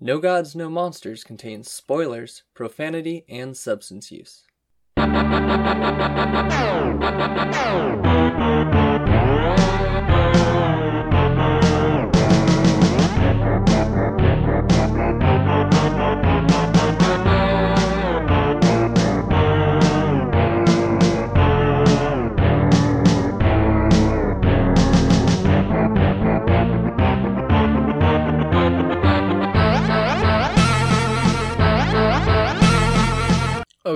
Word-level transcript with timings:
No 0.00 0.20
Gods, 0.20 0.54
No 0.54 0.70
Monsters 0.70 1.24
contains 1.24 1.68
spoilers, 1.72 2.44
profanity, 2.54 3.24
and 3.28 3.56
substance 3.56 4.12
use. 4.12 4.44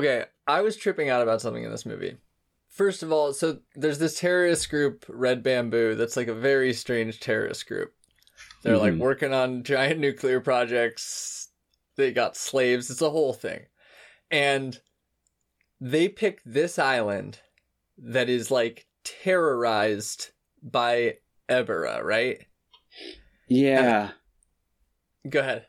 Okay, 0.02 0.24
I 0.48 0.62
was 0.62 0.76
tripping 0.76 1.10
out 1.10 1.22
about 1.22 1.40
something 1.40 1.62
in 1.62 1.70
this 1.70 1.86
movie. 1.86 2.16
First 2.68 3.04
of 3.04 3.12
all, 3.12 3.32
so 3.32 3.60
there's 3.76 4.00
this 4.00 4.18
terrorist 4.18 4.68
group, 4.68 5.04
Red 5.08 5.44
Bamboo, 5.44 5.94
that's 5.94 6.16
like 6.16 6.26
a 6.26 6.34
very 6.34 6.72
strange 6.72 7.20
terrorist 7.20 7.68
group. 7.68 7.94
They're 8.64 8.78
like 8.78 8.94
Mhm. 8.94 8.98
working 8.98 9.32
on 9.32 9.62
giant 9.62 10.00
nuclear 10.00 10.40
projects. 10.40 11.50
They 11.94 12.10
got 12.12 12.36
slaves. 12.36 12.90
It's 12.90 13.00
a 13.00 13.10
whole 13.10 13.32
thing. 13.32 13.66
And 14.28 14.80
they 15.80 16.08
picked 16.08 16.42
this 16.44 16.80
island 16.80 17.38
that 17.96 18.28
is 18.28 18.50
like 18.50 18.88
terrorized 19.04 20.30
by 20.60 21.18
Ebirah, 21.48 22.02
right? 22.02 22.44
Yeah. 23.46 24.14
Go 25.28 25.38
ahead. 25.38 25.68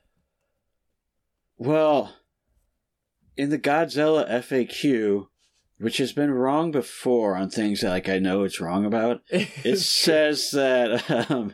Well, 1.58 2.16
in 3.38 3.50
the 3.50 3.60
Godzilla 3.60 4.30
FAQ, 4.30 5.28
which 5.80 5.98
has 5.98 6.14
been 6.14 6.32
wrong 6.32 6.72
before 6.72 7.36
on 7.36 7.50
things 7.50 7.82
that 7.82 7.90
like 7.90 8.10
I 8.10 8.20
know 8.20 8.44
it's 8.44 8.62
wrong 8.62 8.86
about, 8.86 9.22
it 9.30 9.80
says 9.80 10.52
that 10.52 11.30
um, 11.30 11.54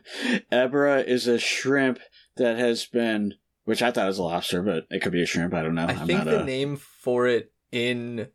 Ebra 0.52 1.06
is 1.06 1.28
a 1.28 1.40
shrimp 1.40 2.00
that 2.38 2.58
has 2.58 2.86
been, 2.86 3.36
which 3.66 3.82
I 3.82 3.92
thought 3.92 4.08
was 4.08 4.18
a 4.20 4.24
lobster, 4.24 4.62
but 4.62 4.86
it 4.90 5.02
could 5.02 5.12
be 5.12 5.24
a 5.24 5.26
shrimp. 5.26 5.54
I 5.54 5.62
don't 5.64 5.76
know. 5.76 5.86
I 5.86 5.94
I'm 5.94 6.08
think 6.08 6.24
the 6.24 6.42
a, 6.42 6.46
name 6.46 6.78
for 6.78 7.28
it 7.28 7.52
in 7.72 8.28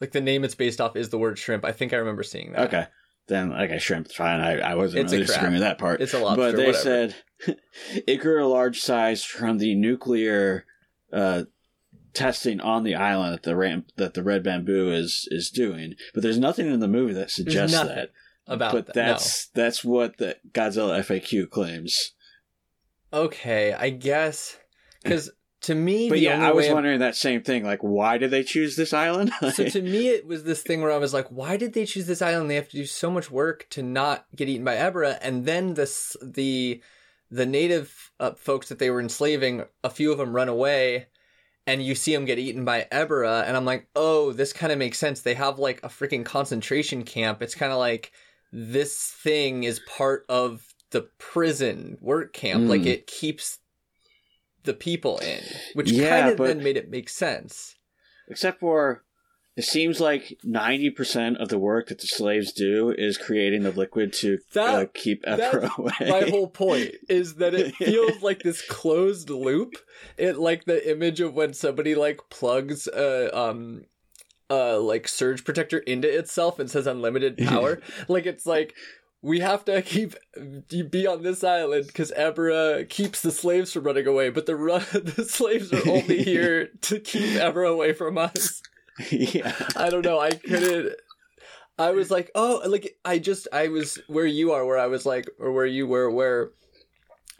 like 0.00 0.12
the 0.12 0.20
name 0.20 0.44
it's 0.44 0.54
based 0.54 0.80
off 0.80 0.96
is 0.96 1.10
the 1.10 1.18
word 1.18 1.38
shrimp. 1.38 1.64
I 1.64 1.72
think 1.72 1.92
I 1.92 1.96
remember 1.96 2.22
seeing 2.22 2.52
that. 2.52 2.68
Okay. 2.68 2.86
Then, 3.28 3.52
okay, 3.52 3.78
shrimp, 3.78 4.10
fine. 4.10 4.40
I, 4.40 4.58
I 4.58 4.74
wasn't 4.74 5.04
It's 5.04 5.12
really 5.12 5.26
screaming 5.26 5.52
with 5.52 5.60
that 5.60 5.78
part. 5.78 6.00
It's 6.00 6.14
a 6.14 6.18
lobster. 6.18 6.50
but 6.50 6.56
they 6.56 6.66
whatever. 6.66 6.82
said 6.82 7.14
it 8.08 8.16
grew 8.16 8.44
a 8.44 8.48
large 8.48 8.80
size 8.80 9.22
from 9.22 9.58
the 9.58 9.76
nuclear 9.76 10.64
uh, 11.12 11.44
testing 12.12 12.60
on 12.60 12.84
the 12.84 12.94
island 12.94 13.34
that 13.34 13.42
the 13.42 13.56
ramp 13.56 13.90
that 13.96 14.14
the 14.14 14.22
red 14.22 14.42
bamboo 14.42 14.90
is 14.92 15.28
is 15.30 15.50
doing. 15.50 15.94
But 16.14 16.22
there's 16.22 16.38
nothing 16.38 16.70
in 16.70 16.80
the 16.80 16.88
movie 16.88 17.14
that 17.14 17.30
suggests 17.30 17.76
that. 17.76 18.10
about 18.46 18.72
but 18.72 18.86
that. 18.86 18.94
that's 18.94 19.46
that's 19.48 19.84
what 19.84 20.18
the 20.18 20.36
Godzilla 20.52 21.00
FAQ 21.00 21.50
claims. 21.50 22.12
Okay, 23.12 23.72
I 23.72 23.90
guess 23.90 24.56
because 25.02 25.30
to 25.62 25.74
me, 25.74 26.08
But 26.08 26.20
yeah, 26.20 26.46
I 26.46 26.52
was 26.52 26.66
way 26.66 26.72
wondering 26.72 27.00
that 27.00 27.16
same 27.16 27.42
thing. 27.42 27.64
Like, 27.64 27.80
why 27.82 28.16
did 28.16 28.30
they 28.30 28.42
choose 28.42 28.76
this 28.76 28.94
island? 28.94 29.30
so 29.52 29.68
to 29.68 29.82
me, 29.82 30.08
it 30.08 30.26
was 30.26 30.44
this 30.44 30.62
thing 30.62 30.80
where 30.80 30.92
I 30.92 30.96
was 30.96 31.12
like, 31.12 31.28
why 31.28 31.56
did 31.56 31.74
they 31.74 31.84
choose 31.84 32.06
this 32.06 32.22
island? 32.22 32.48
They 32.48 32.54
have 32.54 32.70
to 32.70 32.76
do 32.76 32.86
so 32.86 33.10
much 33.10 33.30
work 33.30 33.66
to 33.70 33.82
not 33.82 34.26
get 34.34 34.48
eaten 34.48 34.64
by 34.64 34.76
Ebra, 34.76 35.18
and 35.20 35.44
then 35.44 35.74
this 35.74 36.16
the 36.22 36.82
the 37.30 37.46
native 37.46 38.10
uh, 38.18 38.32
folks 38.32 38.68
that 38.68 38.78
they 38.78 38.90
were 38.90 39.00
enslaving, 39.00 39.64
a 39.84 39.90
few 39.90 40.10
of 40.10 40.18
them 40.18 40.34
run 40.34 40.48
away, 40.48 41.06
and 41.66 41.82
you 41.82 41.94
see 41.94 42.14
them 42.14 42.24
get 42.24 42.38
eaten 42.38 42.64
by 42.64 42.86
Ebra, 42.90 43.44
and 43.46 43.56
I'm 43.56 43.64
like, 43.64 43.88
oh, 43.94 44.32
this 44.32 44.52
kind 44.52 44.72
of 44.72 44.78
makes 44.78 44.98
sense. 44.98 45.20
They 45.20 45.34
have 45.34 45.58
like 45.58 45.80
a 45.82 45.88
freaking 45.88 46.24
concentration 46.24 47.04
camp. 47.04 47.42
It's 47.42 47.54
kind 47.54 47.72
of 47.72 47.78
like 47.78 48.12
this 48.52 48.96
thing 49.22 49.64
is 49.64 49.80
part 49.80 50.24
of 50.28 50.66
the 50.90 51.08
prison 51.18 51.98
work 52.00 52.32
camp. 52.32 52.68
Like 52.68 52.82
Mm. 52.82 52.86
it 52.86 53.06
keeps 53.06 53.58
the 54.64 54.74
people 54.74 55.18
in, 55.18 55.42
which 55.74 55.92
Yeah, 55.92 56.08
kind 56.08 56.30
of 56.32 56.38
then 56.38 56.62
made 56.62 56.76
it 56.76 56.90
make 56.90 57.08
sense. 57.08 57.76
Except 58.28 58.60
for, 58.60 59.04
it 59.56 59.64
seems 59.64 60.00
like 60.00 60.38
ninety 60.44 60.90
percent 60.90 61.36
of 61.38 61.48
the 61.48 61.58
work 61.58 61.88
that 61.88 62.00
the 62.00 62.06
slaves 62.06 62.52
do 62.52 62.94
is 62.96 63.18
creating 63.18 63.62
the 63.62 63.72
liquid 63.72 64.12
to 64.14 64.38
That- 64.54 64.74
uh, 64.74 64.86
keep 64.94 65.22
that's 65.24 65.54
away. 65.78 65.92
my 66.00 66.22
whole 66.30 66.48
point 66.48 66.92
is 67.08 67.34
that 67.36 67.54
it 67.54 67.74
feels 67.76 68.22
like 68.22 68.42
this 68.42 68.62
closed 68.62 69.28
loop. 69.30 69.74
It 70.16 70.38
like 70.38 70.64
the 70.64 70.90
image 70.90 71.20
of 71.20 71.34
when 71.34 71.52
somebody 71.52 71.94
like 71.94 72.20
plugs 72.30 72.86
a 72.86 73.36
um 73.38 73.84
uh 74.48 74.80
like 74.80 75.06
surge 75.06 75.44
protector 75.44 75.78
into 75.78 76.08
itself 76.08 76.58
and 76.58 76.70
says 76.70 76.86
unlimited 76.86 77.36
power. 77.46 77.80
like 78.08 78.26
it's 78.26 78.46
like 78.46 78.74
we 79.22 79.40
have 79.40 79.64
to 79.66 79.82
keep 79.82 80.14
be 80.90 81.06
on 81.06 81.22
this 81.22 81.44
island 81.44 81.86
because 81.88 82.10
Ebra 82.18 82.88
keeps 82.88 83.20
the 83.20 83.30
slaves 83.30 83.70
from 83.72 83.82
running 83.84 84.06
away, 84.06 84.30
but 84.30 84.46
the 84.46 84.56
run 84.56 84.82
the 84.92 85.24
slaves 85.28 85.70
are 85.74 85.86
only 85.90 86.22
here 86.22 86.68
to 86.82 86.98
keep 86.98 87.22
Ebra 87.38 87.70
away 87.70 87.92
from 87.92 88.16
us. 88.16 88.62
yeah. 89.10 89.54
I 89.76 89.90
don't 89.90 90.04
know. 90.04 90.18
I 90.18 90.30
couldn't. 90.32 90.94
I 91.78 91.92
was 91.92 92.10
like, 92.10 92.30
oh, 92.34 92.62
like 92.66 92.96
I 93.04 93.18
just 93.18 93.48
I 93.52 93.68
was 93.68 93.98
where 94.06 94.26
you 94.26 94.52
are, 94.52 94.66
where 94.66 94.78
I 94.78 94.86
was 94.86 95.06
like, 95.06 95.28
or 95.38 95.52
where 95.52 95.66
you 95.66 95.86
were, 95.86 96.10
where 96.10 96.50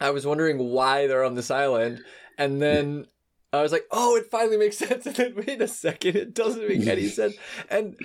I 0.00 0.10
was 0.10 0.27
wondering 0.27 0.59
why 0.59 1.06
they're 1.06 1.25
on 1.25 1.34
this 1.34 1.50
island, 1.50 2.03
and 2.39 2.60
then 2.60 3.06
I 3.53 3.62
was 3.62 3.72
like, 3.72 3.87
oh, 3.91 4.16
it 4.16 4.31
finally 4.31 4.56
makes 4.56 4.78
sense. 4.78 5.06
And 5.06 5.15
then 5.15 5.34
wait 5.34 5.60
a 5.60 5.69
second, 5.69 6.16
it 6.16 6.34
doesn't 6.34 6.66
make 6.66 6.87
any 6.87 7.09
sense. 7.09 7.37
And 7.69 7.97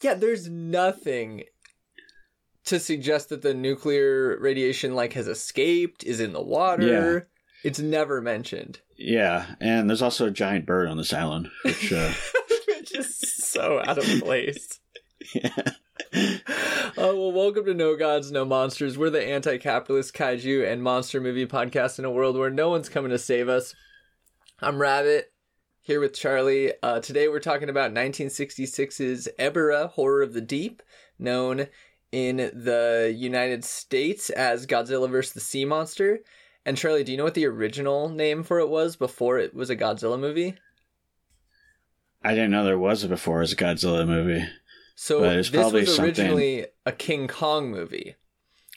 yeah, 0.00 0.14
there's 0.14 0.48
nothing 0.48 1.44
to 2.66 2.78
suggest 2.78 3.28
that 3.30 3.42
the 3.42 3.54
nuclear 3.54 4.38
radiation 4.38 4.94
like 4.94 5.14
has 5.14 5.28
escaped, 5.28 6.04
is 6.04 6.20
in 6.20 6.32
the 6.32 6.42
water. 6.42 7.14
Yeah. 7.14 7.20
It's 7.68 7.78
never 7.78 8.20
mentioned. 8.20 8.80
Yeah, 8.96 9.46
and 9.58 9.88
there's 9.88 10.02
also 10.02 10.26
a 10.26 10.30
giant 10.30 10.66
bird 10.66 10.88
on 10.88 10.98
this 10.98 11.12
island, 11.12 11.50
which 11.64 11.92
uh, 11.92 12.12
Is 12.92 13.18
so 13.18 13.80
out 13.86 13.96
of 13.96 14.04
place. 14.20 14.80
yeah. 15.34 15.72
Oh, 16.14 16.92
well, 16.96 17.32
welcome 17.32 17.64
to 17.64 17.72
No 17.72 17.96
Gods, 17.96 18.30
No 18.30 18.44
Monsters. 18.44 18.98
We're 18.98 19.08
the 19.08 19.26
anti 19.26 19.56
capitalist 19.56 20.12
kaiju 20.12 20.70
and 20.70 20.82
monster 20.82 21.18
movie 21.18 21.46
podcast 21.46 21.98
in 21.98 22.04
a 22.04 22.10
world 22.10 22.36
where 22.36 22.50
no 22.50 22.68
one's 22.68 22.90
coming 22.90 23.10
to 23.10 23.18
save 23.18 23.48
us. 23.48 23.74
I'm 24.60 24.78
Rabbit, 24.78 25.32
here 25.80 25.98
with 25.98 26.12
Charlie. 26.12 26.72
Uh, 26.82 27.00
today 27.00 27.28
we're 27.28 27.40
talking 27.40 27.70
about 27.70 27.94
1966's 27.94 29.28
Ebirah 29.38 29.90
Horror 29.90 30.22
of 30.22 30.34
the 30.34 30.42
Deep, 30.42 30.82
known 31.18 31.68
in 32.12 32.36
the 32.36 33.14
United 33.16 33.64
States 33.64 34.28
as 34.28 34.66
Godzilla 34.66 35.10
vs. 35.10 35.32
the 35.32 35.40
Sea 35.40 35.64
Monster. 35.64 36.18
And 36.66 36.76
Charlie, 36.76 37.04
do 37.04 37.12
you 37.12 37.18
know 37.18 37.24
what 37.24 37.34
the 37.34 37.46
original 37.46 38.10
name 38.10 38.42
for 38.42 38.58
it 38.58 38.68
was 38.68 38.96
before 38.96 39.38
it 39.38 39.54
was 39.54 39.70
a 39.70 39.76
Godzilla 39.76 40.20
movie? 40.20 40.56
I 42.24 42.30
didn't 42.34 42.50
know 42.50 42.64
there 42.64 42.78
was 42.78 43.04
a 43.04 43.08
before 43.08 43.42
as 43.42 43.52
a 43.52 43.56
Godzilla 43.56 44.06
movie. 44.06 44.46
So 44.96 45.20
But 45.20 45.36
it's 45.36 45.50
this 45.50 45.60
probably 45.60 45.80
was 45.82 45.96
something- 45.96 46.04
originally 46.04 46.66
a 46.86 46.92
King 46.92 47.28
Kong 47.28 47.70
movie, 47.70 48.14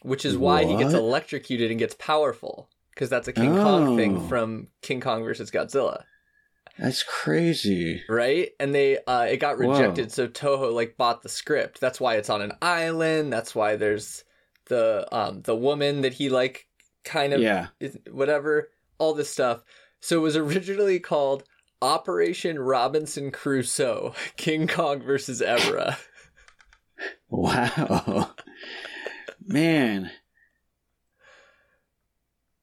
which 0.02 0.25
is 0.25 0.35
why 0.38 0.66
he 0.66 0.75
gets 0.75 0.94
electrocuted 0.94 1.69
and 1.72 1.80
gets 1.80 1.96
powerful 1.96 2.69
because 2.94 3.09
that's 3.09 3.28
a 3.28 3.34
King 3.34 3.56
Kong 3.56 3.96
thing 3.96 4.18
Oh. 4.18 4.28
from 4.28 4.68
King 4.81 5.00
Kong 5.00 5.24
versus 5.24 5.52
Godzilla, 5.52 6.03
That's 6.80 7.03
crazy. 7.03 8.03
right? 8.09 8.52
And 8.59 8.74
they 8.74 8.97
uh, 9.06 9.24
it 9.25 9.38
got 9.38 9.59
Whoa. 9.59 9.72
rejected, 9.72 10.12
so 10.12 10.28
Toho 10.28 10.74
like 10.74 10.97
bought 10.97 11.22
the 11.22 11.29
script. 11.29 11.79
That's 11.79 12.00
why 12.02 12.16
it's 12.16 12.29
on 12.29 12.41
an 12.41 12.53
island. 12.62 13.31
That's 13.31 13.53
why 13.56 13.75
there's 13.75 14.24
the 14.66 15.08
um 15.16 15.41
the 15.44 15.56
woman 15.56 16.02
that 16.02 16.14
he 16.14 16.29
like 16.29 16.68
kind 17.03 17.34
of 17.34 17.41
Yeah. 17.41 17.68
is- 17.79 17.97
whatever 18.12 18.69
all 18.97 19.14
this 19.14 19.29
stuff. 19.29 19.64
So 20.02 20.17
it 20.17 20.22
was 20.22 20.35
originally 20.35 20.99
called 20.99 21.44
Operation 21.82 22.59
Robinson 22.59 23.32
Crusoe: 23.32 24.14
King 24.38 24.68
Kong 24.68 25.02
versus 25.02 25.41
Ebra. 25.41 25.97
Wow. 27.29 28.32
Man. 29.46 30.12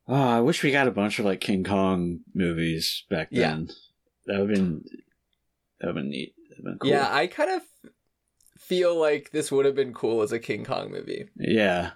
Oh, 0.06 0.14
I 0.14 0.40
wish 0.40 0.62
we 0.62 0.70
got 0.70 0.88
a 0.88 0.90
bunch 0.92 1.18
of 1.18 1.24
like 1.24 1.40
King 1.40 1.64
Kong 1.64 2.20
movies 2.34 3.04
back 3.08 3.28
Yeah. 3.30 3.50
then. 3.50 3.70
That 4.26 4.40
would 4.40 4.50
have 4.50 4.58
been 4.58 4.84
that 5.80 5.86
would 5.86 5.86
have 5.88 5.94
been 5.96 6.10
neat. 6.10 6.34
That'd 6.50 6.64
been 6.64 6.78
cool. 6.78 6.90
Yeah, 6.90 7.08
I 7.14 7.26
kind 7.26 7.50
of 7.50 7.62
feel 8.58 8.98
like 8.98 9.30
this 9.30 9.50
would 9.52 9.66
have 9.66 9.74
been 9.74 9.92
cool 9.94 10.22
as 10.22 10.32
a 10.32 10.38
King 10.38 10.64
Kong 10.64 10.90
movie, 10.90 11.28
Yeah. 11.36 11.92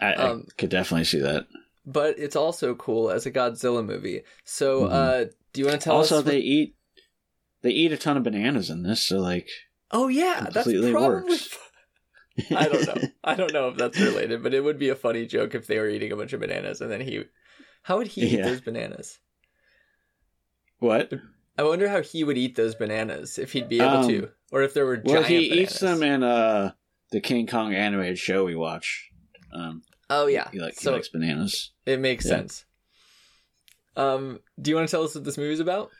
I, 0.00 0.14
Um, 0.14 0.46
I 0.48 0.52
could 0.58 0.70
definitely 0.70 1.04
see 1.04 1.20
that. 1.20 1.46
but 1.84 2.18
it's 2.18 2.36
also 2.36 2.74
cool 2.74 3.10
as 3.10 3.26
a 3.26 3.30
Godzilla 3.30 3.84
movie. 3.84 4.22
So, 4.44 4.84
Mhm. 4.84 4.90
uh, 4.90 5.30
do 5.52 5.60
you 5.60 5.66
want 5.66 5.80
to 5.80 5.84
tell 5.84 5.96
also, 5.96 6.18
us? 6.18 6.24
they 6.24 6.38
eat 6.38 6.76
they 7.62 7.70
eat 7.70 7.92
a 7.92 7.96
ton 7.96 8.16
of 8.16 8.22
bananas 8.22 8.70
in 8.70 8.82
this, 8.82 9.04
so 9.06 9.18
like 9.18 9.48
oh 9.90 10.08
yeah, 10.08 10.40
that's 10.40 10.54
completely 10.64 10.90
probably. 10.92 11.30
works. 11.30 11.58
I 12.50 12.66
don't 12.68 12.86
know. 12.86 13.08
I 13.22 13.34
don't 13.34 13.52
know 13.52 13.68
if 13.68 13.76
that's 13.76 13.98
related, 13.98 14.42
but 14.42 14.54
it 14.54 14.64
would 14.64 14.78
be 14.78 14.88
a 14.88 14.94
funny 14.96 15.26
joke 15.26 15.54
if 15.54 15.66
they 15.66 15.78
were 15.78 15.88
eating 15.88 16.12
a 16.12 16.16
bunch 16.16 16.32
of 16.32 16.40
bananas 16.40 16.80
and 16.80 16.90
then 16.90 17.00
he. 17.02 17.24
How 17.82 17.98
would 17.98 18.06
he 18.06 18.22
eat 18.22 18.42
those 18.42 18.60
bananas? 18.62 19.18
What? 20.78 21.12
I 21.58 21.62
wonder 21.64 21.88
how 21.88 22.00
he 22.02 22.24
would 22.24 22.38
eat 22.38 22.56
those 22.56 22.74
bananas 22.74 23.38
if 23.38 23.52
he'd 23.52 23.68
be 23.68 23.78
able 23.80 23.88
Um, 23.98 24.08
to, 24.08 24.28
or 24.50 24.62
if 24.62 24.72
there 24.74 24.86
were 24.86 25.00
Well, 25.04 25.22
he 25.22 25.48
bananas. 25.48 25.70
eats 25.72 25.80
them 25.80 26.02
in 26.02 26.22
uh 26.22 26.72
the 27.10 27.20
King 27.20 27.46
Kong 27.46 27.74
animated 27.74 28.18
show 28.18 28.44
we 28.44 28.54
watch. 28.56 29.10
Um, 29.54 29.82
oh 30.08 30.26
yeah, 30.26 30.48
he, 30.50 30.58
like, 30.58 30.80
he 30.80 30.88
likes 30.88 31.08
bananas. 31.10 31.72
it 31.84 32.00
makes 32.00 32.24
Yeah. 32.24 32.30
sense. 32.38 32.64
Um, 33.96 34.40
do 34.60 34.70
you 34.70 34.76
want 34.76 34.88
to 34.88 34.90
tell 34.90 35.04
us 35.04 35.14
what 35.14 35.24
this 35.24 35.36
movie's 35.38 35.60
about? 35.60 35.90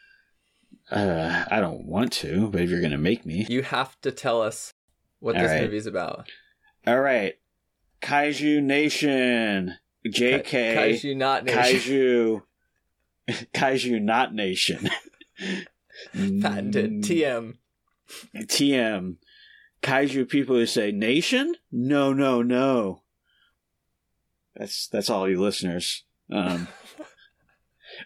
Uh, 0.91 1.45
I 1.51 1.61
don't 1.61 1.85
want 1.87 2.13
to, 2.15 2.49
but 2.49 2.61
if 2.61 2.71
you're 2.71 2.81
gonna 2.81 2.99
make 2.99 3.25
me, 3.27 3.47
You 3.49 3.63
have 3.63 4.01
to 4.03 4.11
tell 4.11 4.43
us 4.43 4.73
what 5.21 5.37
All 5.37 5.43
this 5.43 5.51
right. 5.53 5.63
movie's 5.63 5.87
about. 5.87 6.29
all 6.87 7.01
right. 7.01 7.35
Kaiju 8.01 8.63
Nation, 8.63 9.75
JK, 10.07 10.43
Kaiju 10.77 11.17
not 11.17 11.45
nation. 11.45 12.43
Kaiju, 13.29 13.43
Kaiju 13.55 14.03
Not 14.03 14.35
Nation, 14.35 14.91
patented 16.41 16.91
Mm, 16.91 17.05
TM. 17.05 17.55
TM, 18.37 19.17
Kaiju 19.83 20.29
people 20.29 20.57
who 20.57 20.67
say 20.67 20.91
nation, 20.91 21.55
no, 21.71 22.13
no, 22.13 22.43
no. 22.43 23.03
That's 24.57 24.89
that's 24.89 25.09
all 25.09 25.29
you 25.29 25.41
listeners. 25.41 26.03
Um, 26.31 26.67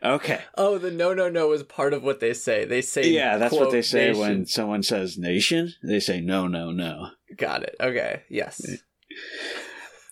okay. 0.03 0.41
Oh, 0.57 0.79
the 0.79 0.91
no 0.91 1.15
no 1.15 1.29
no 1.29 1.53
is 1.53 1.63
part 1.63 1.93
of 1.93 2.03
what 2.03 2.21
they 2.21 2.33
say. 2.35 2.65
They 2.65 2.83
say 2.83 3.09
Yeah, 3.09 3.37
that's 3.39 3.55
what 3.55 3.71
they 3.71 3.83
say 3.83 4.13
when 4.13 4.47
someone 4.47 4.83
says 4.83 5.19
nation. 5.19 5.75
They 5.83 6.01
say 6.01 6.21
no, 6.21 6.47
no, 6.47 6.71
no. 6.71 7.11
Got 7.37 7.63
it. 7.63 7.77
Okay. 7.81 8.23
Yes. 8.29 8.61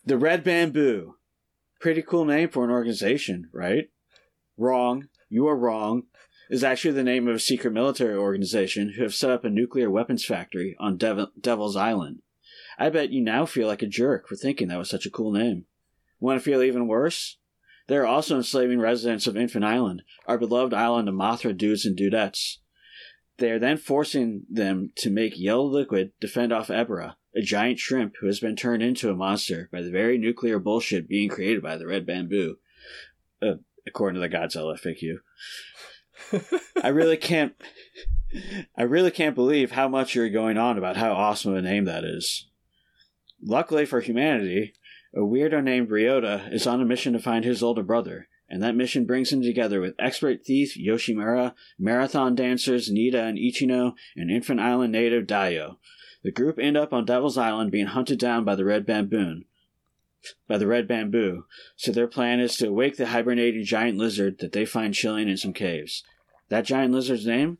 The 0.06 0.18
Red 0.18 0.44
Bamboo. 0.44 1.14
Pretty 1.80 2.02
cool 2.02 2.26
name 2.26 2.50
for 2.50 2.62
an 2.62 2.70
organization, 2.70 3.48
right? 3.54 3.88
Wrong. 4.58 5.08
You 5.30 5.48
are 5.48 5.56
wrong. 5.56 6.02
Is 6.50 6.62
actually 6.62 6.92
the 6.92 7.02
name 7.02 7.26
of 7.26 7.36
a 7.36 7.40
secret 7.40 7.72
military 7.72 8.14
organization 8.14 8.92
who 8.96 9.02
have 9.02 9.14
set 9.14 9.30
up 9.30 9.44
a 9.44 9.50
nuclear 9.50 9.90
weapons 9.90 10.22
factory 10.24 10.76
on 10.78 10.98
Dev- 10.98 11.28
Devil's 11.40 11.74
Island. 11.74 12.20
I 12.78 12.90
bet 12.90 13.10
you 13.10 13.22
now 13.22 13.46
feel 13.46 13.66
like 13.66 13.80
a 13.80 13.86
jerk 13.86 14.28
for 14.28 14.36
thinking 14.36 14.68
that 14.68 14.78
was 14.78 14.90
such 14.90 15.06
a 15.06 15.10
cool 15.10 15.32
name. 15.32 15.64
Want 16.20 16.38
to 16.38 16.44
feel 16.44 16.62
even 16.62 16.86
worse? 16.86 17.38
They're 17.86 18.06
also 18.06 18.36
enslaving 18.36 18.80
residents 18.80 19.26
of 19.26 19.36
Infant 19.36 19.64
Island, 19.64 20.02
our 20.26 20.38
beloved 20.38 20.72
island 20.72 21.08
of 21.08 21.14
Mothra 21.14 21.56
dudes 21.56 21.84
and 21.84 21.96
dudettes. 21.96 22.58
They 23.38 23.50
are 23.50 23.58
then 23.58 23.76
forcing 23.76 24.42
them 24.50 24.92
to 24.96 25.10
make 25.10 25.38
yellow 25.38 25.66
liquid 25.66 26.12
to 26.20 26.28
fend 26.28 26.52
off 26.52 26.68
Ebra, 26.68 27.14
a 27.36 27.40
giant 27.42 27.78
shrimp 27.78 28.14
who 28.20 28.26
has 28.26 28.40
been 28.40 28.56
turned 28.56 28.82
into 28.82 29.10
a 29.10 29.14
monster 29.14 29.68
by 29.72 29.82
the 29.82 29.90
very 29.90 30.18
nuclear 30.18 30.58
bullshit 30.58 31.08
being 31.08 31.28
created 31.28 31.62
by 31.62 31.76
the 31.76 31.86
Red 31.86 32.06
Bamboo. 32.06 32.56
Uh, 33.42 33.54
according 33.86 34.20
to 34.20 34.26
the 34.26 34.34
Godzilla 34.34 34.78
FAQ. 34.80 35.18
I 36.82 36.88
really 36.88 37.16
can't. 37.16 37.54
I 38.76 38.82
really 38.82 39.10
can't 39.10 39.34
believe 39.34 39.72
how 39.72 39.88
much 39.88 40.14
you're 40.14 40.30
going 40.30 40.58
on 40.58 40.78
about 40.78 40.96
how 40.96 41.12
awesome 41.12 41.54
a 41.54 41.62
name 41.62 41.84
that 41.84 42.04
is. 42.04 42.48
Luckily 43.42 43.84
for 43.84 44.00
humanity, 44.00 44.74
a 45.14 45.20
weirdo 45.20 45.62
named 45.62 45.88
Ryota 45.88 46.52
is 46.52 46.66
on 46.66 46.80
a 46.80 46.84
mission 46.84 47.12
to 47.12 47.20
find 47.20 47.44
his 47.44 47.62
older 47.62 47.84
brother, 47.84 48.28
and 48.48 48.62
that 48.62 48.74
mission 48.74 49.06
brings 49.06 49.32
him 49.32 49.42
together 49.42 49.80
with 49.80 49.94
expert 49.98 50.44
thief 50.44 50.76
Yoshimura, 50.76 51.54
marathon 51.78 52.34
dancers 52.34 52.90
Nita 52.90 53.22
and 53.22 53.38
Ichino, 53.38 53.94
and 54.16 54.30
Infant 54.30 54.60
Island 54.60 54.92
native 54.92 55.26
Daiyo. 55.26 55.76
The 56.24 56.32
group 56.32 56.58
end 56.58 56.76
up 56.76 56.92
on 56.92 57.04
Devil's 57.04 57.38
Island 57.38 57.70
being 57.70 57.86
hunted 57.86 58.18
down 58.18 58.44
by 58.44 58.56
the 58.56 58.64
Red 58.64 58.86
Bamboon. 58.86 59.44
By 60.48 60.56
the 60.56 60.66
Red 60.66 60.88
Bamboo, 60.88 61.44
so 61.76 61.92
their 61.92 62.06
plan 62.06 62.40
is 62.40 62.56
to 62.56 62.72
wake 62.72 62.96
the 62.96 63.08
hibernating 63.08 63.62
giant 63.62 63.98
lizard 63.98 64.38
that 64.38 64.52
they 64.52 64.64
find 64.64 64.94
chilling 64.94 65.28
in 65.28 65.36
some 65.36 65.52
caves. 65.52 66.02
That 66.48 66.64
giant 66.64 66.94
lizard's 66.94 67.26
name? 67.26 67.58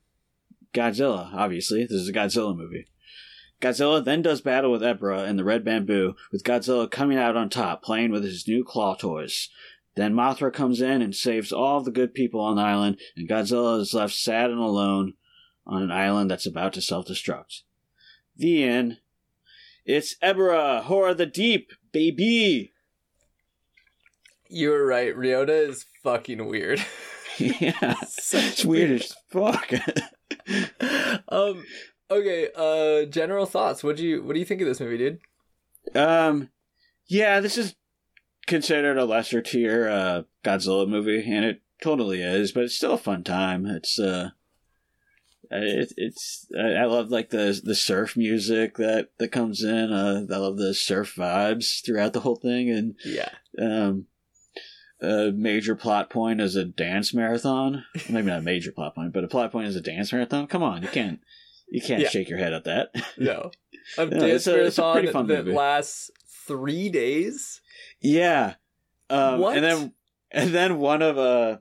Godzilla, 0.72 1.30
obviously. 1.34 1.82
This 1.82 2.00
is 2.00 2.08
a 2.08 2.12
Godzilla 2.12 2.56
movie. 2.56 2.86
Godzilla 3.64 4.04
then 4.04 4.20
does 4.20 4.42
battle 4.42 4.70
with 4.70 4.82
Ebra 4.82 5.26
and 5.26 5.38
the 5.38 5.44
Red 5.44 5.64
Bamboo, 5.64 6.16
with 6.30 6.44
Godzilla 6.44 6.90
coming 6.90 7.16
out 7.16 7.34
on 7.34 7.48
top, 7.48 7.82
playing 7.82 8.10
with 8.10 8.22
his 8.22 8.46
new 8.46 8.62
claw 8.62 8.94
toys. 8.94 9.48
Then 9.94 10.12
Mothra 10.12 10.52
comes 10.52 10.82
in 10.82 11.00
and 11.00 11.14
saves 11.14 11.50
all 11.50 11.80
the 11.80 11.90
good 11.90 12.12
people 12.12 12.40
on 12.40 12.56
the 12.56 12.62
island, 12.62 12.98
and 13.16 13.26
Godzilla 13.26 13.80
is 13.80 13.94
left 13.94 14.12
sad 14.12 14.50
and 14.50 14.58
alone 14.58 15.14
on 15.66 15.82
an 15.82 15.90
island 15.90 16.30
that's 16.30 16.44
about 16.44 16.74
to 16.74 16.82
self 16.82 17.06
destruct. 17.06 17.62
The 18.36 18.64
end. 18.64 18.98
It's 19.86 20.14
Ebra, 20.22 20.82
Horror 20.82 21.10
of 21.10 21.16
the 21.16 21.24
Deep, 21.24 21.72
baby! 21.90 22.74
You 24.50 24.70
were 24.70 24.86
right. 24.86 25.16
Ryota 25.16 25.70
is 25.70 25.86
fucking 26.02 26.46
weird. 26.46 26.84
yeah. 27.38 27.94
Such 28.08 28.44
It's 28.44 28.64
weird 28.66 28.90
as 28.90 29.16
fuck. 29.30 29.72
um. 31.30 31.64
Okay. 32.10 32.48
Uh. 32.54 33.06
General 33.06 33.46
thoughts. 33.46 33.82
What 33.82 33.96
do 33.96 34.04
you 34.06 34.22
What 34.22 34.34
do 34.34 34.38
you 34.38 34.44
think 34.44 34.60
of 34.60 34.66
this 34.66 34.80
movie, 34.80 34.98
dude? 34.98 35.20
Um, 35.94 36.50
yeah, 37.06 37.40
this 37.40 37.58
is 37.58 37.74
considered 38.46 38.98
a 38.98 39.04
lesser 39.04 39.40
tier 39.42 39.88
uh, 39.88 40.22
Godzilla 40.44 40.88
movie, 40.88 41.24
and 41.30 41.44
it 41.44 41.62
totally 41.82 42.22
is. 42.22 42.52
But 42.52 42.64
it's 42.64 42.76
still 42.76 42.94
a 42.94 42.98
fun 42.98 43.22
time. 43.24 43.66
It's 43.66 43.98
uh, 43.98 44.30
it, 45.50 45.92
it's 45.96 46.46
I 46.58 46.72
I 46.72 46.84
love 46.84 47.10
like 47.10 47.30
the 47.30 47.60
the 47.62 47.74
surf 47.74 48.16
music 48.16 48.76
that 48.76 49.08
that 49.18 49.28
comes 49.32 49.62
in. 49.62 49.92
Uh, 49.92 50.26
I 50.30 50.36
love 50.36 50.56
the 50.56 50.74
surf 50.74 51.14
vibes 51.16 51.84
throughout 51.84 52.12
the 52.12 52.20
whole 52.20 52.36
thing, 52.36 52.70
and 52.70 52.94
Yeah. 53.04 53.30
um. 53.60 54.06
A 55.02 55.32
major 55.32 55.74
plot 55.74 56.08
point 56.08 56.40
is 56.40 56.56
a 56.56 56.64
dance 56.64 57.12
marathon. 57.12 57.84
Maybe 58.08 58.28
not 58.28 58.38
a 58.38 58.42
major 58.42 58.72
plot 58.72 58.94
point, 58.94 59.12
but 59.12 59.22
a 59.24 59.28
plot 59.28 59.52
point 59.52 59.66
is 59.66 59.76
a 59.76 59.80
dance 59.82 60.10
marathon. 60.12 60.46
Come 60.46 60.62
on, 60.62 60.82
you 60.82 60.88
can't 60.88 61.20
you 61.68 61.80
can't 61.80 62.02
Yeah. 62.02 62.08
shake 62.08 62.28
your 62.28 62.38
head 62.38 62.52
at 62.52 62.64
that. 62.64 62.88
No. 63.18 63.50
A 63.98 64.06
No, 64.06 64.18
dance 64.18 64.32
it's 64.34 64.46
a- 64.46 64.52
marathon 64.52 64.92
pretty 64.94 65.08
fun 65.12 65.26
that 65.28 65.44
movie. 65.44 65.56
lasts 65.56 66.10
three 66.46 66.88
days. 66.88 67.60
Yeah. 68.00 68.54
Um, 69.10 69.40
What? 69.40 69.56
And 69.56 69.64
then 69.64 69.92
and 70.30 70.54
then 70.54 70.78
one 70.78 71.02
of 71.02 71.18
uh 71.18 71.58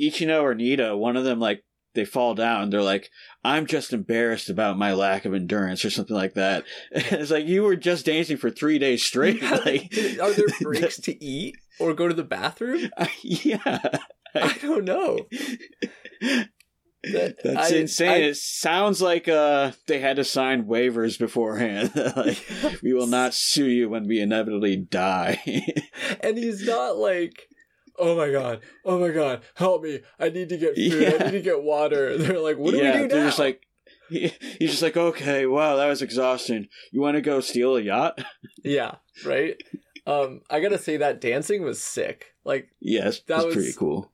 Ichino 0.00 0.42
or 0.42 0.54
Nita, 0.54 0.96
one 0.96 1.16
of 1.16 1.24
them 1.24 1.40
like 1.40 1.64
they 1.94 2.04
fall 2.04 2.34
down. 2.34 2.68
They're 2.68 2.82
like, 2.82 3.10
"I'm 3.42 3.66
just 3.66 3.92
embarrassed 3.94 4.50
about 4.50 4.76
my 4.76 4.92
lack 4.92 5.24
of 5.24 5.32
endurance" 5.32 5.82
or 5.84 5.88
something 5.90 6.14
like 6.14 6.34
that. 6.34 6.64
it's 6.90 7.30
like 7.30 7.46
you 7.46 7.62
were 7.62 7.74
just 7.76 8.04
dancing 8.04 8.36
for 8.36 8.50
three 8.50 8.78
days 8.78 9.02
straight. 9.02 9.40
Yeah, 9.42 9.50
like, 9.64 9.92
Are 10.20 10.30
there 10.32 10.44
breaks 10.60 10.98
to 11.00 11.24
eat 11.24 11.56
or 11.80 11.94
go 11.94 12.06
to 12.06 12.14
the 12.14 12.22
bathroom? 12.22 12.90
yeah, 13.22 13.80
I 14.34 14.58
don't 14.60 14.84
know. 14.84 15.26
That- 17.12 17.36
that's 17.44 17.72
I- 17.72 17.76
insane. 17.76 18.08
I- 18.10 18.16
it. 18.16 18.36
Sounds 18.36 19.00
like 19.02 19.28
uh 19.28 19.72
they 19.86 19.98
had 20.00 20.16
to 20.16 20.24
sign 20.24 20.64
waivers 20.64 21.18
beforehand. 21.18 21.92
like, 22.16 22.42
we 22.82 22.92
will 22.92 23.06
not 23.06 23.34
sue 23.34 23.66
you 23.68 23.88
when 23.88 24.06
we 24.08 24.20
inevitably 24.20 24.76
die. 24.76 25.40
and 26.20 26.36
he's 26.38 26.66
not 26.66 26.96
like 26.96 27.48
oh 27.98 28.14
my 28.16 28.30
god 28.30 28.60
oh 28.84 28.98
my 28.98 29.10
god 29.10 29.42
help 29.54 29.82
me. 29.82 30.00
I 30.18 30.28
need 30.30 30.48
to 30.50 30.56
get 30.58 30.74
food. 30.76 31.20
I 31.22 31.24
need 31.26 31.30
to 31.32 31.40
get 31.42 31.62
water. 31.62 32.16
They're 32.18 32.40
like 32.40 32.58
what 32.58 32.72
do 32.72 32.78
yeah, 32.78 32.96
we 33.02 33.02
do 33.02 33.08
they're 33.08 33.24
just 33.26 33.38
like 33.38 33.62
he, 34.08 34.32
he's 34.58 34.70
just 34.70 34.82
like 34.82 34.96
okay 34.96 35.46
wow 35.46 35.76
that 35.76 35.86
was 35.88 36.02
exhausting. 36.02 36.68
You 36.92 37.00
want 37.00 37.16
to 37.16 37.20
go 37.22 37.40
steal 37.40 37.76
a 37.76 37.80
yacht? 37.80 38.22
Yeah 38.62 38.96
right? 39.24 39.56
Um 40.06 40.42
i 40.50 40.60
gotta 40.60 40.78
say 40.78 40.98
that 40.98 41.20
dancing 41.20 41.62
was 41.62 41.82
sick. 41.82 42.26
Like 42.44 42.68
yes 42.80 43.20
That 43.28 43.44
was- 43.46 43.54
pretty 43.54 43.72
cool 43.72 44.12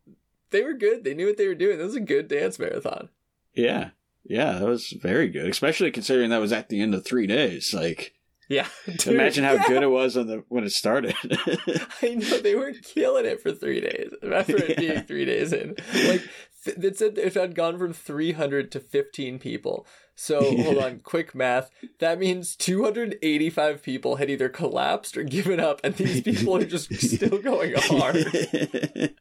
they 0.53 0.63
were 0.63 0.75
good. 0.75 1.05
They 1.05 1.15
knew 1.15 1.27
what 1.27 1.37
they 1.37 1.49
were 1.49 1.55
doing. 1.55 1.79
This 1.79 1.87
was 1.89 1.97
a 1.97 2.01
good 2.01 2.29
dance 2.29 2.59
marathon. 2.59 3.09
Yeah. 3.55 3.91
Yeah 4.25 4.61
that 4.61 4.69
was 4.69 4.91
very 4.91 5.29
good 5.29 5.49
especially 5.49 5.91
considering 5.91 6.31
that 6.31 6.41
was 6.41 6.53
at 6.53 6.69
the 6.69 6.81
end 6.81 6.95
of 6.95 7.05
three 7.05 7.27
days. 7.27 7.75
Like 7.75 8.15
yeah 8.49 8.69
dude, 8.87 9.09
imagine 9.09 9.45
how 9.45 9.55
yeah. 9.55 9.67
good 9.67 9.83
it 9.83 9.91
was 9.91 10.17
on 10.17 10.27
the 10.29 10.45
when 10.49 10.65
it 10.65 10.71
started. 10.73 11.15
I 12.03 12.15
know 12.15 12.39
they 12.39 12.55
were 12.55 12.73
killing 12.73 13.27
it 13.27 13.41
for 13.43 13.53
three 13.53 13.81
days. 13.81 14.13
After 14.23 14.57
it 14.57 14.69
Yeah. 14.71 14.81
being 14.81 15.03
three 15.05 15.25
days 15.25 15.53
in. 15.53 15.75
Like 16.07 16.23
it 16.65 16.97
said 16.97 17.19
it 17.19 17.35
had 17.35 17.57
gone 17.57 17.77
from 17.79 17.93
300 17.93 18.71
to 18.71 18.79
15 18.81 19.39
people. 19.41 19.87
So 20.15 20.41
hold 20.63 20.79
on 20.79 21.01
quick 21.01 21.35
math. 21.35 21.71
That 21.99 22.19
means 22.21 22.55
285 22.57 23.83
people 23.83 24.17
had 24.17 24.31
either 24.31 24.49
collapsed 24.49 25.17
or 25.17 25.25
given 25.25 25.59
up 25.59 25.81
and 25.83 25.95
these 25.97 26.21
people 26.21 26.57
are 26.57 26.65
just 26.65 26.95
still 26.95 27.39
going 27.43 27.75
hard 27.77 29.15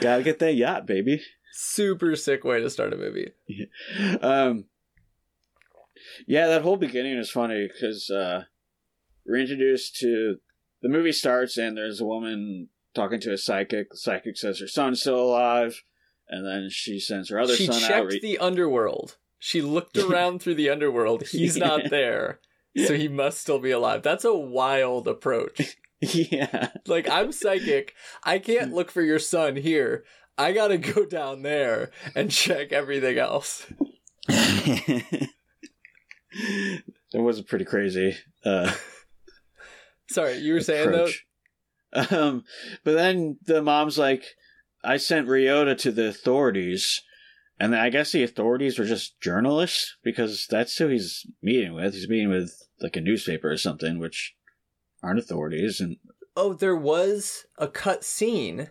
gotta 0.00 0.22
get 0.22 0.38
that 0.40 0.54
yacht 0.54 0.86
baby. 0.86 1.22
Super 1.52 2.14
sick 2.16 2.44
way 2.44 2.60
to 2.60 2.68
start 2.70 2.92
a 2.92 2.96
movie. 2.96 3.32
Um 4.22 4.64
yeah 6.26 6.46
that 6.46 6.62
whole 6.62 6.76
beginning 6.76 7.16
is 7.18 7.30
funny 7.30 7.68
because 7.72 8.10
uh 8.10 8.44
we're 9.24 9.36
introduced 9.40 9.96
to 9.96 10.36
the 10.82 10.88
movie 10.88 11.12
starts 11.12 11.56
and 11.56 11.76
there's 11.76 12.00
a 12.00 12.04
woman 12.04 12.68
talking 12.94 13.20
to 13.20 13.32
a 13.32 13.38
psychic. 13.38 13.90
The 13.90 13.96
psychic 13.96 14.36
says 14.36 14.60
her 14.60 14.68
son's 14.68 15.00
still 15.00 15.18
alive 15.20 15.82
and 16.28 16.46
then 16.46 16.68
she 16.70 16.98
sends 17.00 17.30
her 17.30 17.38
other 17.40 17.54
she 17.56 17.66
son 17.66 17.80
checked 17.80 17.92
out. 17.92 18.06
re- 18.06 18.20
the 18.20 18.38
underworld. 18.38 19.16
She 19.38 19.62
looked 19.62 19.96
around 19.98 20.42
through 20.42 20.54
the 20.56 20.70
underworld. 20.70 21.26
He's 21.28 21.56
Yeah. 21.56 21.66
not 21.66 21.80
there 21.90 22.40
so 22.86 22.94
he 22.94 23.08
must 23.08 23.40
still 23.40 23.58
be 23.58 23.70
alive. 23.70 24.02
That's 24.02 24.24
a 24.26 24.34
wild 24.34 25.08
approach 25.08 25.76
yeah 26.14 26.68
like 26.86 27.08
i'm 27.08 27.32
psychic 27.32 27.94
i 28.24 28.38
can't 28.38 28.72
look 28.72 28.90
for 28.90 29.02
your 29.02 29.18
son 29.18 29.56
here 29.56 30.04
I 30.38 30.52
gotta 30.52 30.76
go 30.78 31.06
down 31.06 31.42
there 31.42 31.90
and 32.14 32.30
check 32.30 32.70
everything 32.72 33.16
else. 33.16 33.66
that 34.28 35.30
was 37.14 37.40
pretty 37.40 37.64
crazy 37.64 38.16
uh, 38.44 38.72
Sorry, 40.08 40.38
you 40.38 40.54
were 40.54 40.60
saying 40.60 40.92
though. 40.92 41.08
Um, 42.10 42.44
but 42.84 42.94
then 42.94 43.38
the 43.44 43.62
mom's 43.62 43.98
like, 43.98 44.24
I 44.84 44.98
sent 44.98 45.26
Ryota 45.26 45.76
to 45.78 45.90
the 45.90 46.08
authorities. 46.08 47.02
And 47.58 47.74
I 47.74 47.88
guess 47.88 48.12
the 48.12 48.22
authorities 48.22 48.78
were 48.78 48.84
just 48.84 49.18
journalists 49.20 49.96
because 50.04 50.46
that's 50.48 50.76
who 50.76 50.88
he's 50.88 51.26
meeting 51.42 51.72
with. 51.74 51.94
He's 51.94 52.08
meeting 52.08 52.28
with 52.28 52.52
like 52.80 52.96
a 52.96 53.00
newspaper 53.00 53.50
or 53.50 53.56
something, 53.56 53.98
which 53.98 54.34
aren't 55.02 55.18
authorities. 55.18 55.80
And 55.80 55.96
Oh, 56.36 56.52
there 56.52 56.76
was 56.76 57.46
a 57.58 57.66
cut 57.68 58.04
scene 58.04 58.70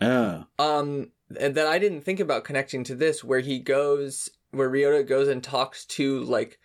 oh, 0.00 0.44
um 0.58 1.12
and 1.38 1.54
that 1.54 1.66
I 1.66 1.78
didn't 1.78 2.00
think 2.02 2.20
about 2.20 2.44
connecting 2.44 2.84
to 2.84 2.94
this 2.94 3.22
where 3.22 3.40
he 3.40 3.58
goes 3.58 4.30
where 4.52 4.70
Ryota 4.70 5.06
goes 5.06 5.28
and 5.28 5.42
talks 5.44 5.84
to 5.86 6.20
like 6.20 6.58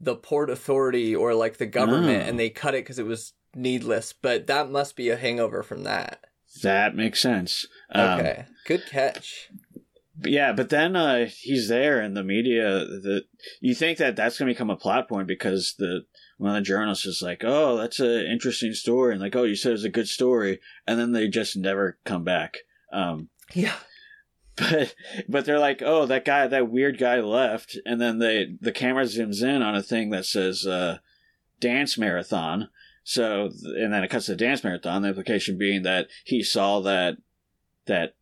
the 0.00 0.16
port 0.16 0.50
authority 0.50 1.14
or 1.14 1.34
like 1.34 1.58
the 1.58 1.66
government 1.66 2.24
Oh. 2.24 2.28
and 2.28 2.38
they 2.38 2.50
cut 2.50 2.74
it 2.74 2.82
cuz 2.84 2.98
it 2.98 3.06
was 3.06 3.34
needless, 3.54 4.12
but 4.12 4.46
that 4.48 4.70
must 4.70 4.96
be 4.96 5.10
a 5.10 5.16
hangover 5.16 5.62
from 5.62 5.84
that. 5.84 6.24
that 6.62 6.96
makes 6.96 7.20
sense. 7.20 7.66
Um, 7.92 8.18
Okay. 8.20 8.44
Good 8.66 8.84
catch. 8.86 9.50
Yeah, 10.24 10.52
but 10.52 10.68
then 10.70 10.94
uh, 10.96 11.26
he's 11.26 11.68
there 11.68 12.00
in 12.02 12.14
the 12.14 12.22
media. 12.22 12.84
That 12.84 13.24
you 13.60 13.74
think 13.74 13.98
that 13.98 14.14
that's 14.16 14.38
going 14.38 14.46
to 14.48 14.54
become 14.54 14.70
a 14.70 14.76
plot 14.76 15.08
point 15.08 15.26
because 15.26 15.74
the 15.78 16.02
one 16.42 16.56
of 16.56 16.56
the 16.56 16.66
journalists 16.66 17.06
is 17.06 17.22
like, 17.22 17.44
"Oh, 17.44 17.76
that's 17.76 18.00
an 18.00 18.26
interesting 18.26 18.74
story," 18.74 19.12
and 19.12 19.20
like, 19.20 19.36
"Oh, 19.36 19.44
you 19.44 19.54
said 19.54 19.68
it 19.70 19.74
was 19.74 19.84
a 19.84 19.90
good 19.90 20.08
story," 20.08 20.58
and 20.88 20.98
then 20.98 21.12
they 21.12 21.28
just 21.28 21.56
never 21.56 21.98
come 22.04 22.24
back. 22.24 22.58
Um, 22.92 23.28
Yeah. 23.54 23.76
but 24.56 24.94
but 25.28 25.44
they're 25.44 25.60
like, 25.60 25.82
"Oh, 25.82 26.04
that 26.06 26.24
guy, 26.24 26.48
that 26.48 26.68
weird 26.68 26.98
guy 26.98 27.20
left," 27.20 27.78
and 27.86 28.00
then 28.00 28.18
they 28.18 28.56
the 28.60 28.72
camera 28.72 29.04
zooms 29.04 29.40
in 29.40 29.62
on 29.62 29.76
a 29.76 29.84
thing 29.84 30.10
that 30.10 30.26
says 30.26 30.66
uh, 30.66 30.98
"dance 31.60 31.96
marathon." 31.96 32.68
So 33.04 33.50
and 33.62 33.92
then 33.92 34.02
it 34.02 34.10
cuts 34.10 34.26
to 34.26 34.34
dance 34.34 34.64
marathon. 34.64 35.02
The 35.02 35.08
implication 35.10 35.56
being 35.56 35.82
that 35.82 36.08
he 36.24 36.42
saw 36.42 36.80
that 36.80 37.18
that 37.86 38.16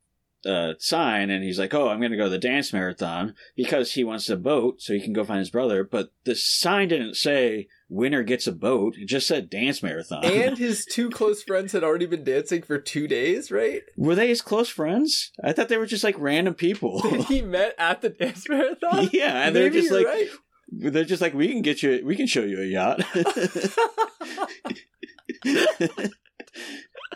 uh, 0.47 0.75
sign 0.78 1.30
and 1.30 1.44
he's 1.44 1.59
like, 1.59 1.75
"Oh, 1.75 1.88
I'm 1.88 1.99
going 1.99 2.12
to 2.12 2.16
go 2.16 2.25
to 2.25 2.30
the 2.30 2.38
dance 2.38 2.73
marathon 2.73 3.35
because 3.56 3.92
he 3.92 4.04
wants 4.04 4.28
a 4.30 4.37
boat 4.37 4.80
so 4.80 4.94
he 4.94 5.00
can 5.00 5.12
go 5.12 5.25
find 5.25 5.38
his 5.38 5.50
brother." 5.50 5.85
But 5.85 6.12
the 6.25 6.35
sign 6.35 6.88
didn't 6.88 7.14
say 7.14 7.68
"winner 7.88 8.23
gets 8.23 8.47
a 8.47 8.52
boat"; 8.52 8.94
it 8.97 9.06
just 9.06 9.26
said 9.26 9.50
"dance 9.50 9.82
marathon." 9.82 10.25
And 10.25 10.56
his 10.59 10.85
two 10.85 11.11
close 11.11 11.42
friends 11.42 11.73
had 11.73 11.85
already 11.85 12.06
been 12.06 12.25
dancing 12.25 12.62
for 12.62 12.78
2 12.78 13.06
days, 13.06 13.50
right? 13.50 13.82
were 13.97 14.14
they 14.14 14.28
his 14.28 14.42
close 14.42 14.68
friends? 14.68 15.32
I 15.42 15.52
thought 15.52 15.68
they 15.68 15.78
were 15.78 15.87
just 15.87 16.04
like 16.04 16.16
random 16.18 16.54
people. 16.54 17.02
he 17.28 17.42
met 17.42 17.75
at 17.78 18.00
the 18.00 18.11
dance 18.11 18.49
marathon. 18.49 19.11
yeah, 19.12 19.47
and 19.47 19.54
they're 19.54 19.70
just 19.70 19.90
like, 19.90 20.06
right. 20.06 20.28
they're 20.70 21.04
just 21.04 21.23
like, 21.23 21.35
"We 21.35 21.49
can 21.49 21.62
get 21.62 21.82
you, 21.82 22.02
we 22.04 22.16
can 22.16 22.26
show 22.26 22.42
you 22.42 22.61
a 22.61 22.64
yacht." 22.64 23.02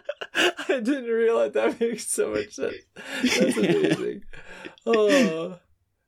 I 0.34 0.80
didn't 0.80 1.04
realize 1.04 1.52
that 1.52 1.80
makes 1.80 2.06
so 2.06 2.30
much 2.30 2.54
sense. 2.54 2.76
That's 3.22 3.56
amazing. 3.56 4.24
Oh, 4.86 5.58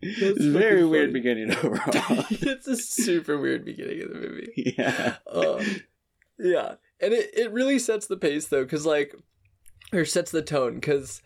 that's 0.02 0.20
it's 0.20 0.44
a 0.44 0.50
very 0.50 0.80
fucking 0.80 0.90
weird 0.90 1.08
funny. 1.08 1.12
beginning 1.20 1.56
overall. 1.56 2.26
it's 2.30 2.66
a 2.66 2.76
super 2.76 3.38
weird 3.38 3.64
beginning 3.64 4.02
of 4.02 4.10
the 4.10 4.16
movie. 4.16 4.74
yeah. 4.76 5.14
Um, 5.32 5.80
yeah, 6.38 6.74
and 7.00 7.14
it, 7.14 7.30
it 7.32 7.52
really 7.52 7.78
sets 7.78 8.06
the 8.06 8.18
pace 8.18 8.48
though, 8.48 8.64
because 8.64 8.84
like, 8.84 9.14
or 9.94 10.04
sets 10.04 10.30
the 10.30 10.42
tone, 10.42 10.74
because 10.74 11.22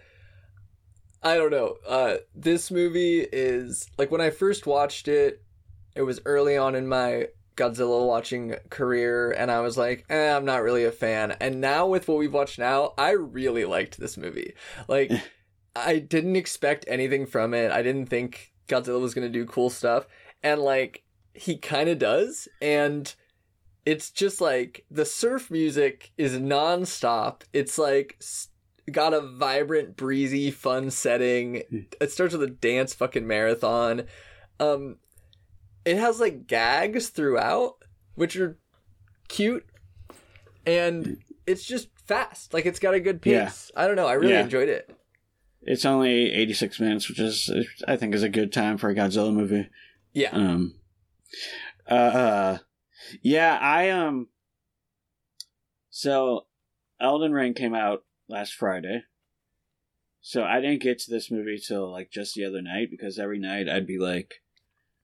I 1.23 1.35
don't 1.37 1.51
know. 1.51 1.77
Uh, 1.87 2.17
this 2.37 2.71
movie 2.71 3.21
is 3.21 3.89
like 3.99 4.13
when 4.13 4.21
I 4.21 4.31
first 4.31 4.65
watched 4.67 5.09
it, 5.09 5.43
it 5.97 6.03
was 6.03 6.21
early 6.25 6.57
on 6.57 6.77
in 6.77 6.87
my 6.87 7.27
Godzilla 7.61 8.07
watching 8.07 8.55
career, 8.71 9.33
and 9.33 9.51
I 9.51 9.61
was 9.61 9.77
like, 9.77 10.05
eh, 10.09 10.35
I'm 10.35 10.45
not 10.45 10.63
really 10.63 10.85
a 10.85 10.91
fan. 10.93 11.37
And 11.41 11.61
now 11.61 11.87
with 11.87 12.09
what 12.09 12.19
we've 12.19 12.33
watched 12.33 12.59
now, 12.59 12.95
I 12.97 13.11
really 13.11 13.65
liked 13.65 13.99
this 13.99 14.17
movie. 14.17 14.55
Like, 14.89 15.13
I 15.77 15.99
didn't 15.99 16.37
expect 16.37 16.85
anything 16.89 17.27
from 17.27 17.55
it. 17.55 17.71
I 17.71 17.83
didn't 17.83 18.07
think 18.07 18.53
Godzilla 18.69 19.01
was 19.01 19.15
gonna 19.15 19.29
do 19.29 19.45
cool 19.45 19.71
stuff, 19.71 20.07
and 20.43 20.61
like 20.61 21.05
he 21.35 21.57
kind 21.57 21.89
of 21.89 21.99
does, 21.99 22.49
and 22.61 23.15
it's 23.87 24.11
just 24.11 24.41
like 24.41 24.85
the 24.91 25.05
surf 25.05 25.51
music 25.51 26.13
is 26.19 26.33
nonstop. 26.39 27.43
It's 27.53 27.79
like 27.79 28.17
s- 28.21 28.49
got 28.91 29.15
a 29.15 29.21
vibrant, 29.21 29.97
breezy, 29.97 30.51
fun 30.51 30.91
setting. 30.91 31.63
It 32.01 32.11
starts 32.11 32.33
with 32.33 32.43
a 32.43 32.49
dance 32.51 32.95
fucking 32.95 33.27
marathon. 33.27 34.05
Um, 34.59 34.97
it 35.91 35.99
has 35.99 36.21
like 36.21 36.47
gags 36.47 37.09
throughout, 37.09 37.75
which 38.15 38.37
are 38.37 38.59
cute, 39.29 39.67
and 40.67 41.19
it's 41.47 41.65
just 41.65 41.89
fast. 42.07 42.55
Like 42.55 42.67
it's 42.67 42.79
got 42.79 42.95
a 42.95 43.01
good 43.01 43.21
pace. 43.23 43.71
I 43.77 43.87
don't 43.87 43.97
know. 43.97 44.07
I 44.07 44.13
really 44.15 44.33
Yeah. 44.35 44.45
enjoyed 44.45 44.69
it. 44.69 44.91
It's 45.63 45.85
only 45.85 46.33
86 46.33 46.81
minutes, 46.81 47.09
which 47.09 47.19
is, 47.21 47.51
I 47.87 47.97
think, 47.97 48.15
is 48.15 48.23
a 48.23 48.29
good 48.31 48.53
time 48.53 48.79
for 48.79 48.89
a 48.89 48.95
Godzilla 48.95 49.33
movie. 49.33 49.69
Yeah. 50.13 50.31
Um, 50.31 50.75
uh, 51.91 51.95
uh, 51.95 52.59
yeah, 53.23 53.59
I, 53.61 53.91
um, 53.91 54.29
so 55.91 56.47
Elden 57.01 57.33
Ring 57.33 57.55
came 57.55 57.75
out 57.75 58.05
last 58.29 58.55
Friday. 58.55 59.03
So 60.23 60.45
I 60.45 60.61
didn't 60.61 60.83
get 60.83 60.99
to 61.01 61.11
this 61.11 61.31
movie 61.31 61.59
till 61.59 61.91
like 61.91 62.11
just 62.11 62.35
the 62.35 62.45
other 62.45 62.63
night 62.63 62.89
because 62.91 63.19
every 63.19 63.39
night 63.39 63.69
I'd 63.69 63.87
be 63.87 63.99
like, 63.99 64.43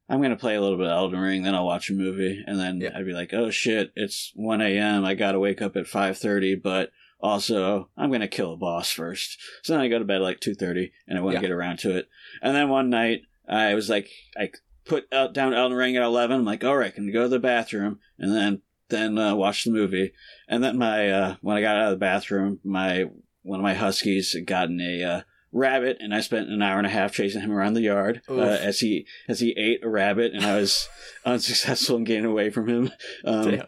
I'm 0.08 0.22
gonna 0.22 0.36
play 0.36 0.54
a 0.54 0.60
little 0.60 0.76
bit 0.78 0.86
of 0.86 0.92
Elden 0.92 1.18
Ring, 1.20 1.42
then 1.42 1.54
I'll 1.54 1.66
watch 1.66 1.90
a 1.90 1.94
movie, 1.94 2.42
and 2.46 2.58
then 2.58 2.80
Yeah. 2.80 2.90
I'd 2.96 3.06
be 3.06 3.12
like, 3.12 3.32
oh 3.34 3.50
shit, 3.50 3.92
it's 3.96 4.32
1 4.36 4.60
a.m. 4.60 5.04
I 5.04 5.14
gotta 5.14 5.40
wake 5.40 5.60
up 5.60 5.76
at 5.76 5.86
5:30, 5.86 6.54
but 6.54 6.90
also 7.20 7.90
I'm 7.96 8.10
gonna 8.12 8.28
kill 8.28 8.52
a 8.52 8.56
boss 8.56 8.90
first. 8.92 9.38
So 9.62 9.72
then 9.72 9.80
I 9.82 9.88
go 9.88 9.98
to 9.98 10.04
bed 10.04 10.16
at 10.16 10.22
like 10.22 10.40
2:30, 10.40 10.92
and 11.08 11.18
I 11.18 11.20
wouldn't 11.20 11.42
Yeah. 11.42 11.48
get 11.48 11.54
around 11.54 11.78
to 11.80 11.96
it. 11.96 12.08
And 12.42 12.54
then 12.54 12.68
one 12.68 12.90
night 12.90 13.22
I 13.48 13.74
was 13.74 13.88
like, 13.90 14.10
I 14.36 14.50
put 14.84 15.12
out 15.12 15.32
down 15.34 15.54
Elden 15.54 15.76
Ring 15.76 15.96
at 15.96 16.02
11. 16.02 16.38
I'm 16.38 16.44
like, 16.44 16.62
all 16.64 16.76
right, 16.76 16.88
I 16.92 16.94
can 16.94 17.10
go 17.12 17.22
to 17.24 17.28
the 17.28 17.38
bathroom, 17.40 17.98
and 18.18 18.34
then 18.34 18.62
then 18.88 19.18
uh, 19.18 19.34
watch 19.34 19.64
the 19.64 19.72
movie. 19.72 20.12
And 20.48 20.62
then 20.62 20.78
my 20.78 21.10
uh, 21.10 21.36
when 21.40 21.56
I 21.56 21.60
got 21.60 21.76
out 21.76 21.86
of 21.86 21.90
the 21.90 21.96
bathroom, 21.96 22.60
my 22.62 23.06
one 23.42 23.58
of 23.58 23.64
my 23.64 23.74
huskies 23.74 24.32
had 24.32 24.46
gotten 24.46 24.80
a 24.80 25.02
uh, 25.02 25.20
rabbit, 25.56 25.96
and 26.00 26.14
I 26.14 26.20
spent 26.20 26.50
an 26.50 26.62
hour 26.62 26.78
and 26.78 26.86
a 26.86 26.90
half 26.90 27.12
chasing 27.12 27.40
him 27.40 27.52
around 27.52 27.74
the 27.74 27.82
yard 27.82 28.22
uh, 28.28 28.40
as 28.40 28.80
he 28.80 29.06
as 29.28 29.40
he 29.40 29.52
ate 29.56 29.84
a 29.84 29.88
rabbit, 29.88 30.32
and 30.32 30.44
I 30.44 30.56
was 30.56 30.88
unsuccessful 31.24 31.96
in 31.96 32.04
getting 32.04 32.24
away 32.24 32.50
from 32.50 32.68
him. 32.68 32.90
Um, 33.24 33.62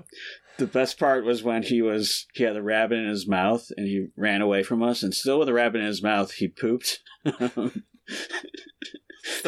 the 0.59 0.67
best 0.67 0.99
part 0.99 1.25
was 1.25 1.43
when 1.43 1.63
he 1.63 1.83
was 1.83 2.27
he 2.35 2.45
had 2.45 2.55
the 2.55 2.63
rabbit 2.63 2.99
in 2.99 3.09
his 3.09 3.27
mouth 3.27 3.69
and 3.77 3.87
he 3.87 4.09
ran 4.17 4.43
away 4.43 4.63
from 4.63 4.83
us, 4.83 5.03
and 5.03 5.15
still 5.15 5.39
with 5.39 5.47
the 5.47 5.55
rabbit 5.55 5.81
in 5.81 5.87
his 5.87 6.03
mouth, 6.03 6.33
he 6.33 6.49
pooped. 6.49 7.01
The 7.25 7.83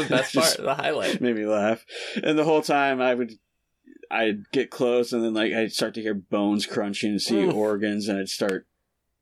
best 0.09 0.35
part, 0.35 0.57
the 0.59 0.75
highlight. 0.75 1.21
made 1.21 1.37
me 1.37 1.47
laugh. 1.47 1.85
And 2.23 2.39
the 2.39 2.45
whole 2.45 2.63
time 2.63 3.01
I 3.01 3.15
would 3.15 3.33
I'd 4.11 4.51
get 4.53 4.71
close 4.71 5.13
and 5.13 5.23
then 5.23 5.35
like 5.35 5.53
I'd 5.53 5.73
start 5.73 5.95
to 5.95 6.03
hear 6.03 6.15
bones 6.15 6.67
crunching 6.67 7.13
and 7.13 7.23
see 7.23 7.47
organs 7.47 8.09
and 8.09 8.19
I'd 8.19 8.29
start 8.29 8.67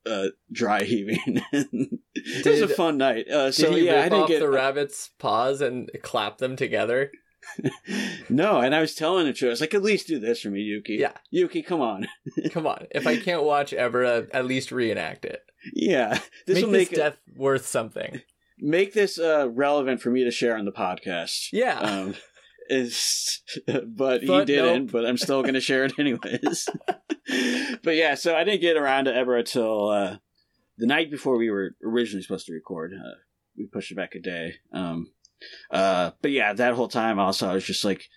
uh, 0.07 0.27
dry 0.53 0.83
heaving. 0.85 1.43
it 1.53 2.47
was 2.47 2.61
a 2.63 2.69
fun 2.69 2.99
night. 2.99 3.27
Uh, 3.31 3.47
Did 3.47 3.55
so 3.55 3.73
he 3.73 3.87
yeah, 3.87 3.93
I 3.93 3.95
rip 3.97 4.05
didn't 4.05 4.23
off 4.23 4.29
get 4.29 4.41
the 4.41 4.51
rabbit's 4.51 5.11
paws 5.19 5.61
and 5.61 5.91
clap 6.03 6.39
them 6.39 6.57
together? 6.57 7.11
no. 8.29 8.61
And 8.61 8.75
I 8.75 8.81
was 8.81 8.95
telling 8.95 9.27
it 9.27 9.37
to 9.37 9.47
her, 9.47 9.51
I 9.51 9.53
was 9.53 9.61
like, 9.61 9.75
at 9.75 9.83
least 9.83 10.07
do 10.09 10.19
this 10.19 10.43
for 10.43 10.51
me, 10.51 10.61
Yuki. 10.61 10.95
Yeah. 10.97 11.13
Yuki, 11.31 11.63
come 11.63 11.81
on. 11.81 12.07
Come 12.51 12.67
on. 12.67 12.87
If 12.91 13.07
I 13.07 13.17
can't 13.19 13.43
watch 13.45 13.73
Ebra, 13.73 14.29
at 14.33 14.47
least 14.47 14.71
reenact 14.73 15.25
it. 15.25 15.41
yeah, 15.75 16.19
this 16.47 16.57
make 16.57 16.65
will 16.65 16.73
this 16.73 16.91
make 16.91 16.97
death 16.97 17.17
worth 17.37 17.67
something. 17.67 18.21
make 18.59 18.93
this 18.93 19.19
uh, 19.19 19.49
relevant 19.51 20.01
for 20.01 20.11
me 20.11 20.25
to 20.25 20.31
share 20.31 20.57
on 20.57 20.65
the 20.65 20.73
podcast. 20.73 21.49
Yeah. 21.53 21.79
Um, 21.79 22.15
is 22.69 23.43
but, 23.67 24.23
he 24.23 24.45
didn't. 24.45 24.87
nope. 24.87 24.93
But 24.93 25.07
I'm 25.07 25.17
still 25.17 25.43
going 25.43 25.55
to 25.55 25.61
share 25.61 25.85
it 25.85 25.99
anyways. 25.99 26.69
but 27.83 27.97
yeah, 27.97 28.15
so 28.15 28.37
I 28.37 28.45
didn't 28.45 28.61
get 28.61 28.77
around 28.77 29.07
to 29.07 29.13
Ebra 29.13 29.45
till 29.45 29.89
uh, 29.89 30.17
the 30.77 30.87
night 30.87 31.11
before 31.11 31.37
we 31.37 31.51
were 31.51 31.77
originally 31.85 32.23
supposed 32.23 32.47
to 32.47 32.53
record. 32.53 32.93
Uh, 32.95 33.17
we 33.57 33.67
pushed 33.67 33.91
it 33.91 33.97
back 33.97 34.15
a 34.15 34.21
day. 34.21 34.55
Um, 34.73 35.13
uh, 35.71 36.13
but 36.23 36.31
yeah, 36.31 36.53
that 36.53 36.75
whole 36.75 36.89
time 36.89 37.19
also 37.19 37.49
I 37.49 37.55
was 37.55 37.65
just 37.65 37.85
like, 37.85 38.09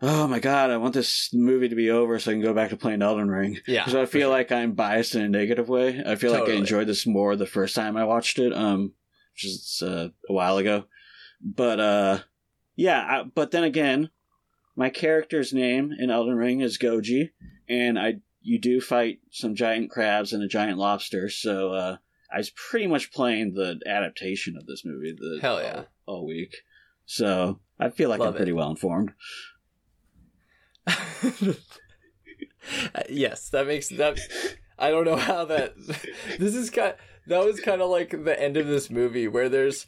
oh 0.00 0.28
my 0.28 0.38
god, 0.38 0.70
I 0.70 0.76
want 0.76 0.94
this 0.94 1.30
movie 1.32 1.68
to 1.68 1.74
be 1.74 1.90
over 1.90 2.18
so 2.18 2.30
I 2.30 2.34
can 2.34 2.42
go 2.42 2.54
back 2.54 2.70
to 2.70 2.76
playing 2.76 3.02
Elden 3.02 3.28
Ring. 3.28 3.58
yeah. 3.66 3.84
Because 3.84 3.94
I 3.94 4.06
feel 4.06 4.30
like 4.30 4.52
I'm 4.52 4.72
biased 4.72 5.14
in 5.14 5.22
a 5.22 5.28
negative 5.28 5.68
way. 5.68 6.02
I 6.06 6.14
feel 6.16 6.32
like 6.32 6.48
I 6.48 6.52
enjoyed 6.52 6.86
this 6.86 7.06
more 7.06 7.36
the 7.36 7.46
first 7.46 7.74
time 7.74 7.96
I 7.96 8.04
watched 8.04 8.38
it, 8.38 8.52
um, 8.52 8.92
which 9.34 9.44
is 9.44 9.82
uh, 9.84 10.08
a 10.28 10.32
while 10.32 10.58
ago. 10.58 10.84
But 11.40 11.80
uh, 11.80 12.18
yeah, 12.78 13.00
I, 13.00 13.22
but 13.24 13.50
then 13.50 13.64
again, 13.64 14.10
my 14.76 14.88
character's 14.88 15.52
name 15.52 15.92
in 15.98 16.10
Elden 16.10 16.36
Ring 16.36 16.60
is 16.60 16.78
Goji, 16.78 17.30
and 17.68 17.98
I 17.98 18.20
you 18.40 18.60
do 18.60 18.80
fight 18.80 19.18
some 19.32 19.56
giant 19.56 19.90
crabs 19.90 20.32
and 20.32 20.44
a 20.44 20.48
giant 20.48 20.78
lobster, 20.78 21.28
so 21.28 21.72
uh, 21.72 21.96
I 22.32 22.36
was 22.36 22.50
pretty 22.50 22.86
much 22.86 23.10
playing 23.12 23.54
the 23.54 23.80
adaptation 23.84 24.56
of 24.56 24.66
this 24.66 24.84
movie 24.84 25.12
the 25.12 25.40
Hell 25.42 25.60
yeah. 25.60 25.84
all, 26.06 26.18
all 26.18 26.26
week, 26.26 26.58
so 27.04 27.58
I 27.80 27.90
feel 27.90 28.10
like 28.10 28.20
Love 28.20 28.28
I'm 28.28 28.34
pretty 28.34 28.52
it. 28.52 28.54
well 28.54 28.70
informed. 28.70 29.10
yes, 33.08 33.48
that 33.48 33.66
makes 33.66 33.88
that. 33.88 34.20
I 34.78 34.90
don't 34.90 35.04
know 35.04 35.16
how 35.16 35.46
that. 35.46 35.74
This 36.38 36.54
is 36.54 36.70
kind. 36.70 36.94
That 37.26 37.44
was 37.44 37.58
kind 37.58 37.82
of 37.82 37.90
like 37.90 38.10
the 38.10 38.40
end 38.40 38.56
of 38.56 38.68
this 38.68 38.88
movie 38.88 39.26
where 39.26 39.48
there's, 39.48 39.86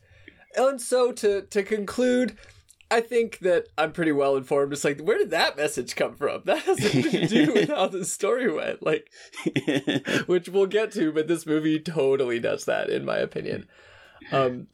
and 0.57 0.81
so 0.81 1.13
to 1.13 1.43
to 1.43 1.63
conclude, 1.63 2.37
I 2.91 3.01
think 3.01 3.39
that 3.41 3.69
I'm 3.79 3.93
pretty 3.93 4.13
well 4.13 4.37
informed. 4.37 4.73
It's 4.73 4.85
like, 4.85 5.01
where 5.01 5.19
did 5.19 5.31
that 5.31 5.57
message 5.57 5.95
come 5.97 6.15
from? 6.17 6.43
That 6.45 6.63
has 6.63 6.81
nothing 6.81 7.03
to 7.03 7.27
do 7.29 7.53
with 7.53 7.69
how 7.69 7.87
the 7.87 8.05
story 8.05 8.53
went. 8.53 8.83
Like, 8.83 9.09
which 10.27 10.49
we'll 10.49 10.67
get 10.67 10.93
to, 10.93 11.13
but 11.13 11.29
this 11.29 11.47
movie 11.47 11.79
totally 11.79 12.41
does 12.41 12.65
that, 12.65 12.91
in 12.91 13.05
my 13.05 13.19
opinion. 13.19 13.69
Um, 14.33 14.67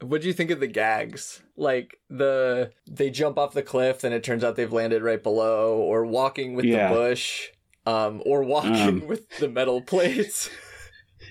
what 0.00 0.22
do 0.22 0.28
you 0.28 0.32
think 0.32 0.50
of 0.50 0.60
the 0.60 0.66
gags? 0.66 1.42
Like 1.56 1.98
the 2.08 2.72
they 2.90 3.10
jump 3.10 3.38
off 3.38 3.52
the 3.52 3.62
cliff, 3.62 4.02
and 4.04 4.14
it 4.14 4.24
turns 4.24 4.42
out 4.42 4.56
they've 4.56 4.72
landed 4.72 5.02
right 5.02 5.22
below, 5.22 5.76
or 5.76 6.06
walking 6.06 6.54
with 6.54 6.64
Yeah. 6.64 6.88
the 6.88 6.94
bush, 6.94 7.48
um, 7.86 8.22
or 8.24 8.42
walking 8.42 8.72
Um. 9.02 9.06
with 9.06 9.28
the 9.38 9.48
metal 9.48 9.82
plates. 9.92 10.48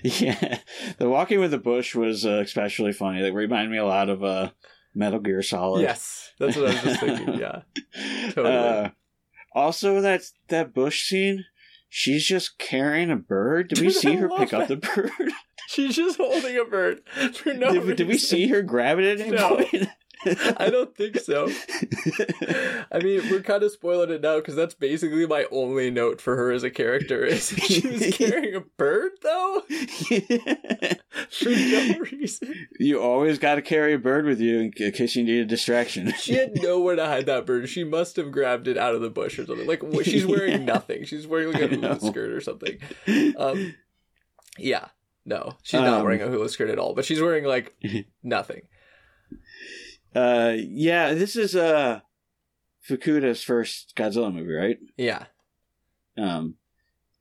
yeah, 0.04 0.58
the 0.98 1.08
walking 1.08 1.40
with 1.40 1.50
the 1.50 1.58
bush 1.58 1.96
was 1.96 2.24
uh, 2.24 2.40
especially 2.44 2.92
funny. 2.92 3.20
That 3.22 3.32
reminded 3.34 3.72
me 3.72 3.78
a 3.78 3.84
lot 3.84 4.08
of 4.08 4.22
uh, 4.22 4.50
Metal 4.94 5.18
Gear 5.20 5.42
Solid. 5.42 5.82
yes, 5.82 6.32
that's 6.38 6.56
what 6.56 6.66
I 6.68 6.72
was 6.72 6.82
just 6.82 7.00
thinking. 7.00 7.34
Yeah, 7.40 7.62
Totally. 8.32 8.56
Uh, 8.56 8.88
also, 9.54 10.00
that 10.00 10.22
that 10.48 10.72
bush 10.74 11.08
scene, 11.08 11.44
she's 11.88 12.24
just 12.26 12.58
carrying 12.58 13.10
a 13.10 13.16
bird. 13.16 13.68
Did 13.68 13.80
we 13.80 13.90
see 13.90 14.14
her 14.16 14.28
pick 14.28 14.52
up 14.52 14.68
the 14.68 14.76
bird? 14.76 15.10
she's 15.68 15.96
just 15.96 16.16
holding 16.18 16.56
a 16.58 16.64
bird 16.64 17.02
for 17.34 17.52
no 17.54 17.72
did, 17.72 17.96
did 17.96 18.08
we 18.08 18.18
see 18.18 18.48
her 18.48 18.62
grab 18.62 18.98
it 18.98 19.20
at 19.20 19.26
any 19.26 19.36
No. 19.36 19.56
point? 19.56 19.88
I 20.58 20.68
don't 20.70 20.94
think 20.96 21.18
so. 21.18 21.48
I 22.92 22.98
mean, 23.02 23.22
we're 23.30 23.42
kind 23.42 23.62
of 23.62 23.70
spoiling 23.72 24.10
it 24.10 24.20
now 24.20 24.36
because 24.36 24.54
that's 24.54 24.74
basically 24.74 25.26
my 25.26 25.46
only 25.50 25.90
note 25.90 26.20
for 26.20 26.36
her 26.36 26.50
as 26.52 26.62
a 26.62 26.70
character 26.70 27.24
is 27.24 27.48
she 27.48 27.86
was 27.86 28.06
carrying 28.16 28.54
a 28.54 28.60
bird 28.60 29.12
though 29.22 29.62
for 31.30 31.48
no 31.48 31.98
reason. 32.12 32.68
you 32.78 33.00
always 33.00 33.38
got 33.38 33.54
to 33.56 33.62
carry 33.62 33.94
a 33.94 33.98
bird 33.98 34.24
with 34.26 34.40
you 34.40 34.60
in 34.60 34.72
case 34.92 35.16
you 35.16 35.24
need 35.24 35.40
a 35.40 35.44
distraction. 35.46 36.12
She 36.18 36.34
had 36.34 36.60
nowhere 36.62 36.96
to 36.96 37.06
hide 37.06 37.26
that 37.26 37.46
bird. 37.46 37.68
She 37.68 37.84
must 37.84 38.16
have 38.16 38.30
grabbed 38.32 38.68
it 38.68 38.76
out 38.76 38.94
of 38.94 39.00
the 39.00 39.10
bush 39.10 39.38
or 39.38 39.46
something. 39.46 39.66
Like 39.66 39.82
she's 40.04 40.26
wearing 40.26 40.64
nothing. 40.64 41.04
She's 41.04 41.26
wearing 41.26 41.52
like 41.52 41.62
a 41.62 41.68
hula 41.68 42.00
skirt 42.00 42.30
or 42.30 42.40
something. 42.40 42.78
Um, 43.36 43.74
yeah, 44.58 44.88
no, 45.24 45.56
she's 45.62 45.80
not 45.80 46.00
Um, 46.00 46.02
wearing 46.04 46.20
a 46.22 46.28
hula 46.28 46.48
skirt 46.48 46.70
at 46.70 46.78
all. 46.78 46.94
But 46.94 47.04
she's 47.04 47.20
wearing 47.20 47.44
like 47.44 47.74
nothing. 48.22 48.62
Uh, 50.14 50.54
yeah, 50.56 51.14
this 51.14 51.36
is 51.36 51.54
uh 51.54 52.00
Fukuda's 52.88 53.42
first 53.42 53.94
Godzilla 53.96 54.32
movie, 54.32 54.52
right? 54.52 54.78
Yeah, 54.96 55.26
Um, 56.16 56.54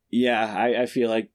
yeah, 0.09 0.55
I, 0.55 0.83
I 0.83 0.85
feel 0.85 1.09
like 1.09 1.29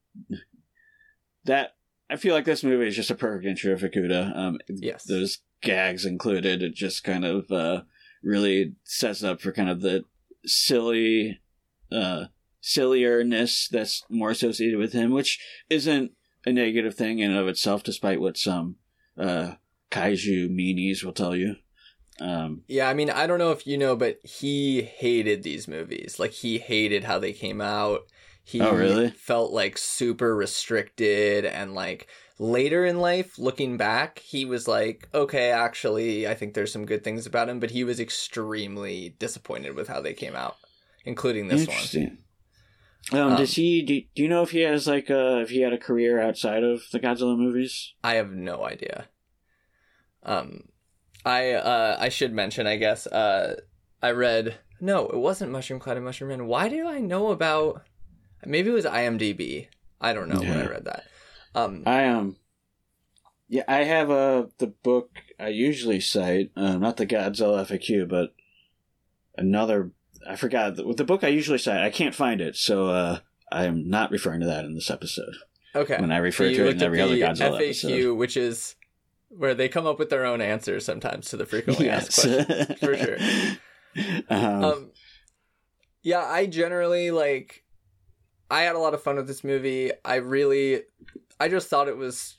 that. 1.45 1.75
I 2.11 2.17
feel 2.17 2.35
like 2.35 2.45
this 2.45 2.63
movie 2.65 2.87
is 2.87 2.97
just 2.97 3.11
a 3.11 3.15
perfect 3.15 3.47
intro 3.47 3.73
of 3.73 3.81
Fukuda. 3.81 4.37
Um, 4.37 4.59
yes, 4.69 5.05
those 5.05 5.39
gags 5.63 6.05
included, 6.05 6.63
it 6.63 6.75
just 6.75 7.05
kind 7.05 7.25
of 7.25 7.51
uh, 7.51 7.83
really 8.23 8.75
sets 8.85 9.23
up 9.23 9.41
for 9.41 9.53
kind 9.53 9.71
of 9.71 9.81
the 9.81 10.05
silly, 10.45 11.41
uh, 11.91 12.27
sillierness 12.61 13.69
that's 13.69 14.03
more 14.11 14.31
associated 14.31 14.79
with 14.79 14.93
him, 14.93 15.11
which 15.13 15.39
isn't 15.71 16.13
a 16.47 16.53
negative 16.53 16.95
thing 16.95 17.21
in 17.21 17.31
and 17.31 17.39
of 17.41 17.49
itself, 17.49 17.83
despite 17.83 18.21
what 18.21 18.37
some 18.37 18.77
uh, 19.19 19.53
kaiju 19.95 20.49
meanies 20.51 21.05
will 21.05 21.13
tell 21.13 21.37
you. 21.37 21.57
Um, 22.21 22.63
Yeah, 22.69 22.89
I 22.89 22.95
mean, 22.95 23.11
I 23.11 23.27
don't 23.27 23.39
know 23.39 23.51
if 23.51 23.67
you 23.67 23.77
know, 23.77 23.97
but 23.97 24.19
he 24.25 24.83
hated 24.83 25.43
these 25.43 25.69
movies. 25.69 26.19
Like 26.19 26.33
he 26.33 26.59
hated 26.59 27.05
how 27.05 27.19
they 27.19 27.33
came 27.33 27.61
out. 27.61 28.03
He 28.45 28.61
Oh, 28.61 28.73
really? 28.73 29.11
felt 29.11 29.53
like 29.53 29.79
super 29.79 30.37
restricted 30.37 31.45
and 31.45 31.75
like 31.75 32.09
later 32.39 32.85
in 32.85 33.01
life 33.01 33.39
looking 33.39 33.77
back, 33.77 34.19
he 34.19 34.45
was 34.45 34.69
like, 34.69 35.09
"Okay, 35.15 35.51
actually, 35.51 36.29
I 36.29 36.35
think 36.35 36.55
there's 36.55 36.73
some 36.73 36.85
good 36.87 37.03
things 37.03 37.27
about 37.27 37.49
him," 37.49 37.59
but 37.59 37.71
he 37.71 37.85
was 37.85 37.99
extremely 38.01 39.17
disappointed 39.19 39.75
with 39.75 39.89
how 39.89 40.01
they 40.01 40.15
came 40.15 40.37
out, 40.37 40.57
including 41.05 41.49
this 41.49 41.67
one. 41.67 42.19
Um, 43.13 43.21
Um, 43.21 43.37
does 43.37 43.55
he? 43.55 43.83
Do, 43.83 44.01
do 44.15 44.23
you 44.23 44.29
know 44.29 44.43
if 44.43 44.51
he 44.51 44.61
has 44.61 44.87
like 44.87 45.11
a 45.11 45.41
if 45.41 45.51
he 45.51 45.61
had 45.61 45.73
a 45.73 45.79
career 45.79 46.21
outside 46.21 46.63
of 46.65 46.83
the 46.93 47.01
Godzilla 47.01 47.37
movies? 47.37 47.95
I 48.03 48.15
have 48.15 48.31
no 48.33 48.65
idea. 48.65 49.09
Um, 50.25 50.65
I 51.25 51.53
uh, 51.53 51.97
I 51.99 52.09
should 52.09 52.33
mention, 52.33 52.67
I 52.67 52.77
guess. 52.77 53.07
Uh, 53.07 53.57
I 54.03 54.11
read 54.11 54.59
no, 54.81 55.09
it 55.09 55.17
wasn't 55.17 55.53
Mushroom 55.53 55.81
Cloud 55.81 55.97
and 55.97 56.05
Mushroom 56.05 56.29
Man. 56.29 56.47
Why 56.47 56.69
do 56.69 56.87
I 56.87 57.01
know 57.01 57.29
about? 57.29 57.83
Maybe 58.45 58.71
it 58.71 58.75
was 58.75 58.85
IMDb. 58.85 59.69
I 60.01 60.13
don't 60.13 60.29
know 60.29 60.41
when 60.41 60.59
I 60.59 60.67
read 60.67 60.85
that. 60.85 61.05
Um, 61.55 61.83
I 61.87 62.07
um, 62.09 62.37
yeah, 63.49 63.63
I 63.67 63.85
have 63.85 64.11
uh 64.11 64.47
the 64.59 64.67
book 64.67 65.11
I 65.39 65.49
usually 65.49 66.01
cite, 66.01 66.51
uh, 66.57 66.77
not 66.77 66.97
the 66.97 67.07
Godzilla 67.07 67.65
FAQ, 67.65 68.09
but 68.09 68.35
another. 69.37 69.93
I 70.29 70.37
forgot 70.37 70.77
the, 70.77 70.93
the 70.95 71.05
book 71.05 71.25
I 71.25 71.29
usually 71.29 71.59
cite. 71.59 71.83
I 71.83 71.91
can't 71.91 72.15
find 72.15 72.41
it, 72.41 72.57
so 72.57 72.89
uh, 72.89 73.19
I'm 73.53 73.89
not 73.89 74.11
referring 74.11 74.41
to 74.41 74.47
that 74.47 74.65
in 74.65 74.75
this 74.75 74.91
episode. 74.91 75.35
okay. 75.75 75.99
When 75.99 76.13
I 76.13 76.19
refer 76.19 76.47
you 76.47 76.57
to 76.57 76.69
it 76.69 76.77
in 76.77 76.83
every 76.83 77.01
other 77.01 77.17
Godzilla 77.17 77.59
FAQ, 77.59 77.69
episode. 77.69 78.15
which 78.15 78.37
is 78.37 78.75
where 79.37 79.55
they 79.55 79.69
come 79.69 79.87
up 79.87 79.99
with 79.99 80.11
their 80.11 80.25
own 80.25 80.41
answers 80.41 80.85
sometimes 80.85 81.29
to 81.31 81.37
the 81.37 81.47
frequently 81.47 81.89
asked 81.89 82.21
questions. 82.21 82.79
for 82.79 82.97
sure. 82.97 83.17
Um, 84.29 84.65
um 84.65 84.91
yeah 86.03 86.25
i 86.25 86.47
generally 86.47 87.11
like 87.11 87.65
i 88.51 88.63
had 88.63 88.75
a 88.75 88.79
lot 88.81 88.93
of 88.95 89.03
fun 89.03 89.17
with 89.17 89.27
this 89.27 89.45
movie 89.45 89.93
i 90.05 90.17
really 90.17 90.83
i 91.41 91.49
just 91.49 91.69
thought 91.69 91.89
it 91.89 91.97
was 91.97 92.37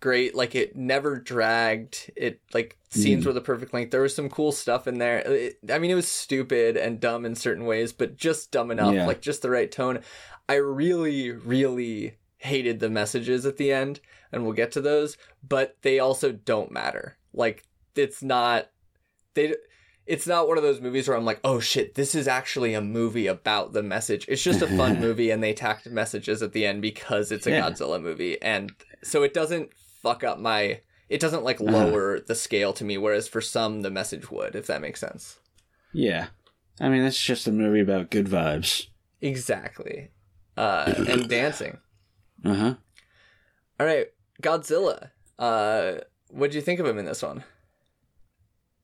great 0.00 0.34
like 0.34 0.54
it 0.54 0.76
never 0.76 1.18
dragged 1.18 2.10
it 2.16 2.40
like 2.52 2.76
scenes 2.90 3.22
Mm. 3.24 3.28
were 3.28 3.32
the 3.32 3.40
perfect 3.40 3.72
length 3.72 3.90
there 3.90 4.02
was 4.02 4.14
some 4.14 4.28
cool 4.28 4.52
stuff 4.52 4.86
in 4.86 4.98
there 4.98 5.18
It- 5.20 5.58
i 5.70 5.78
mean 5.78 5.90
it 5.90 5.94
was 5.94 6.08
stupid 6.08 6.76
and 6.76 7.00
dumb 7.00 7.24
in 7.24 7.34
certain 7.36 7.64
ways 7.64 7.92
but 7.92 8.16
just 8.16 8.50
dumb 8.50 8.70
enough 8.70 8.94
Yeah. 8.94 9.06
like 9.06 9.22
just 9.22 9.42
the 9.42 9.50
right 9.50 9.70
tone 9.72 10.00
i 10.48 10.54
really 10.54 11.30
really 11.30 12.16
hated 12.38 12.80
the 12.80 12.90
messages 12.90 13.46
at 13.46 13.56
the 13.56 13.72
end 13.72 14.00
and 14.32 14.42
we'll 14.44 14.52
get 14.52 14.72
to 14.72 14.80
those 14.80 15.16
but 15.46 15.76
they 15.82 15.98
also 15.98 16.32
don't 16.32 16.70
matter 16.72 17.16
like 17.32 17.64
it's 17.94 18.22
not 18.22 18.68
they 19.34 19.54
it's 20.04 20.26
not 20.26 20.48
one 20.48 20.56
of 20.58 20.64
those 20.64 20.80
movies 20.80 21.06
where 21.06 21.16
I'm 21.16 21.24
like, 21.24 21.38
oh 21.44 21.60
shit, 21.60 21.94
this 21.94 22.16
is 22.16 22.26
actually 22.26 22.74
a 22.74 22.80
movie 22.80 23.28
about 23.28 23.72
the 23.72 23.84
message. 23.84 24.24
It's 24.28 24.42
just 24.42 24.60
a 24.60 24.66
fun 24.66 24.98
movie, 25.06 25.30
and 25.30 25.40
they 25.40 25.54
tacked 25.54 25.86
messages 25.88 26.42
at 26.42 26.52
the 26.52 26.66
end 26.66 26.82
because 26.82 27.30
it's 27.30 27.46
a 27.46 27.50
Yeah. 27.50 27.70
Godzilla 27.70 28.02
movie, 28.02 28.36
and 28.42 28.72
so 29.04 29.22
it 29.22 29.32
doesn't 29.32 29.70
fuck 30.02 30.24
up 30.24 30.40
my. 30.40 30.80
It 31.08 31.20
doesn't 31.20 31.44
like 31.44 31.60
Uh-huh. 31.60 31.70
lower 31.70 32.18
the 32.18 32.34
scale 32.34 32.72
to 32.72 32.84
me, 32.84 32.98
whereas 32.98 33.28
for 33.28 33.40
some 33.40 33.82
the 33.82 33.90
message 33.92 34.28
would, 34.28 34.56
if 34.56 34.66
that 34.66 34.80
makes 34.80 34.98
sense. 34.98 35.38
yeah, 35.92 36.26
I 36.80 36.88
mean, 36.88 37.02
it's 37.04 37.22
just 37.22 37.46
a 37.46 37.52
movie 37.52 37.80
about 37.80 38.10
good 38.10 38.26
vibes. 38.26 38.88
Exactly, 39.20 40.10
uh, 40.56 40.92
and 41.08 41.28
dancing. 41.28 41.78
Uh 42.44 42.54
huh. 42.54 42.74
All 43.78 43.86
right, 43.86 44.08
Godzilla. 44.42 45.10
Uh, 45.38 45.94
what 46.28 46.50
do 46.50 46.56
you 46.56 46.62
think 46.62 46.80
of 46.80 46.86
him 46.86 46.98
in 46.98 47.04
this 47.04 47.22
one? 47.22 47.44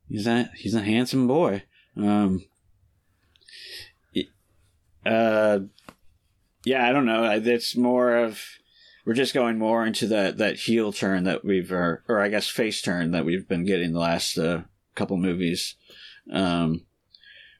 He's 0.08 0.26
a 0.26 0.50
he's 0.56 0.74
a 0.74 0.82
handsome 0.82 1.26
boy. 1.26 1.64
Um. 1.96 2.44
Uh. 5.04 5.60
Yeah, 6.64 6.88
I 6.88 6.92
don't 6.92 7.06
know. 7.06 7.24
It's 7.30 7.76
more 7.76 8.16
of 8.16 8.42
we're 9.04 9.14
just 9.14 9.34
going 9.34 9.58
more 9.58 9.86
into 9.86 10.06
that 10.08 10.38
that 10.38 10.56
heel 10.56 10.92
turn 10.92 11.24
that 11.24 11.44
we've 11.44 11.70
or, 11.72 12.04
or 12.08 12.20
I 12.20 12.28
guess 12.28 12.48
face 12.48 12.80
turn 12.82 13.10
that 13.12 13.24
we've 13.24 13.48
been 13.48 13.64
getting 13.64 13.92
the 13.92 14.00
last 14.00 14.38
uh, 14.38 14.62
couple 14.94 15.16
movies. 15.16 15.76
Um. 16.32 16.84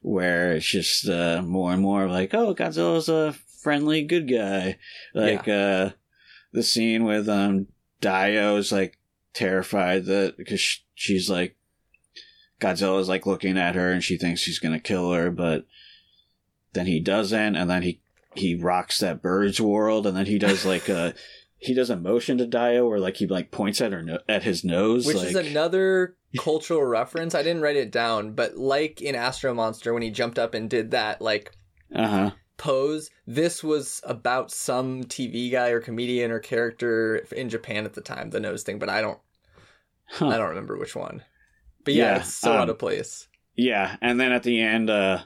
Where 0.01 0.53
it's 0.53 0.71
just 0.71 1.09
uh, 1.09 1.43
more 1.43 1.73
and 1.73 1.83
more 1.83 2.09
like, 2.09 2.33
oh, 2.33 2.55
Godzilla's 2.55 3.09
a 3.09 3.35
friendly 3.63 4.05
good 4.05 4.31
guy. 4.31 4.79
Like 5.13 5.49
uh, 5.49 5.91
the 6.53 6.63
scene 6.63 7.03
with 7.03 7.29
um 7.29 7.67
Dio's 8.01 8.73
like 8.73 8.99
terrified 9.35 10.07
that 10.07 10.37
because 10.37 10.81
she's 10.95 11.29
like 11.29 11.57
Godzilla's 12.61 13.09
like 13.09 13.27
looking 13.27 13.57
at 13.57 13.75
her 13.75 13.93
and 13.93 14.03
she 14.03 14.17
thinks 14.17 14.45
he's 14.45 14.59
gonna 14.59 14.81
kill 14.81 15.13
her, 15.13 15.31
but 15.31 15.67
then 16.73 16.87
he 16.87 17.01
doesn't, 17.01 17.57
and 17.57 17.71
then 17.71 17.83
he 17.83 18.01
he 18.35 18.55
rocks 18.55 18.99
that 19.01 19.23
bird's 19.23 19.61
world, 19.61 20.07
and 20.07 20.17
then 20.17 20.27
he 20.27 20.39
does 20.39 20.65
like 20.65 20.89
a 20.89 21.15
he 21.59 21.75
does 21.75 21.91
a 21.91 21.97
motion 21.97 22.39
to 22.39 22.47
Dio 22.47 22.89
where 22.89 23.01
like 23.01 23.17
he 23.17 23.27
like 23.27 23.51
points 23.51 23.81
at 23.81 23.93
her 23.93 24.03
no- 24.03 24.21
at 24.29 24.43
his 24.43 24.65
nose, 24.65 25.07
Which 25.07 25.17
like, 25.17 25.29
is 25.29 25.35
another 25.35 26.17
cultural 26.37 26.85
reference. 26.85 27.35
I 27.35 27.43
didn't 27.43 27.63
write 27.63 27.77
it 27.77 27.91
down, 27.91 28.33
but 28.33 28.57
like 28.57 29.01
in 29.01 29.15
Astro 29.15 29.55
Monster 29.55 29.93
when 29.93 30.03
he 30.03 30.11
jumped 30.11 30.39
up 30.39 30.55
and 30.55 30.69
did 30.69 30.91
that 30.91 31.21
like 31.21 31.53
uh 31.95 32.09
huh 32.09 32.31
pose. 32.59 33.09
This 33.27 33.65
was 33.65 34.03
about 34.05 34.51
some 34.51 35.05
TV 35.05 35.51
guy 35.51 35.71
or 35.71 35.81
comedian 35.81 36.31
or 36.31 36.39
character 36.41 37.17
in 37.35 37.49
Japan 37.49 37.87
at 37.87 37.95
the 37.95 38.01
time, 38.03 38.31
the 38.31 38.41
nose 38.41 38.63
thing, 38.63 38.79
but 38.79 38.91
I 38.91 39.01
don't 39.01 39.19
Huh. 40.11 40.29
I 40.29 40.37
don't 40.39 40.49
remember 40.51 40.77
which 40.79 40.95
one. 40.97 41.23
But 41.85 41.95
yeah, 41.95 42.13
Yeah, 42.15 42.19
it's 42.21 42.35
so 42.35 42.53
um, 42.53 42.59
out 42.59 42.71
of 42.71 42.79
place. 42.79 43.29
Yeah, 43.57 43.97
and 44.01 44.19
then 44.21 44.33
at 44.33 44.43
the 44.43 44.61
end, 44.61 44.89
uh, 44.91 45.23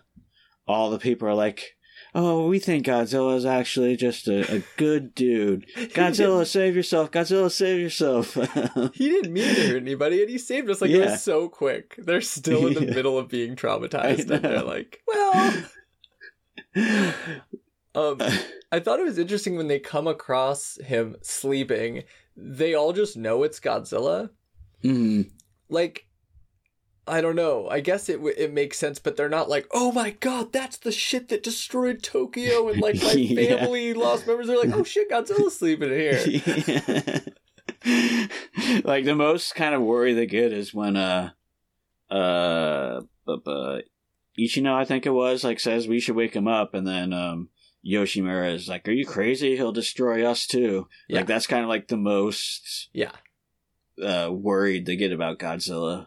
all 0.67 0.91
the 0.91 0.99
people 0.99 1.29
are 1.29 1.35
like, 1.35 1.77
"Oh, 2.15 2.49
we 2.49 2.59
think 2.59 2.87
Godzilla 2.87 3.37
is 3.37 3.45
actually 3.47 3.95
just 3.97 4.27
a, 4.27 4.57
a 4.57 4.63
good 4.77 5.15
dude. 5.15 5.67
Godzilla, 5.77 6.47
save 6.47 6.75
yourself! 6.75 7.11
Godzilla, 7.11 7.51
save 7.51 7.79
yourself!" 7.81 8.35
He 8.95 9.09
didn't 9.09 9.33
mean 9.33 9.55
to 9.55 9.69
hurt 9.69 9.83
anybody, 9.83 10.21
and 10.23 10.31
he 10.31 10.39
saved 10.39 10.69
us. 10.71 10.81
Like 10.81 10.91
it 10.91 10.99
was 11.01 11.23
so 11.23 11.49
quick. 11.49 11.95
They're 11.99 12.21
still 12.21 12.67
in 12.67 12.75
the 12.75 12.87
Yeah. 12.87 12.95
middle 12.95 13.19
of 13.19 13.29
being 13.29 13.55
traumatized, 13.55 14.31
and 14.31 14.45
they're 14.45 14.63
like, 14.63 15.01
"Well." 15.07 15.65
Um, 17.95 18.23
I 18.73 18.81
thought 18.81 19.01
it 19.01 19.05
was 19.05 19.19
interesting 19.19 19.55
when 19.55 19.69
they 19.69 19.79
come 19.79 20.07
across 20.07 20.79
him 20.83 21.15
sleeping. 21.21 22.05
They 22.35 22.73
all 22.73 22.95
just 22.95 23.19
know 23.19 23.43
it's 23.43 23.61
Godzilla. 23.61 24.31
Mhm. 24.83 25.31
Like, 25.69 26.07
I 27.07 27.21
don't 27.21 27.37
know. 27.37 27.69
I 27.69 27.81
guess 27.81 28.09
it 28.09 28.15
w- 28.15 28.35
it 28.35 28.51
makes 28.55 28.79
sense, 28.79 28.99
but 28.99 29.17
they're 29.17 29.29
not 29.29 29.51
like, 29.51 29.67
"Oh 29.73 29.93
my 29.93 30.13
god, 30.13 30.55
that's 30.55 30.79
the 30.79 30.91
shit 30.91 31.29
that 31.29 31.43
destroyed 31.43 32.03
Tokyo," 32.03 32.71
and 32.71 32.81
like 32.81 32.95
my 33.03 33.13
Yeah. 33.17 33.57
family 33.59 33.93
lost 33.93 34.27
members. 34.27 34.47
They're 34.47 34.57
like, 34.57 34.75
"Oh 34.75 34.85
shit, 34.85 35.11
Godzilla's 35.11 35.59
sleeping 35.59 35.91
here." 35.91 36.15
like 38.85 39.05
the 39.05 39.15
most 39.15 39.55
kind 39.55 39.75
of 39.75 39.83
worry 39.83 40.15
they 40.15 40.27
get 40.27 40.53
is 40.53 40.73
when 40.73 40.97
uh 40.97 41.31
uh 42.11 43.01
bu- 43.27 43.83
Ichino 44.39 44.73
I 44.75 44.85
think 44.85 45.07
it 45.07 45.11
was 45.11 45.45
like 45.45 45.61
says 45.61 45.87
we 45.89 46.01
should 46.01 46.17
wake 46.17 46.35
him 46.35 46.49
up 46.49 46.75
and 46.75 46.87
then 46.87 47.13
um 47.13 47.49
Yoshimura 47.85 48.55
is 48.55 48.69
like 48.69 48.87
are 48.89 48.93
you 48.93 49.05
crazy? 49.07 49.57
He'll 49.57 49.73
destroy 49.73 50.25
us 50.25 50.47
too. 50.47 50.89
Yeah. 51.09 51.19
like 51.19 51.27
that's 51.27 51.47
kind 51.47 51.63
of 51.63 51.69
like 51.69 51.89
the 51.89 51.97
most 51.97 52.89
Yeah. 52.93 53.13
uh 54.03 54.31
worried 54.33 54.87
they 54.87 54.97
get 54.97 55.13
about 55.13 55.39
Godzilla. 55.39 56.07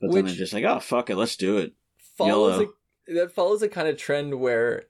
But 0.00 0.12
then 0.12 0.24
they're 0.24 0.34
just 0.34 0.52
like 0.52 0.64
oh 0.64 0.80
fuck 0.80 1.10
it 1.10 1.16
let's 1.16 1.36
do 1.36 1.58
it. 1.58 1.74
Follows 2.16 2.66
a, 3.08 3.12
that 3.14 3.32
follows 3.32 3.62
a 3.62 3.68
kind 3.68 3.88
of 3.88 3.96
trend 3.96 4.40
where 4.40 4.84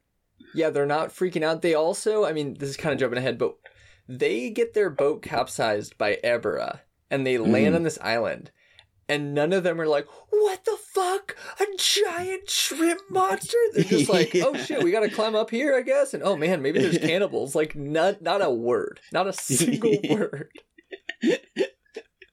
yeah 0.54 0.70
they're 0.70 0.86
not 0.86 1.10
freaking 1.10 1.42
out. 1.42 1.62
They 1.62 1.74
also 1.74 2.24
i 2.24 2.32
mean 2.32 2.54
this 2.58 2.70
is 2.70 2.76
kind 2.76 2.92
of 2.92 2.98
jumping 2.98 3.18
ahead 3.18 3.38
but 3.38 3.56
they 4.08 4.50
get 4.50 4.74
their 4.74 4.90
boat 4.90 5.22
capsized 5.22 5.96
by 5.98 6.18
Ebirah 6.24 6.80
and 7.10 7.26
they 7.26 7.38
land 7.38 7.74
Mhm. 7.74 7.76
on 7.76 7.82
this 7.84 7.98
island 8.00 8.50
and 9.10 9.34
none 9.34 9.52
of 9.52 9.62
them 9.64 9.80
are 9.80 9.86
like 9.86 10.06
what 10.30 10.64
the 10.64 10.78
fuck? 10.94 11.36
A 11.60 11.66
giant 11.76 12.48
shrimp 12.48 13.02
monster? 13.10 13.58
They're 13.74 13.84
just 13.84 14.08
like 14.08 14.32
oh 14.36 14.56
shit 14.56 14.82
we 14.82 14.90
gotta 14.92 15.10
climb 15.10 15.34
up 15.34 15.50
here 15.50 15.76
i 15.76 15.82
guess? 15.82 16.14
And 16.14 16.22
oh 16.22 16.36
man 16.36 16.62
maybe 16.62 16.78
there's 16.78 16.98
cannibals. 17.06 17.54
Like 17.54 17.74
not 17.74 18.22
not 18.22 18.42
a 18.42 18.50
word 18.50 19.00
not 19.12 19.26
a 19.26 19.32
single 19.32 19.98
word. 20.10 20.50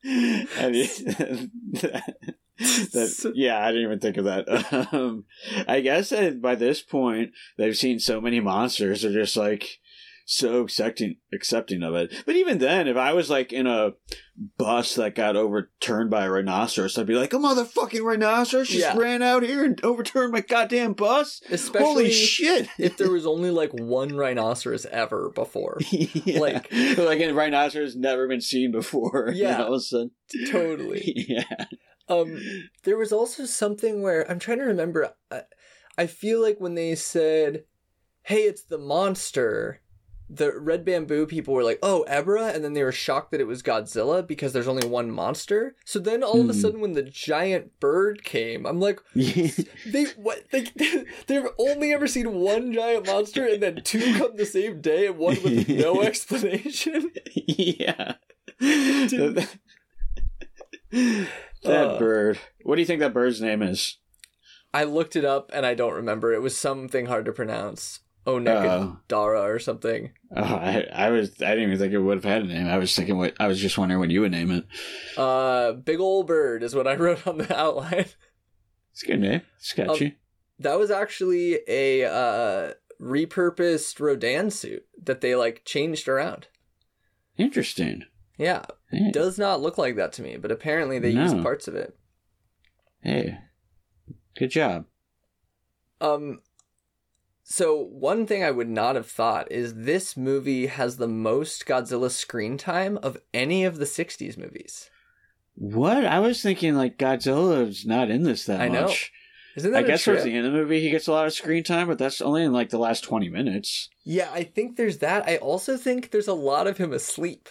I 0.10 0.70
mean, 0.70 0.88
that, 1.74 3.32
yeah, 3.36 3.60
I 3.60 3.68
didn't 3.68 3.84
even 3.84 4.00
think 4.00 4.18
of 4.18 4.26
that. 4.26 4.94
Um, 4.94 5.26
I 5.68 5.82
guess 5.82 6.10
that 6.10 6.42
by 6.42 6.56
this 6.56 6.82
point 6.82 7.32
they've 7.58 7.76
seen 7.76 8.00
so 8.00 8.22
many 8.22 8.40
monsters, 8.40 9.02
they're 9.02 9.12
just 9.12 9.36
like 9.36 9.80
so 10.30 10.60
accepting 10.60 11.16
accepting 11.34 11.82
of 11.84 11.96
it. 11.96 12.14
But 12.26 12.36
even 12.36 12.58
then, 12.58 12.90
if 12.90 12.98
I 12.98 13.14
was 13.14 13.30
like 13.30 13.54
in 13.54 13.66
a 13.66 13.92
bus 14.58 14.96
that 14.96 15.16
got 15.16 15.38
overturned 15.38 16.10
by 16.10 16.26
a 16.26 16.30
rhinoceros, 16.30 16.98
I'd 16.98 17.08
be 17.08 17.16
like, 17.16 17.32
"A 17.32 17.38
motherfucking 17.38 18.04
rhinoceros 18.04 18.68
just 18.68 18.82
Yeah. 18.82 18.98
ran 18.98 19.22
out 19.24 19.44
here 19.44 19.64
and 19.64 19.82
overturned 19.86 20.34
my 20.34 20.42
goddamn 20.42 20.94
bus! 20.94 21.42
especially 21.50 21.86
Holy 21.86 22.12
shit!" 22.12 22.68
if 22.78 22.98
there 22.98 23.10
was 23.10 23.26
only 23.26 23.52
like 23.52 23.72
one 23.74 24.18
rhinoceros 24.18 24.86
ever 24.88 25.30
before 25.34 25.78
Yeah. 25.92 26.40
Like- 26.40 26.68
like 26.98 27.22
a 27.22 27.32
rhinoceros 27.32 27.96
never 27.96 28.28
been 28.28 28.42
seen 28.42 28.72
before. 28.74 29.32
Yeah. 29.34 29.64
all 29.64 29.76
of 29.76 29.78
a 29.78 29.80
sudden, 29.80 30.12
totally 30.52 31.26
yeah. 31.30 31.66
Um, 32.10 32.38
there 32.84 32.98
was 32.98 33.14
also 33.14 33.46
something 33.46 34.02
where 34.02 34.30
I'm 34.30 34.40
trying 34.40 34.60
to 34.60 34.66
remember. 34.66 35.14
I, 35.32 35.42
I 35.98 36.08
feel 36.08 36.42
like 36.42 36.60
when 36.60 36.76
they 36.76 36.96
said, 36.96 37.64
"Hey, 38.24 38.42
it's 38.44 38.64
the 38.64 38.78
monster," 38.78 39.82
the 40.30 40.52
Red 40.60 40.84
Bamboo 40.84 41.26
people 41.28 41.54
were 41.54 41.64
like, 41.64 41.80
"Oh, 41.82 42.06
Ebra," 42.10 42.54
and 42.54 42.64
then 42.64 42.74
they 42.74 42.84
were 42.84 42.92
shocked 42.92 43.32
that 43.32 43.40
it 43.42 43.48
was 43.48 43.64
Godzilla 43.64 44.26
because 44.26 44.52
there's 44.54 44.68
only 44.68 44.88
one 44.88 45.10
monster. 45.10 45.76
So 45.86 46.00
then 46.00 46.22
all 46.24 46.42
of 46.42 46.50
a 46.50 46.54
Hmm. 46.54 46.60
sudden, 46.60 46.80
when 46.82 46.94
the 46.94 47.04
giant 47.04 47.80
bird 47.80 48.24
came, 48.24 48.66
I'm 48.66 48.80
like, 48.80 49.00
"They 49.16 50.04
what? 50.18 50.44
They 50.52 50.68
they've 51.28 51.48
only 51.58 51.94
ever 51.94 52.08
seen 52.08 52.34
one 52.34 52.74
giant 52.74 53.06
monster, 53.08 53.46
and 53.46 53.64
then 53.64 53.82
two 53.84 54.16
come 54.18 54.36
the 54.36 54.46
same 54.46 54.82
day, 54.82 55.08
and 55.08 55.18
one 55.18 55.38
with 55.44 55.70
no 55.70 56.02
explanation." 56.02 57.12
yeah. 57.34 58.16
that 58.60 59.48
Uh. 61.64 62.00
bird. 62.00 62.40
What 62.64 62.76
do 62.76 62.82
you 62.82 62.86
think 62.86 63.00
that 63.00 63.14
bird's 63.14 63.42
name 63.42 63.62
is? 63.62 63.98
I 64.74 64.84
looked 64.84 65.16
it 65.16 65.26
up, 65.26 65.50
and 65.54 65.66
I 65.66 65.74
don't 65.74 65.94
remember. 65.94 66.34
It 66.34 66.42
was 66.42 66.58
something 66.58 67.06
hard 67.06 67.26
to 67.26 67.32
pronounce. 67.32 68.02
Oh. 68.28 68.40
Onekadara 68.40 69.44
or 69.46 69.58
something. 69.58 70.12
Oh, 70.36 70.44
I, 70.44 70.86
I 70.94 71.10
was. 71.10 71.42
I 71.42 71.52
didn't 71.52 71.64
even 71.64 71.78
think 71.80 71.94
it 71.94 72.00
would 72.00 72.18
have 72.18 72.26
had 72.26 72.42
a 72.42 72.46
name. 72.46 72.68
I 72.68 72.78
was 72.78 72.94
thinking 72.96 73.18
what. 73.18 73.34
I 73.40 73.48
was 73.48 73.60
just 73.60 73.78
wondering 73.78 74.00
what 74.02 74.12
you 74.12 74.22
would 74.22 74.32
name 74.34 74.52
it. 74.52 74.66
Uh, 75.18 75.72
big 75.72 76.00
old 76.02 76.28
bird 76.28 76.62
is 76.62 76.76
what 76.76 76.88
I 76.88 76.96
wrote 76.98 77.26
on 77.26 77.38
the 77.38 77.58
outline. 77.58 78.06
It's 78.92 79.04
a 79.04 79.08
good 79.08 79.22
name. 79.22 79.42
It's 79.58 79.72
catchy. 79.74 80.18
That 80.60 80.78
was 80.78 80.92
actually 80.92 81.60
a 81.68 82.04
uh, 82.04 82.74
repurposed 83.02 84.00
Rodan 84.00 84.50
suit 84.52 84.86
that 85.04 85.22
they 85.22 85.36
like 85.36 85.64
changed 85.66 86.08
around. 86.10 86.48
Interesting. 87.38 88.04
Yeah, 88.38 88.66
Hey, 88.92 89.12
does 89.12 89.38
not 89.40 89.62
look 89.62 89.78
like 89.78 89.96
that 89.96 90.14
to 90.14 90.22
me, 90.22 90.38
but 90.38 90.52
apparently 90.52 91.00
they 91.00 91.10
used 91.12 91.42
parts 91.42 91.68
of 91.68 91.76
it. 91.76 91.98
hey, 93.02 93.38
good 94.36 94.52
job. 94.52 94.86
Um, 96.02 96.42
so 97.50 97.78
one 97.78 98.28
thing 98.28 98.44
I 98.44 98.52
would 98.52 98.68
not 98.68 98.96
have 98.98 99.08
thought 99.10 99.50
is 99.50 99.74
this 99.74 100.18
movie 100.18 100.66
has 100.68 100.98
the 100.98 101.08
most 101.08 101.66
Godzilla 101.66 102.12
screen 102.12 102.58
time 102.58 102.98
of 103.02 103.18
any 103.34 103.64
of 103.64 103.78
the 103.78 103.86
'60s 103.86 104.38
movies. 104.38 104.90
What? 105.56 106.04
I 106.06 106.20
was 106.20 106.42
thinking 106.42 106.76
like 106.76 106.98
Godzilla's 106.98 107.86
not 107.86 108.12
in 108.12 108.24
this 108.24 108.46
that 108.48 108.60
I 108.60 108.68
know. 108.68 108.84
much. 108.84 109.14
Isn't 109.56 109.74
I 109.74 109.82
that 109.82 109.86
a 109.86 109.88
guess 109.88 110.04
towards 110.04 110.26
the 110.26 110.36
end 110.36 110.46
of 110.46 110.52
the 110.52 110.60
movie 110.60 110.82
he 110.82 110.92
gets 110.92 111.08
a 111.08 111.14
lot 111.14 111.26
of 111.26 111.32
screen 111.32 111.64
time, 111.64 111.88
but 111.88 111.98
that's 111.98 112.20
only 112.20 112.44
in 112.44 112.52
like 112.52 112.70
the 112.70 112.78
last 112.78 113.06
twenty 113.06 113.30
minutes. 113.30 113.90
Yeah, 114.04 114.30
I 114.34 114.44
think 114.44 114.76
there's 114.76 114.98
that. 114.98 115.26
I 115.26 115.38
also 115.38 115.78
think 115.78 116.12
there's 116.12 116.28
a 116.28 116.34
lot 116.34 116.68
of 116.68 116.78
him 116.78 116.92
asleep. 116.92 117.48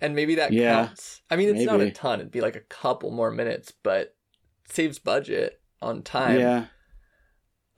And 0.00 0.14
maybe 0.14 0.36
that 0.36 0.52
Yeah, 0.52 0.86
counts. 0.86 1.22
I 1.28 1.34
mean, 1.34 1.48
it's 1.48 1.66
not 1.66 1.80
a 1.80 1.90
ton. 1.90 2.20
It'd 2.20 2.30
be 2.30 2.40
like 2.40 2.54
a 2.54 2.60
couple 2.60 3.10
more 3.10 3.32
minutes, 3.32 3.72
but 3.82 4.14
saves 4.68 5.00
budget 5.00 5.60
on 5.82 6.02
time. 6.02 6.38
Yeah. 6.38 6.66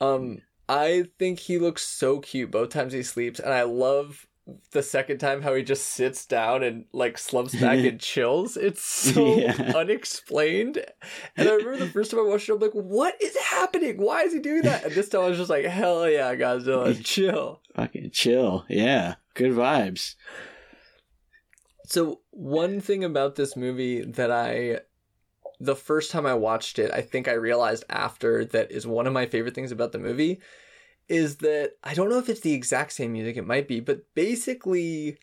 Um, 0.02 0.42
I 0.72 1.04
think 1.18 1.38
he 1.38 1.58
looks 1.58 1.82
so 1.86 2.20
cute 2.20 2.50
both 2.50 2.70
times 2.70 2.92
he 2.94 3.02
sleeps, 3.02 3.38
and 3.40 3.52
I 3.52 3.62
love 3.62 4.26
the 4.72 4.82
second 4.82 5.18
time 5.18 5.42
how 5.42 5.54
he 5.54 5.62
just 5.62 5.86
sits 5.86 6.26
down 6.26 6.62
and 6.62 6.86
like 6.92 7.16
slumps 7.18 7.54
back 7.54 7.78
and 7.78 8.00
chills. 8.12 8.56
It's 8.56 8.82
so 8.82 9.38
Yeah. 9.38 9.72
unexplained. 9.74 10.78
And 11.36 11.48
I 11.48 11.52
remember 11.52 11.76
the 11.78 11.90
first 11.90 12.10
time 12.10 12.20
I 12.20 12.24
watched 12.24 12.48
it, 12.48 12.52
I'm 12.54 12.58
like, 12.58 12.72
what 12.72 13.14
is 13.22 13.36
happening? 13.36 13.98
Why 13.98 14.22
is 14.22 14.32
he 14.32 14.40
doing 14.40 14.62
that? 14.62 14.84
And 14.84 14.94
this 14.94 15.08
time 15.08 15.20
I 15.22 15.28
was 15.28 15.38
just 15.38 15.50
like, 15.50 15.64
hell 15.66 16.08
yeah, 16.08 16.34
Godzilla, 16.34 16.98
chill. 17.04 17.60
Fucking 17.76 18.10
chill. 18.10 18.64
Yeah. 18.68 19.16
Good 19.34 19.52
vibes. 19.52 20.14
So 21.86 22.20
one 22.30 22.80
thing 22.80 23.04
about 23.04 23.36
this 23.36 23.56
movie 23.56 24.02
that 24.02 24.30
I 24.30 24.80
the 25.60 25.76
first 25.76 26.10
time 26.10 26.26
I 26.26 26.34
watched 26.34 26.80
it, 26.80 26.90
I 26.90 27.02
think 27.02 27.28
I 27.28 27.34
realized 27.34 27.84
after 27.88 28.44
that 28.46 28.72
is 28.72 28.84
one 28.86 29.06
of 29.06 29.12
my 29.12 29.26
favorite 29.26 29.54
things 29.54 29.70
about 29.70 29.92
the 29.92 29.98
movie 30.00 30.40
is 31.08 31.36
that 31.36 31.72
I 31.82 31.94
don't 31.94 32.08
know 32.08 32.18
if 32.18 32.28
it's 32.28 32.40
the 32.40 32.54
exact 32.54 32.92
same 32.92 33.12
music 33.12 33.36
it 33.36 33.46
might 33.46 33.68
be, 33.68 33.80
but 33.80 34.02
basically 34.14 35.18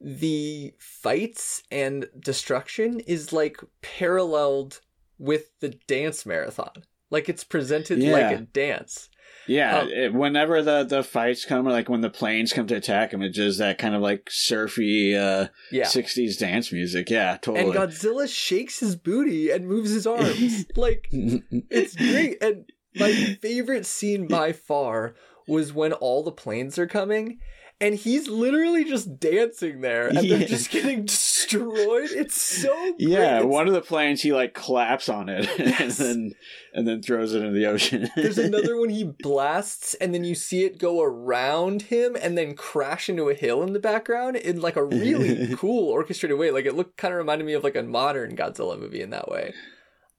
the 0.00 0.72
fights 0.78 1.62
and 1.70 2.08
destruction 2.18 3.00
is 3.00 3.32
like 3.32 3.58
paralleled 3.82 4.80
with 5.18 5.58
the 5.60 5.70
dance 5.86 6.24
marathon. 6.24 6.84
Like 7.10 7.28
it's 7.28 7.44
presented 7.44 7.98
Yeah. 7.98 8.12
like 8.12 8.38
a 8.38 8.42
dance. 8.42 9.08
Yeah, 9.46 9.78
Um, 9.78 9.88
it, 9.88 10.12
whenever 10.14 10.62
the, 10.62 10.84
the 10.84 11.02
fights 11.02 11.46
come, 11.46 11.66
or 11.66 11.70
like 11.70 11.88
when 11.88 12.02
the 12.02 12.10
planes 12.10 12.52
come 12.52 12.66
to 12.66 12.76
attack 12.76 13.12
him, 13.14 13.22
it's 13.22 13.36
just 13.36 13.58
that 13.58 13.78
kind 13.78 13.94
of 13.94 14.02
like 14.02 14.28
surfy 14.30 15.16
uh, 15.16 15.48
Yeah. 15.72 15.84
60s 15.86 16.38
dance 16.38 16.70
music. 16.70 17.08
Yeah, 17.08 17.38
totally. 17.40 17.74
And. 17.76 17.90
Godzilla 17.90 18.28
shakes 18.28 18.80
his 18.80 18.94
booty 18.94 19.50
and 19.50 19.66
moves 19.66 19.90
his 19.90 20.06
arms. 20.06 20.66
like 20.76 21.08
it's 21.10 21.96
great 21.96 22.42
and 22.42 22.70
my 22.98 23.36
favorite 23.40 23.86
scene 23.86 24.26
by 24.26 24.52
far 24.52 25.14
was 25.46 25.72
when 25.72 25.92
all 25.92 26.22
the 26.22 26.32
planes 26.32 26.78
are 26.78 26.86
coming 26.86 27.38
and 27.80 27.94
he's 27.94 28.26
literally 28.28 28.84
just 28.84 29.20
dancing 29.20 29.82
there, 29.82 30.08
and 30.08 30.20
Yeah. 30.24 30.38
they're 30.38 30.48
just 30.48 30.68
getting 30.72 31.04
destroyed. 31.04 32.10
It's 32.10 32.40
so 32.42 32.74
great. 32.74 32.94
Yeah, 32.98 33.42
one 33.42 33.68
of 33.68 33.72
the 33.74 33.80
planes 33.80 34.20
he 34.20 34.32
like 34.32 34.52
claps 34.52 35.08
on 35.08 35.28
it 35.28 35.48
and 35.60 35.68
Yes. 35.68 35.98
then 35.98 36.32
and 36.74 36.88
then 36.88 37.02
throws 37.02 37.34
it 37.34 37.38
into 37.42 37.52
the 37.52 37.66
ocean. 37.66 38.08
There's 38.16 38.36
another 38.50 38.76
one 38.80 38.88
he 38.88 39.04
blasts, 39.20 39.94
and 39.94 40.12
then 40.12 40.24
you 40.24 40.34
see 40.34 40.64
it 40.64 40.78
go 40.80 41.00
around 41.02 41.82
him 41.82 42.16
and 42.20 42.36
then 42.36 42.56
crash 42.56 43.08
into 43.08 43.28
a 43.28 43.34
hill 43.34 43.62
in 43.62 43.72
the 43.74 43.78
background 43.80 44.34
in 44.36 44.60
like 44.60 44.74
a 44.74 44.84
really 44.84 45.54
cool 45.56 45.88
orchestrated 45.88 46.36
way. 46.36 46.50
Like 46.50 46.66
it 46.66 46.74
looked 46.74 46.96
kind 46.96 47.14
of 47.14 47.18
reminded 47.18 47.44
me 47.44 47.52
of 47.52 47.62
like 47.62 47.76
a 47.76 47.82
modern 47.84 48.34
Godzilla 48.34 48.76
movie 48.76 49.02
in 49.02 49.10
that 49.10 49.28
way. 49.30 49.54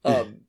Um, 0.06 0.42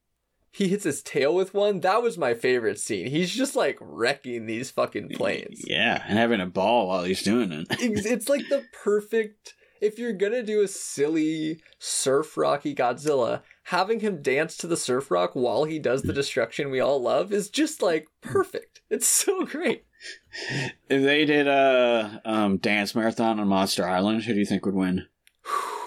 he 0.52 0.68
hits 0.68 0.84
his 0.84 1.02
tail 1.02 1.34
with 1.34 1.54
one. 1.54 1.80
That 1.80 2.02
was 2.02 2.18
my 2.18 2.34
favorite 2.34 2.78
scene. 2.80 3.06
He's 3.06 3.30
just 3.30 3.54
like 3.54 3.78
wrecking 3.80 4.46
these 4.46 4.70
fucking 4.70 5.10
planes. 5.10 5.62
Yeah, 5.64 6.02
and 6.06 6.18
having 6.18 6.40
a 6.40 6.46
ball 6.46 6.88
while 6.88 7.04
he's 7.04 7.22
doing 7.22 7.52
it. 7.52 7.68
It's, 7.70 8.06
it's 8.06 8.28
like 8.28 8.48
the 8.48 8.64
perfect. 8.72 9.54
If 9.80 9.98
you're 9.98 10.12
gonna 10.12 10.42
do 10.42 10.60
a 10.60 10.68
silly 10.68 11.62
surf 11.78 12.36
rocky 12.36 12.74
Godzilla, 12.74 13.42
having 13.64 14.00
him 14.00 14.20
dance 14.20 14.56
to 14.58 14.66
the 14.66 14.76
surf 14.76 15.10
rock 15.10 15.30
while 15.34 15.64
he 15.64 15.78
does 15.78 16.02
the 16.02 16.12
destruction 16.12 16.70
we 16.70 16.80
all 16.80 17.00
love 17.00 17.32
is 17.32 17.48
just 17.48 17.80
like 17.80 18.08
perfect. 18.20 18.82
It's 18.90 19.06
so 19.06 19.46
great. 19.46 19.84
If 20.50 20.72
they 21.02 21.24
did 21.24 21.46
a 21.46 22.20
um, 22.24 22.58
dance 22.58 22.94
marathon 22.94 23.40
on 23.40 23.48
Monster 23.48 23.86
Island, 23.88 24.24
who 24.24 24.34
do 24.34 24.40
you 24.40 24.46
think 24.46 24.66
would 24.66 24.74
win? 24.74 25.06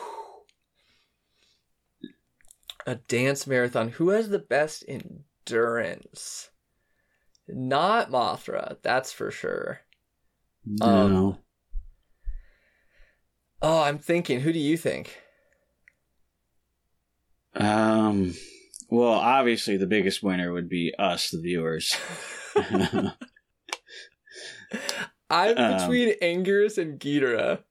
A 2.86 2.96
dance 2.96 3.48
marathon. 3.48 3.90
Who 3.90 4.10
has 4.10 4.30
the 4.30 4.40
best 4.40 4.84
endurance? 4.88 6.50
Not 7.48 8.12
Mothra, 8.12 8.78
that's 8.82 9.12
for 9.12 9.32
sure. 9.32 9.82
Um, 10.82 11.14
no. 11.14 11.38
Oh, 13.62 13.82
I'm 13.82 13.98
thinking. 13.98 14.42
Who 14.42 14.52
do 14.54 14.60
you 14.60 14.78
think? 14.78 15.20
Um. 17.56 18.34
Well, 18.90 19.14
obviously, 19.14 19.78
the 19.78 19.88
biggest 19.88 20.22
winner 20.22 20.52
would 20.54 20.70
be 20.70 20.94
us, 21.00 21.32
the 21.32 21.42
viewers. 21.42 21.96
I'm 25.30 25.58
Um, 25.58 25.78
between 25.78 26.14
Anguirus 26.22 26.78
and 26.78 27.00
Ghidorah. 27.00 27.64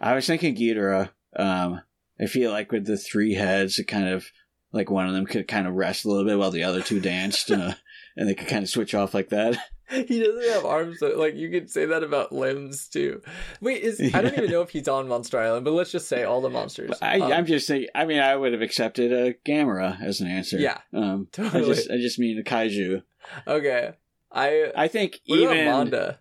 I 0.00 0.14
was 0.14 0.26
thinking 0.26 0.54
Ghidorah. 0.54 1.10
Um, 1.34 1.82
I 2.20 2.26
feel 2.26 2.50
like 2.50 2.72
with 2.72 2.86
the 2.86 2.96
three 2.96 3.34
heads, 3.34 3.78
it 3.78 3.84
kind 3.84 4.08
of 4.08 4.26
like 4.72 4.90
one 4.90 5.06
of 5.06 5.14
them 5.14 5.26
could 5.26 5.48
kind 5.48 5.66
of 5.66 5.74
rest 5.74 6.04
a 6.04 6.08
little 6.08 6.24
bit 6.24 6.38
while 6.38 6.50
the 6.50 6.64
other 6.64 6.82
two 6.82 7.00
danced, 7.00 7.50
uh, 7.50 7.74
and 8.16 8.28
they 8.28 8.34
could 8.34 8.48
kind 8.48 8.62
of 8.62 8.68
switch 8.70 8.94
off 8.94 9.14
like 9.14 9.28
that. 9.30 9.56
He 9.88 10.18
doesn't 10.20 10.52
have 10.52 10.64
arms. 10.64 10.98
Though. 10.98 11.10
Like 11.16 11.36
you 11.36 11.48
could 11.48 11.70
say 11.70 11.84
that 11.84 12.02
about 12.02 12.32
limbs 12.32 12.88
too. 12.88 13.22
Wait, 13.60 13.84
is 13.84 14.00
I 14.12 14.20
don't 14.20 14.32
even 14.36 14.50
know 14.50 14.62
if 14.62 14.70
he's 14.70 14.88
on 14.88 15.06
Monster 15.06 15.38
Island, 15.38 15.64
but 15.64 15.74
let's 15.74 15.92
just 15.92 16.08
say 16.08 16.24
all 16.24 16.40
the 16.40 16.50
monsters. 16.50 16.90
I, 17.00 17.20
Um, 17.20 17.32
I'm 17.32 17.46
just 17.46 17.68
saying. 17.68 17.86
I 17.94 18.04
mean, 18.04 18.18
I 18.18 18.34
would 18.34 18.52
have 18.52 18.62
accepted 18.62 19.12
a 19.12 19.34
Gamera 19.48 20.02
as 20.02 20.20
an 20.20 20.26
answer. 20.26 20.58
Yeah, 20.58 20.78
Um, 20.92 21.28
totally. 21.30 21.62
I 21.62 21.66
just, 21.66 21.88
I 21.88 21.98
just 21.98 22.18
mean 22.18 22.36
a 22.36 22.42
kaiju. 22.42 23.04
okay. 23.46 23.92
I 24.32 24.72
I 24.76 24.88
think 24.88 25.20
even 25.26 25.64
Manda? 25.66 26.18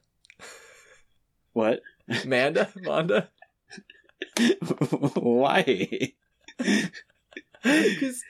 what? 1.53 1.81
Manda? 2.23 2.69
Manda? 2.75 3.29
Why? 5.15 6.13
Because 7.63 8.23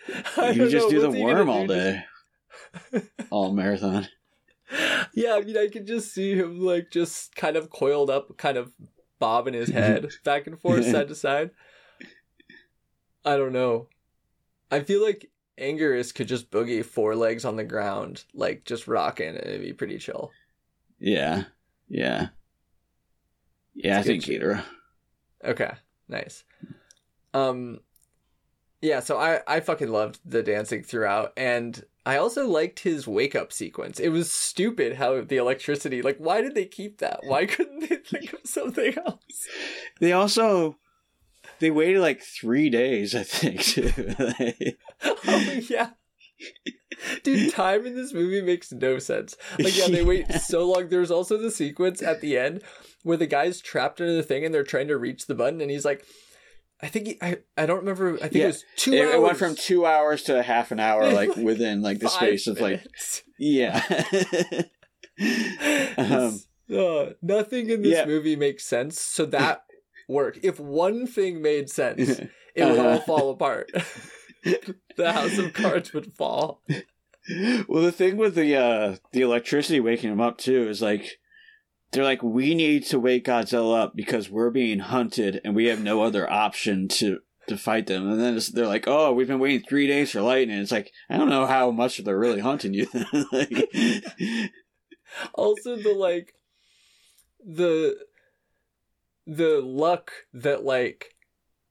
You 0.55 0.69
just 0.69 0.89
do 0.89 1.01
the 1.01 1.11
worm 1.11 1.49
all 1.49 1.67
day, 1.67 2.03
all 3.29 3.53
marathon. 3.53 4.07
Yeah, 5.13 5.35
I 5.35 5.41
mean, 5.41 5.57
I 5.57 5.67
can 5.67 5.85
just 5.85 6.13
see 6.13 6.35
him 6.35 6.59
like 6.59 6.89
just 6.91 7.35
kind 7.35 7.55
of 7.55 7.69
coiled 7.69 8.09
up, 8.09 8.37
kind 8.37 8.57
of 8.57 8.73
bobbing 9.19 9.53
his 9.53 9.69
head 9.69 10.09
back 10.23 10.47
and 10.47 10.59
forth, 10.59 10.85
side 10.85 11.07
to 11.09 11.15
side. 11.15 11.51
I 13.23 13.37
don't 13.37 13.53
know. 13.53 13.87
I 14.71 14.81
feel 14.81 15.03
like 15.03 15.29
Anguirus 15.59 16.13
could 16.13 16.27
just 16.27 16.51
boogie 16.51 16.83
four 16.83 17.15
legs 17.15 17.45
on 17.45 17.55
the 17.55 17.63
ground, 17.63 18.25
like 18.33 18.65
just 18.65 18.87
rocking, 18.87 19.29
and 19.29 19.37
it'd 19.37 19.61
be 19.61 19.73
pretty 19.73 19.97
chill. 19.97 20.31
Yeah, 20.99 21.43
yeah, 21.87 22.27
yeah. 23.73 23.95
That's 23.95 24.07
I 24.07 24.11
think 24.11 24.23
shit. 24.23 24.41
Okay, 25.45 25.71
nice. 26.07 26.43
Um, 27.33 27.79
yeah. 28.81 28.99
So 28.99 29.17
I 29.17 29.41
I 29.47 29.59
fucking 29.59 29.89
loved 29.89 30.19
the 30.25 30.43
dancing 30.43 30.83
throughout, 30.83 31.33
and 31.37 31.83
I 32.05 32.17
also 32.17 32.47
liked 32.47 32.79
his 32.79 33.07
wake 33.07 33.35
up 33.35 33.51
sequence. 33.51 33.99
It 33.99 34.09
was 34.09 34.31
stupid 34.31 34.95
how 34.95 35.21
the 35.21 35.37
electricity. 35.37 36.01
Like, 36.01 36.17
why 36.17 36.41
did 36.41 36.55
they 36.55 36.65
keep 36.65 36.99
that? 36.99 37.21
Why 37.23 37.45
couldn't 37.45 37.89
they 37.89 37.97
think 37.97 38.33
of 38.33 38.41
something 38.43 38.95
else? 38.97 39.47
They 39.99 40.11
also 40.11 40.77
they 41.59 41.71
waited 41.71 42.01
like 42.01 42.21
three 42.21 42.69
days, 42.69 43.15
I 43.15 43.23
think. 43.23 43.61
Too. 43.61 43.91
oh 45.27 45.59
yeah. 45.69 45.91
Dude, 47.23 47.51
time 47.53 47.85
in 47.85 47.95
this 47.95 48.13
movie 48.13 48.41
makes 48.41 48.71
no 48.71 48.99
sense. 48.99 49.35
Like, 49.59 49.77
yeah, 49.77 49.87
they 49.87 50.03
wait 50.03 50.31
so 50.41 50.65
long. 50.71 50.89
There's 50.89 51.11
also 51.11 51.37
the 51.37 51.51
sequence 51.51 52.01
at 52.01 52.21
the 52.21 52.37
end 52.37 52.61
where 53.03 53.17
the 53.17 53.27
guy's 53.27 53.61
trapped 53.61 54.01
under 54.01 54.13
the 54.13 54.23
thing 54.23 54.43
and 54.45 54.53
they're 54.53 54.63
trying 54.63 54.87
to 54.89 54.97
reach 54.97 55.27
the 55.27 55.35
button, 55.35 55.61
and 55.61 55.69
he's 55.71 55.85
like, 55.85 56.05
I 56.81 56.87
think 56.87 57.07
he, 57.07 57.17
I 57.21 57.37
I 57.57 57.65
don't 57.65 57.79
remember. 57.79 58.15
I 58.15 58.27
think 58.27 58.33
Yeah. 58.35 58.43
it 58.43 58.47
was 58.47 58.65
two 58.75 58.93
it, 58.93 59.01
hours. 59.05 59.13
it 59.15 59.21
went 59.21 59.37
from 59.37 59.55
two 59.55 59.85
hours 59.85 60.23
to 60.23 60.37
a 60.37 60.43
half 60.43 60.71
an 60.71 60.79
hour, 60.79 61.09
like 61.11 61.35
within 61.37 61.81
like 61.81 61.99
the 61.99 62.09
space 62.09 62.47
of 62.47 62.59
like 62.59 62.85
yeah. 63.39 63.81
um, 65.97 66.39
Uh, 66.73 67.11
nothing 67.21 67.69
in 67.69 67.81
this 67.83 67.93
Yeah. 67.99 68.05
movie 68.05 68.35
makes 68.35 68.65
sense, 68.65 68.99
so 68.99 69.25
that 69.27 69.63
worked. 70.09 70.39
If 70.43 70.59
one 70.59 71.05
thing 71.07 71.41
made 71.41 71.69
sense, 71.69 72.19
it 72.19 72.29
would 72.65 72.79
all 72.79 72.87
Uh-huh. 72.87 72.99
fall 73.01 73.29
apart. 73.31 73.71
the 74.97 75.11
house 75.11 75.37
of 75.37 75.53
cards 75.53 75.93
would 75.93 76.13
fall. 76.13 76.61
well, 77.67 77.81
the 77.81 77.91
thing 77.91 78.17
with 78.17 78.35
the 78.35 78.55
uh, 78.55 78.95
the 79.11 79.21
electricity 79.21 79.79
waking 79.79 80.11
him 80.11 80.21
up 80.21 80.37
too 80.37 80.69
is 80.69 80.81
like 80.81 81.19
they're 81.91 82.03
like 82.03 82.21
we 82.21 82.53
need 82.53 82.85
to 82.85 82.99
wake 82.99 83.25
Godzilla 83.25 83.83
up 83.83 83.95
because 83.95 84.29
we're 84.29 84.51
being 84.51 84.79
hunted 84.79 85.41
and 85.43 85.55
we 85.55 85.65
have 85.65 85.81
no 85.81 86.01
other 86.03 86.29
option 86.31 86.87
to 86.89 87.19
to 87.47 87.57
fight 87.57 87.87
them. 87.87 88.11
And 88.11 88.19
then 88.19 88.35
it's, 88.37 88.49
they're 88.49 88.67
like, 88.67 88.85
oh, 88.87 89.13
we've 89.13 89.27
been 89.27 89.39
waiting 89.39 89.65
three 89.67 89.87
days 89.87 90.11
for 90.11 90.21
lightning. 90.21 90.59
It's 90.59 90.71
like 90.71 90.91
I 91.09 91.17
don't 91.17 91.29
know 91.29 91.45
how 91.45 91.71
much 91.71 91.97
they're 91.97 92.17
really 92.17 92.41
hunting 92.41 92.73
you. 92.73 92.87
like, 93.31 93.69
also 95.33 95.75
the 95.75 95.93
like 95.93 96.35
the 97.43 97.97
the 99.25 99.61
luck 99.61 100.11
that 100.33 100.63
like 100.63 101.14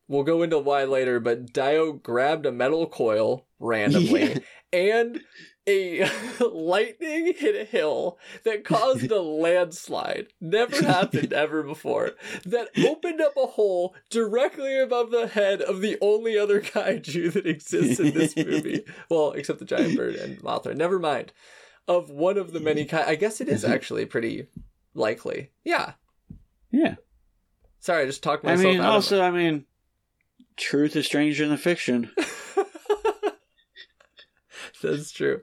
we'll 0.08 0.22
go 0.22 0.42
into 0.42 0.58
why 0.58 0.84
later 0.84 1.20
but 1.20 1.52
dio 1.52 1.92
grabbed 1.92 2.46
a 2.46 2.52
metal 2.52 2.86
coil 2.86 3.46
randomly 3.58 4.42
and 4.72 5.20
a 5.66 6.10
lightning 6.52 7.32
hit 7.36 7.54
a 7.54 7.64
hill 7.64 8.18
that 8.44 8.64
caused 8.64 9.10
a 9.10 9.20
landslide. 9.22 10.28
Never 10.40 10.82
happened 10.82 11.32
ever 11.32 11.62
before. 11.62 12.12
That 12.44 12.68
opened 12.78 13.20
up 13.20 13.36
a 13.36 13.46
hole 13.46 13.94
directly 14.10 14.78
above 14.78 15.10
the 15.10 15.28
head 15.28 15.62
of 15.62 15.80
the 15.80 15.96
only 16.00 16.36
other 16.36 16.60
kaiju 16.60 17.32
that 17.32 17.46
exists 17.46 18.00
in 18.00 18.12
this 18.12 18.36
movie. 18.36 18.84
Well 19.08 19.32
except 19.32 19.58
the 19.58 19.64
giant 19.64 19.96
bird 19.96 20.16
and 20.16 20.38
mothra. 20.40 20.76
Never 20.76 20.98
mind. 20.98 21.32
Of 21.86 22.10
one 22.10 22.38
of 22.38 22.52
the 22.52 22.60
many 22.60 22.84
ki- 22.86 22.96
i 22.96 23.14
guess 23.14 23.40
it 23.40 23.48
is 23.48 23.62
mm-hmm. 23.62 23.72
actually 23.72 24.06
pretty 24.06 24.46
likely. 24.94 25.50
Yeah. 25.64 25.92
Yeah. 26.70 26.96
sorry 27.78 28.02
i 28.02 28.06
just 28.06 28.24
talked 28.24 28.44
I 28.44 28.56
myself 28.56 28.64
mean, 28.64 28.80
out 28.80 28.88
of 28.88 28.94
also, 28.94 29.22
I 29.22 29.30
mean, 29.30 29.64
truth 30.56 30.96
is 30.96 31.06
stranger 31.06 31.46
than 31.48 31.56
fiction. 31.56 32.10
That's 34.82 35.12
true. 35.12 35.40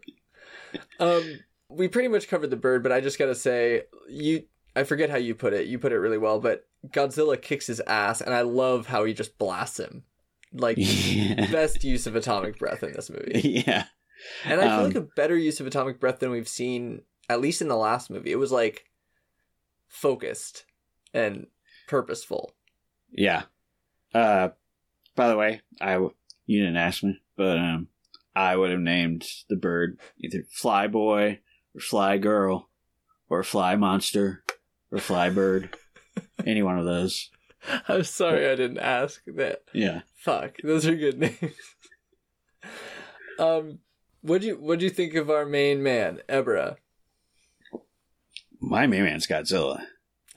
Um, 1.00 1.40
we 1.70 1.88
pretty 1.88 2.08
much 2.10 2.28
covered 2.28 2.50
the 2.50 2.56
bird, 2.58 2.84
but 2.84 2.92
I 2.92 3.02
just 3.02 3.18
gotta 3.20 3.36
say, 3.36 3.84
you. 4.10 4.44
I 4.76 4.84
forget 4.84 5.10
how 5.10 5.18
you 5.18 5.36
put 5.36 5.52
it. 5.54 5.68
You 5.68 5.80
put 5.80 5.92
it 5.92 5.98
really 5.98 6.18
well, 6.18 6.40
but 6.40 6.66
Godzilla 6.88 7.42
kicks 7.42 7.68
his 7.68 7.82
ass, 7.82 8.22
and 8.22 8.34
I 8.34 8.42
love 8.42 8.88
how 8.88 9.04
he 9.04 9.14
just 9.14 9.38
blasts 9.38 9.80
him. 9.80 10.04
Like 10.54 10.78
yeah. 10.80 11.50
best 11.52 11.84
use 11.84 12.08
of 12.08 12.16
atomic 12.16 12.58
breath 12.60 12.84
in 12.84 12.94
this 12.94 13.10
movie, 13.10 13.64
yeah. 13.66 13.86
and 14.46 14.62
I 14.62 14.64
feel 14.64 14.74
Um, 14.80 14.84
like 14.86 14.96
a 14.96 15.02
better 15.02 15.38
use 15.38 15.60
of 15.60 15.68
atomic 15.68 16.00
breath 16.00 16.20
than 16.20 16.30
we've 16.32 16.48
seen, 16.48 17.02
at 17.30 17.42
least 17.42 17.62
in 17.62 17.68
the 17.68 17.76
last 17.78 18.10
movie. 18.10 18.32
It 18.32 18.40
was 18.40 18.52
like 18.52 18.86
focused 19.88 20.66
and 21.14 21.48
purposeful. 21.88 22.54
Yeah. 23.12 23.44
Uh, 24.14 24.50
by 25.16 25.30
the 25.30 25.38
way, 25.38 25.62
I 25.80 25.94
w- 25.94 26.14
you 26.46 26.60
didn't 26.62 26.78
ask 26.78 27.04
me, 27.04 27.22
but 27.38 27.58
um, 27.58 27.88
I 28.36 28.56
would 28.56 28.72
have 28.72 28.80
named 28.80 29.26
the 29.50 29.56
bird 29.56 30.00
either 30.20 30.44
Fly 30.52 30.88
Boy 30.88 31.40
or 31.76 31.82
Fly 31.82 32.18
Girl 32.18 32.70
or 33.30 33.44
Fly 33.44 33.76
Monster 33.76 34.44
or 34.92 35.00
Fly 35.00 35.30
Bird. 35.30 35.76
Any 36.46 36.64
one 36.64 36.80
of 36.80 36.86
those. 36.86 37.30
I'm 37.88 38.04
sorry 38.04 38.50
I 38.50 38.56
didn't 38.56 38.80
ask 38.80 39.22
that. 39.28 39.64
Yeah. 39.74 40.02
Fuck, 40.18 40.58
those 40.64 40.88
are 40.88 40.96
good 40.96 41.20
names. 41.20 41.38
um, 43.40 43.80
what 44.22 44.42
do 44.42 44.48
you 44.48 44.56
what 44.56 44.80
do 44.80 44.86
you 44.86 44.92
think 44.92 45.16
of 45.16 45.30
our 45.30 45.46
main 45.46 45.84
man, 45.84 46.20
Ebra? 46.30 46.78
My 48.60 48.88
main 48.88 49.04
man's 49.04 49.28
Godzilla. 49.28 49.84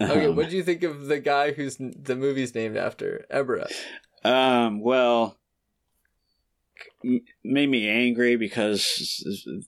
Okay, 0.00 0.26
Um, 0.26 0.36
what 0.36 0.50
do 0.50 0.56
you 0.56 0.62
think 0.62 0.82
of 0.82 1.06
the 1.06 1.20
guy 1.20 1.52
who's 1.52 1.76
the 1.78 2.16
movie's 2.16 2.54
named 2.54 2.76
after? 2.76 3.24
Ebra. 3.30 3.70
Um, 4.24 4.80
well, 4.80 5.38
m- 7.04 7.20
made 7.44 7.68
me 7.68 7.88
angry 7.88 8.36
because, 8.36 9.22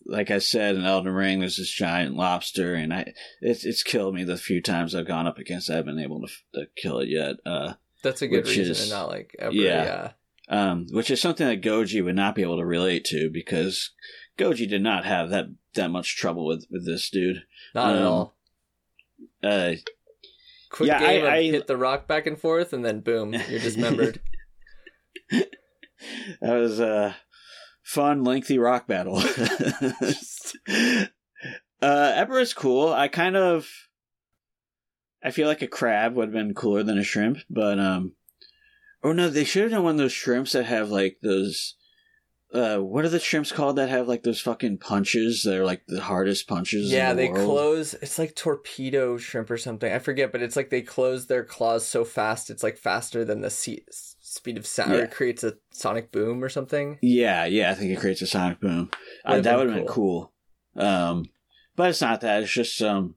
like 0.06 0.30
I 0.30 0.38
said 0.38 0.76
in 0.76 0.84
Elden 0.84 1.12
Ring, 1.12 1.40
there's 1.40 1.56
this 1.58 1.70
giant 1.70 2.16
lobster, 2.16 2.74
and 2.74 2.92
I 2.92 3.12
it's 3.40 3.64
it's 3.64 3.82
killed 3.82 4.14
me 4.14 4.24
the 4.24 4.36
few 4.38 4.62
times 4.62 4.94
I've 4.94 5.06
gone 5.06 5.26
up 5.26 5.38
against. 5.38 5.68
it. 5.68 5.74
I 5.74 5.76
haven't 5.76 5.96
been 5.96 6.04
able 6.04 6.22
to, 6.26 6.32
to 6.54 6.66
kill 6.76 6.98
it 7.00 7.08
yet. 7.08 7.36
Uh, 7.44 7.74
That's 8.02 8.22
a 8.22 8.28
good 8.28 8.46
reason 8.46 8.70
is- 8.72 8.90
not 8.90 9.08
like 9.08 9.34
Ebra. 9.40 9.52
yeah. 9.52 9.84
Yeah. 9.84 10.12
um, 10.48 10.86
which 10.90 11.10
is 11.10 11.20
something 11.20 11.46
that 11.46 11.62
Goji 11.62 12.02
would 12.04 12.16
not 12.16 12.34
be 12.34 12.42
able 12.42 12.58
to 12.58 12.64
relate 12.66 13.04
to 13.06 13.28
because 13.30 13.90
Goji 14.38 14.68
did 14.68 14.82
not 14.82 15.04
have 15.04 15.28
that 15.30 15.46
that 15.74 15.90
much 15.90 16.16
trouble 16.16 16.46
with 16.46 16.66
with 16.70 16.86
this 16.86 17.10
dude. 17.10 17.42
Not 17.74 17.94
at 17.96 18.02
Um, 18.02 18.08
all. 18.08 18.36
Uh, 19.42 19.74
Quick 20.70 20.88
yeah, 20.88 20.98
game 21.00 21.24
I- 21.24 21.36
I- 21.36 21.42
hit 21.42 21.66
the 21.66 21.76
rock 21.76 22.06
back 22.08 22.26
and 22.26 22.38
forth, 22.40 22.72
and 22.72 22.84
then 22.84 23.00
boom, 23.00 23.32
you're 23.34 23.60
dismembered. 23.60 24.20
that 25.30 25.50
was 26.40 26.80
a 26.80 27.16
fun, 27.82 28.24
lengthy 28.24 28.58
rock 28.58 28.86
battle. 28.86 29.16
uh, 29.18 29.22
Ebirah's 31.82 32.54
cool. 32.54 32.92
I 32.92 33.08
kind 33.08 33.36
of, 33.36 33.68
I 35.22 35.30
feel 35.30 35.48
like 35.48 35.62
a 35.62 35.68
crab 35.68 36.14
would 36.14 36.28
have 36.28 36.32
been 36.32 36.54
cooler 36.54 36.82
than 36.82 36.98
a 36.98 37.04
shrimp, 37.04 37.38
but 37.48 37.78
um, 37.78 38.12
oh 39.02 39.12
no, 39.12 39.28
they 39.28 39.44
should 39.44 39.62
have 39.62 39.72
done 39.72 39.84
one 39.84 39.92
of 39.92 39.98
those 39.98 40.12
shrimps 40.12 40.52
that 40.52 40.64
have 40.64 40.90
like 40.90 41.18
those. 41.22 41.76
Uh, 42.52 42.78
what 42.78 43.04
are 43.04 43.08
the 43.08 43.18
shrimps 43.18 43.50
called 43.52 43.76
that 43.76 43.88
have 43.88 44.06
like 44.08 44.22
those 44.22 44.40
fucking 44.40 44.78
punches? 44.78 45.42
That 45.42 45.56
are 45.58 45.64
like 45.64 45.82
the 45.88 46.00
hardest 46.00 46.46
punches. 46.46 46.90
yeah, 46.92 47.10
in 47.10 47.16
the 47.16 47.22
they 47.24 47.28
world? 47.32 47.44
close. 47.48 47.94
It's 47.94 48.18
like 48.18 48.34
torpedo 48.36 49.16
shrimp 49.18 49.50
or 49.50 49.58
something. 49.58 49.92
I 49.92 49.98
forget, 49.98 50.30
but 50.32 50.42
it's 50.42 50.54
like 50.56 50.70
they 50.70 50.82
close 50.82 51.26
their 51.26 51.44
claws 51.44 51.86
so 51.86 52.04
fast. 52.04 52.48
It's 52.48 52.62
like 52.62 52.78
faster 52.78 53.24
than 53.24 53.40
the 53.40 53.50
se- 53.50 53.84
speed 53.90 54.56
of 54.58 54.66
sound. 54.66 54.92
Yeah. 54.92 54.98
it 55.00 55.10
creates 55.10 55.42
a 55.42 55.54
sonic 55.72 56.12
boom 56.12 56.42
or 56.42 56.48
something. 56.48 56.98
Yeah, 57.02 57.46
yeah, 57.46 57.70
I 57.72 57.74
think 57.74 57.90
it 57.90 57.98
creates 58.00 58.22
a 58.22 58.26
sonic 58.26 58.60
boom. 58.60 58.90
Uh, 59.24 59.40
that 59.40 59.58
would 59.58 59.68
have 59.68 59.76
been 59.76 59.86
cool. 59.86 60.32
Um, 60.76 61.24
but 61.74 61.90
it's 61.90 62.00
not 62.00 62.20
that. 62.20 62.42
It's 62.44 62.52
just 62.52 62.78
some 62.78 63.16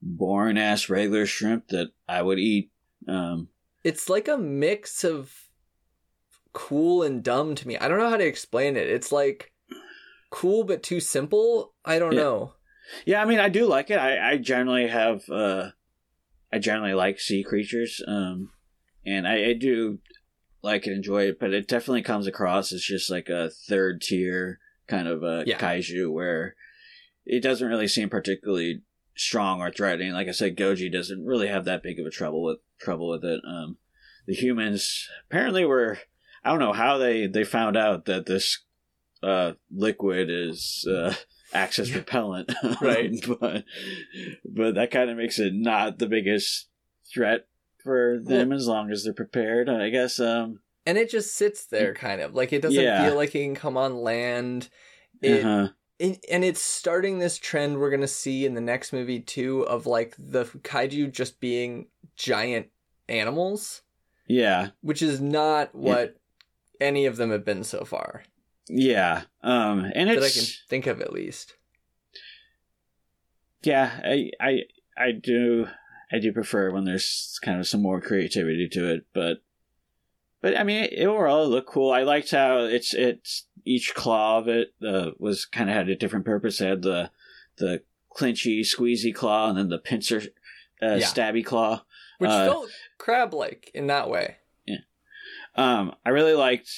boring 0.00 0.56
ass 0.56 0.88
regular 0.88 1.26
shrimp 1.26 1.68
that 1.68 1.88
I 2.08 2.22
would 2.22 2.38
eat. 2.38 2.70
Um, 3.08 3.48
It's 3.82 4.08
like 4.08 4.28
a 4.28 4.38
mix 4.38 5.02
of 5.04 5.32
cool 6.58 7.04
and 7.04 7.22
dumb 7.22 7.54
to 7.54 7.68
me. 7.68 7.78
I 7.78 7.86
don't 7.86 7.98
know 7.98 8.10
how 8.10 8.16
to 8.16 8.26
explain 8.26 8.76
it. 8.76 8.88
It's 8.88 9.12
like 9.12 9.52
cool 10.30 10.64
but 10.64 10.82
too 10.82 10.98
simple. 10.98 11.72
I 11.84 11.98
don't 12.00 12.12
Yeah. 12.14 12.20
know. 12.22 12.54
yeah, 13.06 13.22
I 13.22 13.26
mean, 13.26 13.38
I 13.38 13.48
do 13.48 13.66
like 13.66 13.90
it. 13.90 13.98
I, 13.98 14.32
I 14.32 14.36
generally 14.38 14.88
have, 14.88 15.28
uh, 15.30 15.70
I 16.52 16.58
generally 16.58 16.94
like 16.94 17.20
sea 17.20 17.44
creatures. 17.44 18.02
Um, 18.06 18.50
and 19.06 19.28
I, 19.28 19.50
I 19.50 19.52
do 19.52 20.00
like 20.62 20.86
and 20.86 20.96
enjoy 20.96 21.28
it, 21.28 21.38
but 21.38 21.52
it 21.54 21.68
definitely 21.68 22.02
comes 22.02 22.26
across 22.26 22.72
as 22.72 22.82
just 22.82 23.08
like 23.08 23.28
a 23.28 23.50
third 23.50 24.00
tier 24.02 24.58
kind 24.88 25.06
of 25.06 25.22
a 25.22 25.44
Yeah. 25.46 25.58
kaiju 25.58 26.10
where 26.12 26.56
it 27.24 27.40
doesn't 27.42 27.68
really 27.68 27.86
seem 27.88 28.08
particularly 28.08 28.82
strong 29.14 29.60
or 29.60 29.70
threatening. 29.70 30.12
Like 30.12 30.26
I 30.28 30.32
said, 30.32 30.56
Goji 30.56 30.90
doesn't 30.90 31.24
really 31.24 31.46
have 31.48 31.66
that 31.66 31.82
big 31.84 32.00
of 32.00 32.06
a 32.06 32.10
trouble 32.10 32.42
with 32.42 32.58
trouble 32.80 33.08
with 33.10 33.24
it. 33.24 33.40
Um, 33.46 33.76
the 34.26 34.34
humans 34.34 35.08
apparently 35.28 35.64
were 35.64 35.98
I 36.44 36.50
don't 36.50 36.58
know 36.60 36.72
how 36.72 36.98
they 36.98 37.26
they 37.26 37.44
found 37.44 37.76
out 37.76 38.04
that 38.06 38.26
this 38.26 38.58
uh, 39.22 39.52
liquid 39.70 40.28
is 40.30 40.86
uh, 40.90 41.14
access 41.52 41.90
repellent, 41.90 42.52
Right. 42.80 43.14
but 43.40 43.64
but 44.44 44.74
that 44.76 44.90
kind 44.90 45.10
of 45.10 45.16
makes 45.16 45.38
it 45.38 45.52
not 45.54 45.98
the 45.98 46.06
biggest 46.06 46.68
threat 47.12 47.46
for 47.82 48.18
them 48.22 48.52
as 48.52 48.66
long 48.66 48.90
as 48.90 49.04
they're 49.04 49.12
prepared. 49.12 49.68
I 49.68 49.90
guess. 49.90 50.20
Um, 50.20 50.60
And 50.86 50.96
it 50.98 51.10
just 51.10 51.34
sits 51.34 51.66
there 51.66 51.94
kind 51.94 52.20
of. 52.20 52.34
Like 52.34 52.52
it 52.52 52.62
doesn't 52.62 52.82
Yeah. 52.82 53.04
feel 53.06 53.16
like 53.16 53.34
it 53.34 53.42
can 53.44 53.54
come 53.54 53.76
on 53.76 53.96
land. 54.02 54.68
It, 55.20 55.44
uh-huh. 55.44 55.68
it 55.98 56.24
and 56.30 56.44
it's 56.44 56.60
starting 56.60 57.18
this 57.18 57.38
trend 57.38 57.78
we're 57.78 57.90
going 57.90 58.00
to 58.02 58.06
see 58.08 58.46
in 58.46 58.54
the 58.54 58.60
next 58.60 58.92
movie 58.92 59.20
too 59.20 59.62
of 59.66 59.86
like 59.86 60.14
the 60.18 60.44
kaiju 60.44 61.10
just 61.12 61.40
being 61.40 61.86
giant 62.14 62.68
animals, 63.08 63.82
Yeah, 64.28 64.68
which 64.80 65.02
is 65.02 65.20
not 65.20 65.74
what 65.74 66.17
any 66.80 67.06
of 67.06 67.16
them 67.16 67.30
have 67.30 67.44
been 67.44 67.64
so 67.64 67.84
far. 67.84 68.22
yeah. 68.68 69.22
Um, 69.42 69.90
and 69.94 70.08
That 70.10 70.18
I 70.22 70.30
can 70.30 70.44
think 70.68 70.86
of 70.86 71.00
at 71.00 71.12
least. 71.12 71.54
yeah. 73.62 74.00
I 74.04 74.30
I 74.40 74.60
I 74.96 75.12
do 75.12 75.68
I 76.12 76.18
do 76.18 76.32
prefer 76.32 76.70
when 76.70 76.84
there's 76.84 77.38
kind 77.42 77.58
of 77.60 77.66
some 77.66 77.82
more 77.82 78.00
creativity 78.00 78.68
to 78.70 78.90
it, 78.90 79.06
but 79.12 79.42
but 80.40 80.56
I 80.56 80.62
mean, 80.62 80.84
it, 80.84 81.04
overall, 81.04 81.44
it 81.44 81.48
looked 81.48 81.68
cool. 81.68 81.92
I 81.92 82.02
liked 82.02 82.30
how 82.30 82.58
it's 82.60 82.94
it's 82.94 83.46
each 83.64 83.94
claw 83.94 84.38
of 84.38 84.48
it 84.48 84.68
uh, 84.86 85.10
was 85.18 85.44
kind 85.44 85.68
of 85.68 85.76
had 85.76 85.88
a 85.88 85.96
different 85.96 86.24
purpose. 86.24 86.60
It 86.60 86.68
had 86.68 86.82
the 86.82 87.10
the 87.56 87.82
clinchy, 88.16 88.60
squeezy 88.60 89.14
claw, 89.14 89.48
and 89.48 89.58
then 89.58 89.68
the 89.68 89.78
pincer, 89.78 90.22
uh, 90.82 90.94
Yeah. 90.94 91.06
stabby 91.06 91.44
claw. 91.44 91.84
Which 92.18 92.30
Uh, 92.30 92.46
felt 92.46 92.70
crab 92.98 93.34
like 93.34 93.70
in 93.74 93.86
that 93.88 94.08
way. 94.08 94.36
Um, 95.58 95.94
I 96.06 96.10
really 96.10 96.34
liked 96.34 96.70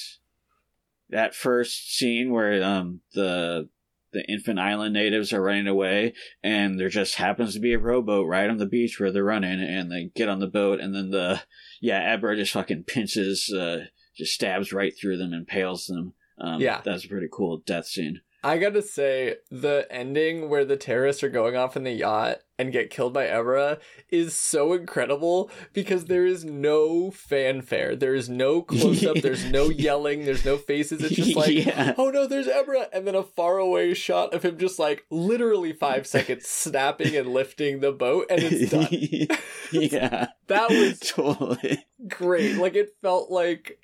that 1.11 1.35
first 1.35 1.95
scene 1.95 2.31
where 2.31 2.63
um 2.63 3.01
the 3.13 3.69
the 4.13 4.25
infant 4.29 4.59
island 4.59 4.93
natives 4.93 5.31
are 5.31 5.41
running 5.41 5.67
away, 5.67 6.13
and 6.43 6.77
there 6.79 6.89
just 6.89 7.15
happens 7.15 7.53
to 7.53 7.59
be 7.61 7.73
a 7.73 7.79
rowboat 7.79 8.27
right 8.27 8.49
on 8.49 8.57
the 8.57 8.65
beach 8.65 8.99
where 8.99 9.11
they're 9.11 9.23
running, 9.23 9.61
and 9.61 9.89
they 9.91 10.11
get 10.15 10.27
on 10.27 10.39
the 10.39 10.47
boat, 10.47 10.81
and 10.81 10.93
then 10.93 11.11
the 11.11 11.41
yeah, 11.79 12.17
Ebirah 12.17 12.35
just 12.35 12.53
fucking 12.53 12.83
pinches, 12.83 13.53
uh, 13.53 13.85
just 14.17 14.33
stabs 14.33 14.73
right 14.73 14.93
through 14.99 15.17
them 15.17 15.31
and 15.31 15.41
impales 15.47 15.85
them. 15.85 16.13
Um, 16.39 16.59
Yeah. 16.59 16.81
that's 16.83 17.05
a 17.05 17.07
pretty 17.07 17.27
cool 17.31 17.57
death 17.59 17.85
scene. 17.85 18.21
I 18.43 18.57
gotta 18.57 18.81
say, 18.81 19.35
the 19.51 19.87
ending 19.91 20.49
where 20.49 20.65
the 20.65 20.77
terrorists 20.77 21.23
are 21.23 21.29
going 21.29 21.55
off 21.55 21.77
in 21.77 21.83
the 21.83 21.91
yacht 21.91 22.39
and 22.57 22.71
get 22.71 22.89
killed 22.89 23.13
by 23.13 23.25
Ebirah 23.25 23.79
is 24.09 24.35
so 24.35 24.73
incredible 24.73 25.49
because 25.73 26.05
there 26.05 26.25
is 26.25 26.43
no 26.45 27.11
fanfare. 27.11 27.95
There 27.95 28.15
is 28.15 28.29
no 28.29 28.61
close 28.61 29.05
up, 29.05 29.17
there's 29.17 29.45
no 29.45 29.69
yelling, 29.69 30.25
there's 30.25 30.45
no 30.45 30.57
faces. 30.57 31.03
It's 31.03 31.15
just 31.15 31.35
like, 31.35 31.51
Yeah. 31.51 31.93
oh 31.97 32.09
no, 32.09 32.25
there's 32.27 32.47
Ebirah. 32.47 32.87
And 32.93 33.07
then 33.07 33.15
a 33.15 33.23
faraway 33.23 33.93
shot 33.93 34.33
of 34.33 34.43
him 34.43 34.57
just 34.57 34.79
like 34.79 35.05
literally 35.11 35.73
five 35.73 36.05
seconds 36.07 36.47
snapping 36.47 37.15
and 37.15 37.29
lifting 37.33 37.79
the 37.79 37.91
boat 37.91 38.25
and 38.29 38.41
it's 38.43 38.71
done. 38.71 39.37
yeah, 39.71 40.27
That 40.47 40.69
was 40.69 40.99
totally. 40.99 41.85
great. 42.07 42.57
Like 42.57 42.75
it 42.75 42.89
felt 43.01 43.31
like 43.31 43.79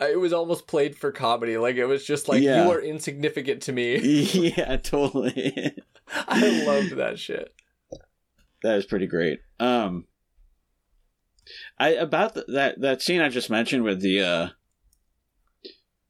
it 0.00 0.20
was 0.20 0.32
almost 0.32 0.66
played 0.66 0.96
for 0.96 1.10
comedy. 1.12 1.56
Like 1.56 1.76
it 1.76 1.86
was 1.86 2.04
just 2.04 2.28
like, 2.28 2.42
Yeah. 2.42 2.64
you 2.64 2.70
are 2.70 2.80
insignificant 2.80 3.62
to 3.62 3.72
me. 3.72 3.96
yeah, 4.56 4.76
totally. 4.76 5.74
I 6.12 6.64
loved 6.66 6.96
that 6.96 7.18
shit. 7.18 7.54
That 8.62 8.76
is 8.76 8.86
pretty 8.86 9.06
great. 9.06 9.40
Um, 9.60 10.06
I 11.78 11.90
about 11.90 12.34
th- 12.34 12.46
that 12.48 12.80
that 12.80 13.02
scene 13.02 13.20
I 13.20 13.28
just 13.28 13.50
mentioned 13.50 13.84
with 13.84 14.00
the 14.00 14.20
uh, 14.22 14.48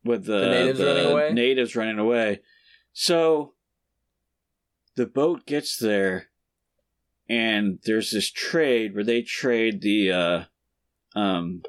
with 0.05 0.25
the, 0.25 0.39
The 0.41 0.49
natives 0.51 0.81
running 0.81 1.07
away? 1.13 1.33
Natives 1.33 1.77
running 1.77 1.99
away. 1.99 2.41
So 2.93 3.55
the 4.97 5.07
boat 5.07 5.45
gets 5.45 5.77
there, 5.77 6.29
and 7.29 7.79
there's 7.85 8.11
this 8.13 8.31
trade 8.31 8.95
where 8.95 9.05
they 9.05 9.21
trade 9.23 9.83
the 9.83 10.13
uh, 10.13 10.45
um, 11.19 11.63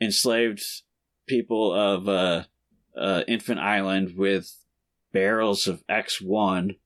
enslaved 0.00 0.62
people 1.30 1.72
of 1.72 2.08
uh, 2.08 2.42
uh, 2.96 3.22
Infant 3.26 3.60
Island 3.60 4.16
with 4.16 4.54
barrels 5.12 5.66
of 5.66 5.82
X 5.88 6.20
one. 6.20 6.76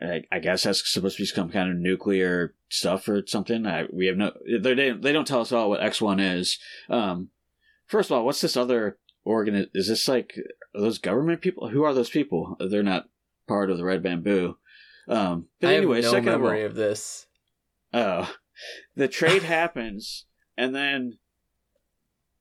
I, 0.00 0.22
I 0.30 0.38
guess 0.38 0.62
that's 0.62 0.90
supposed 0.90 1.16
to 1.16 1.22
be 1.22 1.26
some 1.26 1.50
kind 1.50 1.70
of 1.70 1.76
nuclear 1.76 2.54
stuff 2.68 3.08
or 3.08 3.22
something. 3.26 3.66
I, 3.66 3.84
we 3.92 4.06
have 4.06 4.16
no. 4.16 4.32
They 4.46 4.92
they 4.92 5.12
don't 5.12 5.26
tell 5.26 5.40
us 5.40 5.52
all 5.52 5.70
what 5.70 5.82
X 5.82 6.00
one 6.00 6.20
is. 6.20 6.58
Um, 6.88 7.28
first 7.86 8.10
of 8.10 8.16
all, 8.16 8.24
what's 8.24 8.40
this 8.40 8.56
other 8.56 8.98
organ? 9.24 9.68
Is 9.74 9.88
this 9.88 10.08
like 10.08 10.34
are 10.74 10.80
those 10.80 10.98
government 10.98 11.40
people? 11.40 11.68
Who 11.68 11.82
are 11.82 11.94
those 11.94 12.10
people? 12.10 12.56
They're 12.60 12.82
not 12.82 13.08
part 13.46 13.70
of 13.70 13.76
the 13.76 13.84
Red 13.84 14.02
Bamboo. 14.02 14.56
Um, 15.08 15.46
but 15.60 15.70
I 15.70 15.74
anyway, 15.74 16.00
no 16.00 16.10
second 16.10 16.28
of 16.28 16.34
all, 16.34 16.40
memory 16.40 16.64
of 16.64 16.74
this. 16.74 17.26
Oh, 17.92 18.32
the 18.94 19.08
trade 19.08 19.42
happens, 19.44 20.26
and 20.56 20.74
then 20.74 21.18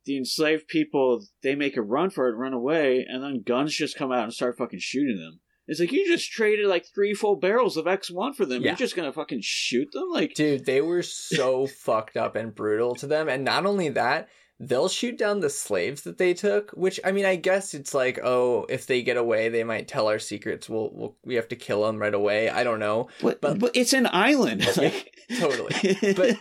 the 0.06 0.18
enslaved 0.18 0.68
people 0.68 1.24
they 1.42 1.56
make 1.56 1.78
a 1.78 1.82
run 1.82 2.10
for 2.10 2.28
it, 2.30 2.36
run 2.36 2.54
away, 2.54 3.06
and 3.08 3.24
then 3.24 3.44
guns 3.46 3.74
just 3.74 3.98
come 3.98 4.12
out 4.12 4.24
and 4.24 4.34
start 4.34 4.58
fucking 4.58 4.80
shooting 4.80 5.18
them. 5.20 5.40
It's 5.66 5.80
like 5.80 5.94
you 5.94 6.06
just 6.06 6.30
traded 6.32 6.68
like 6.68 6.86
three 6.94 7.14
full 7.14 7.38
barrels 7.38 7.78
of 7.78 7.88
X 7.88 8.12
one 8.12 8.34
for 8.34 8.46
them. 8.46 8.62
Yeah. 8.62 8.70
You're 8.72 8.78
just 8.78 8.96
gonna 8.98 9.14
fucking 9.14 9.40
shoot 9.42 9.88
them? 9.94 10.10
Like, 10.12 10.34
Dude, 10.34 10.66
they 10.66 10.82
were 10.82 11.02
so 11.04 11.68
fucked 11.68 12.18
up 12.18 12.36
and 12.36 12.54
brutal 12.54 12.96
to 12.96 13.08
them. 13.08 13.30
And 13.30 13.46
not 13.46 13.66
only 13.66 13.88
that, 13.90 14.28
they'll 14.60 14.90
shoot 14.90 15.18
down 15.18 15.40
the 15.40 15.50
slaves 15.50 16.02
that 16.02 16.18
they 16.18 16.34
took. 16.34 16.72
Which 16.72 17.00
I 17.06 17.14
mean, 17.14 17.24
I 17.24 17.38
guess 17.38 17.74
it's 17.74 17.94
like, 17.94 18.20
oh, 18.22 18.66
if 18.68 18.88
they 18.88 19.04
get 19.04 19.16
away, 19.16 19.48
they 19.48 19.64
might 19.64 19.88
tell 19.88 20.08
our 20.10 20.20
secrets. 20.20 20.68
We'll, 20.68 20.90
we'll 20.94 21.18
we 21.24 21.36
have 21.36 21.48
to 21.48 21.56
kill 21.56 21.84
them 21.84 21.98
right 21.98 22.14
away. 22.14 22.50
I 22.50 22.66
don't 22.66 22.80
know. 22.80 23.08
But, 23.22 23.40
But- 23.40 23.60
but, 23.60 23.72
it's 23.74 23.94
an 23.94 24.08
island. 24.12 24.68
Like, 24.78 25.16
totally. 25.40 25.98
But 26.18 26.36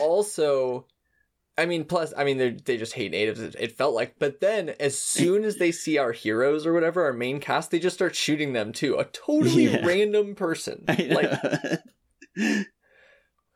also 0.00 0.86
i 1.58 1.66
mean 1.66 1.84
plus 1.84 2.14
i 2.16 2.24
mean 2.24 2.38
they 2.38 2.50
they 2.50 2.76
just 2.78 2.94
hate 2.94 3.10
natives 3.10 3.40
it, 3.40 3.54
it 3.58 3.76
felt 3.76 3.94
like 3.94 4.14
but 4.18 4.40
then 4.40 4.70
as 4.80 4.98
soon 4.98 5.44
as 5.44 5.56
they 5.56 5.70
see 5.72 5.98
our 5.98 6.12
heroes 6.12 6.64
or 6.66 6.72
whatever 6.72 7.04
our 7.04 7.12
main 7.12 7.40
cast 7.40 7.70
they 7.70 7.78
just 7.78 7.96
start 7.96 8.14
shooting 8.14 8.52
them 8.54 8.72
too 8.72 8.94
a 8.96 9.04
totally 9.06 9.64
Yeah. 9.64 9.84
random 9.84 10.34
person 10.34 10.84
I 10.88 10.94
know. 10.96 11.14
like 11.16 12.66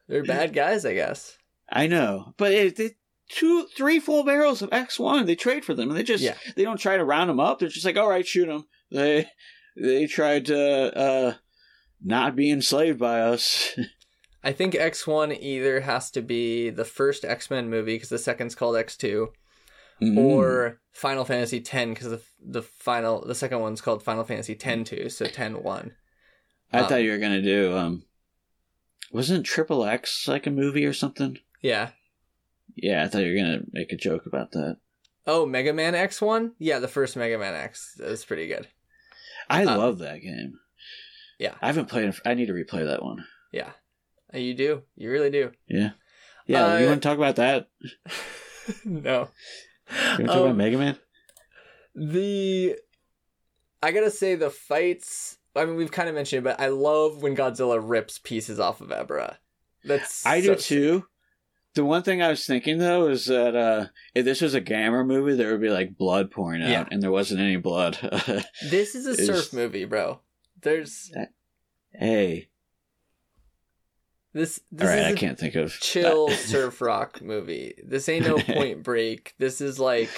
they're 0.08 0.24
bad 0.24 0.52
guys 0.52 0.84
i 0.84 0.94
guess 0.94 1.36
I 1.74 1.86
know, 1.86 2.34
but 2.36 2.52
it, 2.52 2.78
it, 2.78 2.96
two, 3.30 3.66
three 3.74 3.98
full 3.98 4.24
barrels 4.24 4.60
of 4.60 4.68
X 4.72 5.00
one. 5.00 5.24
They 5.24 5.34
trade 5.36 5.64
for 5.64 5.72
them, 5.72 5.88
and 5.88 5.98
they 5.98 6.02
just 6.02 6.22
Yeah. 6.22 6.34
they 6.54 6.64
don't 6.64 6.76
try 6.76 6.98
to 6.98 7.04
round 7.04 7.30
them 7.30 7.40
up. 7.40 7.58
They're 7.60 7.70
just 7.70 7.86
like, 7.86 7.96
all 7.96 8.10
right, 8.10 8.26
shoot 8.26 8.44
them. 8.44 8.66
They 8.90 9.26
they 9.74 10.04
tried 10.06 10.44
to 10.46 10.94
uh, 10.98 11.34
not 12.04 12.36
be 12.36 12.50
enslaved 12.50 12.98
by 12.98 13.22
us. 13.22 13.72
i 14.44 14.52
think 14.52 14.74
x1 14.74 15.38
either 15.40 15.80
has 15.80 16.10
to 16.10 16.20
be 16.22 16.70
the 16.70 16.84
first 16.84 17.24
x-men 17.24 17.68
movie 17.70 17.94
because 17.94 18.08
the 18.08 18.18
second's 18.18 18.54
called 18.54 18.74
x2 18.76 19.28
Mm. 20.00 20.16
or 20.18 20.80
final 20.92 21.24
fantasy 21.24 21.60
10 21.60 21.94
because 21.94 22.08
the, 22.10 22.20
the 22.44 22.62
final 22.62 23.24
the 23.24 23.36
second 23.36 23.60
one's 23.60 23.80
called 23.80 24.02
final 24.02 24.24
fantasy 24.24 24.56
10 24.56 24.82
2 24.82 25.08
so 25.08 25.26
10 25.26 25.62
1 25.62 25.92
I 26.72 26.78
um, 26.80 26.88
thought 26.88 27.02
you 27.04 27.12
were 27.12 27.18
gonna 27.18 27.42
do 27.42 27.76
um, 27.76 28.02
wasn't 29.12 29.46
Triple 29.46 29.84
X 29.84 30.26
like 30.26 30.46
a 30.46 30.50
movie 30.50 30.84
or 30.86 30.92
something? 30.92 31.38
yeah 31.60 31.90
Yeah, 32.74 33.04
I 33.04 33.08
thought 33.08 33.22
you 33.22 33.32
were 33.32 33.38
gonna 33.40 33.60
make 33.72 33.92
a 33.92 33.96
joke 33.96 34.26
about 34.26 34.50
that. 34.52 34.78
Oh, 35.24 35.46
Mega 35.46 35.72
Man 35.72 35.92
X1? 35.94 36.52
Yeah, 36.58 36.80
the 36.80 36.88
first 36.88 37.16
Mega 37.16 37.38
Man 37.38 37.54
X. 37.54 37.94
That's 37.96 38.24
pretty 38.24 38.48
good. 38.48 38.66
I 39.48 39.64
Uh, 39.64 39.78
love 39.78 39.98
that 39.98 40.20
game. 40.22 40.58
yeah. 41.38 41.54
I 41.62 41.66
haven't 41.66 41.88
played 41.90 42.08
it. 42.08 42.18
I 42.26 42.34
need 42.34 42.46
to 42.46 42.54
replay 42.54 42.84
that 42.86 43.04
one. 43.04 43.24
Yeah. 43.52 43.70
Uh, 44.34 44.38
You 44.38 44.54
do. 44.54 44.82
You 44.96 45.10
really 45.10 45.30
do. 45.30 45.52
Yeah, 45.68 45.90
yeah. 46.46 46.66
Uh, 46.74 46.78
you 46.78 46.86
want 46.86 47.02
to 47.02 47.08
talk 47.08 47.18
about 47.18 47.36
that? 47.36 47.68
no. 48.84 49.28
You 49.90 49.98
want 49.98 50.18
to 50.18 50.26
talk 50.26 50.36
about 50.36 50.50
Um, 50.50 50.56
Mega 50.56 50.78
Man? 50.78 50.98
the 51.94 52.76
I 53.82 53.92
gotta 53.92 54.10
say 54.10 54.34
the 54.34 54.50
fights 54.50 55.38
I 55.54 55.64
mean 55.66 55.76
we've 55.76 55.90
kind 55.92 56.08
of 56.08 56.14
mentioned 56.14 56.38
it, 56.38 56.44
but 56.44 56.60
I 56.60 56.68
love 56.68 57.22
when 57.22 57.36
Godzilla 57.36 57.78
rips 57.82 58.18
pieces 58.18 58.58
off 58.58 58.80
of 58.80 58.88
Ebirah. 58.88 59.36
That's 59.84 60.24
I 60.24 60.40
so 60.40 60.54
do 60.54 60.60
too. 60.60 61.04
The 61.74 61.84
one 61.84 62.02
thing 62.02 62.22
I 62.22 62.28
was 62.28 62.46
thinking 62.46 62.78
though 62.78 63.08
is 63.08 63.26
that 63.26 63.54
uh, 63.56 63.86
if 64.14 64.24
this 64.24 64.40
was 64.40 64.54
a 64.54 64.60
Gamera 64.60 65.06
movie, 65.06 65.34
there 65.36 65.50
would 65.52 65.60
be 65.60 65.70
like 65.70 65.96
blood 65.96 66.30
pouring 66.30 66.62
out, 66.62 66.68
Yeah. 66.68 66.84
and 66.90 67.02
there 67.02 67.10
wasn't 67.10 67.40
any 67.40 67.56
blood. 67.56 67.98
This 68.70 68.94
is 68.94 69.06
a 69.06 69.14
surf 69.16 69.52
movie, 69.52 69.84
bro. 69.84 70.20
There's 70.62 71.10
hey, 71.92 72.48
this 74.32 74.60
this 74.70 74.88
all 74.88 74.94
right, 74.94 75.06
is 75.06 75.12
I 75.12 75.14
can't 75.14 75.38
think 75.38 75.54
of 75.54 75.72
chill 75.72 76.30
surf 76.30 76.80
rock 76.80 77.20
movie. 77.20 77.74
This 77.84 78.08
ain't 78.08 78.26
no 78.26 78.38
point 78.54 78.82
break. 78.82 79.34
This 79.38 79.60
is 79.60 79.78
like 79.78 80.10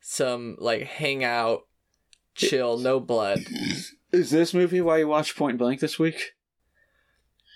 some 0.00 0.56
like 0.58 0.82
hangout 0.82 1.66
chill, 2.34 2.78
no 2.78 3.00
blood. 3.00 3.40
Is 4.12 4.30
this 4.30 4.52
movie 4.52 4.80
why 4.80 4.98
you 4.98 5.08
watched 5.08 5.36
Point 5.36 5.58
Blank 5.58 5.80
this 5.80 5.98
week? 5.98 6.32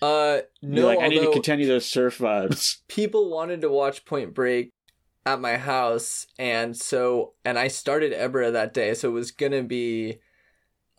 Uh 0.01 0.41
You're 0.61 0.83
no, 0.83 0.87
like 0.87 1.01
I 1.01 1.09
need 1.09 1.21
to 1.21 1.33
continue 1.33 1.67
those 1.67 1.87
surf 1.87 2.19
vibes. 2.19 2.79
people 2.89 3.31
wanted 3.31 3.61
to 3.63 3.71
watch 3.71 4.05
Point 4.05 4.35
Break 4.35 4.71
at 5.27 5.41
my 5.41 5.57
house, 5.57 6.27
and 6.39 6.77
so 6.77 7.35
and 7.45 7.59
I 7.59 7.69
started 7.69 8.13
Ebirah 8.13 8.53
that 8.53 8.75
day, 8.75 8.95
so 8.95 9.09
it 9.09 9.13
was 9.13 9.33
gonna 9.33 9.63
be 9.63 10.19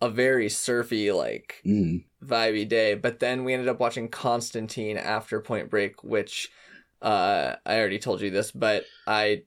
a 0.01 0.09
very 0.09 0.49
surfy, 0.49 1.11
like 1.11 1.61
Mm. 1.65 2.03
vibey 2.23 2.67
day. 2.67 2.95
But 2.95 3.19
then 3.19 3.43
we 3.43 3.53
ended 3.53 3.67
up 3.69 3.79
watching 3.79 4.09
Constantine 4.09 4.97
after 4.97 5.39
Point 5.41 5.69
Break, 5.69 6.03
which 6.03 6.49
uh, 7.01 7.55
I 7.65 7.77
already 7.77 7.99
told 7.99 8.21
you 8.21 8.29
this, 8.29 8.51
but 8.51 8.85
I. 9.07 9.43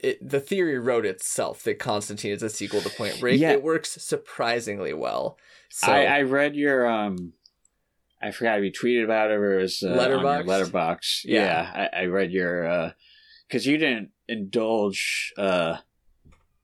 It, 0.00 0.26
the 0.26 0.38
theory 0.38 0.78
wrote 0.78 1.04
itself 1.04 1.64
that 1.64 1.80
Constantine 1.80 2.30
is 2.30 2.42
a 2.44 2.48
sequel 2.48 2.80
to 2.82 2.90
Point 2.90 3.18
Break. 3.18 3.40
Yeah. 3.40 3.50
It 3.50 3.64
works 3.64 3.90
surprisingly 4.00 4.94
well. 4.94 5.38
So 5.70 5.90
I, 5.90 6.04
I 6.04 6.22
read 6.22 6.54
your 6.54 6.86
um, 6.86 7.32
I 8.22 8.30
forgot 8.30 8.60
if 8.60 8.64
you 8.64 8.70
tweeted 8.70 9.04
about 9.04 9.32
it 9.32 9.34
or 9.34 9.58
it 9.58 9.62
was 9.62 9.82
uh, 9.82 9.88
on 9.88 9.96
your 9.96 10.18
Letterboxd? 10.20 10.46
letterbox. 10.46 11.22
Yeah. 11.24 11.42
Yeah, 11.42 11.88
I, 11.92 12.02
I 12.02 12.04
read 12.04 12.30
your 12.30 12.64
uh, 12.64 12.92
because 13.48 13.66
you 13.66 13.76
didn't 13.76 14.10
indulge 14.28 15.32
uh, 15.36 15.78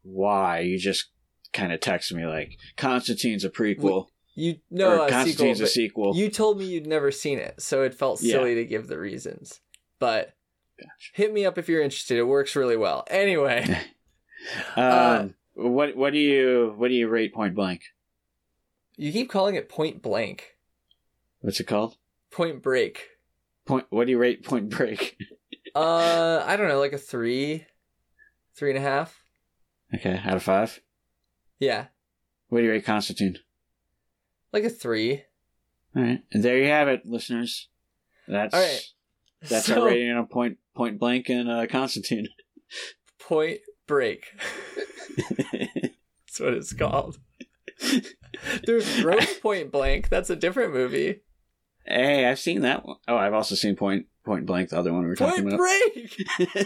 why 0.03 0.61
you 0.61 0.79
just 0.79 1.11
kind 1.53 1.73
of 1.73 1.81
texted 1.81 2.13
me 2.13 2.27
like 2.27 2.59
Constantine's 2.77 3.45
a 3.45 3.51
prequel 3.51 4.09
you 4.35 4.59
know 4.71 4.91
or 4.91 4.95
a 4.95 4.99
sequel, 5.09 5.09
Constantine's 5.25 5.61
a 5.61 5.67
sequel. 5.67 6.17
You 6.17 6.31
told 6.31 6.59
me 6.59 6.67
you'd 6.67 6.87
never 6.87 7.11
seen 7.11 7.39
it, 7.39 7.61
so 7.61 7.83
it 7.83 7.95
felt 7.95 8.21
Yeah. 8.23 8.35
silly 8.35 8.55
to 8.55 8.65
give 8.65 8.87
the 8.87 8.99
reasons. 8.99 9.61
But 9.99 10.35
hit 11.15 11.33
me 11.33 11.45
up 11.45 11.59
if 11.59 11.69
you're 11.69 11.83
interested. 11.83 12.19
It 12.19 12.25
works 12.25 12.55
really 12.55 12.77
well. 12.77 13.05
Anyway, 13.11 13.65
Um, 14.77 14.85
uh, 14.85 15.29
what 15.55 15.97
what 15.97 16.13
do 16.13 16.19
you 16.21 16.73
what 16.77 16.89
do 16.89 16.95
you 16.95 17.09
rate 17.09 17.35
Point 17.35 17.55
Blank? 17.57 17.83
you 18.97 19.11
keep 19.13 19.29
calling 19.31 19.57
it 19.57 19.69
Point 19.69 20.03
Blank, 20.03 20.57
What's 21.41 21.59
it 21.61 21.65
called? 21.65 21.97
Point 22.31 22.63
Break. 22.63 23.09
Point. 23.67 23.87
What 23.91 24.05
do 24.07 24.13
you 24.13 24.19
rate 24.19 24.45
Point 24.45 24.71
Break? 24.71 25.17
Uh, 25.75 26.43
I 26.47 26.57
don't 26.57 26.69
know, 26.69 26.79
like 26.79 26.93
a 26.93 26.99
three, 26.99 27.67
three 28.55 28.71
and 28.71 28.79
a 28.79 28.83
half. 28.83 29.21
okay, 29.95 30.21
out 30.25 30.37
of 30.37 30.43
five. 30.43 30.81
Yeah, 31.59 31.87
What 32.49 32.59
do 32.61 32.65
you 32.65 32.71
rate 32.71 32.85
Constantine? 32.85 33.39
like 34.53 34.65
a 34.65 34.71
three. 34.71 35.23
All 35.97 36.03
right, 36.03 36.23
and 36.33 36.43
there 36.43 36.59
you 36.59 36.67
have 36.69 36.89
it, 36.89 37.03
listeners. 37.05 37.69
That's 38.27 38.55
All 38.55 38.61
right. 38.61 38.83
that's 39.49 39.67
So, 39.67 39.81
our 39.83 39.87
rating 39.89 40.11
on 40.13 40.27
Point 40.27 40.59
Point 40.77 40.99
Blank 40.99 41.29
and 41.29 41.51
uh, 41.51 41.67
Constantine. 41.67 42.29
Point 43.21 43.59
Break. 43.87 44.25
That's 45.17 46.41
what 46.41 46.55
it's 46.55 46.73
called. 46.73 47.19
There's 48.65 49.01
Grosse 49.03 49.39
Point 49.43 49.73
Blank. 49.73 50.09
That's 50.09 50.31
a 50.31 50.37
different 50.37 50.73
movie. 50.75 51.23
hey, 51.87 52.27
I've 52.27 52.39
seen 52.39 52.61
that 52.63 52.85
one. 52.87 52.97
Oh, 53.09 53.17
I've 53.17 53.35
also 53.35 53.55
seen 53.55 53.77
Point 53.77 54.07
Point 54.25 54.47
Blank, 54.47 54.71
the 54.71 54.79
other 54.79 54.93
one 54.93 55.03
we 55.03 55.09
were 55.09 55.17
talking 55.17 55.47
about. 55.47 55.59
Point 55.59 56.13
about. 56.39 56.57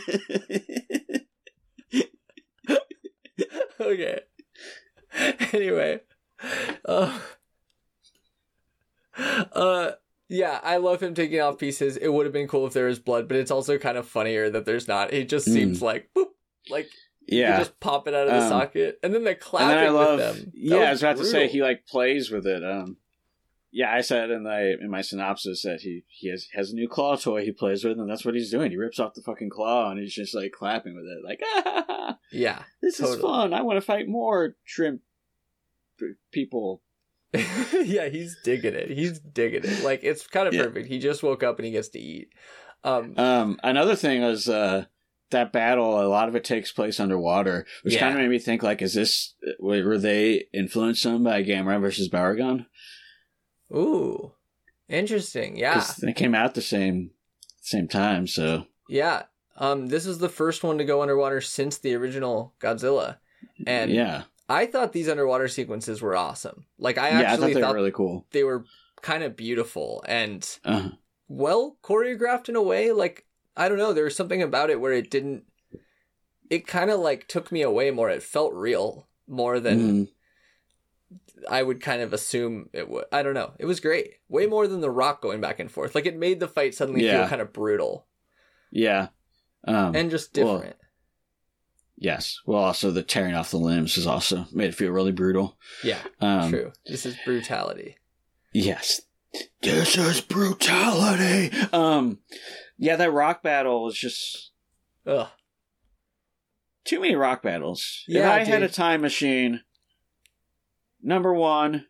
Break. 1.93 2.03
okay. 3.81 4.21
Anyway, 5.53 6.01
uh, 6.87 7.19
uh, 9.53 9.91
yeah, 10.29 10.61
I 10.63 10.79
love 10.79 11.03
him 11.03 11.15
taking 11.15 11.41
off 11.41 11.59
pieces. 11.59 11.97
It 11.97 12.09
would 12.09 12.27
have 12.27 12.33
been 12.33 12.49
cool 12.49 12.67
if 12.67 12.73
there 12.73 12.87
was 12.87 12.99
blood, 12.99 13.29
but 13.29 13.37
it's 13.37 13.51
also 13.51 13.79
kind 13.79 13.99
of 13.99 14.09
funnier 14.09 14.49
that 14.51 14.65
there's 14.65 14.89
not. 14.89 15.13
It 15.13 15.29
just 15.29 15.47
Mm. 15.49 15.53
seems 15.53 15.83
like 15.83 16.09
boop, 16.17 16.29
like 16.71 16.91
yeah, 17.29 17.59
just 17.59 17.79
pop 17.81 18.09
it 18.09 18.15
out 18.15 18.29
of 18.29 18.35
the 18.35 18.41
Um, 18.43 18.49
socket, 18.49 18.99
and 19.03 19.13
then 19.15 19.25
the 19.25 19.31
and 19.31 19.41
clapping 19.41 19.69
then 19.77 19.87
I 19.87 19.91
love. 19.91 20.19
with 20.19 20.27
them. 20.37 20.45
That 20.47 20.53
Yeah, 20.55 20.77
I 20.89 20.91
was 20.91 21.03
about 21.03 21.17
to 21.19 21.25
say 21.25 21.49
he 21.49 21.63
like 21.63 21.87
plays 21.87 22.31
with 22.31 22.47
it. 22.47 22.65
Um, 22.65 22.97
yeah, 23.73 23.93
I 23.93 24.03
said 24.03 24.31
in 24.31 24.43
my 24.45 24.61
in 24.81 24.91
my 24.91 25.01
synopsis 25.01 25.63
that 25.63 25.81
he 25.81 26.05
he 26.09 26.29
has 26.29 26.47
has 26.53 26.71
a 26.71 26.75
new 26.75 26.89
claw 26.89 27.17
toy 27.17 27.45
he 27.45 27.53
plays 27.53 27.85
with, 27.85 27.99
and 27.99 28.09
that's 28.11 28.25
what 28.25 28.35
he's 28.35 28.51
doing. 28.51 28.71
He 28.71 28.77
rips 28.77 29.01
off 29.01 29.15
the 29.15 29.23
fucking 29.23 29.51
claw 29.51 29.91
and 29.91 29.99
he's 29.99 30.15
just 30.15 30.35
like 30.35 30.53
clapping 30.53 30.95
with 30.95 31.05
it, 31.07 31.25
like 31.25 31.41
ah, 31.45 32.19
yeah, 32.31 32.63
this 32.83 33.01
is 33.01 33.17
fun. 33.17 33.53
I 33.55 33.63
want 33.63 33.79
to 33.79 33.81
fight 33.81 34.09
more 34.09 34.55
shrimp 34.65 35.01
people. 36.31 36.83
yeah, 37.33 38.09
he's 38.09 38.37
digging 38.45 38.75
it. 38.75 38.91
He's 38.91 39.19
digging 39.19 39.63
it. 39.65 39.83
Like 39.85 40.01
it's 40.05 40.27
kind 40.27 40.47
of 40.49 40.55
Yeah. 40.55 40.65
perfect. 40.65 40.89
He 40.89 40.99
just 40.99 41.23
woke 41.23 41.43
up 41.43 41.59
and 41.59 41.67
he 41.67 41.73
gets 41.73 41.89
to 41.91 41.99
eat. 41.99 42.29
Um, 42.85 43.15
Um, 43.17 43.59
another 43.63 43.97
thing 43.97 44.21
was 44.23 44.49
uh, 44.49 44.85
that 45.31 45.53
battle. 45.53 45.99
A 46.03 46.09
lot 46.09 46.29
of 46.29 46.37
it 46.37 46.45
takes 46.45 46.73
place 46.73 47.01
underwater, 47.01 47.65
which 47.85 47.95
Yeah. 47.95 48.01
kind 48.01 48.15
of 48.15 48.21
made 48.21 48.29
me 48.29 48.39
think 48.39 48.63
like, 48.63 48.83
is 48.83 48.93
this 48.95 49.35
were 49.59 49.83
were 49.85 49.99
they 49.99 50.45
influenced 50.53 51.03
some 51.03 51.25
by 51.25 51.43
Gamera 51.43 51.81
versus 51.81 52.11
Barugon? 52.11 52.67
Ooh, 53.75 54.33
interesting. 54.89 55.57
Yeah, 55.57 55.85
they 56.01 56.13
came 56.13 56.35
out 56.35 56.55
the 56.55 56.63
same 56.63 57.11
same 57.61 57.89
time. 57.89 58.27
So 58.27 58.67
yeah. 58.89 59.25
Um, 59.55 59.89
this 59.89 60.07
is 60.07 60.19
the 60.19 60.31
first 60.31 60.65
one 60.65 60.79
to 60.79 60.85
go 60.85 61.03
underwater 61.03 61.43
since 61.43 61.77
the 61.79 61.95
original 61.95 62.55
Godzilla, 62.59 63.19
and 63.67 63.91
yeah, 63.91 64.23
I 64.49 64.65
thought 64.67 64.93
these 64.93 65.09
underwater 65.11 65.47
sequences 65.47 66.01
were 66.01 66.17
awesome. 66.17 66.65
Like 66.79 66.97
I 66.97 67.11
yeah, 67.11 67.19
I 67.19 67.23
actually 67.23 67.37
thought 67.37 67.55
they 67.55 67.61
thought 67.61 67.71
were 67.71 67.77
really 67.77 67.93
cool. 67.93 68.27
they 68.33 68.45
were 68.45 68.65
kind 69.03 69.23
of 69.23 69.37
beautiful 69.37 70.03
and 70.09 70.59
Uh, 70.65 70.91
well 71.29 71.77
choreographed 71.83 72.49
in 72.49 72.57
a 72.57 72.63
way. 72.63 72.93
Like 72.93 73.27
I 73.57 73.69
don't 73.69 73.79
know, 73.79 73.93
there 73.93 74.05
was 74.05 74.17
something 74.17 74.43
about 74.43 74.71
it 74.71 74.81
where 74.81 74.93
it 74.93 75.11
didn't. 75.11 75.45
It 76.49 76.67
kind 76.67 76.91
of 76.91 77.01
like 77.01 77.29
took 77.29 77.53
me 77.53 77.61
away 77.63 77.91
more. 77.91 78.09
It 78.09 78.23
felt 78.23 78.55
real 78.55 79.07
more 79.29 79.61
than 79.61 80.07
mm, 80.07 80.09
I 81.51 81.63
would 81.63 81.81
kind 81.81 82.03
of 82.03 82.13
assume 82.13 82.69
it 82.73 82.89
would. 82.89 83.05
I 83.13 83.23
don't 83.23 83.35
know. 83.35 83.53
It 83.59 83.67
was 83.67 83.81
great. 83.81 84.15
Way 84.29 84.47
more 84.47 84.67
than 84.67 84.81
the 84.81 84.91
rock 84.91 85.21
going 85.23 85.41
back 85.41 85.59
and 85.61 85.71
forth. 85.71 85.95
Like 85.95 86.07
it 86.07 86.17
made 86.17 86.41
the 86.41 86.49
fight 86.49 86.75
suddenly 86.75 87.05
Yeah. 87.05 87.21
feel 87.23 87.29
kind 87.29 87.43
of 87.43 87.53
brutal 87.53 88.07
yeah, 88.71 89.09
um, 89.67 89.95
and 89.95 90.11
just 90.11 90.37
well, 90.37 90.55
different. 90.57 90.77
Yes. 91.97 92.39
Well, 92.47 92.63
also 92.63 92.91
the 92.91 93.03
tearing 93.03 93.35
off 93.35 93.51
the 93.51 93.59
limbs 93.59 93.97
is 93.99 94.07
also 94.07 94.47
made 94.53 94.71
it 94.71 94.75
feel 94.75 94.91
really 94.91 95.13
brutal. 95.13 95.57
Yeah, 95.85 95.99
Um, 96.21 96.51
true. 96.51 96.73
This 96.87 97.05
is 97.07 97.17
brutality. 97.25 97.97
Yes. 98.53 99.03
This 99.63 99.97
is 99.97 100.21
brutality. 100.21 101.51
Um, 101.73 102.19
yeah, 102.79 102.97
that 102.97 103.13
rock 103.13 103.43
battle 103.43 103.85
was 103.85 103.97
just 103.97 104.51
Ugh. 105.07 105.29
too 106.85 107.01
many 107.01 107.15
rock 107.15 107.43
battles. 107.43 108.05
Yeah, 108.09 108.37
if 108.37 108.49
I 108.49 108.51
had 108.51 108.63
a 108.63 108.69
time 108.69 109.01
machine, 109.03 109.61
number 111.03 111.33
one, 111.35 111.87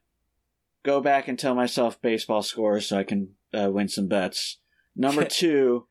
go 0.84 1.00
back 1.00 1.28
and 1.28 1.38
tell 1.38 1.54
myself 1.54 2.00
baseball 2.00 2.42
scores 2.42 2.86
so 2.86 2.98
I 2.98 3.04
can 3.04 3.30
uh, 3.52 3.70
win 3.70 3.88
some 3.88 4.08
bets. 4.08 4.58
Number 4.96 5.24
two, 5.30 5.86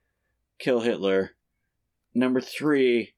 kill 0.59 0.81
Hitler. 0.81 1.31
Number 2.13 2.41
three, 2.41 3.13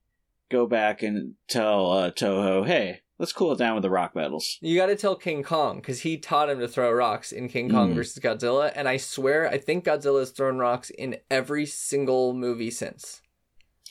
go 0.51 0.67
back 0.67 1.01
and 1.01 1.33
tell 1.47 1.91
uh, 1.91 2.11
Toho, 2.11 2.65
hey, 2.67 3.01
let's 3.17 3.33
cool 3.33 3.51
it 3.53 3.57
down 3.57 3.73
with 3.73 3.81
the 3.81 3.89
rock 3.89 4.13
battles. 4.13 4.57
You 4.61 4.75
got 4.77 4.85
to 4.87 4.95
tell 4.95 5.15
King 5.15 5.41
Kong 5.41 5.77
because 5.77 6.01
he 6.01 6.17
taught 6.17 6.49
him 6.49 6.59
to 6.59 6.67
throw 6.67 6.91
rocks 6.91 7.31
in 7.31 7.47
King 7.49 7.71
Kong 7.71 7.91
Mm. 7.91 7.95
versus 7.95 8.21
Godzilla, 8.21 8.71
and 8.75 8.87
I 8.87 8.97
swear 8.97 9.47
I 9.49 9.57
think 9.57 9.85
Godzilla 9.85 10.19
has 10.19 10.29
thrown 10.31 10.57
rocks 10.59 10.89
in 10.91 11.17
every 11.31 11.65
single 11.65 12.33
movie 12.33 12.69
since. 12.71 13.21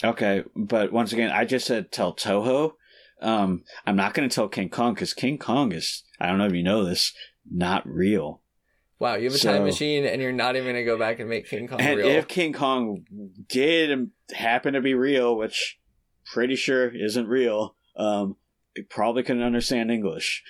Okay, 0.05 0.45
but 0.55 0.93
once 0.93 1.13
again, 1.13 1.31
I 1.31 1.45
just 1.45 1.67
said 1.67 1.91
tell 1.93 2.15
Toho. 2.15 2.73
Um, 3.23 3.63
I'm 3.87 3.97
not 3.97 4.15
going 4.15 4.29
to 4.29 4.35
tell 4.35 4.49
King 4.49 4.69
Kong 4.69 4.95
because 4.95 5.15
King 5.15 5.39
Kong 5.39 5.73
is, 5.73 6.03
I 6.21 6.27
don't 6.27 6.39
know 6.39 6.47
if 6.47 6.53
you 6.55 6.63
know 6.63 6.85
this, 6.85 7.13
not 7.51 7.87
real. 7.87 8.41
Wow, 8.99 9.15
you 9.17 9.25
have 9.25 9.35
a 9.35 9.39
So- 9.39 9.53
time 9.53 9.65
machine, 9.65 10.05
and 10.05 10.23
you're 10.23 10.31
not 10.31 10.55
even 10.55 10.69
gonna 10.69 10.85
go 10.85 10.97
back 10.97 11.19
and 11.19 11.29
make 11.29 11.49
King 11.49 11.67
Kong 11.67 11.81
and 11.81 11.99
real. 11.99 12.07
if 12.07 12.29
King 12.29 12.53
Kong 12.53 13.05
did 13.49 14.11
happen 14.33 14.75
to 14.75 14.81
be 14.81 14.95
real, 14.95 15.37
which 15.37 15.81
pretty 16.33 16.55
sure 16.55 16.89
isn't 16.95 17.27
real, 17.27 17.75
um, 17.97 18.37
probably 18.91 19.25
couldn't 19.25 19.43
understand 19.43 19.91
English. 19.91 20.45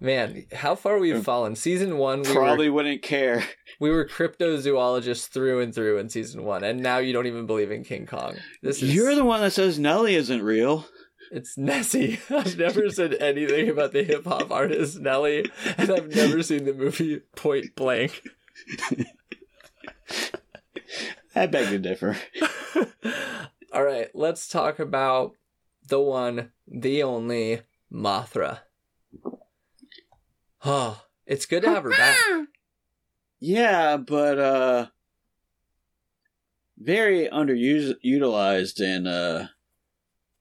Man, 0.00 0.46
how 0.52 0.74
far 0.74 0.98
we've 0.98 1.22
fallen. 1.22 1.56
Season 1.56 1.98
one, 1.98 2.22
we 2.22 2.32
probably 2.32 2.68
were 2.68 2.76
wouldn't 2.76 3.02
care. 3.02 3.44
we 3.80 3.90
were 3.90 4.06
cryptozoologists 4.06 5.28
through 5.28 5.60
and 5.60 5.74
through 5.74 5.98
in 5.98 6.08
season 6.08 6.42
one, 6.44 6.64
and 6.64 6.82
now 6.82 6.98
you 6.98 7.12
don't 7.12 7.26
even 7.26 7.46
believe 7.46 7.70
in 7.70 7.84
King 7.84 8.06
Kong. 8.06 8.36
This 8.62 8.82
is 8.82 8.94
You're 8.94 9.14
the 9.14 9.24
one 9.24 9.40
that 9.42 9.52
says 9.52 9.78
Nelly 9.78 10.14
isn't 10.14 10.42
real. 10.42 10.86
It's 11.34 11.58
Nessie. 11.58 12.20
I've 12.30 12.56
never 12.56 12.88
said 12.90 13.14
anything 13.14 13.68
about 13.68 13.90
the 13.90 14.04
hip 14.04 14.24
hop 14.24 14.52
artist 14.52 15.00
Nelly, 15.00 15.50
and 15.76 15.90
I've 15.90 16.14
never 16.14 16.44
seen 16.44 16.64
the 16.64 16.72
movie 16.72 17.22
Point 17.34 17.74
Blank. 17.74 18.22
I 21.34 21.46
beg 21.46 21.70
to 21.70 21.80
differ. 21.80 22.16
All 23.72 23.82
right, 23.82 24.10
let's 24.14 24.46
talk 24.46 24.78
about 24.78 25.32
the 25.88 25.98
one, 25.98 26.52
the 26.68 27.02
only 27.02 27.62
Mothra. 27.92 28.60
Oh, 30.66 31.04
it's 31.26 31.44
good 31.44 31.62
to 31.64 31.68
have 31.68 31.82
her 31.82 31.90
back. 31.90 32.18
Yeah, 33.38 33.98
but 33.98 34.38
uh 34.38 34.86
very 36.78 37.28
underutilized 37.28 38.80
and 38.80 39.06
uh 39.06 39.48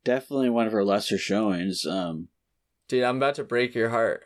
definitely 0.04 0.50
one 0.50 0.68
of 0.68 0.74
her 0.74 0.84
lesser 0.84 1.18
showings. 1.18 1.86
Um 1.86 2.30
Dude, 2.88 3.04
I'm 3.04 3.18
about 3.18 3.36
to 3.36 3.44
break 3.44 3.74
your 3.74 3.90
heart. 3.90 4.24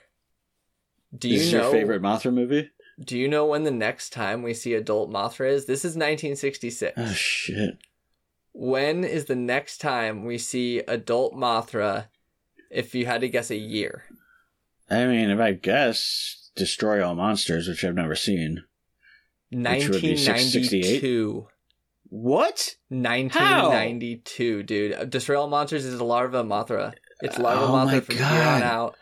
Do 1.17 1.29
this 1.29 1.41
you 1.41 1.47
is 1.47 1.53
know 1.53 1.61
your 1.63 1.71
favorite 1.71 2.01
Mothra 2.01 2.33
movie? 2.33 2.69
Do 2.99 3.17
you 3.17 3.27
know 3.27 3.45
when 3.45 3.63
the 3.63 3.71
next 3.71 4.09
time 4.09 4.41
we 4.41 4.53
see 4.53 4.73
adult 4.73 5.11
Mothra 5.11 5.49
is? 5.51 5.65
This 5.65 5.85
is 5.85 5.91
1966. 5.95 6.93
Oh 6.97 7.13
shit. 7.13 7.77
when 8.53 9.03
is 9.03 9.25
the 9.25 9.35
next 9.35 9.77
time 9.77 10.25
we 10.25 10.37
see 10.39 10.79
adult 10.79 11.33
Mothra 11.35 12.07
if 12.71 12.95
you 12.95 13.05
had 13.05 13.21
to 13.21 13.29
guess 13.29 13.51
a 13.51 13.55
year? 13.55 14.05
I 14.89 15.05
mean, 15.05 15.29
if 15.29 15.39
I 15.39 15.51
guess 15.53 16.49
Destroy 16.55 17.05
All 17.05 17.13
Monsters, 17.13 17.67
which 17.67 17.85
I've 17.85 17.93
never 17.93 18.15
seen. 18.15 18.63
Which 19.51 19.89
would 19.89 20.01
be 20.01 20.15
1992. 20.15 21.47
What? 22.09 22.75
1992, 22.89 24.63
dude. 24.63 25.09
Destroy 25.09 25.39
All 25.39 25.47
Monsters 25.47 25.85
is 25.85 25.99
Larva 26.01 26.43
Mothra. 26.43 26.93
It's 27.21 27.37
Larva 27.37 27.65
Oh 27.65 27.67
Mothra 27.69 28.03
from 28.03 28.15
here 28.15 28.25
on 28.25 28.31
God. 28.31 28.63
out. 28.63 28.95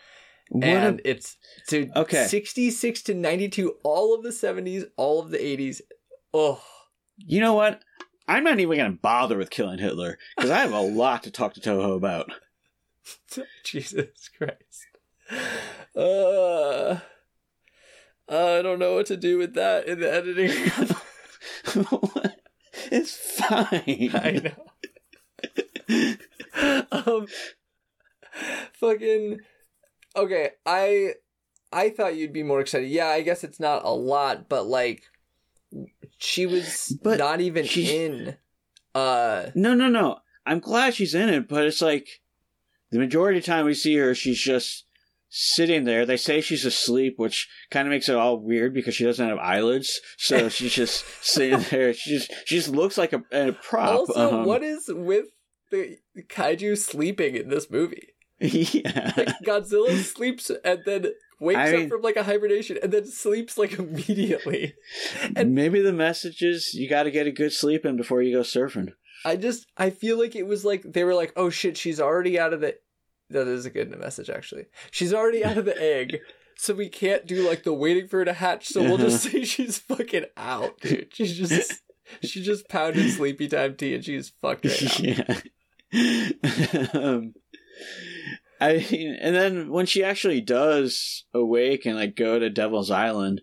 What 0.50 0.64
and 0.64 1.00
a 1.00 1.10
it's 1.10 1.38
dude, 1.68 1.92
Okay. 1.96 2.26
66 2.28 3.02
to 3.04 3.14
92, 3.14 3.76
all 3.84 4.14
of 4.16 4.24
the 4.24 4.30
70s, 4.30 4.86
all 4.96 5.20
of 5.20 5.32
the 5.32 5.38
80s. 5.40 5.82
Oh, 6.34 6.62
You 7.18 7.42
know 7.42 7.54
what? 7.54 7.82
I'm 8.28 8.44
not 8.44 8.60
even 8.60 8.78
going 8.78 8.92
to 8.92 8.98
bother 9.00 9.38
with 9.38 9.50
killing 9.50 9.80
Hitler 9.80 10.18
because 10.36 10.52
I 10.52 10.60
have 10.60 10.72
a 10.74 10.80
lot 10.82 11.24
to 11.24 11.32
talk 11.32 11.54
to 11.56 11.62
Toho 11.62 11.96
about. 11.96 12.32
Jesus 13.64 14.30
Christ. 14.38 14.88
Uh, 15.96 17.00
I 18.28 18.62
don't 18.62 18.80
know 18.80 18.96
what 18.96 19.06
to 19.08 19.18
do 19.18 19.38
with 19.38 19.54
that 19.56 19.88
in 19.88 20.00
the 20.00 20.12
editing. 20.12 20.52
it's 22.92 23.16
fine. 23.40 24.12
I 24.14 24.42
know. 25.90 26.16
um, 26.92 27.28
fucking. 28.74 29.40
Okay, 30.16 30.50
I 30.66 31.14
I 31.72 31.90
thought 31.90 32.16
you'd 32.16 32.34
be 32.34 32.44
more 32.44 32.62
excited. 32.62 32.90
Yeah, 32.90 33.08
I 33.08 33.22
guess 33.22 33.44
it's 33.44 33.60
not 33.60 33.84
a 33.86 33.90
lot, 33.90 34.48
but 34.50 34.66
like, 34.66 35.04
she 36.18 36.46
was 36.46 36.98
But 37.04 37.20
not 37.20 37.42
even 37.42 37.66
she's- 37.66 37.90
in. 37.92 38.38
Uh, 38.94 39.48
No, 39.56 39.74
no, 39.74 39.90
no. 39.90 40.20
I'm 40.46 40.60
glad 40.60 40.94
she's 40.94 41.16
in 41.16 41.28
it, 41.30 41.48
but 41.50 41.66
it's 41.66 41.82
like 41.82 42.22
the 42.92 43.00
majority 43.00 43.40
of 43.40 43.44
the 43.46 43.52
time 43.52 43.66
we 43.66 43.74
see 43.74 43.96
her, 43.98 44.16
she's 44.16 44.40
just 44.40 44.85
sitting 45.38 45.84
there. 45.84 46.06
They 46.06 46.16
say 46.16 46.40
she's 46.40 46.64
asleep, 46.64 47.16
which 47.18 47.50
kind 47.70 47.88
of 47.88 47.92
makes 47.92 48.08
it 48.08 48.16
all 48.16 48.40
weird 48.40 48.74
because 48.74 48.96
she 48.96 49.04
doesn't 49.04 49.28
have 49.28 49.38
eyelids. 49.38 50.00
So 50.18 50.48
she's 50.50 50.74
just 50.74 51.04
sitting 51.22 51.60
there. 51.70 51.94
She 51.94 52.12
just 52.18 52.32
she 52.46 52.56
just 52.56 52.70
looks 52.70 52.98
like 52.98 53.12
a, 53.14 53.22
a 53.32 53.52
prop. 53.52 54.00
also, 54.00 54.40
um, 54.40 54.46
what 54.46 54.64
is 54.64 54.86
with 54.88 55.26
the 55.72 55.98
kaiju 56.30 56.78
sleeping 56.78 57.36
in 57.36 57.50
this 57.50 57.70
movie? 57.70 58.10
Yeah. 58.40 59.14
Like, 59.16 59.30
Godzilla 59.46 60.02
sleeps 60.04 60.52
and 60.64 60.82
then 60.86 61.08
wakes 61.40 61.60
I 61.60 61.84
up 61.84 61.90
from 61.90 62.02
like 62.02 62.16
a 62.16 62.24
hibernation 62.24 62.78
and 62.82 62.92
then 62.92 63.06
sleeps 63.06 63.58
like 63.58 63.78
immediately. 63.78 64.74
and- 65.36 65.54
Maybe 65.54 65.82
the 65.82 65.94
message 65.94 66.42
is 66.42 66.74
you 66.74 66.90
got 66.90 67.04
to 67.04 67.12
get 67.12 67.28
a 67.28 67.32
good 67.32 67.54
sleep 67.54 67.86
in 67.86 67.98
before 67.98 68.22
you 68.22 68.36
go 68.36 68.42
surfing. 68.42 68.94
I 69.24 69.36
just 69.38 69.66
I 69.76 69.90
feel 69.90 70.20
like 70.20 70.36
it 70.36 70.46
was 70.46 70.64
like 70.64 70.84
they 70.86 71.04
were 71.04 71.16
like, 71.16 71.34
oh 71.36 71.50
shit, 71.50 71.78
she's 71.78 72.00
already 72.00 72.40
out 72.40 72.54
of 72.54 72.62
the. 72.62 72.76
That 73.30 73.48
is 73.48 73.66
a 73.66 73.72
good 73.72 73.90
message 73.98 74.30
actually. 74.30 74.66
She's 74.92 75.14
already 75.14 75.44
out 75.44 75.58
of 75.58 75.66
the 75.66 75.82
egg, 75.82 76.20
so 76.58 76.74
we 76.74 76.90
can't 76.90 77.26
do 77.26 77.48
like 77.48 77.64
the 77.64 77.74
waiting 77.74 78.08
for 78.08 78.20
her 78.20 78.26
to 78.26 78.34
hatch. 78.34 78.68
So 78.68 78.82
we'll 78.84 78.98
just 78.98 79.24
say 79.32 79.44
she's 79.44 79.80
fucking 79.80 80.26
out, 80.38 80.80
dude. 80.80 81.10
She's 81.14 81.38
just 81.38 81.82
she 82.22 82.44
just 82.44 82.70
pounded 82.70 83.12
sleepy 83.12 83.48
time 83.48 83.76
tea 83.76 83.96
and 83.96 84.06
she's 84.06 84.30
fucked 84.42 84.66
right 84.66 85.00
yeah. 85.92 86.88
um, 86.94 87.34
I 88.62 88.86
mean, 88.92 89.18
and 89.20 89.36
then 89.36 89.70
when 89.70 89.86
she 89.86 90.04
actually 90.04 90.42
does 90.42 91.26
awake 91.34 91.86
and 91.86 91.96
like 91.96 92.16
go 92.16 92.40
to 92.40 92.50
Devil's 92.50 92.92
Island 92.92 93.42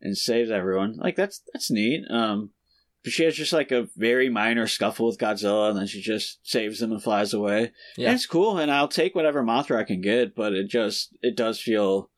and 0.00 0.16
saves 0.16 0.50
everyone, 0.50 0.96
like 0.98 1.16
that's 1.16 1.42
that's 1.52 1.70
neat. 1.70 2.04
Um, 2.10 2.50
she 3.10 3.24
has 3.24 3.34
just 3.34 3.52
like 3.52 3.70
a 3.72 3.88
very 3.96 4.28
minor 4.28 4.66
scuffle 4.66 5.06
with 5.06 5.18
Godzilla, 5.18 5.68
and 5.70 5.78
then 5.78 5.86
she 5.86 6.00
just 6.00 6.38
saves 6.42 6.80
him 6.82 6.92
and 6.92 7.02
flies 7.02 7.32
away. 7.34 7.72
Yeah. 7.96 8.08
And 8.08 8.14
it's 8.16 8.26
cool, 8.26 8.58
and 8.58 8.70
I'll 8.70 8.88
take 8.88 9.14
whatever 9.14 9.42
Mothra 9.42 9.78
I 9.78 9.84
can 9.84 10.00
get, 10.00 10.34
but 10.34 10.52
it 10.54 10.68
just 10.68 11.16
it 11.22 11.36
does 11.36 11.60
feel 11.60 12.10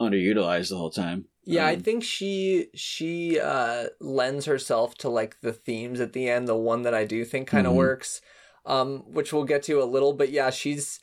underutilized 0.00 0.70
the 0.70 0.76
whole 0.76 0.90
time. 0.90 1.26
Yeah, 1.44 1.66
I 1.66 1.74
Um, 1.74 1.80
think 1.80 2.04
she 2.04 2.68
she 2.74 3.38
uh 3.40 3.86
lends 4.00 4.46
herself 4.46 4.94
to 4.98 5.08
like 5.08 5.40
the 5.40 5.52
themes 5.52 6.00
at 6.00 6.12
the 6.12 6.28
end, 6.28 6.46
the 6.48 6.56
one 6.56 6.82
that 6.82 6.94
I 6.94 7.04
do 7.04 7.24
think 7.24 7.48
kind 7.48 7.66
of 7.66 7.72
Mhm. 7.72 7.76
works. 7.76 8.20
Um 8.64 9.00
which 9.12 9.32
we'll 9.32 9.44
get 9.44 9.62
to 9.64 9.82
a 9.82 9.84
little, 9.84 10.12
but 10.12 10.30
yeah, 10.30 10.50
she's 10.50 11.00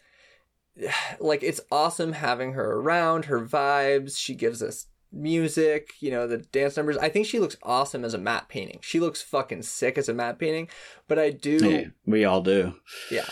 like 1.20 1.44
it's 1.44 1.62
awesome 1.72 2.14
having 2.14 2.54
her 2.54 2.74
around, 2.74 3.26
her 3.26 3.42
vibes, 3.46 4.18
she 4.18 4.34
gives 4.36 4.64
us 4.64 4.86
music, 5.12 5.94
you 6.00 6.12
know, 6.12 6.28
the 6.28 6.38
dance 6.38 6.78
numbers. 6.78 6.98
I 6.98 7.10
think 7.10 7.26
she 7.26 7.40
looks 7.40 7.58
awesome 7.64 8.06
as 8.06 8.14
a 8.14 8.20
matte 8.20 8.50
painting. 8.50 8.80
She 8.82 9.00
looks 9.00 9.22
fucking 9.22 9.64
sick 9.64 9.98
as 9.98 10.10
a 10.10 10.14
matte 10.14 10.40
painting, 10.40 10.70
but 11.08 11.18
I 11.18 11.32
do 11.32 11.60
Hey, 11.60 11.90
we 12.06 12.26
all 12.26 12.42
do. 12.42 12.76
Yeah. 13.12 13.28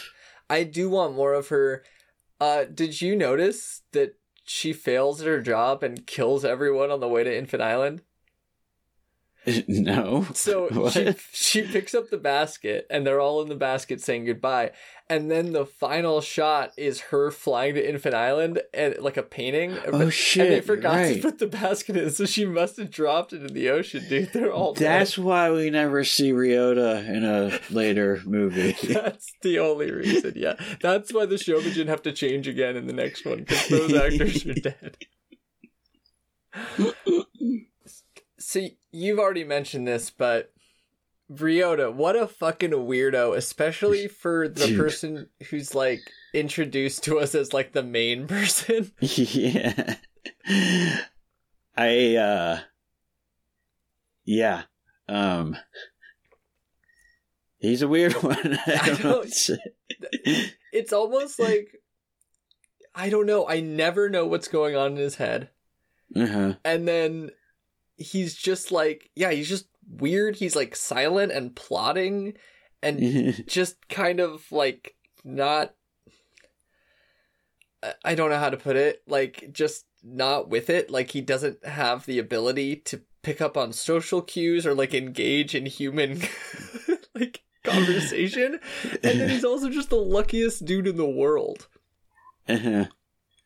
I 0.50 0.64
do 0.64 0.90
want 0.90 1.16
more 1.16 1.34
of 1.34 1.50
her. 1.50 1.84
Uh, 2.40 2.66
did 2.66 3.02
you 3.02 3.16
notice 3.16 3.82
that 3.92 4.16
she 4.44 4.72
fails 4.74 5.22
at 5.22 5.28
her 5.28 5.42
job 5.42 5.84
and 5.84 6.08
kills 6.08 6.46
everyone 6.46 6.90
on 6.92 7.00
the 7.00 7.08
way 7.08 7.24
to 7.24 7.38
Infant 7.38 7.62
Island? 7.62 8.02
no. 9.68 10.28
So 10.34 10.90
she 10.92 11.16
she 11.32 11.62
picks 11.64 11.96
up 11.96 12.10
the 12.10 12.18
basket 12.18 12.86
and 12.90 13.06
they're 13.06 13.20
all 13.20 13.42
in 13.42 13.50
the 13.50 13.56
basket 13.56 14.02
saying 14.02 14.26
goodbye. 14.26 14.72
And 15.10 15.32
then 15.32 15.54
the 15.54 15.66
final 15.66 16.20
shot 16.20 16.74
is 16.76 17.00
her 17.00 17.32
flying 17.32 17.76
to 17.76 17.90
Infant 17.90 18.14
Island 18.14 18.62
and 18.74 18.98
like 19.00 19.16
a 19.16 19.24
painting. 19.24 19.72
Oh 19.72 19.92
but- 19.92 19.94
And 19.94 20.02
they 20.02 20.10
shit! 20.10 20.66
forgot 20.66 21.06
to 21.08 21.20
put 21.22 21.40
the 21.40 21.48
basket 21.48 21.96
in, 21.96 22.10
so 22.10 22.26
she 22.26 22.46
must 22.46 22.76
have 22.76 22.92
dropped 22.92 23.32
it 23.32 23.42
in 23.42 23.54
the 23.54 23.70
ocean, 23.70 24.04
dude. 24.10 24.34
They're 24.34 24.52
all 24.52 24.74
dead. 24.74 25.00
That's 25.02 25.18
why 25.18 25.50
we 25.52 25.70
never 25.70 26.04
see 26.04 26.32
Ryota 26.32 27.08
in 27.08 27.24
a 27.24 27.58
later 27.74 28.22
movie. 28.26 28.74
That's 28.84 29.34
the 29.44 29.60
only 29.60 29.92
reason, 29.92 30.34
yeah. 30.36 30.56
That's 30.82 31.14
why 31.14 31.26
the 31.26 31.38
didn't 31.38 31.88
have 31.88 32.02
to 32.04 32.12
change 32.12 32.48
again 32.48 32.76
in 32.76 32.88
the 32.88 32.94
next 32.94 33.26
one, 33.26 33.40
because 33.40 33.68
those 33.70 33.94
actors 33.94 34.46
are 34.46 34.54
dead. 34.54 34.98
So 38.48 38.66
you've 38.94 39.20
already 39.20 39.44
mentioned 39.44 39.86
this, 39.86 40.10
but 40.10 40.54
Ryota, 41.30 41.94
what 41.94 42.16
a 42.16 42.30
fucking 42.30 42.72
weirdo, 42.72 43.36
especially 43.36 44.08
for 44.08 44.48
the 44.48 44.68
Dude. 44.68 44.80
person 44.80 45.28
who's 45.50 45.76
like 45.76 46.00
introduced 46.34 47.04
to 47.04 47.20
us 47.20 47.36
as 47.36 47.52
like 47.52 47.74
the 47.74 47.84
main 47.84 48.26
person. 48.30 48.94
yeah. 49.02 49.96
I 51.76 52.16
uh 52.16 52.60
yeah. 54.24 54.62
Um 55.10 55.58
He's 57.58 57.82
a 57.82 57.90
weird 57.90 58.14
one. 58.14 58.58
I 58.66 58.98
don't 59.02 59.24
to 59.24 59.30
say. 59.30 59.58
It's 60.72 60.94
almost 60.94 61.38
like 61.38 61.82
I 62.96 63.10
don't 63.10 63.26
know, 63.26 63.46
I 63.46 63.60
never 63.60 64.08
know 64.08 64.26
what's 64.26 64.48
going 64.48 64.78
on 64.78 64.92
in 64.92 64.98
his 65.00 65.16
head. 65.16 65.50
Uh-huh. 66.16 66.54
and 66.64 66.88
then 66.88 67.32
he's 67.98 68.36
just 68.36 68.72
like 68.72 69.10
yeah 69.16 69.32
he's 69.32 69.50
just 69.50 69.68
weird. 69.90 70.36
He's 70.38 70.56
like 70.56 70.76
silent 70.76 71.32
and 71.32 71.56
plotting 71.56 72.34
and 72.82 73.44
just 73.48 73.88
kind 73.90 74.20
of 74.20 74.52
like 74.52 74.96
not 75.24 75.74
I- 78.04 78.16
don't 78.16 78.30
know 78.30 78.40
how 78.40 78.50
to 78.50 78.58
put 78.58 78.76
it 78.76 79.02
like 79.08 79.50
just 79.52 79.86
not 80.04 80.50
with 80.50 80.70
it. 80.70 80.90
Like 80.90 81.12
he 81.12 81.22
doesn't 81.22 81.66
have 81.66 82.06
the 82.06 82.20
ability 82.20 82.78
to 82.78 83.02
pick 83.22 83.42
up 83.42 83.58
on 83.58 83.74
social 83.74 84.22
cues 84.22 84.66
or 84.66 84.74
like 84.74 84.94
engage 84.94 85.54
in 85.54 85.66
human 85.66 86.22
like 87.16 87.42
conversation. 87.64 88.60
And 89.04 89.20
then 89.20 89.30
he's 89.30 89.44
also 89.46 89.70
just 89.70 89.90
the 89.90 89.98
luckiest 89.98 90.66
dude 90.66 90.88
in 90.88 90.98
the 90.98 91.10
world. 91.10 91.68
Uh-huh. 92.48 92.86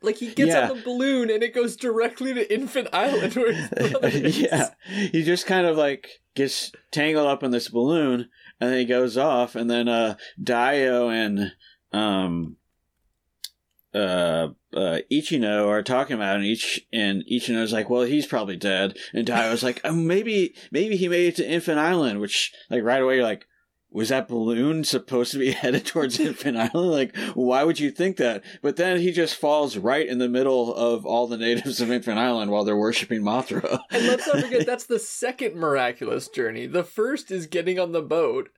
Like 0.02 0.18
he 0.18 0.34
gets 0.34 0.50
Yeah. 0.50 0.70
on 0.70 0.78
the 0.78 0.84
balloon 0.84 1.30
and 1.30 1.44
it 1.44 1.54
goes 1.54 1.76
directly 1.76 2.34
to 2.34 2.54
infant 2.54 2.88
island 2.92 3.36
where 3.36 3.54
his 4.10 4.40
yeah. 4.42 4.70
He 5.12 5.24
just 5.24 5.46
kind 5.46 5.68
of 5.68 5.78
like 5.78 6.08
gets 6.36 6.72
tangled 6.92 7.28
up 7.28 7.44
in 7.44 7.52
this 7.52 7.70
balloon 7.70 8.30
and 8.60 8.72
then 8.72 8.80
he 8.80 8.86
goes 8.86 9.18
off 9.18 9.56
and 9.56 9.70
then 9.70 9.88
uh 9.88 10.16
Daiyo 10.42 11.12
and 11.14 11.52
um 11.94 12.56
uh 13.94 14.48
uh 14.74 15.00
Ichino 15.12 15.68
are 15.68 15.84
talking 15.84 16.16
about 16.16 16.36
it 16.36 16.40
and 16.40 16.46
each 16.46 16.80
and 16.94 17.24
Ichino's 17.30 17.74
like, 17.74 17.90
Well, 17.90 18.04
he's 18.04 18.26
probably 18.26 18.56
dead 18.56 18.98
and 19.14 19.28
Daiyo's 19.28 19.64
like, 19.64 19.82
oh, 19.84 19.94
maybe 19.94 20.56
maybe 20.72 20.96
he 20.96 21.08
made 21.10 21.28
it 21.28 21.36
to 21.38 21.48
Infant 21.50 21.78
Island, 21.78 22.22
which 22.22 22.54
like 22.70 22.84
right 22.84 23.02
away 23.02 23.16
you're 23.16 23.24
like 23.24 23.46
was 23.92 24.10
that 24.10 24.28
balloon 24.28 24.84
supposed 24.84 25.32
to 25.34 25.40
be 25.40 25.52
headed 25.52 25.86
towards 25.86 26.20
Infant 26.20 26.58
Island? 26.58 26.92
Like, 26.92 27.16
why 27.34 27.64
would 27.64 27.80
you 27.80 27.92
think 27.92 28.18
that? 28.18 28.44
But 28.62 28.78
then 28.78 29.00
he 29.00 29.12
just 29.12 29.36
falls 29.36 29.78
right 29.78 30.08
in 30.08 30.18
the 30.18 30.30
middle 30.30 30.74
of 30.74 31.06
all 31.06 31.28
the 31.28 31.38
natives 31.38 31.82
of 31.82 31.92
Infant 31.92 32.18
Island 32.18 32.52
while 32.52 32.64
they're 32.64 32.78
worshiping 32.78 33.22
Mothra. 33.22 33.82
And 33.92 34.08
let's 34.08 34.28
not 34.28 34.44
forget 34.44 34.66
that's 34.66 34.86
the 34.86 35.00
second 35.00 35.56
miraculous 35.56 36.28
journey. 36.30 36.68
The 36.68 36.84
first 36.84 37.32
is 37.32 37.48
getting 37.48 37.80
on 37.80 37.92
the 37.92 38.02
boat 38.02 38.50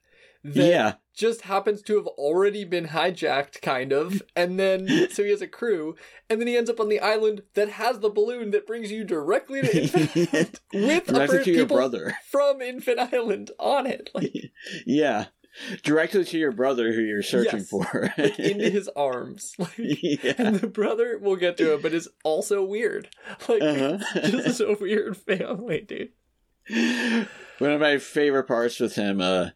that 0.43 0.55
yeah, 0.65 0.93
just 1.15 1.41
happens 1.41 1.81
to 1.83 1.95
have 1.95 2.07
already 2.07 2.63
been 2.65 2.87
hijacked, 2.87 3.61
kind 3.61 3.91
of. 3.93 4.21
And 4.35 4.59
then, 4.59 4.87
so 5.11 5.23
he 5.23 5.29
has 5.29 5.41
a 5.41 5.47
crew. 5.47 5.95
And 6.29 6.39
then 6.41 6.47
he 6.47 6.57
ends 6.57 6.69
up 6.69 6.79
on 6.79 6.89
the 6.89 6.99
island 6.99 7.43
that 7.53 7.69
has 7.69 7.99
the 7.99 8.09
balloon 8.09 8.51
that 8.51 8.67
brings 8.67 8.91
you 8.91 9.03
directly 9.03 9.61
to 9.61 9.71
Infant 9.81 10.09
Island 10.15 10.59
with 10.73 11.05
directly 11.07 11.43
to 11.45 11.51
your 11.51 11.65
brother. 11.65 12.13
from 12.29 12.61
Infant 12.61 12.99
Island 12.99 13.51
on 13.59 13.85
it. 13.87 14.09
Like, 14.13 14.33
Yeah, 14.85 15.25
directly 15.83 16.25
to 16.25 16.37
your 16.37 16.51
brother 16.51 16.91
who 16.93 17.01
you're 17.01 17.21
searching 17.23 17.59
Yes. 17.59 17.69
for. 17.69 18.13
into 18.17 18.69
his 18.71 18.89
arms. 18.95 19.53
Like, 19.59 19.71
yeah. 19.77 20.33
and 20.39 20.55
the 20.57 20.67
brother, 20.67 21.17
we'll 21.21 21.35
get 21.35 21.55
to 21.57 21.75
it, 21.75 21.81
but 21.83 21.93
is 21.93 22.09
also 22.23 22.63
weird. 22.63 23.09
Like, 23.47 23.61
Uh-huh. 23.61 23.97
just 24.29 24.59
a 24.61 24.75
weird 24.79 25.15
family, 25.15 25.81
dude. 25.81 26.09
One 27.59 27.71
of 27.71 27.81
my 27.81 27.97
favorite 27.97 28.45
parts 28.45 28.79
with 28.79 28.95
him 28.95 29.19
uh, 29.21 29.49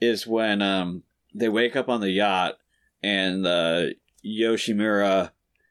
is 0.00 0.26
when 0.26 0.62
um, 0.62 1.02
they 1.34 1.48
wake 1.48 1.76
up 1.76 1.88
on 1.88 2.00
the 2.00 2.10
yacht 2.10 2.54
and 3.02 3.46
uh, 3.46 3.86
Yoshimura 4.24 5.30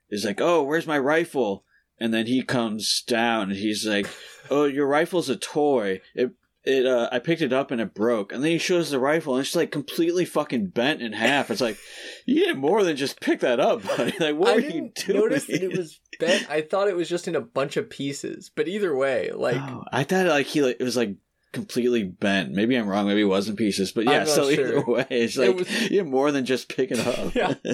is 0.10 0.26
like, 0.26 0.42
"Oh, 0.42 0.64
where's 0.64 0.88
my 0.88 0.98
rifle?" 1.00 1.64
And 2.00 2.14
then 2.14 2.28
he 2.28 2.42
comes 2.44 3.02
down 3.04 3.50
and 3.50 3.60
he's 3.60 3.86
like, 3.86 4.08
"Oh, 4.50 4.66
your 4.66 4.88
rifle's 4.88 5.30
a 5.30 5.36
toy. 5.36 6.02
It." 6.16 6.32
It 6.66 6.86
uh, 6.86 7.08
I 7.10 7.20
picked 7.20 7.42
it 7.42 7.54
up 7.54 7.72
and 7.72 7.80
it 7.80 7.94
broke, 7.94 8.34
and 8.34 8.44
then 8.44 8.52
he 8.52 8.58
shows 8.58 8.92
the 8.92 9.00
rifle 9.00 9.36
and 9.38 9.46
it's 9.46 9.56
like 9.56 9.72
completely 9.72 10.26
fucking 10.26 10.68
bent 10.68 11.02
in 11.02 11.14
half. 11.14 11.50
It's 11.50 11.62
like 11.62 11.78
you 12.26 12.46
did 12.46 12.58
more 12.58 12.84
than 12.84 12.98
just 12.98 13.22
pick 13.22 13.40
that 13.40 13.62
up, 13.62 13.82
buddy. 13.98 14.12
Like 14.20 14.36
what 14.36 14.50
I 14.50 14.56
were 14.56 14.60
you 14.60 14.70
didn't 14.72 14.96
doing? 14.96 15.20
notice 15.20 15.46
that 15.46 15.64
it 15.64 15.76
was 15.76 16.02
bent. 16.20 16.52
I 16.52 16.60
thought 16.62 16.90
it 16.90 16.98
was 16.98 17.08
just 17.08 17.30
in 17.30 17.36
a 17.38 17.42
bunch 17.42 17.78
of 17.78 17.90
pieces. 17.90 18.52
But 18.54 18.68
either 18.68 18.94
way, 18.94 19.32
like 19.32 19.56
Oh, 19.56 19.86
I 19.94 20.04
thought 20.04 20.26
like 20.28 20.48
he 20.48 20.62
like, 20.62 20.76
it 20.82 20.84
was 20.84 20.98
like 20.98 21.16
completely 21.52 22.04
bent. 22.04 22.52
Maybe 22.52 22.76
I'm 22.76 22.88
wrong. 22.88 23.08
Maybe 23.08 23.22
it 23.22 23.26
wasn't 23.26 23.58
pieces. 23.58 23.92
But 23.92 24.06
yeah, 24.06 24.24
so 24.26 24.50
either 24.50 24.82
way, 24.86 25.06
it's 25.10 25.38
It 25.38 25.48
like 25.50 25.58
was- 25.60 25.82
you 25.92 25.98
had 26.00 26.08
more 26.08 26.32
than 26.32 26.46
just 26.46 26.70
picking 26.76 27.00
up. 27.00 27.34
Yeah. 27.36 27.54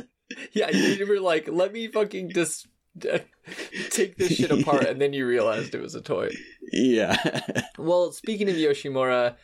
yeah, 0.54 0.70
you 0.72 1.06
were 1.08 1.20
like, 1.20 1.48
let 1.48 1.72
me 1.72 1.88
fucking 1.88 2.32
just 2.32 2.68
uh, 3.10 3.20
take 3.92 4.18
this 4.18 4.36
shit 4.36 4.50
apart, 4.52 4.86
and 4.86 5.00
then 5.00 5.14
you 5.14 5.28
realized 5.28 5.76
it 5.76 5.82
was 5.82 5.94
a 5.96 6.02
toy. 6.02 6.30
yeah. 6.72 7.42
Well, 7.78 8.12
speaking 8.12 8.50
of 8.50 8.56
Yoshimura, 8.56 9.36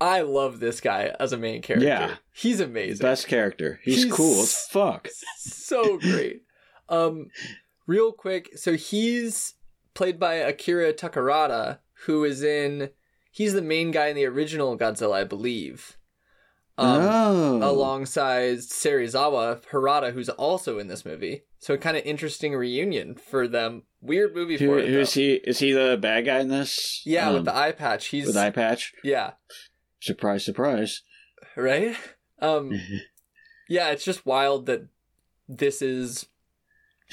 I 0.00 0.22
love 0.22 0.60
this 0.60 0.80
guy 0.80 1.14
as 1.20 1.32
a 1.32 1.36
main 1.36 1.60
character. 1.62 1.86
Yeah. 1.86 2.14
he's 2.32 2.60
amazing. 2.60 3.02
Best 3.04 3.28
character. 3.28 3.80
He's, 3.82 4.04
He's- 4.04 4.14
cool 4.16 4.40
as 4.42 4.54
fuck. 4.70 5.08
so 5.38 5.98
great. 5.98 6.42
Um, 6.88 7.28
real 7.86 8.12
quick, 8.12 8.56
so 8.56 8.74
he's 8.74 9.54
played 9.94 10.18
by 10.18 10.34
Akira 10.34 10.92
Takarada, 10.92 11.78
who 12.06 12.24
is 12.24 12.42
in. 12.42 12.90
He's 13.36 13.52
the 13.52 13.60
main 13.60 13.90
guy 13.90 14.06
in 14.06 14.16
the 14.16 14.24
original 14.24 14.78
Godzilla, 14.78 15.16
I 15.16 15.24
believe. 15.24 15.98
Um, 16.78 17.02
oh. 17.02 17.60
alongside 17.62 18.60
Serizawa 18.60 19.62
Hirata, 19.70 20.12
who's 20.12 20.30
also 20.30 20.78
in 20.78 20.88
this 20.88 21.04
movie. 21.04 21.42
So 21.58 21.74
a 21.74 21.78
kind 21.78 21.98
of 21.98 22.04
interesting 22.06 22.54
reunion 22.54 23.14
for 23.14 23.46
them. 23.46 23.82
Weird 24.00 24.34
movie 24.34 24.56
Who, 24.56 24.68
for 24.68 24.78
it. 24.78 24.88
is 24.88 25.12
he? 25.12 25.34
Is 25.34 25.58
he 25.58 25.72
the 25.72 25.98
bad 26.00 26.24
guy 26.24 26.38
in 26.40 26.48
this? 26.48 27.02
Yeah, 27.04 27.28
Um, 27.28 27.34
with 27.34 27.44
the 27.44 27.54
eye 27.54 27.72
patch. 27.72 28.06
He's 28.06 28.24
with 28.24 28.36
the 28.36 28.40
eye 28.40 28.50
patch. 28.50 28.94
yeah, 29.04 29.32
Surprise, 30.00 30.42
surprise. 30.46 31.02
right. 31.56 31.94
Um, 32.40 32.72
yeah, 33.68 33.90
it's 33.90 34.04
just 34.04 34.24
wild 34.24 34.64
that 34.64 34.88
this 35.46 35.82
is 35.82 36.24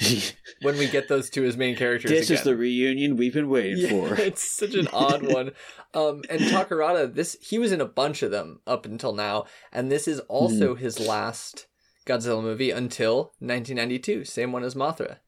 when 0.62 0.76
we 0.78 0.88
get 0.88 1.08
those 1.08 1.30
two 1.30 1.44
as 1.44 1.56
main 1.56 1.76
characters. 1.76 2.10
this 2.10 2.30
is 2.30 2.42
the 2.42 2.56
reunion 2.56 3.16
we've 3.16 3.34
been 3.34 3.48
waiting 3.48 3.78
Yeah, 3.78 3.88
for. 3.90 4.14
it's 4.20 4.42
such 4.42 4.74
an 4.74 4.88
odd 4.92 5.22
one. 5.32 5.52
Um, 5.94 6.22
and 6.28 6.40
Takarada, 6.40 7.12
this 7.14 7.36
he 7.40 7.58
was 7.58 7.70
in 7.72 7.80
a 7.80 7.84
bunch 7.86 8.22
of 8.22 8.30
them 8.30 8.60
up 8.66 8.84
until 8.86 9.12
now, 9.14 9.44
and 9.72 9.90
this 9.92 10.08
is 10.08 10.20
also 10.20 10.74
Mm-hmm. 10.74 10.82
his 10.84 10.98
last 11.00 11.66
Godzilla 12.06 12.42
movie 12.42 12.70
until 12.70 13.32
1992. 13.38 14.24
Same 14.24 14.50
one 14.52 14.64
as 14.64 14.74
Mothra. 14.74 15.18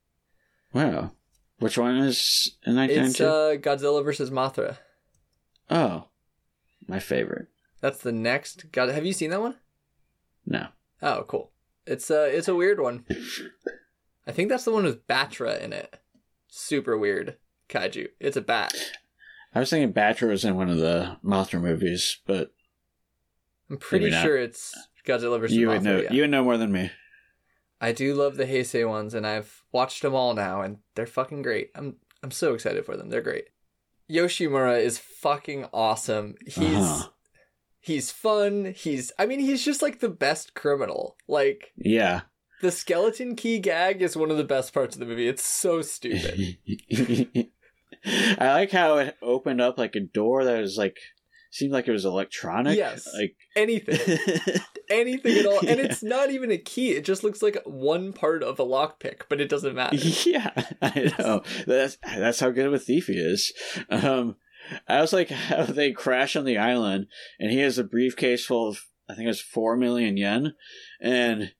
Wow. 0.73 1.13
Which 1.59 1.79
one 1.79 1.97
is 1.99 2.57
in 2.67 2.77
It's 2.77 3.17
1992? 3.19 3.25
uh, 3.25 3.57
Godzilla 3.77 4.05
versus 4.05 4.31
Mothra. 4.31 4.77
oh, 5.71 6.09
my 6.89 6.99
favorite. 6.99 7.47
That's 7.81 7.99
the 7.99 8.13
next. 8.13 8.71
God, 8.73 8.89
have 8.91 9.07
you 9.07 9.13
seen 9.13 9.31
that 9.31 9.41
one? 9.41 9.57
No. 10.45 10.69
Oh, 11.03 11.25
cool. 11.29 11.53
It's 11.87 12.11
uh, 12.11 12.29
it's 12.33 12.49
a 12.49 12.55
weird 12.55 12.81
one. 12.81 13.05
I 14.27 14.33
think 14.33 14.49
that's 14.49 14.65
the 14.65 14.73
one 14.73 14.85
with 14.85 15.07
Battra 15.07 15.61
in 15.61 15.73
it. 15.73 15.99
Super 16.49 16.97
weird 16.99 17.37
kaiju. 17.69 18.09
It's 18.21 18.37
a 18.37 18.41
bat. 18.41 18.75
I 19.55 19.61
was 19.61 19.71
thinking 19.71 19.93
Battra 19.93 20.29
was 20.29 20.45
in 20.45 20.57
one 20.57 20.69
of 20.69 20.79
the 20.79 21.17
Mothra 21.25 21.61
movies, 21.61 22.19
but 22.27 22.53
I'm 23.71 23.79
pretty 23.79 24.11
sure 24.11 24.37
it's 24.37 24.75
Godzilla 25.07 25.41
versus 25.41 25.57
you 25.57 25.69
Mothra. 25.69 25.73
would 25.73 25.83
know. 25.83 26.01
yeah. 26.01 26.13
You 26.13 26.21
would 26.23 26.31
know 26.31 26.45
more 26.45 26.57
than 26.57 26.73
me. 26.73 26.91
I 27.81 27.93
do 27.93 28.15
love 28.15 28.37
the 28.37 28.47
Heisei 28.47 28.89
ones, 28.89 29.13
and 29.15 29.27
I've 29.27 29.63
watched 29.73 30.03
them 30.03 30.15
all 30.15 30.35
now, 30.35 30.63
and 30.63 30.79
they're 30.95 31.07
fucking 31.07 31.43
great. 31.43 31.71
I'm 31.75 31.97
I'm 32.23 32.31
so 32.31 32.55
excited 32.55 32.85
for 32.87 32.97
them. 32.97 33.11
They're 33.11 33.21
great. 33.21 33.45
Yoshimura 34.11 34.81
is 34.81 34.99
fucking 34.99 35.67
awesome. 35.73 36.37
He's 36.47 36.57
Uh-huh. 36.59 37.09
he's 37.81 38.11
fun. 38.11 38.73
He's 38.77 39.13
I 39.19 39.27
mean 39.27 39.41
he's 39.41 39.65
just 39.65 39.83
like 39.83 39.99
the 40.01 40.09
best 40.09 40.55
criminal. 40.55 41.17
Like 41.29 41.73
Yeah. 41.77 42.23
The 42.63 42.71
skeleton 42.71 43.37
key 43.37 43.59
gag 43.59 44.03
is 44.03 44.17
one 44.17 44.31
of 44.31 44.37
the 44.37 44.45
best 44.45 44.73
parts 44.73 44.97
of 44.97 45.01
the 45.01 45.07
movie. 45.07 45.29
It's 45.29 45.45
so 45.45 45.83
stupid. 45.83 46.57
I 48.39 48.53
like 48.53 48.71
how 48.71 48.99
it 48.99 49.17
opened 49.23 49.61
up 49.61 49.79
like 49.79 49.97
a 49.97 50.01
door 50.01 50.45
that 50.45 50.61
was 50.61 50.77
like 50.77 50.99
seemed 51.51 51.73
like 51.73 51.89
it 51.89 51.93
was 51.93 52.05
electronic. 52.05 52.77
Yes. 52.77 53.09
Like 53.19 53.37
Anything. 53.57 54.19
Anything 54.91 55.39
at 55.39 55.47
all. 55.47 55.59
And 55.61 55.79
Yeah. 55.79 55.87
it's 55.87 56.03
not 56.03 56.31
even 56.31 56.51
a 56.51 56.59
key. 56.59 56.93
It 56.93 57.05
just 57.05 57.25
looks 57.25 57.43
like 57.43 57.59
one 57.65 58.13
part 58.13 58.43
of 58.43 58.61
a 58.61 58.65
lockpick, 58.65 59.23
but 59.29 59.41
it 59.41 59.49
doesn't 59.49 59.75
matter. 59.75 59.97
yeah, 60.27 60.51
I 60.83 61.13
know. 61.19 61.43
That's 61.67 61.97
that's 62.05 62.41
how 62.41 62.51
good 62.51 62.67
of 62.67 62.75
a 62.75 62.79
thief 62.79 63.07
he 63.07 63.15
is. 63.15 63.53
Um, 63.91 64.37
I 64.89 65.01
was 65.01 65.13
like 65.13 65.31
how 65.31 65.65
they 65.65 65.93
crash 65.93 66.37
on 66.37 66.45
the 66.45 66.59
island, 66.59 67.07
and 67.41 67.51
he 67.51 67.59
has 67.61 67.79
a 67.79 67.85
briefcase 67.85 68.45
full 68.45 68.69
of 68.69 68.81
I 69.09 69.15
think 69.15 69.25
it 69.25 69.29
was 69.29 69.41
four 69.41 69.77
million 69.77 70.17
yen, 70.17 70.55
and 71.01 71.53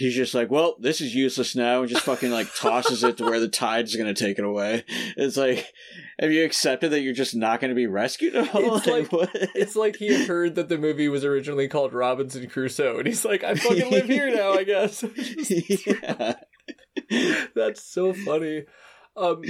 he's 0.00 0.14
just 0.16 0.34
like, 0.34 0.50
"Well, 0.50 0.76
this 0.80 1.00
is 1.00 1.14
useless 1.14 1.54
now," 1.54 1.80
and 1.80 1.88
just 1.88 2.02
fucking 2.04 2.30
like 2.30 2.52
tosses 2.56 3.04
it 3.04 3.18
to 3.18 3.24
where 3.24 3.38
the 3.38 3.48
tide's 3.48 3.94
gonna 3.94 4.14
take 4.14 4.38
it 4.38 4.44
away. 4.44 4.84
It's 5.16 5.36
like, 5.36 5.66
have 6.18 6.32
you 6.32 6.44
accepted 6.44 6.90
that 6.90 7.00
you're 7.02 7.12
just 7.14 7.36
not 7.36 7.60
gonna 7.60 7.74
be 7.74 7.86
rescued? 7.86 8.34
It's 8.54 8.86
like- 8.86 9.12
what? 9.12 9.30
It's 9.54 9.76
like 9.76 9.96
he 9.96 10.24
heard 10.24 10.54
that 10.56 10.68
the 10.68 10.78
movie 10.78 11.08
was 11.08 11.24
originally 11.24 11.68
called 11.68 11.92
Robinson 11.92 12.48
Crusoe, 12.48 12.98
and 12.98 13.06
he's 13.06 13.24
like, 13.24 13.44
I 13.44 13.54
fucking 13.54 13.90
live 13.90 14.06
here 14.06 14.30
now, 14.34 14.52
I 14.54 14.64
guess. 14.64 15.04
yeah. 15.86 16.34
That's 17.54 17.82
so 17.82 18.12
funny. 18.12 18.64
Um, 19.16 19.42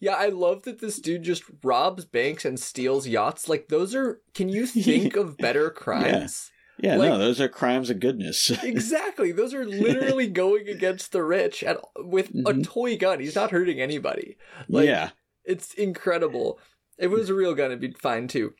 yeah, 0.00 0.14
I 0.14 0.28
love 0.30 0.62
that 0.62 0.80
this 0.80 0.98
dude 0.98 1.22
just 1.22 1.44
robs 1.62 2.04
banks 2.04 2.44
and 2.44 2.58
steals 2.58 3.06
yachts. 3.06 3.48
Like, 3.48 3.68
those 3.68 3.94
are. 3.94 4.20
Can 4.34 4.48
you 4.48 4.66
think 4.66 5.14
of 5.16 5.36
better 5.36 5.70
crimes? 5.70 6.50
Yeah, 6.50 6.61
Like- 6.80 6.98
no, 7.10 7.18
those 7.18 7.40
are 7.40 7.48
crimes 7.48 7.90
of 7.90 8.00
goodness. 8.00 8.50
Exactly. 8.64 9.30
Those 9.32 9.54
are 9.54 9.64
literally 9.64 10.26
going 10.28 10.68
against 10.68 11.12
the 11.12 11.22
rich 11.22 11.62
and 11.62 11.78
with 11.96 12.30
a 12.30 12.52
Mhm. 12.54 12.64
toy 12.64 12.96
gun. 12.96 13.20
He's 13.20 13.36
not 13.36 13.50
hurting 13.50 13.80
anybody. 13.80 14.36
Like, 14.68 14.86
yeah. 14.86 15.10
It's 15.44 15.74
incredible. 15.74 16.58
If 16.98 17.06
it 17.06 17.08
was 17.10 17.28
a 17.30 17.34
real 17.34 17.54
gun, 17.54 17.66
it'd 17.66 17.80
be 17.80 17.92
fine 18.00 18.26
too. 18.28 18.54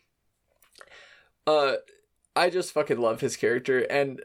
Uh, 1.46 1.74
I 2.36 2.50
just 2.50 2.72
fucking 2.72 2.98
love 2.98 3.20
his 3.20 3.36
character, 3.36 3.80
and 3.80 4.20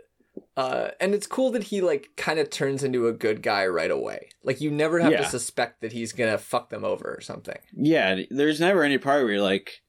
uh, 0.56 0.90
and 1.00 1.14
it's 1.16 1.26
cool 1.28 1.52
that 1.52 1.66
he 1.66 1.82
like 1.82 2.10
kind 2.16 2.40
of 2.40 2.50
turns 2.50 2.84
into 2.84 3.08
a 3.08 3.14
good 3.14 3.42
guy 3.42 3.66
right 3.68 3.90
away. 3.92 4.30
Like 4.44 4.62
you 4.62 4.70
never 4.72 5.00
have 5.00 5.12
Yeah. 5.12 5.24
to 5.24 5.30
suspect 5.30 5.82
that 5.82 5.92
he's 5.94 6.14
gonna 6.14 6.38
fuck 6.38 6.70
them 6.70 6.84
over 6.86 7.16
or 7.16 7.22
something. 7.22 7.58
Yeah, 7.74 8.22
there's 8.30 8.60
never 8.60 8.84
any 8.84 8.98
part 9.00 9.24
where 9.24 9.34
you're 9.34 9.42
like, 9.42 9.82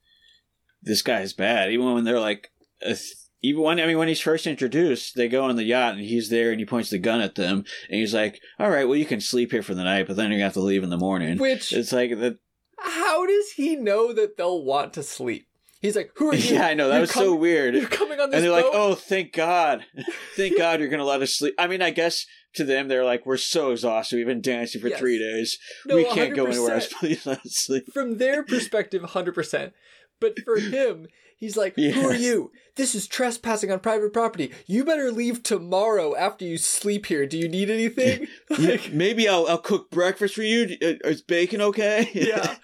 this 0.82 1.02
guy's 1.02 1.32
bad. 1.34 1.70
Even 1.70 1.92
when 1.92 2.04
they're 2.04 2.20
like, 2.20 2.50
a 2.82 2.94
th- 2.94 3.00
even 3.42 3.62
when 3.62 3.80
I 3.80 3.86
mean 3.86 3.98
when 3.98 4.08
he's 4.08 4.20
first 4.20 4.46
introduced, 4.46 5.14
they 5.14 5.28
go 5.28 5.44
on 5.44 5.56
the 5.56 5.64
yacht 5.64 5.94
and 5.94 6.00
he's 6.04 6.28
there 6.28 6.50
and 6.50 6.58
he 6.60 6.66
points 6.66 6.90
the 6.90 6.98
gun 6.98 7.20
at 7.20 7.34
them 7.36 7.64
and 7.88 8.00
he's 8.00 8.14
like, 8.14 8.40
"All 8.58 8.70
right, 8.70 8.84
well 8.86 8.96
you 8.96 9.06
can 9.06 9.20
sleep 9.20 9.52
here 9.52 9.62
for 9.62 9.74
the 9.74 9.84
night, 9.84 10.06
but 10.06 10.16
then 10.16 10.30
you're 10.30 10.38
gonna 10.38 10.44
have 10.44 10.54
to 10.54 10.60
leave 10.60 10.82
in 10.82 10.90
the 10.90 10.96
morning." 10.96 11.38
Which 11.38 11.72
It's 11.72 11.92
like 11.92 12.10
that. 12.18 12.38
how 12.78 13.26
does 13.26 13.50
he 13.52 13.76
know 13.76 14.12
that 14.12 14.36
they'll 14.36 14.64
want 14.64 14.92
to 14.94 15.02
sleep? 15.02 15.46
He's 15.80 15.94
like, 15.94 16.10
who 16.16 16.30
are 16.30 16.34
you? 16.34 16.56
Yeah, 16.56 16.66
I 16.66 16.74
know 16.74 16.88
that 16.88 16.94
You're 16.94 17.00
was 17.02 17.12
so 17.12 17.36
weird. 17.36 17.74
You're 17.76 17.86
coming 17.86 18.18
on 18.18 18.30
this 18.30 18.38
And 18.38 18.44
they're 18.44 18.50
like, 18.50 18.64
"Oh, 18.66 18.96
thank 18.96 19.32
God, 19.32 19.84
thank 20.36 20.58
God, 20.58 20.80
you're 20.80 20.88
gonna 20.88 21.04
let 21.04 21.22
us 21.22 21.34
sleep." 21.36 21.54
I 21.56 21.68
mean, 21.68 21.82
I 21.82 21.90
guess 21.90 22.26
to 22.54 22.64
them 22.64 22.88
they're 22.88 23.04
like, 23.04 23.24
"We're 23.24 23.36
so 23.36 23.70
exhausted. 23.70 24.16
We've 24.16 24.26
been 24.26 24.40
dancing 24.40 24.80
for 24.80 24.88
Yes. 24.88 24.98
three 24.98 25.18
days. 25.20 25.56
No, 25.86 25.94
we 25.94 26.04
can't 26.06 26.34
go 26.34 26.46
100%. 26.46 26.50
anywhere 26.50 26.74
else. 26.74 26.92
Please 26.92 27.24
let 27.26 27.38
us 27.46 27.54
sleep." 27.54 27.84
from 27.92 28.18
their 28.18 28.42
perspective 28.42 29.02
100% 29.02 29.72
but 30.20 30.34
for 30.44 30.58
him 30.58 31.06
he's 31.38 31.56
like 31.56 31.74
who 31.76 32.06
are 32.08 32.14
you? 32.14 32.52
This 32.76 32.94
is 32.94 33.06
trespassing 33.08 33.72
on 33.72 33.80
private 33.80 34.12
property. 34.12 34.52
You 34.66 34.84
better 34.84 35.10
leave 35.10 35.42
tomorrow 35.42 36.14
after 36.14 36.44
you 36.44 36.58
sleep 36.58 37.06
here. 37.06 37.26
Do 37.26 37.38
you 37.38 37.48
need 37.48 37.70
anything? 37.70 38.26
Like, 38.58 38.92
Maybe 38.92 39.28
I'll 39.28 39.46
I'll 39.48 39.58
cook 39.58 39.90
breakfast 39.90 40.34
for 40.34 40.42
you. 40.42 40.76
Uh, 40.82 41.08
Is 41.08 41.22
bacon 41.22 41.60
okay? 41.60 42.10
yeah. 42.14 42.56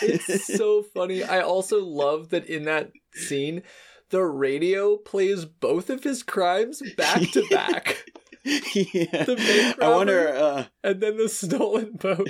It's 0.00 0.46
so 0.46 0.82
funny. 0.82 1.24
I 1.24 1.40
also 1.40 1.84
love 1.84 2.30
that 2.30 2.46
in 2.46 2.64
that 2.64 2.92
scene 3.14 3.62
the 4.10 4.22
radio 4.22 4.96
plays 4.96 5.44
both 5.44 5.90
of 5.90 6.04
his 6.04 6.22
crimes 6.22 6.82
back 6.96 7.22
to 7.32 7.46
back. 7.50 8.04
Yeah. 8.44 9.24
The 9.24 9.36
bank 9.36 9.82
I 9.82 9.88
wonder. 9.88 10.28
Uh, 10.28 10.64
and 10.82 11.00
then 11.00 11.16
the 11.16 11.28
stolen 11.28 11.92
boat 11.94 12.28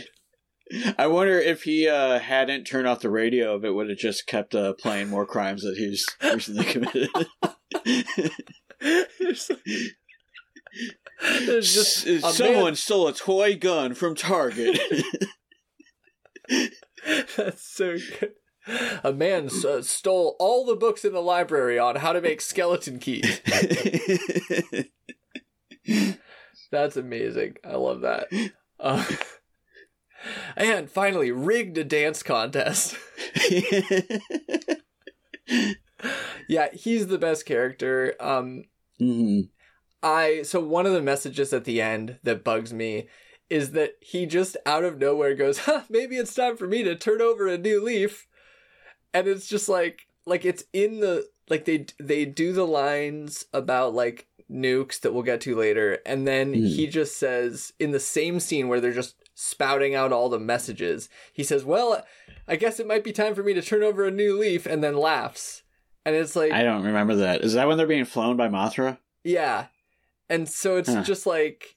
I 0.98 1.06
wonder 1.08 1.38
if 1.38 1.64
he 1.64 1.88
uh, 1.88 2.18
hadn't 2.18 2.64
turned 2.64 2.86
off 2.86 3.00
the 3.00 3.10
radio, 3.10 3.56
if 3.56 3.64
it 3.64 3.72
would 3.72 3.90
have 3.90 3.98
just 3.98 4.26
kept 4.26 4.54
uh, 4.54 4.72
playing 4.74 5.08
more 5.10 5.26
crimes 5.26 5.62
that 5.62 5.76
he's 5.76 6.06
recently 6.22 6.64
committed. 6.72 7.08
there's, 8.80 9.50
there's 11.20 11.74
just 11.74 12.06
a 12.06 12.10
man- 12.22 12.32
someone 12.32 12.74
stole 12.76 13.08
a 13.08 13.12
toy 13.12 13.56
gun 13.56 13.94
from 13.94 14.14
Target. 14.14 14.78
That's 17.36 17.62
so 17.62 17.96
good. 18.18 18.32
A 19.04 19.12
man 19.12 19.46
s- 19.46 19.64
uh, 19.64 19.82
stole 19.82 20.36
all 20.38 20.64
the 20.64 20.76
books 20.76 21.04
in 21.04 21.12
the 21.12 21.20
library 21.20 21.78
on 21.78 21.96
how 21.96 22.12
to 22.14 22.22
make 22.22 22.40
skeleton 22.40 22.98
keys. 22.98 23.42
That's 26.70 26.96
amazing. 26.96 27.56
I 27.64 27.76
love 27.76 28.00
that. 28.00 28.28
Uh, 28.80 29.04
and 30.56 30.90
finally, 30.90 31.30
rigged 31.30 31.78
a 31.78 31.84
dance 31.84 32.22
contest. 32.22 32.96
yeah, 36.48 36.68
he's 36.72 37.06
the 37.06 37.18
best 37.18 37.46
character. 37.46 38.14
Um, 38.20 38.64
Mhm. 39.00 39.48
I 40.02 40.42
so 40.42 40.60
one 40.60 40.86
of 40.86 40.92
the 40.92 41.02
messages 41.02 41.52
at 41.52 41.64
the 41.64 41.80
end 41.80 42.18
that 42.22 42.44
bugs 42.44 42.72
me 42.72 43.08
is 43.50 43.72
that 43.72 43.94
he 44.00 44.26
just 44.26 44.56
out 44.66 44.84
of 44.84 44.98
nowhere 44.98 45.34
goes, 45.34 45.58
huh, 45.60 45.82
maybe 45.88 46.16
it's 46.16 46.34
time 46.34 46.56
for 46.56 46.66
me 46.66 46.82
to 46.82 46.94
turn 46.94 47.20
over 47.22 47.46
a 47.46 47.58
new 47.58 47.82
leaf. 47.82 48.26
And 49.12 49.26
it's 49.26 49.46
just 49.48 49.68
like 49.68 50.06
like 50.26 50.44
it's 50.44 50.64
in 50.72 51.00
the 51.00 51.26
like 51.48 51.64
they 51.64 51.86
they 51.98 52.24
do 52.24 52.52
the 52.52 52.66
lines 52.66 53.46
about 53.52 53.94
like 53.94 54.26
nukes 54.50 55.00
that 55.00 55.12
we'll 55.14 55.22
get 55.22 55.40
to 55.40 55.56
later 55.56 55.98
and 56.04 56.28
then 56.28 56.52
Hmm. 56.52 56.64
he 56.66 56.86
just 56.86 57.16
says 57.18 57.72
in 57.80 57.92
the 57.92 58.00
same 58.00 58.38
scene 58.40 58.68
where 58.68 58.78
they're 58.80 58.92
just 58.92 59.16
spouting 59.34 59.94
out 59.94 60.12
all 60.12 60.28
the 60.28 60.38
messages 60.38 61.08
he 61.32 61.42
says 61.42 61.64
well 61.64 62.04
i 62.46 62.54
guess 62.56 62.78
it 62.78 62.86
might 62.86 63.02
be 63.04 63.12
time 63.12 63.34
for 63.34 63.42
me 63.42 63.52
to 63.52 63.60
turn 63.62 63.82
over 63.82 64.04
a 64.04 64.10
new 64.10 64.38
leaf 64.38 64.64
and 64.66 64.82
then 64.82 64.96
laughs 64.96 65.62
and 66.06 66.14
it's 66.14 66.36
like 66.36 66.52
I 66.52 66.62
don't 66.62 66.84
remember 66.84 67.14
that. 67.16 67.40
Is 67.40 67.54
that 67.54 67.66
when 67.66 67.78
they're 67.78 67.86
being 67.86 68.04
flown 68.04 68.36
by 68.36 68.46
Mothra? 68.48 68.98
yeah. 69.22 69.68
And 70.28 70.46
so 70.48 70.76
it's 70.76 70.92
Huh. 70.92 71.02
just 71.02 71.24
like 71.26 71.76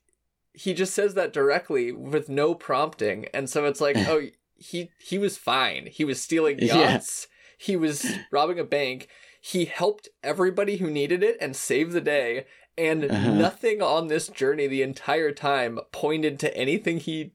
he 0.54 0.74
just 0.74 0.94
says 0.94 1.14
that 1.14 1.32
directly 1.32 1.94
with 1.94 2.28
no 2.28 2.54
prompting. 2.54 3.28
And 3.34 3.50
so 3.50 3.64
it's 3.64 3.80
like, 3.80 3.96
oh, 4.08 4.24
he 4.58 4.90
he 5.00 5.18
was 5.18 5.38
fine. 5.38 5.88
He 5.90 6.04
was 6.04 6.22
stealing 6.22 6.60
Yeah. 6.60 6.76
yachts. 6.76 7.28
He 7.58 7.78
was 7.78 8.18
robbing 8.30 8.60
a 8.60 8.66
bank. 8.66 9.08
He 9.40 9.64
helped 9.64 10.10
everybody 10.24 10.76
who 10.76 10.92
needed 10.92 11.24
it 11.24 11.38
and 11.40 11.56
saved 11.56 11.94
the 11.94 12.02
day. 12.02 12.48
And 12.78 13.06
Uh-huh. 13.06 13.32
nothing 13.32 13.82
on 13.82 14.08
this 14.08 14.28
journey 14.28 14.68
the 14.68 14.82
entire 14.82 15.32
time 15.32 15.80
pointed 15.94 16.38
to 16.40 16.54
anything 16.58 16.98
he 17.00 17.32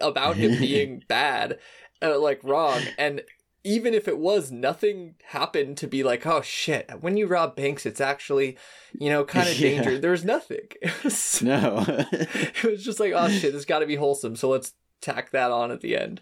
about 0.00 0.36
him 0.36 0.58
being 0.58 1.02
bad, 1.08 1.58
uh, 2.00 2.18
like 2.18 2.42
wrong. 2.44 2.80
And 2.98 3.22
even 3.64 3.94
if 3.94 4.08
it 4.08 4.18
was, 4.18 4.50
nothing 4.50 5.14
happened 5.28 5.76
to 5.78 5.86
be 5.86 6.02
like, 6.02 6.26
oh 6.26 6.42
shit, 6.42 6.90
when 7.00 7.16
you 7.16 7.26
rob 7.28 7.54
banks, 7.54 7.86
it's 7.86 8.00
actually, 8.00 8.58
you 8.98 9.08
know, 9.08 9.24
kind 9.24 9.48
of 9.48 9.54
Yeah. 9.58 9.70
dangerous. 9.76 10.00
There 10.00 10.10
was 10.10 10.24
nothing. 10.24 10.66
It 10.82 11.04
was, 11.04 11.42
No. 11.42 11.84
it 11.88 12.64
was 12.64 12.84
just 12.84 12.98
like, 13.00 13.12
oh 13.14 13.28
shit, 13.28 13.52
this 13.52 13.64
got 13.64 13.78
to 13.80 13.86
be 13.86 13.96
wholesome. 13.96 14.34
So 14.36 14.48
let's 14.48 14.72
tack 15.00 15.30
that 15.30 15.50
on 15.50 15.70
at 15.70 15.80
the 15.80 15.96
end. 15.96 16.20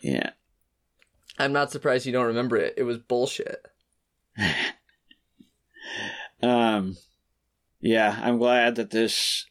yeah. 0.00 0.30
I'm 1.38 1.52
not 1.54 1.70
surprised 1.70 2.04
you 2.04 2.12
don't 2.12 2.26
remember 2.26 2.56
it. 2.58 2.74
It 2.76 2.82
was 2.82 2.98
bullshit. 2.98 3.64
Um, 6.42 6.96
yeah, 7.80 8.18
I'm 8.22 8.38
glad 8.38 8.76
that 8.76 8.90
this 8.90 9.46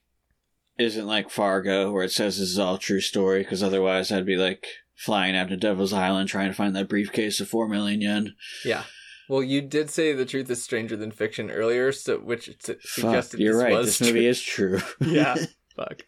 isn't 0.80 1.06
like 1.08 1.30
Fargo, 1.30 1.92
where 1.92 2.04
it 2.04 2.12
says 2.12 2.40
this 2.40 2.50
is 2.50 2.60
all 2.60 2.78
true 2.78 3.02
story, 3.02 3.44
because 3.44 3.62
otherwise 3.62 4.12
I'd 4.12 4.26
be 4.26 4.38
like 4.38 4.66
flying 4.96 5.36
out 5.36 5.50
to 5.50 5.58
Devil's 5.58 5.94
Island 5.94 6.30
trying 6.30 6.48
to 6.50 6.54
find 6.56 6.76
that 6.76 6.90
briefcase 6.90 7.40
of 7.40 7.48
four 7.50 7.68
million 7.68 8.02
yen. 8.02 8.36
Yeah. 8.66 8.84
Well, 9.28 9.44
you 9.44 9.62
did 9.62 9.90
say 9.92 10.14
the 10.14 10.26
truth 10.26 10.50
is 10.50 10.64
stranger 10.64 10.96
than 10.98 11.12
fiction 11.12 11.52
earlier, 11.52 11.92
so 11.92 12.18
which 12.18 12.46
su- 12.60 12.74
Fuck, 12.74 12.82
suggested 12.84 13.40
you're 13.40 13.54
this 13.54 13.64
right. 13.64 13.74
was 13.74 13.86
This 14.00 14.02
movie 14.02 14.22
true. 14.22 14.30
is 14.30 14.42
true. 14.42 14.82
Yeah. 15.02 15.36
Fuck. 15.76 16.02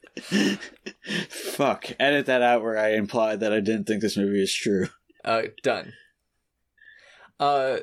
Fuck. 1.30 1.86
Edit 2.00 2.26
that 2.26 2.42
out 2.42 2.62
where 2.62 2.78
I 2.78 2.90
implied 2.94 3.40
that 3.40 3.54
I 3.54 3.60
didn't 3.62 3.86
think 3.86 4.02
this 4.02 4.18
movie 4.18 4.42
is 4.42 4.54
true. 4.54 4.88
Uh, 5.24 5.44
done. 5.64 5.94
Uh, 7.40 7.78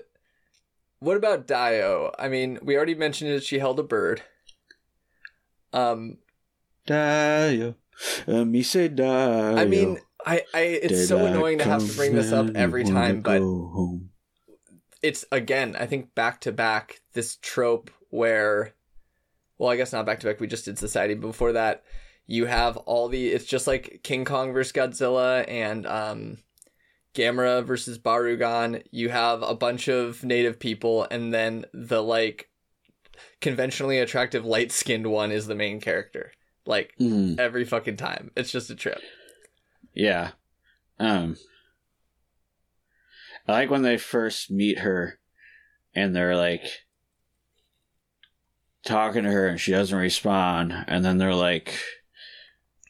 what 0.98 1.16
about 1.16 1.46
Daiyo? 1.46 2.12
I 2.18 2.28
mean, 2.28 2.58
we 2.62 2.76
already 2.76 2.94
mentioned 2.94 3.30
that 3.30 3.44
she 3.44 3.58
held 3.58 3.78
a 3.78 3.82
bird. 3.84 4.22
Um, 5.72 6.18
Daiyo. 6.88 7.74
Me 8.26 8.62
say 8.62 8.88
Daiyo. 8.88 9.58
I 9.58 9.64
mean, 9.64 9.98
I, 10.24 10.42
I, 10.54 10.60
it's 10.60 10.94
Did 10.94 11.08
so 11.08 11.18
I 11.18 11.30
annoying 11.30 11.58
to 11.58 11.64
have 11.64 11.86
to 11.86 11.96
bring 11.96 12.14
this 12.14 12.32
up 12.32 12.50
every 12.54 12.84
time, 12.84 13.20
but 13.20 13.40
home? 13.40 14.10
it's 15.02 15.24
again, 15.30 15.76
I 15.78 15.86
think 15.86 16.14
back 16.14 16.40
to 16.42 16.52
back 16.52 17.00
this 17.12 17.36
trope 17.36 17.90
where, 18.10 18.74
well, 19.58 19.70
I 19.70 19.76
guess 19.76 19.92
not 19.92 20.06
back 20.06 20.20
to 20.20 20.26
back. 20.26 20.40
We 20.40 20.46
just 20.46 20.64
did 20.64 20.78
Society, 20.78 21.14
but 21.14 21.28
before 21.28 21.52
that, 21.52 21.84
you 22.26 22.46
have 22.46 22.76
all 22.78 23.08
the. 23.08 23.28
It's 23.28 23.44
just 23.44 23.66
like 23.66 24.00
King 24.02 24.24
Kong 24.24 24.52
versus 24.52 24.72
Godzilla 24.72 25.44
and 25.48 25.86
um, 25.86 26.38
Gamera 27.14 27.64
versus 27.64 27.98
Barugon, 27.98 28.82
you 28.90 29.08
have 29.08 29.42
a 29.42 29.54
bunch 29.54 29.88
of 29.88 30.22
native 30.24 30.60
people, 30.60 31.06
and 31.10 31.34
then 31.34 31.64
the 31.72 32.02
like 32.02 32.48
conventionally 33.40 33.98
attractive 33.98 34.44
light 34.44 34.70
skinned 34.70 35.06
one 35.06 35.32
is 35.32 35.46
the 35.46 35.54
main 35.54 35.80
character. 35.80 36.32
Like 36.68 36.92
Mhm. 37.00 37.40
every 37.40 37.64
fucking 37.64 37.96
time. 37.96 38.30
It's 38.36 38.52
just 38.52 38.70
a 38.70 38.76
trip. 38.76 39.00
Yeah. 39.94 40.32
Um 41.00 41.36
I 43.48 43.52
like 43.52 43.70
when 43.70 43.82
they 43.82 43.96
first 43.96 44.50
meet 44.50 44.80
her 44.80 45.18
and 45.94 46.14
they're 46.14 46.36
like 46.36 46.62
talking 48.84 49.24
to 49.24 49.30
her 49.30 49.46
and 49.48 49.60
she 49.60 49.70
doesn't 49.72 49.98
respond 49.98 50.72
and 50.86 51.04
then 51.04 51.18
they're 51.18 51.34
like 51.34 51.74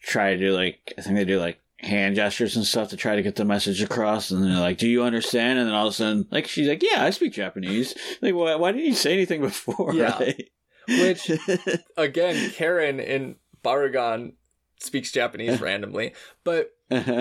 try 0.02 0.32
to 0.34 0.38
do 0.38 0.52
like 0.52 0.92
I 0.98 1.02
think 1.02 1.16
they 1.16 1.24
do 1.24 1.38
like 1.38 1.60
hand 1.80 2.16
gestures 2.16 2.56
and 2.56 2.64
stuff 2.66 2.88
to 2.90 2.96
try 2.96 3.14
to 3.14 3.22
get 3.22 3.36
the 3.36 3.44
message 3.44 3.80
across 3.80 4.32
and 4.32 4.42
they're 4.42 4.58
like, 4.60 4.78
Do 4.78 4.88
you 4.88 5.04
understand? 5.04 5.60
And 5.60 5.68
then 5.68 5.74
all 5.74 5.86
of 5.86 5.92
a 5.92 5.96
sudden 5.96 6.26
like 6.32 6.48
she's 6.48 6.66
like, 6.68 6.82
Yeah, 6.82 7.04
I 7.04 7.10
speak 7.10 7.32
Japanese. 7.32 7.94
Like 8.20 8.34
why 8.34 8.56
why 8.56 8.72
didn't 8.72 8.86
you 8.88 8.94
say 8.94 9.12
anything 9.12 9.40
before? 9.52 9.94
Yeah. 9.94 10.18
Right? 10.18 10.48
Which 10.88 11.30
again, 11.96 12.50
Karen 12.50 12.98
in 12.98 13.36
Barugon 13.68 14.32
speaks 14.80 15.12
Japanese 15.12 15.60
randomly. 15.68 16.14
But 16.44 16.70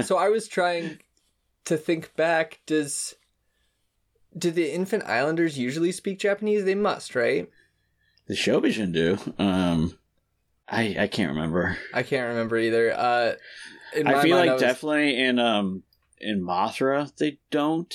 so 0.03 0.17
I 0.17 0.29
was 0.29 0.47
trying 0.47 0.99
to 1.65 1.75
think 1.77 2.15
back, 2.15 2.59
does 2.65 3.15
do 4.37 4.51
the 4.51 4.71
infant 4.73 5.03
islanders 5.05 5.57
usually 5.57 5.91
speak 5.91 6.19
Japanese? 6.19 6.63
They 6.65 6.75
must, 6.75 7.15
right? 7.15 7.49
the 8.27 8.33
Shobijin 8.33 8.91
do. 8.93 9.17
Um 9.41 9.97
I 10.69 10.95
I 10.99 11.07
can't 11.07 11.29
remember. 11.31 11.77
I 11.93 12.03
can't 12.03 12.27
remember 12.29 12.57
either. 12.57 12.93
Uh 12.93 13.35
in 13.95 14.03
my 14.05 14.15
I 14.15 14.21
feel 14.23 14.35
like 14.37 14.49
I 14.49 14.53
was- 14.53 14.61
definitely 14.61 15.17
in 15.21 15.39
um 15.39 15.83
in 16.19 16.41
Mothra 16.43 17.15
they 17.17 17.39
don't. 17.51 17.93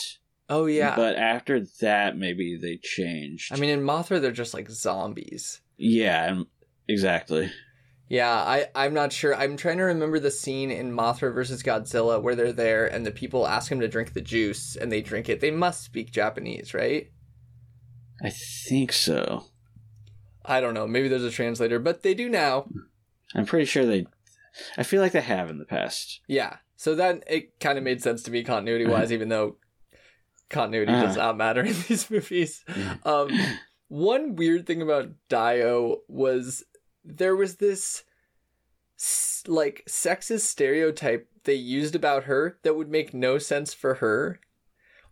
Oh 0.49 0.67
yeah. 0.67 0.97
But 0.97 1.17
after 1.17 1.65
that 1.81 2.17
maybe 2.17 2.57
they 2.57 2.79
changed. 2.83 3.53
I 3.53 3.57
mean 3.57 3.71
in 3.71 3.83
Mothra 3.83 4.21
they're 4.21 4.33
just 4.33 4.55
like 4.55 4.71
zombies. 4.71 5.61
yeah, 5.77 6.41
exactly. 6.89 7.53
Yeah, 8.09 8.31
I, 8.31 8.67
I'm 8.75 8.93
not 8.93 9.13
sure. 9.13 9.35
I'm 9.35 9.57
trying 9.57 9.79
to 9.79 9.85
remember 9.85 10.19
the 10.19 10.31
scene 10.31 10.71
in 10.71 10.93
Mothra 10.95 11.33
versus 11.33 11.63
Godzilla 11.63 12.21
where 12.23 12.35
they're 12.35 12.53
there 12.53 12.87
and 12.87 13.07
the 13.07 13.11
people 13.11 13.47
ask 13.47 13.73
him 13.73 13.81
to 13.81 13.89
drink 13.89 14.13
the 14.13 14.21
juice 14.21 14.77
and 14.77 14.93
they 14.93 15.01
drink 15.01 15.29
it. 15.31 15.41
They 15.41 15.51
must 15.51 15.83
speak 15.83 16.13
Japanese, 16.13 16.75
right? 16.75 17.11
I 18.23 18.29
think 18.31 18.93
so. 18.93 19.47
I 20.45 20.61
don't 20.61 20.75
know. 20.75 20.87
Maybe 20.87 21.09
there's 21.09 21.25
a 21.25 21.31
translator, 21.31 21.79
but 21.79 22.03
they 22.03 22.13
do 22.15 22.29
now. 22.29 22.67
I'm 23.35 23.47
pretty 23.47 23.65
sure 23.65 23.87
they 23.87 24.07
I 24.77 24.83
feel 24.83 25.01
like 25.01 25.13
they 25.13 25.23
have 25.23 25.49
in 25.49 25.59
the 25.59 25.65
past. 25.65 26.21
Yeah. 26.29 26.57
So 26.77 26.95
that 26.97 27.25
it 27.29 27.59
kind 27.61 27.79
of 27.79 27.85
made 27.85 28.03
sense 28.03 28.23
to 28.25 28.31
me 28.31 28.43
continuity 28.45 28.85
wise, 28.87 29.11
even 29.13 29.29
though 29.31 29.57
continuity 30.51 30.93
does 30.93 31.17
Uh-huh. 31.17 31.29
not 31.29 31.37
matter 31.39 31.63
in 31.65 31.75
these 31.89 32.11
movies. 32.11 32.63
Um, 33.05 33.31
one 33.89 34.37
weird 34.37 34.67
thing 34.67 34.83
about 34.83 35.09
Daiyo 35.31 35.99
was 36.09 36.65
there 37.05 37.37
was 37.37 37.57
this 37.57 38.05
like 39.47 39.83
sexist 39.89 40.43
stereotype 40.43 41.29
they 41.45 41.55
used 41.55 41.95
about 41.95 42.25
her 42.25 42.59
that 42.63 42.75
would 42.75 42.89
make 42.89 43.13
no 43.13 43.39
sense 43.39 43.75
for 43.75 43.95
her. 43.95 44.41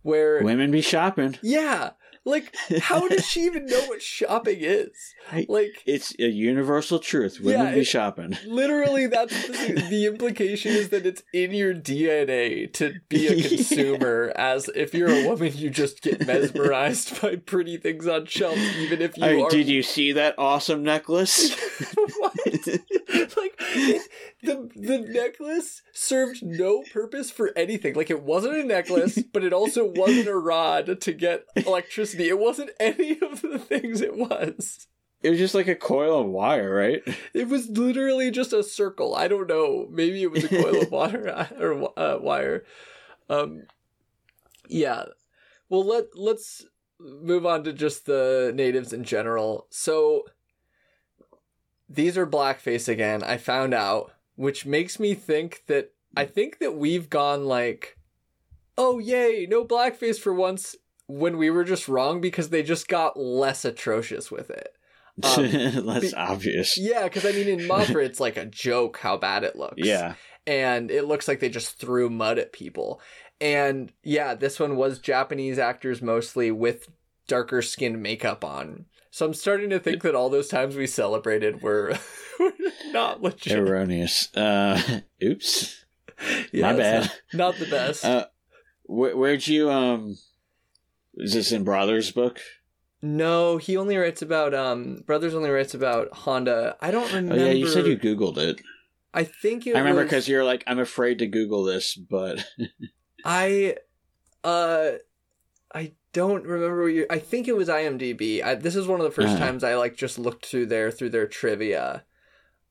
Where 0.01 0.41
Women 0.41 0.71
be 0.71 0.81
shopping. 0.81 1.37
yeah, 1.43 1.91
like 2.25 2.55
how 2.81 3.07
does 3.07 3.25
she 3.25 3.41
even 3.41 3.65
know 3.65 3.85
what 3.87 4.01
shopping 4.01 4.59
is? 4.59 4.89
Like 5.47 5.81
It's 5.85 6.13
a 6.19 6.27
universal 6.27 6.99
truth. 6.99 7.39
Women 7.39 7.67
Yeah, 7.67 7.73
be 7.75 7.83
shopping. 7.85 8.37
literally 8.45 9.07
that's 9.07 9.47
the, 9.47 9.87
the 9.89 10.05
implication 10.05 10.73
is 10.73 10.89
that 10.89 11.05
it's 11.05 11.23
in 11.31 11.51
your 11.51 11.73
dna 11.73 12.71
to 12.73 12.95
be 13.07 13.27
a 13.27 13.41
consumer 13.49 14.33
as 14.35 14.69
if 14.75 14.93
you're 14.93 15.11
a 15.11 15.25
woman 15.25 15.51
you 15.55 15.69
just 15.69 16.01
get 16.01 16.25
mesmerized 16.27 17.21
by 17.21 17.37
pretty 17.37 17.77
things 17.77 18.07
on 18.07 18.25
shelves 18.25 18.61
even 18.77 19.01
if 19.01 19.17
you 19.17 19.23
I 19.23 19.33
mean, 19.33 19.45
are 19.45 19.49
did 19.49 19.67
you 19.67 19.83
see 19.83 20.11
that 20.13 20.35
awesome 20.37 20.83
necklace? 20.83 21.55
what? 22.17 22.35
like 23.37 23.57
the 24.43 24.69
the 24.75 25.05
necklace 25.07 25.81
served 25.93 26.43
no 26.43 26.83
purpose 26.91 27.31
for 27.31 27.51
anything. 27.55 27.95
Like 27.95 28.09
it 28.09 28.23
wasn't 28.23 28.57
a 28.57 28.63
necklace, 28.63 29.19
but 29.33 29.43
it 29.43 29.53
also 29.53 29.85
wasn't 29.85 30.27
a 30.27 30.37
rod 30.37 31.01
to 31.01 31.13
get 31.13 31.45
electricity. 31.55 32.29
It 32.29 32.39
wasn't 32.39 32.71
any 32.79 33.19
of 33.21 33.41
the 33.41 33.59
things 33.59 34.01
it 34.01 34.15
was. 34.15 34.87
it 35.23 35.29
was 35.29 35.39
just 35.39 35.55
like 35.55 35.67
a 35.67 35.75
coil 35.75 36.21
of 36.21 36.27
wire, 36.27 36.73
right? 36.73 37.03
It 37.33 37.47
was 37.47 37.69
literally 37.69 38.31
just 38.31 38.53
a 38.53 38.63
circle. 38.63 39.15
I 39.15 39.27
don't 39.27 39.47
know. 39.47 39.87
Maybe 39.89 40.23
it 40.23 40.31
was 40.31 40.45
a 40.45 40.49
coil 40.49 40.81
of 40.81 40.91
water 40.91 41.47
or 41.59 41.91
uh, 41.97 42.17
wire. 42.19 42.63
Um, 43.29 43.63
yeah. 44.67 45.05
Well, 45.69 45.85
let 45.85 46.05
let's 46.15 46.65
move 46.99 47.45
on 47.45 47.63
to 47.63 47.73
just 47.73 48.05
the 48.05 48.51
natives 48.53 48.93
in 48.93 49.03
general. 49.03 49.67
So 49.69 50.25
these 51.93 52.17
are 52.17 52.27
blackface 52.27 52.87
again. 52.87 53.23
I 53.23 53.37
found 53.37 53.73
out, 53.73 54.11
which 54.35 54.65
makes 54.65 54.99
me 54.99 55.13
think 55.13 55.63
that 55.67 55.91
I 56.15 56.25
think 56.25 56.59
that 56.59 56.75
we've 56.75 57.09
gone 57.09 57.45
like, 57.45 57.97
oh 58.77 58.99
yay, 58.99 59.45
no 59.49 59.65
blackface 59.65 60.19
for 60.19 60.33
once. 60.33 60.75
When 61.07 61.37
we 61.37 61.49
were 61.49 61.65
just 61.65 61.89
wrong 61.89 62.21
because 62.21 62.49
they 62.49 62.63
just 62.63 62.87
got 62.87 63.19
less 63.19 63.65
atrocious 63.65 64.31
with 64.31 64.49
it. 64.49 64.69
Um, 65.23 65.85
Less 65.85 66.01
be- 66.01 66.13
obvious. 66.15 66.77
Yeah, 66.77 67.03
because 67.03 67.25
I 67.25 67.33
mean, 67.33 67.47
in 67.47 67.59
Mothra, 67.67 68.03
it's 68.03 68.21
like 68.21 68.37
a 68.37 68.45
joke 68.45 68.97
how 68.97 69.17
bad 69.17 69.43
it 69.43 69.57
looks. 69.57 69.75
Yeah. 69.75 70.15
And 70.47 70.89
it 70.89 71.03
looks 71.03 71.27
like 71.27 71.41
they 71.41 71.49
just 71.49 71.77
threw 71.77 72.09
mud 72.09 72.39
at 72.39 72.53
people. 72.53 73.01
And 73.41 73.91
yeah, 74.03 74.33
this 74.35 74.59
one 74.59 74.77
was 74.77 74.99
Japanese 74.99 75.59
actors 75.59 76.01
mostly 76.01 76.49
with 76.49 76.87
darker 77.27 77.61
skinned 77.61 78.01
makeup 78.01 78.43
on. 78.43 78.85
So 79.11 79.25
I'm 79.25 79.33
starting 79.33 79.69
to 79.71 79.79
think 79.79 80.01
that 80.03 80.15
all 80.15 80.29
those 80.29 80.47
times 80.47 80.75
we 80.75 80.87
celebrated 80.87 81.61
were, 81.61 81.97
were 82.39 82.53
not 82.91 83.21
legit. 83.21 83.59
Erroneous. 83.59 84.33
Uh, 84.35 85.01
oops. 85.23 85.83
Yeah, 86.53 86.71
My 86.71 86.77
bad. 86.77 87.01
Not, 87.03 87.11
not 87.33 87.55
the 87.57 87.65
best. 87.69 88.05
Uh, 88.05 88.25
where, 88.83 89.15
where'd 89.17 89.45
you 89.47 89.69
um? 89.69 90.17
Is 91.15 91.33
this 91.33 91.51
in 91.51 91.63
Brother's 91.63 92.11
book? 92.11 92.39
no, 93.01 93.57
he 93.57 93.75
only 93.75 93.97
writes 93.97 94.21
about 94.21 94.53
um. 94.53 95.03
Brothers 95.05 95.33
only 95.33 95.49
writes 95.49 95.73
about 95.73 96.13
Honda. 96.13 96.77
I 96.81 96.91
don't 96.91 97.11
Oh 97.11 97.15
remember. 97.15 97.43
yeah, 97.45 97.51
you 97.51 97.67
said 97.67 97.85
you 97.87 97.97
googled 97.97 98.37
it. 98.37 98.61
I 99.13 99.23
think 99.25 99.67
it 99.67 99.75
I 99.75 99.79
remember 99.79 100.01
was- 100.03 100.09
because 100.09 100.27
you're 100.29 100.43
like, 100.45 100.63
I'm 100.67 100.79
afraid 100.79 101.19
to 101.19 101.27
Google 101.27 101.63
this, 101.65 101.95
but 101.95 102.45
I 103.25 103.75
uh 104.43 104.91
I 105.73 105.93
don't 106.13 106.45
remember 106.45 106.83
what 106.83 106.87
you 106.93 107.05
I 107.09 107.19
think 107.19 107.47
it 107.47 107.55
was 107.55 107.69
IMDb. 107.69 108.43
I, 108.43 108.55
this 108.55 108.75
is 108.75 108.87
one 108.87 108.99
of 109.01 109.13
the 109.15 109.21
1st 109.21 109.27
Uh-huh. 109.27 109.37
times 109.39 109.63
I 109.63 109.75
like 109.75 109.95
just 109.95 110.19
looked 110.19 110.45
through 110.45 110.67
their 110.67 110.91
through 110.91 111.09
their 111.11 111.27
trivia. 111.27 112.03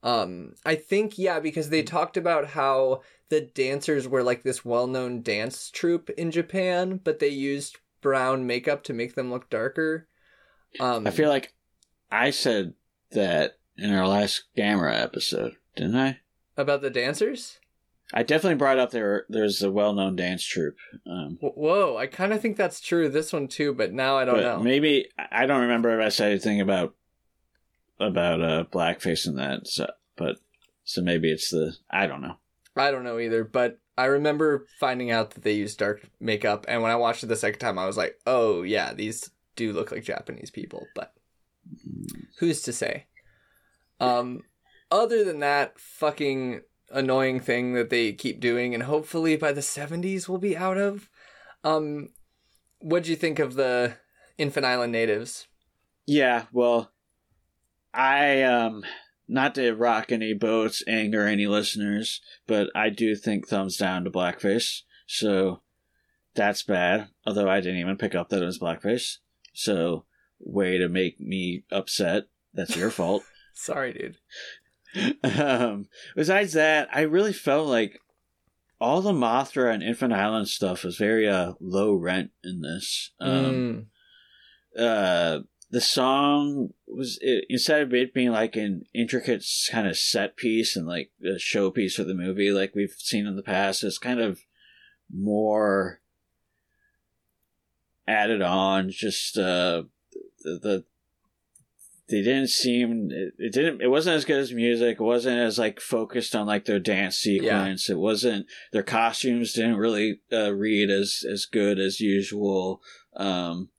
Um 0.03 0.55
I 0.64 0.74
think 0.76 1.18
yeah 1.18 1.41
because 1.41 1.68
they 1.70 1.82
talked 1.82 2.16
about 2.16 2.49
how 2.49 3.03
the 3.28 3.41
dancers 3.41 4.09
were 4.09 4.22
like 4.22 4.43
this 4.43 4.64
well-known 4.64 5.22
dance 5.22 5.70
troupe 5.70 6.11
in 6.11 6.30
Japan, 6.30 7.01
but 7.03 7.18
they 7.20 7.28
used 7.28 7.78
brown 8.01 8.47
makeup 8.47 8.82
to 8.84 8.93
make 8.93 9.14
them 9.14 9.30
look 9.30 9.49
darker. 9.51 10.09
Um 10.80 11.07
I 11.07 11.11
feel 11.11 11.28
like 11.28 11.53
I 12.11 12.30
said 12.30 12.74
that 13.12 13.59
in 13.76 13.93
our 13.93 14.07
last 14.09 14.45
Gamera 14.57 15.01
episode, 15.01 15.57
didn't 15.76 15.97
I? 15.97 16.18
about 16.57 16.82
the 16.82 16.91
dancers? 16.91 17.59
I 18.12 18.22
definitely 18.22 18.56
brought 18.56 18.78
up 18.78 18.90
there. 18.90 19.24
There's 19.28 19.62
a 19.62 19.70
well-known 19.70 20.16
dance 20.16 20.44
troupe. 20.44 20.76
Um, 21.06 21.38
Whoa, 21.40 21.96
I 21.96 22.06
kind 22.06 22.32
of 22.32 22.40
think 22.40 22.56
that's 22.56 22.80
true 22.80 23.08
this 23.08 23.32
one 23.32 23.48
too, 23.48 23.72
but 23.72 23.92
now 23.92 24.16
I 24.16 24.24
don't 24.24 24.40
know. 24.40 24.61
maybe 24.61 25.08
I 25.30 25.46
don't 25.46 25.62
remember 25.62 25.98
if 25.98 26.04
I 26.04 26.08
said 26.08 26.30
anything 26.30 26.61
about 26.61 26.94
about 28.00 28.40
uh, 28.40 28.64
blackface 28.72 29.26
in 29.26 29.36
that. 29.36 29.66
So, 29.68 29.90
but 30.16 30.38
so 30.84 31.02
maybe 31.02 31.30
it's 31.30 31.50
the 31.50 31.76
I 31.90 32.06
don't 32.06 32.22
know. 32.22 32.36
I 32.76 32.90
don't 32.90 33.04
know 33.04 33.18
either, 33.18 33.44
but 33.44 33.78
I 33.96 34.06
remember 34.06 34.66
finding 34.78 35.11
out 35.11 35.32
that 35.32 35.44
they 35.44 35.52
used 35.52 35.78
dark 35.78 36.08
makeup, 36.18 36.64
and 36.68 36.82
when 36.82 36.90
I 36.90 36.96
watched 36.96 37.22
it 37.22 37.26
the 37.26 37.36
second 37.36 37.61
time, 37.61 37.78
I 37.78 37.86
was 37.86 37.96
like, 37.96 38.18
"Oh 38.26 38.62
yeah, 38.62 38.92
these 38.94 39.30
do 39.56 39.72
look 39.72 39.92
like 39.92 40.02
Japanese 40.02 40.50
people." 40.50 40.86
But 40.94 41.12
who's 42.38 42.62
to 42.62 42.72
say? 42.72 43.06
Um, 44.00 44.42
other 44.90 45.24
than 45.24 45.40
that, 45.40 45.78
fucking 45.78 46.62
annoying 46.91 47.41
thing 47.41 47.74
that 47.74 47.91
they 47.91 48.12
keep 48.12 48.41
doing, 48.41 48.74
and 48.74 48.84
hopefully 48.84 49.36
by 49.36 49.53
the 49.53 49.62
seventies 49.62 50.28
we'll 50.28 50.38
be 50.38 50.57
out 50.57 50.78
of. 50.78 51.09
Um, 51.64 52.11
what'd 52.80 53.09
you 53.09 53.16
think 53.16 53.38
of 53.38 53.55
the 53.55 53.95
Infant 54.38 54.66
Island 54.66 54.93
natives? 54.93 55.47
Yeah, 56.07 56.45
well, 56.53 56.93
I 57.93 58.43
um 58.43 58.84
not 59.28 59.55
to 59.55 59.72
rock 59.72 60.11
any 60.11 60.32
boats, 60.32 60.82
anger 60.88 61.26
any 61.26 61.47
listeners, 61.47 62.20
but 62.47 62.68
I 62.74 62.91
do 62.91 63.14
think 63.14 63.47
thumbs 63.47 63.76
down 63.76 64.05
to 64.05 64.11
blackface. 64.11 64.82
So 65.07 65.61
that's 66.34 66.62
bad. 66.64 67.09
Although 67.24 67.49
I 67.49 67.61
didn't 67.61 67.78
even 67.78 67.97
pick 67.97 68.14
up 68.14 68.28
that 68.30 68.43
it 68.43 68.47
was 68.47 68.59
blackface. 68.59 69.18
So 69.55 70.05
way 70.41 70.78
to 70.78 70.88
make 70.88 71.20
me 71.20 71.64
upset. 71.70 72.24
That's 72.53 72.76
your 72.76 72.91
fault. 72.91 73.22
Sorry, 73.55 73.93
dude. 73.93 74.16
Um, 75.22 75.86
besides 76.16 76.53
that, 76.55 76.88
I 76.93 77.03
really 77.03 77.32
felt 77.32 77.68
like 77.68 78.01
all 78.80 79.03
the 79.03 79.12
Mothra 79.12 79.72
and 79.72 79.82
Infant 79.82 80.12
Island 80.12 80.49
stuff 80.49 80.84
was 80.84 80.97
very 80.97 81.28
uh, 81.28 81.53
low 81.61 81.95
rent 81.95 82.30
in 82.43 82.61
this. 82.62 83.11
Um, 83.20 83.88
Mm. 84.76 84.80
uh, 84.82 85.41
the 85.70 85.80
song 85.80 86.70
was 86.88 87.18
it, 87.20 87.45
instead 87.49 87.82
of 87.82 87.95
it 87.95 88.12
being 88.12 88.30
like 88.32 88.57
an 88.57 88.82
intricate 88.93 89.45
kind 89.70 89.86
of 89.86 89.97
set 89.97 90.36
piece 90.36 90.74
and 90.74 90.86
like 90.86 91.11
a 91.22 91.36
showpiece 91.38 91.93
for 91.93 92.05
the 92.05 92.14
movie, 92.14 92.51
like 92.51 92.74
we've 92.74 92.95
seen 92.99 93.26
in 93.26 93.36
the 93.36 93.43
past, 93.43 93.84
it's 93.84 93.99
kind 93.99 94.18
of 94.20 94.41
more 95.14 96.01
added 98.09 98.43
on. 98.43 98.91
Just 98.91 99.38
uh, 99.38 99.84
the, 100.43 100.59
the 100.61 100.84
they 102.11 102.22
didn't 102.22 102.48
seem 102.48 103.08
it, 103.11 103.34
it 103.38 103.52
didn't 103.52 103.80
it 103.80 103.88
wasn't 103.88 104.16
as 104.16 104.24
good 104.24 104.38
as 104.40 104.52
music. 104.52 104.98
It 105.00 105.02
wasn't 105.02 105.38
as 105.38 105.58
like 105.58 105.80
focused 105.80 106.34
on 106.34 106.46
like 106.46 106.64
their 106.64 106.78
dance 106.80 107.16
sequence. 107.16 107.88
It 107.88 107.98
wasn't 107.98 108.46
their 108.72 108.82
costumes 108.82 109.52
didn't 109.52 109.76
really 109.76 110.20
uh, 110.32 110.52
read 110.52 110.90
as 110.90 111.24
as 111.30 111.46
good 111.46 111.78
as 111.78 112.00
usual. 112.00 112.82
Um, 113.16 113.70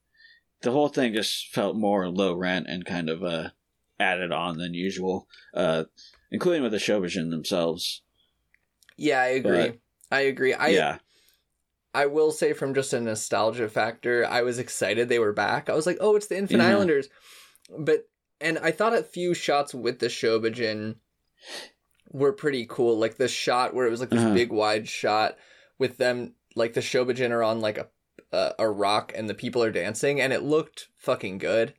the 0.62 0.70
whole 0.72 0.88
thing 0.88 1.12
just 1.14 1.48
felt 1.48 1.76
more 1.76 2.08
low 2.08 2.34
rent 2.34 2.66
and 2.68 2.84
kind 2.84 3.08
of 3.08 3.22
uh, 3.22 3.50
added 4.00 4.32
on 4.32 4.58
than 4.58 4.74
usual, 4.74 5.28
uh, 5.54 5.84
including 6.30 6.62
with 6.62 6.72
the 6.72 6.78
Shobijin 6.78 7.30
themselves. 7.30 8.02
Yeah, 8.96 9.20
I 9.20 9.26
agree. 9.28 9.68
But- 9.68 9.78
I 10.10 10.20
agree. 10.20 10.52
I 10.52 10.68
yeah, 10.68 10.98
I 11.94 12.04
will 12.06 12.32
say 12.32 12.52
from 12.52 12.74
just 12.74 12.92
a 12.92 13.00
nostalgia 13.00 13.68
factor, 13.68 14.26
I 14.26 14.42
was 14.42 14.58
excited 14.58 15.08
they 15.08 15.18
were 15.18 15.32
back. 15.32 15.70
I 15.70 15.74
was 15.74 15.86
like, 15.86 15.96
"Oh, 16.00 16.16
it's 16.16 16.26
the 16.26 16.36
Infant 16.36 16.60
Yeah. 16.60 16.68
Islanders." 16.68 17.08
But 17.78 18.06
and 18.42 18.58
I 18.58 18.70
thought 18.72 18.94
a 18.94 19.02
few 19.02 19.32
shots 19.34 19.74
with 19.74 19.98
the 20.00 20.06
Shobijin 20.08 20.96
were 22.10 22.32
pretty 22.32 22.66
cool. 22.68 22.98
Like 22.98 23.16
the 23.16 23.28
shot 23.28 23.74
where 23.74 23.86
it 23.86 23.90
was 23.90 24.00
like 24.00 24.10
this 24.10 24.20
Uh-huh. 24.22 24.34
big 24.34 24.50
wide 24.52 24.88
shot 24.88 25.36
with 25.78 25.96
them 25.96 26.34
like 26.54 26.74
the 26.74 26.80
Shobijin 26.80 27.30
are 27.30 27.42
on 27.42 27.60
like 27.60 27.78
a 27.78 27.88
a, 28.32 28.54
a 28.60 28.70
rock 28.70 29.12
and 29.14 29.28
the 29.28 29.34
people 29.34 29.62
are 29.62 29.70
dancing 29.70 30.20
and 30.20 30.32
it 30.32 30.42
looked 30.42 30.88
fucking 30.96 31.38
good. 31.38 31.74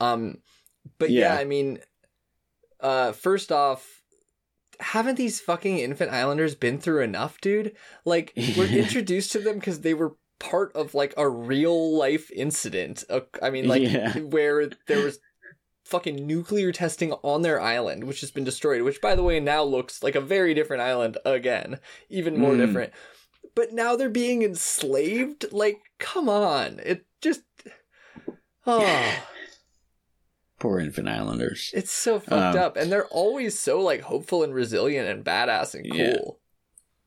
Um 0.00 0.38
but 0.98 1.10
yeah, 1.10 1.34
Yeah. 1.34 1.40
I 1.40 1.44
mean 1.44 1.78
uh 2.80 3.12
first 3.12 3.50
off 3.52 4.02
haven't 4.80 5.16
these 5.16 5.40
fucking 5.40 5.78
infant 5.78 6.10
islanders 6.12 6.54
been 6.56 6.78
through 6.78 7.02
enough, 7.02 7.40
dude? 7.40 7.76
Like 8.04 8.32
we're 8.56 8.66
introduced 8.84 9.32
to 9.32 9.38
them 9.38 9.56
because 9.58 9.80
they 9.80 9.94
were 9.94 10.16
part 10.40 10.74
of 10.74 10.94
like 10.94 11.14
a 11.16 11.28
real 11.28 11.96
life 11.96 12.30
incident. 12.32 13.04
Uh, 13.08 13.20
I 13.40 13.50
mean, 13.50 13.68
like 13.68 13.82
Yeah. 13.82 14.18
where 14.18 14.70
there 14.88 15.00
was 15.00 15.20
fucking 15.92 16.26
nuclear 16.26 16.72
testing 16.72 17.12
on 17.22 17.42
their 17.42 17.60
island, 17.60 18.04
which 18.04 18.22
has 18.22 18.30
been 18.30 18.44
destroyed. 18.44 18.82
Which, 18.82 19.00
by 19.00 19.14
the 19.14 19.22
way, 19.22 19.38
now 19.38 19.62
looks 19.62 20.02
like 20.02 20.14
a 20.16 20.20
very 20.20 20.54
different 20.54 20.82
island 20.82 21.18
again, 21.24 21.78
even 22.08 22.36
more 22.38 22.54
Mm. 22.54 22.58
different. 22.66 22.92
But 23.54 23.72
now 23.72 23.94
they're 23.94 24.08
being 24.08 24.42
enslaved. 24.42 25.52
Like, 25.52 25.78
come 25.98 26.28
on, 26.28 26.80
it 26.84 27.04
just. 27.20 27.42
Oh, 28.66 29.26
poor 30.58 30.80
Infant 30.80 31.08
Islanders. 31.08 31.70
it's 31.74 31.90
so 31.92 32.18
fucked 32.20 32.56
Um, 32.56 32.62
up, 32.62 32.76
and 32.76 32.90
they're 32.90 33.06
always 33.08 33.58
so 33.58 33.80
like 33.80 34.00
hopeful 34.00 34.42
and 34.42 34.54
resilient 34.54 35.08
and 35.08 35.24
badass 35.24 35.74
and 35.74 35.84
Yeah. 35.86 36.16
cool. 36.16 36.40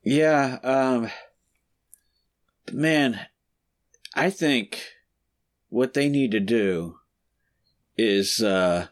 Yeah, 0.04 0.60
um 0.64 1.10
man, 2.72 3.20
I 4.14 4.30
think 4.30 4.84
what 5.70 5.94
they 5.94 6.10
need 6.10 6.32
to 6.32 6.40
do 6.40 6.98
is 7.98 8.42
uh 8.42 8.88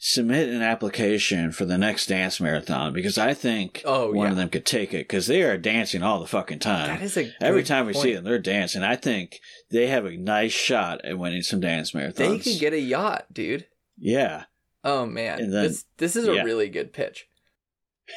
submit 0.00 0.48
an 0.48 0.62
application 0.62 1.50
for 1.50 1.64
the 1.64 1.76
next 1.76 2.06
dance 2.06 2.40
marathon 2.40 2.92
because 2.92 3.18
I 3.18 3.34
think 3.34 3.82
Oh, 3.84 4.12
one 4.12 4.26
yeah. 4.26 4.30
of 4.30 4.36
them 4.36 4.48
could 4.48 4.64
take 4.64 4.94
it 4.94 5.08
because 5.08 5.26
they 5.26 5.42
are 5.42 5.58
dancing 5.58 6.02
all 6.04 6.20
the 6.20 6.26
fucking 6.28 6.60
time. 6.60 6.86
That 6.86 7.02
is 7.02 7.16
a 7.16 7.32
Every 7.40 7.64
time 7.64 7.86
we 7.86 7.94
see 7.94 8.14
them, 8.14 8.22
they're 8.24 8.38
dancing. 8.38 8.82
I 8.84 8.94
think 8.94 9.40
they 9.70 9.88
have 9.88 10.04
a 10.06 10.16
nice 10.16 10.52
shot 10.52 11.04
at 11.04 11.18
winning 11.18 11.42
some 11.42 11.58
dance 11.60 11.90
marathons. 11.92 12.14
They 12.16 12.38
could 12.38 12.60
get 12.60 12.72
a 12.74 12.80
yacht, 12.80 13.26
dude. 13.32 13.66
yeah. 13.98 14.44
Oh 14.84 15.04
man, 15.04 15.38
then- 15.50 15.50
this 15.50 15.84
this 15.96 16.14
is 16.16 16.28
a 16.28 16.34
yeah. 16.36 16.42
really 16.44 16.68
good 16.68 16.92
pitch. 16.92 17.26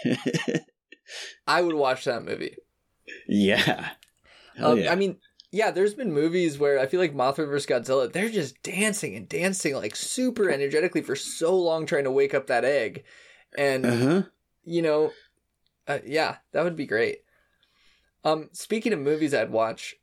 I 1.47 1.61
would 1.61 1.75
watch 1.75 2.05
that 2.05 2.23
movie. 2.23 2.55
yeah. 3.27 3.89
Um, 4.59 4.79
yeah. 4.79 4.91
I 4.91 4.95
mean, 4.95 5.17
yeah, 5.51 5.71
there's 5.71 5.93
been 5.93 6.13
movies 6.13 6.57
where 6.57 6.79
I 6.79 6.85
feel 6.85 6.99
like 6.99 7.13
Mothra 7.13 7.47
vs. 7.47 7.65
Godzilla, 7.65 8.11
they're 8.11 8.29
just 8.29 8.61
dancing 8.63 9.15
and 9.15 9.27
dancing 9.27 9.75
like 9.75 9.95
super 9.95 10.49
energetically 10.49 11.01
for 11.01 11.15
so 11.15 11.55
long 11.57 11.85
trying 11.85 12.05
to 12.05 12.11
wake 12.11 12.33
up 12.33 12.47
that 12.47 12.65
egg. 12.65 13.03
And, 13.57 13.85
uh-huh. 13.85 14.23
you 14.63 14.81
know, 14.81 15.11
uh, 15.87 15.99
yeah, 16.05 16.37
that 16.53 16.63
would 16.63 16.77
be 16.77 16.85
great. 16.85 17.19
Um, 18.23 18.49
speaking 18.53 18.93
of 18.93 18.99
movies 18.99 19.33
I'd 19.33 19.51
watch, 19.51 19.95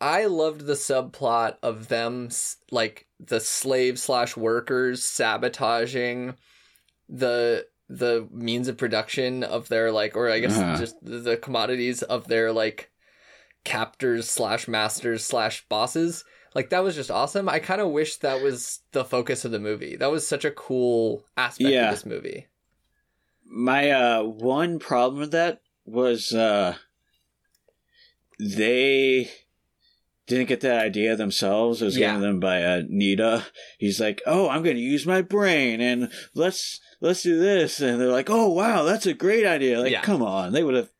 I 0.00 0.26
loved 0.26 0.62
the 0.62 0.74
subplot 0.74 1.56
of 1.62 1.88
them, 1.88 2.30
like 2.70 3.06
the 3.20 3.40
slave 3.40 3.98
slash 3.98 4.36
workers 4.36 5.02
sabotaging 5.02 6.36
the 7.08 7.66
the 7.90 8.26
means 8.32 8.68
of 8.68 8.78
production 8.78 9.42
of 9.44 9.68
their 9.68 9.92
like, 9.92 10.16
or 10.16 10.30
I 10.30 10.38
guess 10.38 10.56
Uh-huh. 10.56 10.78
just 10.78 10.96
the, 11.04 11.18
the 11.18 11.36
commodities 11.36 12.02
of 12.02 12.26
their 12.28 12.52
like 12.52 12.90
captors 13.64 14.28
slash 14.28 14.68
masters 14.68 15.24
slash 15.24 15.66
bosses. 15.68 16.24
Like 16.54 16.70
that 16.70 16.84
was 16.84 16.94
just 16.94 17.10
awesome. 17.10 17.48
I 17.48 17.58
kind 17.58 17.80
of 17.80 17.90
wish 17.90 18.16
that 18.18 18.40
was 18.42 18.80
the 18.92 19.04
focus 19.04 19.44
of 19.44 19.50
the 19.50 19.58
movie. 19.58 19.96
That 19.96 20.10
was 20.12 20.26
such 20.26 20.44
a 20.44 20.50
cool 20.50 21.24
aspect 21.36 21.70
Yeah. 21.70 21.86
of 21.86 21.90
this 21.96 22.06
movie. 22.06 22.46
My 23.46 23.90
uh 23.90 24.22
one 24.22 24.78
problem 24.78 25.20
with 25.20 25.32
that 25.32 25.60
was 25.84 26.32
uh 26.32 26.76
they 28.38 29.30
didn't 30.26 30.48
get 30.48 30.60
that 30.62 30.80
idea 30.84 31.16
themselves. 31.16 31.82
It 31.82 31.86
was 31.86 31.98
Yeah. 31.98 32.08
given 32.12 32.22
them 32.22 32.40
by 32.40 32.62
uh, 32.62 32.82
Nita. 32.88 33.44
He's 33.78 34.00
like, 34.00 34.22
"Oh, 34.26 34.48
I'm 34.48 34.62
going 34.62 34.76
to 34.76 34.82
use 34.82 35.04
my 35.06 35.20
brain 35.22 35.80
and 35.80 36.10
let's 36.34 36.80
let's 37.00 37.22
do 37.22 37.38
this." 37.38 37.80
And 37.80 38.00
they're 38.00 38.08
like, 38.08 38.30
"Oh, 38.30 38.48
wow, 38.48 38.84
that's 38.84 39.06
a 39.06 39.12
great 39.14 39.44
idea." 39.46 39.80
Like, 39.80 39.92
Yeah. 39.92 40.00
come 40.02 40.22
on, 40.22 40.52
they 40.52 40.62
would 40.64 40.74
have 40.76 40.90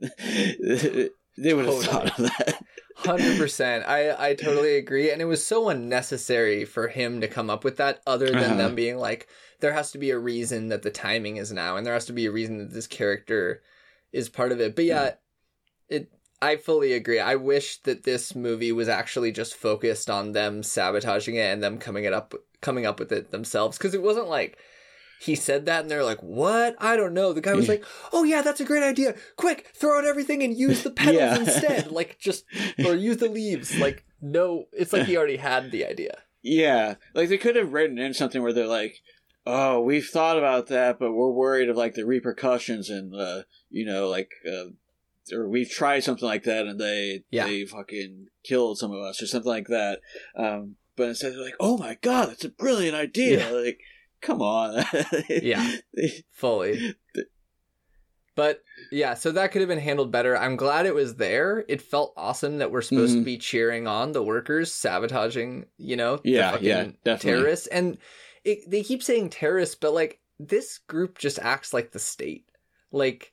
they 1.36 1.54
would 1.54 1.66
have 1.66 1.74
Totally. 1.82 1.92
thought 2.08 2.18
of 2.18 2.24
that. 2.38 2.64
Hundred 2.96 3.36
percent. 3.38 3.84
I 3.88 4.30
I 4.30 4.34
totally 4.34 4.76
agree, 4.76 5.10
and 5.10 5.20
it 5.20 5.24
was 5.24 5.44
so 5.44 5.68
unnecessary 5.68 6.64
for 6.64 6.88
him 6.88 7.20
to 7.20 7.28
come 7.28 7.50
up 7.50 7.64
with 7.64 7.76
that. 7.78 8.00
Other 8.06 8.26
than 8.30 8.36
Uh-huh. 8.52 8.56
them 8.56 8.74
being 8.76 8.98
like, 8.98 9.26
there 9.60 9.72
has 9.72 9.90
to 9.92 9.98
be 9.98 10.10
a 10.10 10.18
reason 10.18 10.68
that 10.68 10.82
the 10.82 10.90
timing 10.92 11.36
is 11.36 11.52
now, 11.52 11.76
and 11.76 11.84
there 11.84 11.92
has 11.94 12.06
to 12.06 12.12
be 12.12 12.26
a 12.26 12.30
reason 12.30 12.58
that 12.58 12.72
this 12.72 12.86
character 12.86 13.62
is 14.12 14.28
part 14.28 14.52
of 14.52 14.60
it. 14.60 14.76
But 14.76 14.84
yeah, 14.84 15.14
it. 15.88 16.10
I 16.40 16.56
fully 16.56 16.92
agree. 16.92 17.18
I 17.18 17.34
wish 17.36 17.78
that 17.78 18.04
this 18.04 18.34
movie 18.34 18.70
was 18.72 18.88
actually 18.88 19.32
just 19.32 19.54
focused 19.54 20.08
on 20.10 20.32
them 20.32 20.62
sabotaging 20.62 21.34
it 21.36 21.52
and 21.52 21.62
them 21.62 21.78
coming 21.78 22.04
it 22.04 22.12
up, 22.12 22.34
coming 22.60 22.84
up 22.86 23.00
with 23.00 23.10
it 23.12 23.30
themselves. 23.30 23.76
Because 23.78 23.94
it 23.94 24.02
wasn't 24.02 24.28
like 24.28 24.58
he 25.20 25.34
said 25.34 25.66
that 25.66 25.82
and 25.82 25.90
they're 25.90 26.04
like, 26.04 26.22
"What? 26.22 26.76
I 26.78 26.96
don't 26.96 27.14
know." 27.14 27.32
The 27.32 27.40
guy 27.40 27.54
was 27.54 27.68
like, 27.68 27.84
"Oh 28.12 28.24
yeah, 28.24 28.42
that's 28.42 28.60
a 28.60 28.64
great 28.64 28.82
idea. 28.82 29.14
Quick, 29.36 29.70
throw 29.74 29.98
out 29.98 30.04
everything 30.04 30.42
and 30.42 30.56
use 30.56 30.82
the 30.82 30.90
petals 31.00 31.16
Yeah. 31.16 31.38
instead." 31.38 31.90
Like 31.90 32.18
just 32.18 32.44
or 32.84 32.94
use 33.08 33.18
the 33.18 33.28
leaves. 33.28 33.76
Like 33.78 34.04
no, 34.20 34.66
it's 34.72 34.92
like 34.92 35.06
he 35.06 35.16
already 35.16 35.36
had 35.38 35.70
the 35.70 35.84
idea. 35.86 36.18
Yeah, 36.42 36.96
like 37.14 37.28
they 37.28 37.38
could 37.38 37.56
have 37.56 37.72
written 37.72 37.98
in 37.98 38.12
something 38.14 38.42
where 38.42 38.52
they're 38.52 38.66
like, 38.66 38.96
"Oh, 39.46 39.80
we've 39.80 40.06
thought 40.06 40.36
about 40.38 40.66
that, 40.68 40.98
but 40.98 41.12
we're 41.12 41.30
worried 41.30 41.68
of 41.70 41.76
like 41.76 41.94
the 41.94 42.04
repercussions 42.06 42.90
and 42.90 43.14
uh, 43.14 43.42
you 43.70 43.86
know, 43.86 44.08
like, 44.08 44.30
uh, 44.46 44.66
or 45.34 45.48
we've 45.48 45.70
tried 45.70 46.04
something 46.04 46.26
like 46.28 46.42
that 46.44 46.66
and 46.66 46.78
they 46.78 47.24
Yeah. 47.30 47.46
they 47.46 47.64
fucking 47.64 48.26
killed 48.44 48.78
some 48.78 48.92
of 48.92 49.00
us 49.02 49.22
or 49.22 49.26
something 49.26 49.50
like 49.50 49.68
that." 49.68 50.00
Um, 50.36 50.76
but 50.96 51.08
instead 51.08 51.32
they're 51.32 51.40
like, 51.44 51.56
"Oh 51.58 51.78
my 51.78 51.96
god, 52.02 52.28
that's 52.28 52.44
a 52.44 52.50
brilliant 52.50 52.94
idea!" 52.94 53.38
Yeah. 53.38 53.50
Like, 53.56 53.80
come 54.24 54.42
on, 54.42 54.84
Yeah. 55.28 55.76
Fully. 56.32 56.96
But 58.36 58.62
yeah, 58.90 59.14
so 59.14 59.30
that 59.30 59.52
could 59.52 59.60
have 59.60 59.68
been 59.68 59.78
handled 59.78 60.10
better. 60.10 60.36
I'm 60.36 60.56
glad 60.56 60.86
it 60.86 60.94
was 60.94 61.14
there. 61.14 61.64
It 61.68 61.80
felt 61.80 62.12
awesome 62.16 62.58
that 62.58 62.72
we're 62.72 62.82
supposed 62.82 63.12
to 63.14 63.20
Mhm. 63.20 63.24
be 63.24 63.38
cheering 63.38 63.86
on 63.86 64.10
the 64.10 64.24
workers 64.24 64.72
sabotaging, 64.74 65.66
you 65.78 65.94
know, 65.96 66.16
the 66.16 66.30
Yeah, 66.30 66.50
fucking 66.50 66.66
yeah, 66.66 66.82
definitely. 67.04 67.30
terrorists. 67.30 67.66
And 67.68 67.98
it, 68.42 68.68
they 68.68 68.82
keep 68.82 69.04
saying 69.04 69.30
terrorists, 69.30 69.76
but 69.76 69.94
like 69.94 70.18
this 70.40 70.78
group 70.78 71.18
just 71.18 71.38
acts 71.38 71.72
like 71.72 71.92
the 71.92 72.00
state. 72.00 72.46
Like 72.90 73.32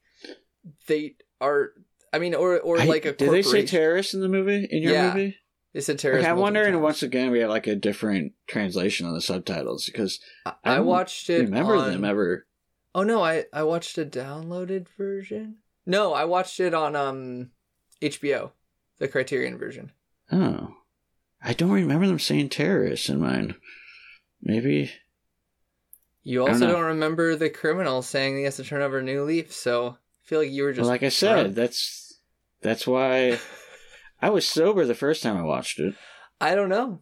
they 0.88 1.16
are. 1.40 1.72
I 2.14 2.20
mean, 2.20 2.36
or 2.36 2.60
or 2.60 2.80
I- 2.80 2.86
like 2.86 3.06
a 3.06 3.14
did 3.14 3.32
they 3.32 3.42
say 3.42 3.66
terrorists 3.66 4.14
in 4.14 4.22
the 4.22 4.28
movie 4.30 4.68
in 4.70 4.84
your 4.84 4.94
Yeah, 4.94 5.14
movie? 5.14 5.36
They 5.74 5.80
said 5.82 6.00
terrorist. 6.00 6.24
terrorists. 6.24 6.30
I'm 6.32 6.38
wondering 6.38 6.74
times. 6.74 6.84
once 6.84 7.04
again 7.04 7.32
we 7.32 7.40
have 7.40 7.50
like 7.50 7.68
a 7.68 7.76
different 7.76 8.34
translation 8.48 9.08
on 9.08 9.14
the 9.14 9.22
subtitles 9.22 9.86
because 9.86 10.20
I, 10.46 10.54
I 10.64 10.76
I 10.76 10.80
watched 10.82 11.30
it. 11.30 11.44
remember 11.44 11.76
on- 11.76 11.92
them 11.92 12.04
ever. 12.06 12.46
Oh 12.94 13.04
no, 13.04 13.24
I 13.24 13.46
I 13.54 13.64
watched 13.64 13.98
a 13.98 14.06
downloaded 14.06 14.88
version. 14.98 15.58
No, 15.86 16.14
I 16.14 16.26
watched 16.26 16.60
it 16.60 16.74
on 16.74 16.96
um 16.96 17.52
HBO, 18.02 18.52
the 19.00 19.08
Criterion 19.08 19.58
version. 19.58 19.92
Oh, 20.32 20.76
I 21.42 21.54
don't 21.54 21.72
remember 21.72 22.06
them 22.08 22.20
saying 22.20 22.50
terrorists 22.50 23.08
in 23.10 23.20
mine. 23.22 23.56
Maybe. 24.42 24.92
You 26.24 26.44
I 26.44 26.48
don't 26.48 26.56
also 26.56 26.68
don't, 26.74 26.84
remember 26.86 27.36
the 27.36 27.50
criminal 27.50 28.02
saying 28.02 28.38
he 28.38 28.44
has 28.44 28.58
to 28.58 28.64
turn 28.64 28.82
over 28.82 29.00
a 29.00 29.04
new 29.04 29.24
leaf, 29.24 29.52
so 29.54 29.88
I 29.90 30.28
feel 30.28 30.40
like 30.40 30.52
you 30.52 30.64
were 30.64 30.72
just 30.74 30.82
Well, 30.82 30.90
like 30.90 31.04
I 31.04 31.10
said, 31.10 31.34
drunk. 31.44 31.56
that's 31.56 32.20
That's 32.62 32.86
why 32.86 33.40
I 34.22 34.30
was 34.30 34.46
sober 34.46 34.86
the 34.86 34.96
first 34.96 35.24
time 35.24 35.38
I 35.38 35.42
watched 35.44 35.80
it. 35.80 35.96
I 36.40 36.56
don't 36.56 36.70
know. 36.70 37.02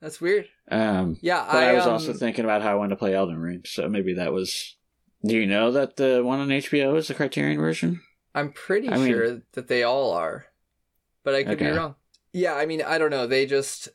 That's 0.00 0.20
weird. 0.20 0.46
Um, 0.70 1.16
Yeah, 1.22 1.44
but 1.50 1.62
I, 1.62 1.70
I, 1.70 1.72
was 1.74 1.86
um, 1.86 1.92
also 1.94 2.12
thinking 2.12 2.44
about 2.44 2.62
how 2.62 2.72
I 2.72 2.74
wanted 2.74 2.90
to 2.90 2.96
play 2.96 3.14
Elden 3.14 3.38
Ring, 3.38 3.62
so 3.64 3.88
maybe 3.88 4.14
that 4.14 4.32
was. 4.32 4.76
Do 5.24 5.36
you 5.36 5.46
know 5.46 5.72
that 5.72 5.96
the 5.96 6.22
one 6.22 6.38
on 6.40 6.48
HBO 6.48 6.96
is 6.96 7.08
the 7.08 7.14
Criterion 7.14 7.58
version? 7.58 8.00
I'm 8.34 8.52
pretty 8.52 8.88
I 8.88 8.96
mean- 8.98 9.08
sure 9.08 9.42
that 9.52 9.68
they 9.68 9.82
all 9.82 10.12
are, 10.12 10.46
but 11.24 11.34
I 11.34 11.44
could 11.44 11.58
be 11.58 11.66
wrong. 11.66 11.94
Yeah, 12.32 12.54
I 12.54 12.66
mean, 12.66 12.82
I 12.82 12.98
don't 12.98 13.10
know. 13.10 13.26
They 13.26 13.46
just, 13.46 13.88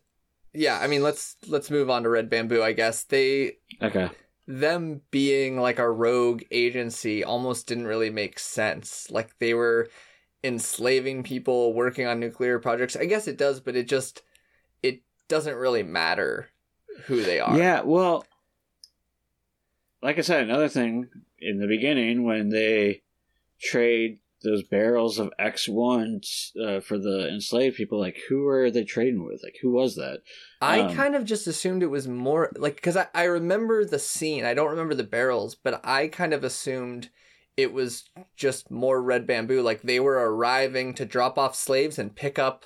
yeah, 0.51 0.79
I 0.79 0.87
mean, 0.87 1.03
let's 1.03 1.35
let's 1.47 1.69
move 1.69 1.91
on 1.91 2.03
to 2.03 2.09
Red 2.09 2.27
Bamboo. 2.29 2.63
I 2.63 2.71
guess 2.73 3.03
they 3.03 3.57
Okay. 3.79 4.09
them 4.47 5.01
being 5.11 5.59
like 5.59 5.77
a 5.77 5.89
rogue 5.89 6.41
agency 6.49 7.23
almost 7.23 7.67
didn't 7.67 7.85
really 7.85 8.09
make 8.09 8.39
sense. 8.39 9.11
Like 9.11 9.37
they 9.37 9.53
were 9.53 9.89
enslaving 10.43 11.23
people 11.23 11.73
working 11.73 12.07
on 12.07 12.19
nuclear 12.19 12.59
projects. 12.59 12.95
I 12.95 13.05
guess 13.05 13.27
it 13.27 13.37
does, 13.37 13.59
but 13.59 13.75
it 13.75 13.87
just 13.87 14.21
it 14.81 15.01
doesn't 15.27 15.55
really 15.55 15.83
matter 15.83 16.49
who 17.05 17.23
they 17.23 17.39
are. 17.39 17.57
Yeah, 17.57 17.81
well, 17.81 18.25
like 20.01 20.17
I 20.17 20.21
said, 20.21 20.43
another 20.43 20.69
thing 20.69 21.09
in 21.39 21.59
the 21.59 21.67
beginning 21.67 22.23
when 22.23 22.49
they 22.49 23.01
trade 23.61 24.19
those 24.43 24.63
barrels 24.63 25.19
of 25.19 25.31
X 25.37 25.67
one 25.69 26.19
uh, 26.59 26.79
for 26.79 26.97
the 26.97 27.29
enslaved 27.29 27.77
people, 27.77 27.99
like 27.99 28.19
who 28.27 28.47
are 28.47 28.71
they 28.71 28.83
trading 28.83 29.23
with? 29.23 29.41
Like 29.43 29.57
who 29.61 29.71
was 29.71 29.95
that? 29.95 30.21
I 30.59 30.81
Um, 30.81 30.95
kind 30.95 31.15
of 31.15 31.25
just 31.25 31.45
assumed 31.45 31.83
it 31.83 31.87
was 31.87 32.07
more 32.07 32.51
like 32.57 32.75
because 32.75 32.97
I, 32.97 33.07
I 33.13 33.23
remember 33.25 33.85
the 33.85 33.99
scene. 33.99 34.43
I 34.43 34.55
don't 34.55 34.71
remember 34.71 34.95
the 34.95 35.03
barrels, 35.03 35.53
but 35.55 35.79
I 35.85 36.07
kind 36.07 36.33
of 36.33 36.43
assumed 36.43 37.09
it 37.61 37.73
was 37.73 38.09
just 38.35 38.69
more 38.71 39.01
red 39.01 39.25
bamboo. 39.27 39.61
Like 39.61 39.81
they 39.81 39.99
were 39.99 40.13
arriving 40.33 40.93
to 40.95 41.05
drop 41.05 41.37
off 41.37 41.55
slaves 41.55 41.97
and 41.99 42.15
pick 42.15 42.37
up 42.39 42.65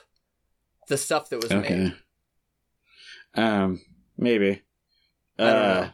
the 0.87 0.97
stuff 0.97 1.29
that 1.29 1.41
was 1.41 1.51
Okay. 1.51 1.75
made. 1.75 1.93
Um, 3.35 3.81
maybe. 4.17 4.61
I 5.37 5.43
don't 5.43 5.55
Uh, 5.55 5.81
know. 5.81 5.89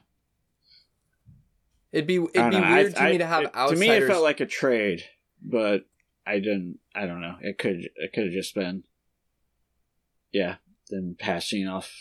It'd 1.92 2.08
be 2.08 2.16
it'd 2.16 2.34
be 2.34 2.40
know. 2.40 2.60
I- 2.64 2.82
weird 2.84 2.96
to 2.96 3.02
I- 3.02 3.12
me 3.12 3.18
to 3.18 3.26
have 3.26 3.44
it- 3.44 3.56
outsiders. 3.56 3.80
To 3.80 3.88
me, 3.88 3.90
it 3.90 4.08
felt 4.08 4.24
like 4.24 4.40
a 4.40 4.46
trade, 4.46 5.04
but 5.42 5.86
I 6.26 6.40
didn't. 6.40 6.80
I 6.96 7.06
don't 7.06 7.22
know. 7.22 7.38
It 7.42 7.58
could. 7.58 7.90
It 7.96 8.14
could 8.14 8.26
have 8.26 8.34
just 8.34 8.56
been. 8.56 8.84
Yeah, 10.32 10.58
them 10.90 11.16
passing 11.20 11.68
off. 11.68 11.94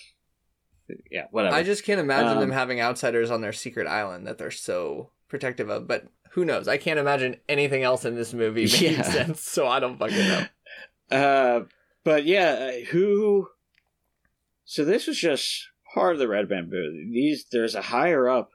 Yeah, 1.10 1.26
whatever. 1.30 1.54
I 1.56 1.62
just 1.62 1.84
can't 1.84 2.00
imagine 2.00 2.38
them 2.38 2.50
Um, 2.50 2.54
having 2.54 2.80
outsiders 2.80 3.30
on 3.30 3.40
their 3.40 3.52
secret 3.52 3.86
island 3.86 4.26
that 4.26 4.38
they're 4.38 4.50
so 4.50 5.10
protective 5.28 5.68
of. 5.70 5.86
But 5.88 6.06
who 6.30 6.44
knows? 6.44 6.68
I 6.68 6.76
can't 6.78 6.98
imagine 6.98 7.36
anything 7.48 7.82
else 7.82 8.04
in 8.04 8.14
this 8.14 8.32
movie 8.34 8.64
making 8.66 8.92
Yeah. 8.92 9.02
sense. 9.02 9.42
So 9.42 9.66
I 9.66 9.80
don't 9.80 9.98
fucking 9.98 10.16
know. 10.18 10.46
Uh, 11.10 11.64
but 12.04 12.24
yeah, 12.24 12.70
uh, 12.82 12.84
who? 12.92 13.48
So 14.64 14.84
this 14.84 15.08
was 15.08 15.18
just 15.18 15.66
part 15.92 16.12
of 16.14 16.20
the 16.20 16.28
red 16.28 16.48
bamboo. 16.48 16.92
These 17.12 17.46
there's 17.50 17.74
a 17.74 17.82
higher 17.82 18.28
up 18.28 18.50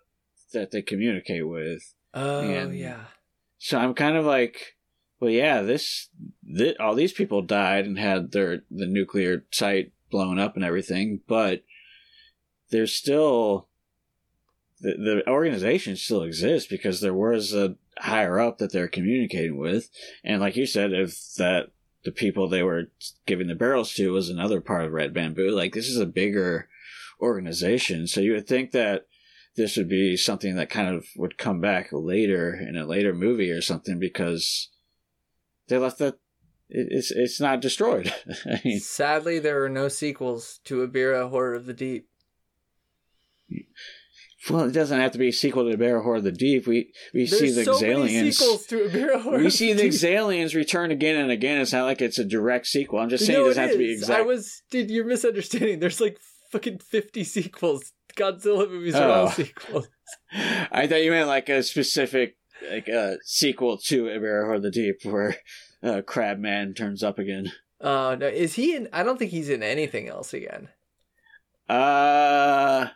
that 0.54 0.72
they 0.72 0.82
communicate 0.82 1.46
with. 1.48 1.94
Oh 2.14 2.40
And- 2.42 2.74
yeah. 2.78 3.06
So 3.58 3.78
I'm 3.78 3.94
kind 3.94 4.16
of 4.16 4.24
like, 4.26 4.78
well, 5.20 5.32
yeah, 5.32 5.64
this, 5.64 6.08
thi- 6.46 6.78
all 6.78 6.96
these 6.96 7.12
people 7.14 7.42
died 7.42 7.86
and 7.86 7.98
had 8.00 8.32
their 8.32 8.62
the 8.72 8.86
nuclear 8.86 9.44
site 9.52 9.92
blown 10.10 10.40
up 10.40 10.56
and 10.56 10.64
everything, 10.64 11.20
but 11.28 11.64
there's 12.72 12.94
still 12.94 13.68
the 14.80 14.96
the 15.24 15.30
organization 15.30 15.96
still 15.96 16.24
exists 16.24 16.68
because 16.70 17.02
there 17.02 17.14
was 17.14 17.54
a 17.54 17.76
higher 18.00 18.40
up 18.40 18.58
that 18.58 18.72
they're 18.72 18.88
communicating 18.88 19.58
with, 19.58 19.90
and 20.24 20.42
like 20.42 20.56
you 20.56 20.66
said, 20.66 20.94
if 20.94 21.34
that 21.38 21.68
the 22.04 22.12
people 22.12 22.48
they 22.48 22.64
were 22.64 22.92
giving 23.26 23.48
the 23.48 23.56
barrels 23.56 23.94
to 23.94 24.12
was 24.12 24.30
another 24.30 24.62
part 24.62 24.86
of 24.86 24.92
Red 24.92 25.14
Bamboo, 25.14 25.50
like 25.50 25.74
this 25.74 25.88
is 25.88 26.00
a 26.00 26.06
bigger 26.06 26.68
organization, 27.22 28.08
so 28.08 28.22
you 28.22 28.34
would 28.34 28.48
think 28.48 28.72
that 28.72 29.06
this 29.56 29.78
would 29.78 29.90
be 29.90 30.18
something 30.18 30.56
that 30.56 30.70
kind 30.70 30.94
of 30.94 31.06
would 31.16 31.38
come 31.38 31.62
back 31.62 31.90
later 31.92 32.54
in 32.54 32.76
a 32.76 32.86
later 32.86 33.14
movie 33.14 33.52
or 33.52 33.62
something 33.62 34.00
because 34.00 34.70
they 35.68 35.78
left 35.78 36.00
that 36.00 36.20
it's 36.70 37.12
it's 37.12 37.40
not 37.40 37.62
destroyed. 37.62 38.14
I 38.46 38.60
mean, 38.66 38.80
Sadly, 38.80 39.40
there 39.40 39.64
are 39.64 39.70
no 39.70 39.88
sequels 39.88 40.60
to 40.66 40.86
Ebirah 40.88 41.30
Horror 41.30 41.54
of 41.54 41.66
the 41.66 41.74
Deep. 41.74 42.10
Well, 44.50 44.66
it 44.66 44.74
doesn't 44.74 45.00
have 45.00 45.12
to 45.14 45.18
be 45.18 45.30
a 45.30 45.34
sequel 45.34 45.70
to 45.70 45.76
Ebirah 45.76 46.04
Horror 46.04 46.18
of 46.18 46.24
the 46.24 46.32
Deep. 46.32 46.68
We 46.68 46.92
we 47.14 47.26
see 47.26 47.50
There's 47.52 47.66
the 47.66 47.74
so 47.76 47.80
many 47.80 48.14
Xiliens. 48.14 48.34
sequels 48.34 48.66
to 48.68 49.20
Horror. 49.20 49.38
We 49.40 49.50
see 49.50 49.74
the 49.74 49.84
Deep. 49.84 49.92
Xiliens 49.94 50.54
return 50.56 50.92
again 50.92 51.16
and 51.16 51.32
again. 51.32 51.60
It's 51.60 51.74
not 51.74 51.86
like 51.86 52.02
it's 52.02 52.20
a 52.20 52.26
direct 52.26 52.68
sequel. 52.68 53.00
I'm 53.00 53.10
just 53.10 53.26
saying 53.26 53.40
No, 53.40 53.46
it 53.46 53.50
doesn't 53.50 53.64
it 53.64 53.68
have 53.68 53.74
to 53.74 53.78
be 53.80 53.92
exact. 53.94 54.20
I 54.20 54.24
was, 54.24 54.62
dude, 54.70 54.92
you're 54.92 55.06
misunderstanding. 55.06 55.80
There's 55.80 56.00
like 56.00 56.20
fucking 56.52 56.78
50 56.80 57.24
sequels. 57.24 57.92
Godzilla 58.16 58.70
movies 58.70 58.96
are 58.96 59.10
all 59.10 59.28
Oh. 59.28 59.30
sequels. 59.32 59.88
I 60.72 60.86
thought 60.88 61.04
you 61.04 61.12
meant 61.12 61.28
like 61.28 61.50
a 61.50 61.64
specific 61.64 62.36
like 62.72 62.88
a 62.88 63.18
sequel 63.24 63.78
to 63.78 64.04
Ebirah 64.06 64.44
Horror 64.44 64.54
of 64.56 64.62
the 64.64 64.72
Deep 64.72 64.98
where 65.04 65.36
uh, 65.84 66.02
Crabman 66.06 66.76
turns 66.76 67.04
up 67.04 67.18
again. 67.20 67.52
Uh, 67.82 68.16
no, 68.20 68.28
is 68.28 68.54
he 68.54 68.76
in? 68.76 68.88
I 68.94 69.04
don't 69.04 69.18
think 69.20 69.32
he's 69.32 69.50
in 69.50 69.62
anything 69.64 70.08
else 70.08 70.34
again. 70.34 70.70
Uh, 71.68 72.88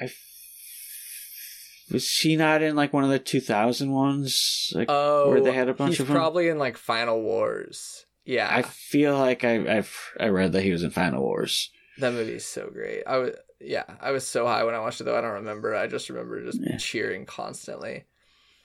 I 0.00 0.04
f- 0.04 1.92
was 1.92 2.04
she 2.04 2.36
not 2.36 2.62
in 2.62 2.76
like 2.76 2.92
one 2.92 3.04
of 3.04 3.10
the 3.10 3.18
2000 3.18 3.90
ones? 3.90 4.72
Like, 4.74 4.86
Oh, 4.88 5.28
where 5.28 5.40
they 5.40 5.52
had 5.52 5.68
a 5.68 5.74
bunch 5.74 5.92
he's 5.94 6.00
of 6.00 6.06
them? 6.06 6.16
probably 6.16 6.48
in 6.48 6.58
like 6.58 6.76
Final 6.76 7.20
Wars. 7.20 8.06
Yeah, 8.24 8.48
I 8.50 8.62
feel 8.62 9.18
like 9.18 9.44
I 9.44 9.78
I've 9.78 9.96
I 10.20 10.28
read 10.28 10.52
that 10.52 10.62
he 10.62 10.70
was 10.72 10.82
in 10.84 10.90
Final 10.90 11.22
Wars. 11.22 11.70
that 11.98 12.12
movie's 12.12 12.44
so 12.44 12.70
great. 12.72 13.02
I 13.06 13.16
was, 13.18 13.34
yeah, 13.60 13.84
I 14.00 14.12
was 14.12 14.26
so 14.26 14.46
high 14.46 14.62
when 14.64 14.74
I 14.74 14.78
watched 14.78 15.00
it 15.00 15.04
though. 15.04 15.18
I 15.18 15.20
don't 15.20 15.32
remember. 15.32 15.74
I 15.74 15.86
just 15.88 16.08
remember 16.08 16.44
just 16.44 16.60
Yeah. 16.62 16.76
cheering 16.76 17.26
constantly. 17.26 18.04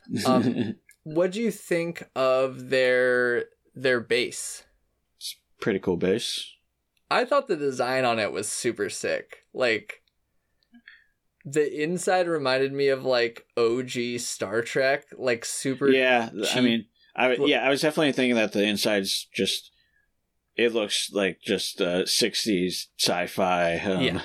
Um, 0.28 0.76
What 1.04 1.32
do 1.32 1.42
you 1.42 1.50
think 1.52 2.04
of 2.16 2.70
their 2.70 3.46
their 3.76 4.00
base? 4.00 4.64
it's 5.18 5.36
pretty 5.60 5.80
cool 5.80 5.98
base. 5.98 6.52
I 7.10 7.26
thought 7.26 7.48
the 7.48 7.56
design 7.56 8.06
on 8.06 8.20
it 8.20 8.32
was 8.32 8.48
super 8.48 8.90
sick. 8.90 9.46
Like 9.54 10.02
the 11.46 11.84
inside 11.84 12.28
reminded 12.28 12.74
me 12.74 12.88
of 12.88 13.06
like 13.06 13.46
OG 13.56 14.20
Star 14.20 14.62
Trek, 14.62 15.06
like 15.16 15.46
super 15.46 15.90
Yeah, 15.90 16.30
I 16.54 16.62
mean, 16.62 16.86
I 17.16 17.36
yeah, 17.36 17.64
I 17.64 17.70
was 17.70 17.82
definitely 17.82 18.12
thinking 18.12 18.36
that 18.36 18.52
the 18.52 18.64
inside's 18.64 19.28
just 19.34 19.72
it 20.56 20.74
looks 20.74 21.12
like 21.12 21.40
just 21.42 21.82
uh 21.82 22.04
60s 22.04 22.88
sci-fi. 22.98 23.78
Um, 23.78 24.02
Yeah. 24.02 24.22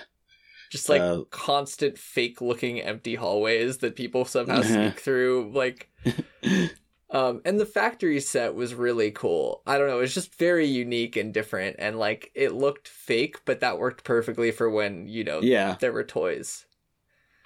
just 0.70 0.88
like 0.88 1.02
uh, 1.02 1.22
constant 1.30 1.98
fake 1.98 2.40
looking 2.40 2.80
empty 2.80 3.16
hallways 3.16 3.78
that 3.78 3.96
people 3.96 4.24
somehow 4.24 4.62
sneak 4.62 4.98
through 5.00 5.50
like 5.52 5.90
um 7.10 7.42
and 7.44 7.58
the 7.58 7.66
factory 7.66 8.20
set 8.20 8.54
was 8.54 8.72
really 8.72 9.10
cool 9.10 9.62
i 9.66 9.76
don't 9.76 9.88
know 9.88 9.98
it 9.98 10.02
was 10.02 10.14
just 10.14 10.36
very 10.36 10.66
unique 10.66 11.16
and 11.16 11.34
different 11.34 11.74
and 11.80 11.98
like 11.98 12.30
it 12.36 12.52
looked 12.52 12.86
fake 12.86 13.44
but 13.44 13.60
that 13.60 13.78
worked 13.78 14.04
perfectly 14.04 14.52
for 14.52 14.70
when 14.70 15.08
you 15.08 15.24
know 15.24 15.40
yeah, 15.40 15.76
there 15.80 15.92
were 15.92 16.04
toys 16.04 16.66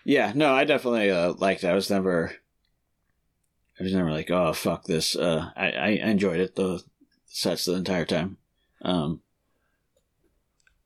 yeah. 0.05 0.33
No, 0.35 0.53
I 0.55 0.65
definitely 0.65 1.11
uh, 1.11 1.33
liked. 1.35 1.65
it. 1.65 1.69
I 1.69 1.75
was 1.75 1.91
never, 1.91 2.33
I 3.81 3.83
was 3.83 3.93
never 3.95 4.11
like, 4.13 4.31
oh 4.31 4.53
fuck 4.53 4.85
this. 4.85 5.17
Uh, 5.17 5.51
I 5.57 5.71
I 5.73 5.89
enjoyed 5.91 6.41
it 6.41 6.55
the 6.55 6.83
sets 7.27 7.65
the 7.65 7.75
entire 7.75 8.05
time. 8.05 8.37
Um, 8.83 9.21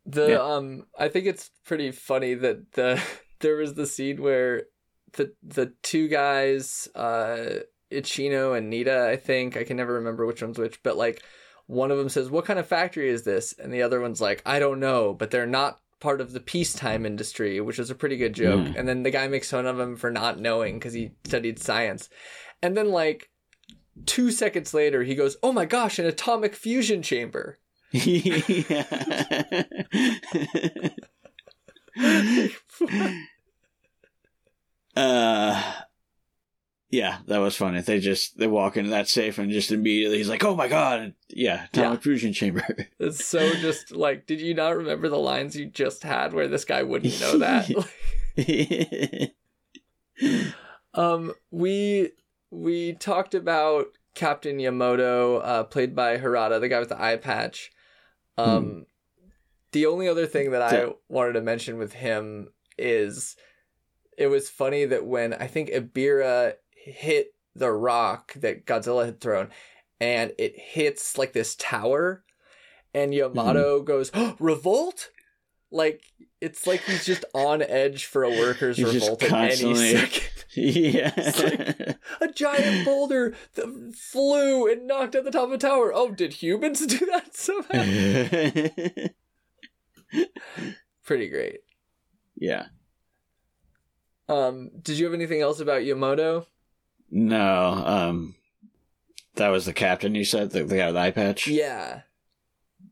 the 0.06 0.28
Yeah. 0.30 0.40
um 0.56 0.86
i 0.98 1.08
think 1.08 1.26
it's 1.26 1.50
pretty 1.64 1.90
funny 1.90 2.32
that 2.34 2.72
the 2.72 3.02
there 3.40 3.56
was 3.56 3.74
the 3.74 3.86
scene 3.86 4.22
where 4.22 4.64
the 5.12 5.34
the 5.42 5.74
two 5.82 6.08
guys 6.08 6.88
uh 6.94 7.60
ichino 7.90 8.56
and 8.56 8.70
nita 8.70 9.06
i 9.08 9.16
think 9.16 9.56
i 9.56 9.64
can 9.64 9.76
never 9.76 9.94
remember 9.94 10.24
which 10.24 10.40
one's 10.42 10.58
which 10.58 10.82
but 10.82 10.96
like 10.96 11.22
one 11.66 11.90
of 11.90 11.98
them 11.98 12.08
says 12.08 12.30
what 12.30 12.46
kind 12.46 12.58
of 12.58 12.66
factory 12.66 13.10
is 13.10 13.24
this 13.24 13.52
and 13.58 13.70
the 13.72 13.82
other 13.82 14.00
one's 14.00 14.20
like 14.20 14.40
i 14.46 14.58
don't 14.58 14.80
know 14.80 15.12
but 15.12 15.30
they're 15.30 15.46
not 15.46 15.80
part 16.00 16.20
of 16.20 16.32
the 16.32 16.40
peacetime 16.40 17.04
industry 17.06 17.60
which 17.60 17.78
is 17.78 17.90
a 17.90 17.94
pretty 17.94 18.16
good 18.16 18.32
joke 18.34 18.60
Mm. 18.66 18.78
and 18.78 18.88
then 18.88 19.02
the 19.02 19.10
guy 19.10 19.26
makes 19.28 19.50
fun 19.50 19.66
of 19.66 19.78
him 19.80 19.96
for 19.96 20.10
not 20.10 20.38
knowing 20.40 20.78
because 20.78 20.92
he 20.94 21.10
studied 21.24 21.58
science 21.58 22.08
and 22.62 22.76
then 22.76 22.90
like 22.90 23.30
two 24.06 24.30
seconds 24.30 24.72
later 24.72 25.02
he 25.02 25.14
goes 25.14 25.36
oh 25.42 25.52
my 25.52 25.64
gosh 25.64 25.98
an 25.98 26.06
atomic 26.06 26.54
fusion 26.54 27.02
chamber 27.02 27.58
yeah. 27.92 28.84
uh 34.96 35.72
yeah 36.90 37.18
that 37.26 37.38
was 37.38 37.56
funny. 37.56 37.80
They 37.80 38.00
just 38.00 38.38
they 38.38 38.46
walk 38.46 38.76
into 38.76 38.90
that 38.90 39.08
safe 39.08 39.38
and 39.38 39.50
just 39.50 39.70
immediately 39.72 40.18
he's 40.18 40.28
like 40.28 40.44
oh 40.44 40.54
my 40.56 40.68
god. 40.68 41.14
Yeah 41.28 41.66
atomic 41.72 42.02
fusion 42.02 42.32
chamber. 42.32 42.64
It's 42.98 43.24
so 43.24 43.52
just 43.54 43.90
like, 43.92 44.26
did 44.26 44.40
you 44.40 44.54
not 44.54 44.76
remember 44.76 45.08
the 45.08 45.18
lines 45.18 45.56
you 45.56 45.66
just 45.66 46.02
had 46.02 46.32
where 46.32 46.48
this 46.48 46.64
guy 46.64 46.82
wouldn't 46.82 47.20
know 47.20 47.38
that? 47.38 47.68
um, 50.94 51.32
we 51.50 52.10
we 52.50 52.92
talked 52.94 53.34
about 53.34 53.86
Captain 54.14 54.58
Yamoto, 54.58 55.40
uh, 55.44 55.64
played 55.64 55.94
by 55.94 56.18
Hirata, 56.18 56.58
the 56.58 56.68
guy 56.68 56.80
with 56.80 56.88
the 56.88 57.00
eye 57.02 57.16
patch. 57.16 57.70
Um, 58.36 58.86
The 59.72 59.86
only 59.86 60.08
other 60.08 60.26
thing 60.26 60.50
that 60.52 60.62
I 60.62 60.70
So- 60.70 60.98
wanted 61.08 61.34
to 61.34 61.42
mention 61.42 61.76
with 61.78 61.92
him 61.92 62.48
is 62.78 63.36
it 64.16 64.28
was 64.28 64.48
funny 64.48 64.84
that 64.86 65.04
when 65.04 65.34
I 65.34 65.46
think 65.46 65.68
Ebirah 65.70 66.54
hit 66.88 67.34
the 67.54 67.70
rock 67.70 68.32
that 68.34 68.66
Godzilla 68.66 69.06
had 69.06 69.20
thrown, 69.20 69.50
and 70.00 70.32
it 70.38 70.58
hits 70.58 71.18
like 71.18 71.32
this 71.32 71.54
tower, 71.56 72.24
and 72.94 73.14
Yamato 73.14 73.82
goes, 73.82 74.10
"Oh, 74.14 74.36
"Revolt!" 74.38 75.10
Like 75.70 76.02
it's 76.40 76.66
like 76.66 76.80
he's 76.82 77.04
just 77.04 77.24
on 77.34 77.62
edge 77.62 78.04
for 78.06 78.24
a 78.24 78.30
workers' 78.30 78.76
He's 78.76 78.94
revolt 78.94 79.22
at 79.24 79.60
any 79.60 79.74
second. 79.74 80.22
yeah. 80.54 81.94
A 82.20 82.28
giant 82.28 82.84
boulder 82.84 83.34
that 83.54 83.94
flew 83.94 84.70
and 84.70 84.86
knocked 84.86 85.14
at 85.14 85.24
the 85.24 85.30
top 85.30 85.48
of 85.48 85.52
a 85.52 85.58
tower. 85.58 85.92
Oh, 85.94 86.10
did 86.12 86.34
humans 86.34 86.86
do 86.86 86.98
that 87.06 87.34
somehow? 87.34 87.82
Pretty 91.04 91.28
great. 91.28 91.60
yeah. 92.36 92.66
Um, 94.28 94.70
did 94.82 94.98
you 94.98 95.06
have 95.06 95.14
anything 95.14 95.40
else 95.40 95.58
about 95.58 95.82
Yamoto? 95.82 96.46
No. 97.10 97.72
Um. 97.86 98.34
That 99.36 99.48
was 99.48 99.66
the 99.66 99.72
captain. 99.72 100.14
You 100.14 100.24
said 100.24 100.50
the, 100.50 100.64
the 100.64 100.76
guy 100.78 100.86
with 100.86 100.94
the 100.94 101.00
eye 101.00 101.10
patch. 101.10 101.46
Yeah. 101.46 102.02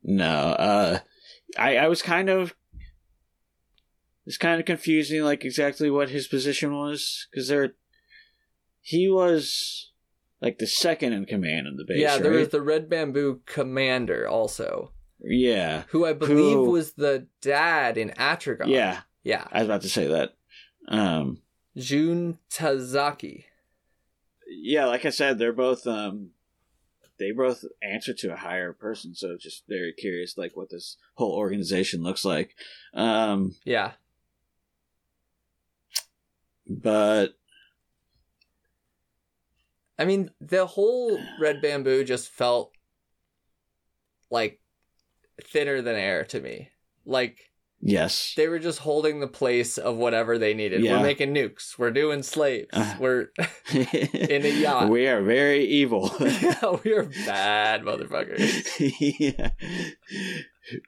No. 0.03 0.27
Uh. 0.29 0.99
I 1.59 1.77
I 1.77 1.89
was 1.89 2.03
kind 2.03 2.29
of. 2.29 2.55
It's 4.27 4.39
kind 4.39 4.59
of 4.59 4.67
confusing, 4.67 5.23
like 5.23 5.45
exactly 5.45 5.89
what 5.91 6.11
his 6.11 6.27
position 6.27 6.75
was, 6.75 7.27
because 7.31 7.49
there. 7.49 7.75
He 8.81 9.09
was 9.09 9.91
like 10.41 10.59
the 10.59 10.67
second 10.67 11.13
in 11.13 11.27
command 11.27 11.67
in 11.67 11.77
the 11.77 11.85
base. 11.85 11.99
yeah, 12.01 12.19
there 12.19 12.31
right? 12.33 12.41
was 12.41 12.49
the 12.51 12.63
Red 12.63 12.89
Bamboo 12.89 13.41
commander 13.47 14.29
also, 14.29 14.93
Yeah. 15.21 15.85
who 15.89 16.05
I 16.05 16.13
believe 16.13 16.57
Who- 16.57 16.71
was 16.71 16.93
the 16.93 17.27
dad 17.41 17.97
in 17.99 18.11
Atragon. 18.11 18.69
Yeah. 18.69 19.01
Yeah. 19.25 19.45
I 19.51 19.59
was 19.61 19.67
about 19.69 19.83
to 19.83 19.89
say 19.89 20.07
that. 20.07 20.35
Um. 20.89 21.43
Jun 21.77 22.39
Tazaki. 22.51 23.45
Yeah, 24.47 24.87
like 24.87 25.05
I 25.05 25.11
said, 25.11 25.39
they're 25.39 25.53
both 25.53 25.87
um 25.87 26.31
they 27.19 27.33
both 27.33 27.65
answer 27.83 28.13
to 28.13 28.33
a 28.33 28.37
higher 28.37 28.73
person, 28.73 29.15
so 29.15 29.37
just 29.39 29.65
very 29.69 29.93
curious 29.93 30.37
like 30.37 30.57
what 30.57 30.71
this 30.71 30.97
whole 31.15 31.33
organization 31.33 32.03
looks 32.03 32.25
like. 32.25 32.55
Um 32.95 33.55
Yeah. 33.65 33.93
but 36.69 37.35
I 39.99 40.05
mean, 40.05 40.31
the 40.41 40.67
whole 40.67 41.19
Red 41.41 41.63
Bamboo 41.63 42.05
just 42.05 42.29
felt 42.29 42.73
like 44.31 44.61
thinner 45.43 45.81
than 45.81 45.97
air 45.97 46.25
to 46.25 46.41
me. 46.41 46.71
Like 47.07 47.51
yes. 47.87 48.35
they 48.37 48.49
were 48.49 48.59
just 48.59 48.81
holding 48.81 49.21
the 49.21 49.29
place 49.29 49.79
of 49.79 49.97
whatever 49.97 50.39
they 50.39 50.55
needed. 50.55 50.83
Yeah. 50.83 50.97
We're 50.99 51.03
making 51.05 51.35
nukes. 51.35 51.79
We're 51.79 51.91
doing 51.91 52.23
slaves. 52.23 52.69
Uh. 52.73 52.97
We're 52.99 53.29
in 53.73 54.45
a 54.45 54.61
yacht. 54.61 54.91
We 54.91 55.07
are 55.07 55.23
very 55.23 55.65
evil. 55.65 56.15
yeah, 56.21 56.77
we 56.85 56.93
are 56.95 57.05
bad 57.27 57.83
motherfuckers. 57.83 59.21
yeah. 59.21 59.51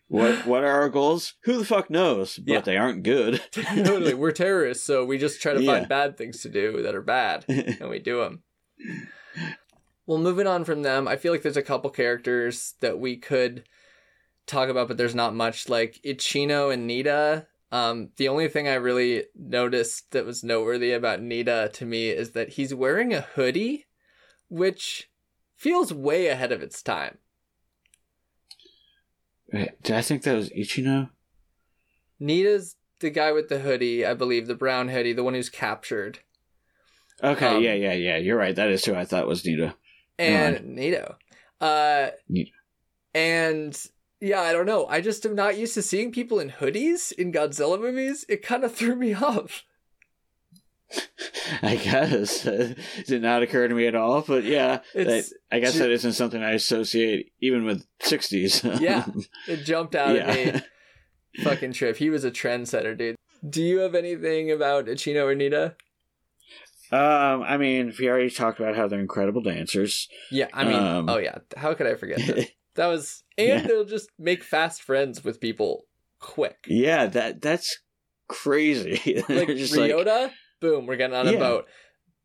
What 0.08 0.44
what 0.46 0.64
are 0.64 0.80
our 0.80 0.88
goals? 0.88 1.34
Who 1.44 1.56
the 1.58 1.64
fuck 1.64 1.88
knows? 1.88 2.36
But 2.38 2.52
Yeah. 2.52 2.60
they 2.62 2.76
aren't 2.76 3.04
good. 3.04 3.40
totally, 3.52 4.14
we're 4.14 4.32
terrorists, 4.32 4.84
so 4.84 5.04
we 5.04 5.18
just 5.18 5.40
try 5.40 5.54
to 5.54 5.62
Yeah. 5.62 5.72
find 5.78 5.88
bad 5.88 6.18
things 6.18 6.40
to 6.42 6.48
do 6.48 6.82
that 6.82 6.94
are 6.96 7.02
bad, 7.02 7.44
and 7.48 7.88
we 7.88 8.00
do 8.00 8.18
them. 8.20 8.42
Well, 10.06 10.18
moving 10.18 10.46
on 10.46 10.64
from 10.64 10.82
them, 10.82 11.06
I 11.06 11.16
feel 11.16 11.32
like 11.32 11.42
there's 11.42 11.56
a 11.56 11.62
couple 11.62 11.90
characters 11.90 12.74
that 12.80 12.98
we 12.98 13.16
could 13.16 13.64
talk 14.48 14.68
about, 14.68 14.88
but 14.88 14.96
there's 14.96 15.14
not 15.14 15.34
much. 15.34 15.68
Like 15.68 16.00
Ichino 16.04 16.72
and 16.72 16.86
Nita. 16.86 17.46
Um, 17.70 18.08
the 18.16 18.28
only 18.28 18.48
thing 18.48 18.66
I 18.66 18.74
really 18.74 19.24
noticed 19.38 20.10
that 20.12 20.24
was 20.24 20.42
noteworthy 20.42 20.92
about 20.92 21.20
Nita 21.20 21.70
to 21.74 21.84
me 21.84 22.08
is 22.08 22.30
that 22.30 22.50
he's 22.50 22.74
wearing 22.74 23.12
a 23.12 23.20
hoodie, 23.20 23.86
which 24.48 25.10
feels 25.54 25.92
way 25.92 26.28
ahead 26.28 26.50
of 26.50 26.62
its 26.62 26.82
time. 26.82 27.18
Wait, 29.52 29.82
Did 29.82 29.96
I 29.96 30.02
think 30.02 30.22
that 30.22 30.34
was 30.34 30.50
Ichino? 30.50 31.10
Nita's 32.20 32.76
the 33.00 33.10
guy 33.10 33.32
with 33.32 33.48
the 33.48 33.60
hoodie, 33.60 34.04
I 34.04 34.14
believe, 34.14 34.46
the 34.46 34.54
brown 34.54 34.88
hoodie, 34.88 35.12
the 35.12 35.24
one 35.24 35.34
who's 35.34 35.48
captured. 35.50 36.20
Okay, 37.22 37.46
Um, 37.56 37.62
yeah, 37.62 37.74
yeah, 37.74 37.92
yeah. 37.94 38.16
You're 38.16 38.36
right. 38.36 38.54
That 38.54 38.70
is 38.70 38.84
who 38.84 38.94
I 38.94 39.04
thought 39.04 39.26
was 39.26 39.44
Nita. 39.44 39.74
and 40.18 40.64
Nito. 40.74 41.16
Uh, 41.60 42.08
Nito. 42.28 42.50
and 43.14 43.76
yeah, 44.20 44.40
I 44.40 44.52
don't 44.52 44.66
know. 44.66 44.86
I 44.86 45.00
just 45.00 45.24
am 45.26 45.34
not 45.34 45.56
used 45.58 45.74
to 45.74 45.82
seeing 45.82 46.12
people 46.12 46.40
in 46.40 46.50
hoodies 46.50 47.12
in 47.12 47.32
Godzilla 47.32 47.80
movies. 47.80 48.24
It 48.28 48.42
kind 48.42 48.64
of 48.64 48.74
threw 48.74 48.94
me 48.96 49.14
off. 49.14 49.64
I 51.62 51.76
guess 51.76 52.46
it 52.46 52.78
did 53.06 53.22
not 53.22 53.42
occur 53.42 53.68
to 53.68 53.74
me 53.74 53.86
at 53.86 53.94
all, 53.94 54.22
but 54.22 54.44
yeah, 54.44 54.80
that, 54.94 55.30
I 55.52 55.60
guess 55.60 55.74
ju- 55.74 55.80
that 55.80 55.90
isn't 55.90 56.14
something 56.14 56.42
I 56.42 56.52
associate 56.52 57.32
even 57.40 57.64
with 57.64 57.84
'60s. 58.00 58.80
Yeah. 58.80 59.04
It 59.46 59.64
jumped 59.64 59.94
out 59.94 60.16
yeah. 60.16 60.28
at 60.28 60.54
me. 60.54 60.60
Fucking 61.42 61.72
trip. 61.72 61.96
He 61.96 62.10
was 62.10 62.24
a 62.24 62.30
trendsetter, 62.30 62.96
dude. 62.96 63.16
Do 63.48 63.62
you 63.62 63.80
have 63.80 63.94
anything 63.94 64.50
about 64.50 64.86
Ichino 64.86 65.24
or 65.26 65.34
Nita? 65.34 65.76
um, 66.90 67.42
I 67.42 67.58
mean, 67.58 67.92
we 67.98 68.08
already 68.08 68.30
talked 68.30 68.58
about 68.58 68.74
how 68.74 68.88
they're 68.88 68.98
incredible 68.98 69.42
dancers. 69.42 70.08
Yeah, 70.30 70.48
I 70.54 70.64
mean, 70.64 70.74
Um, 70.82 71.08
oh 71.08 71.18
yeah. 71.18 71.38
How 71.56 71.74
could 71.74 71.86
I 71.86 71.94
forget 71.96 72.18
that? 72.26 72.48
That 72.78 72.86
was, 72.86 73.24
and 73.36 73.48
Yeah. 73.48 73.66
they'll 73.66 73.84
just 73.84 74.08
make 74.18 74.42
fast 74.42 74.82
friends 74.82 75.22
with 75.24 75.40
people 75.40 75.84
quick. 76.20 76.58
yeah, 76.66 77.06
that 77.06 77.42
that's 77.42 77.78
crazy. 78.28 79.22
Like 79.28 79.48
just 79.48 79.76
like, 79.76 79.92
boom, 80.60 80.86
we're 80.86 80.96
getting 80.96 81.16
on 81.16 81.28
a 81.28 81.36
boat. 81.38 81.66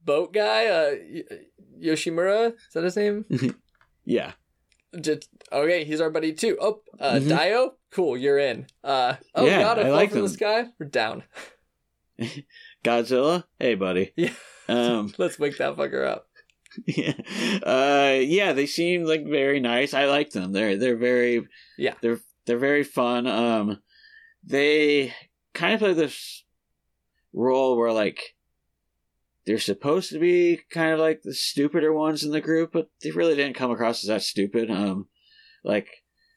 Boat 0.05 0.33
guy, 0.33 0.65
uh, 0.67 0.91
Yoshimura, 1.81 2.53
is 2.53 2.73
that 2.73 2.83
his 2.83 2.95
name? 2.97 3.25
yeah, 4.05 4.33
Just 4.99 5.29
okay, 5.51 5.85
he's 5.85 6.01
our 6.01 6.09
buddy 6.11 6.33
too. 6.33 6.57
Oh, 6.59 6.81
uh, 6.99 7.13
Mhm. 7.13 7.29
Daiyo, 7.29 7.69
cool, 7.91 8.17
you're 8.17 8.37
in. 8.37 8.67
Uh, 8.83 9.15
oh, 9.33 9.45
Yeah, 9.45 9.61
God, 9.61 9.79
I 9.79 9.87
I 9.87 9.91
like 9.91 10.11
from 10.11 10.21
the 10.21 10.29
sky. 10.29 10.65
We're 10.79 10.87
down. 10.87 11.23
Godzilla. 12.83 13.45
Hey, 13.59 13.75
buddy. 13.75 14.11
Yeah. 14.15 14.33
Um, 14.67 15.13
Let's 15.17 15.39
wake 15.39 15.57
that 15.57 15.75
fucker 15.77 16.05
up. 16.05 16.27
yeah, 16.87 17.13
uh, 17.63 18.19
yeah, 18.19 18.53
they 18.53 18.65
seem 18.65 19.03
like 19.03 19.25
very 19.25 19.59
nice. 19.59 19.93
I 19.93 20.05
like 20.05 20.31
them. 20.31 20.51
They're 20.51 20.77
they're 20.77 20.97
very 20.97 21.47
Yeah. 21.77 21.93
They're 22.01 22.19
they're 22.45 22.57
very 22.57 22.83
fun. 22.83 23.27
Um, 23.27 23.79
they 24.43 25.13
kind 25.53 25.73
of 25.73 25.79
play 25.79 25.93
this 25.93 26.43
role 27.31 27.77
where 27.77 27.91
like 27.91 28.35
they're 29.45 29.59
supposed 29.59 30.11
to 30.11 30.19
be 30.19 30.61
kind 30.69 30.93
of 30.93 30.99
like 30.99 31.21
the 31.21 31.33
stupider 31.33 31.93
ones 31.93 32.23
in 32.23 32.31
the 32.31 32.41
group, 32.41 32.71
but 32.71 32.89
they 33.01 33.11
really 33.11 33.35
didn't 33.35 33.55
come 33.55 33.71
across 33.71 34.03
as 34.03 34.07
that 34.07 34.21
stupid. 34.21 34.71
Um, 34.71 35.07
like 35.63 35.87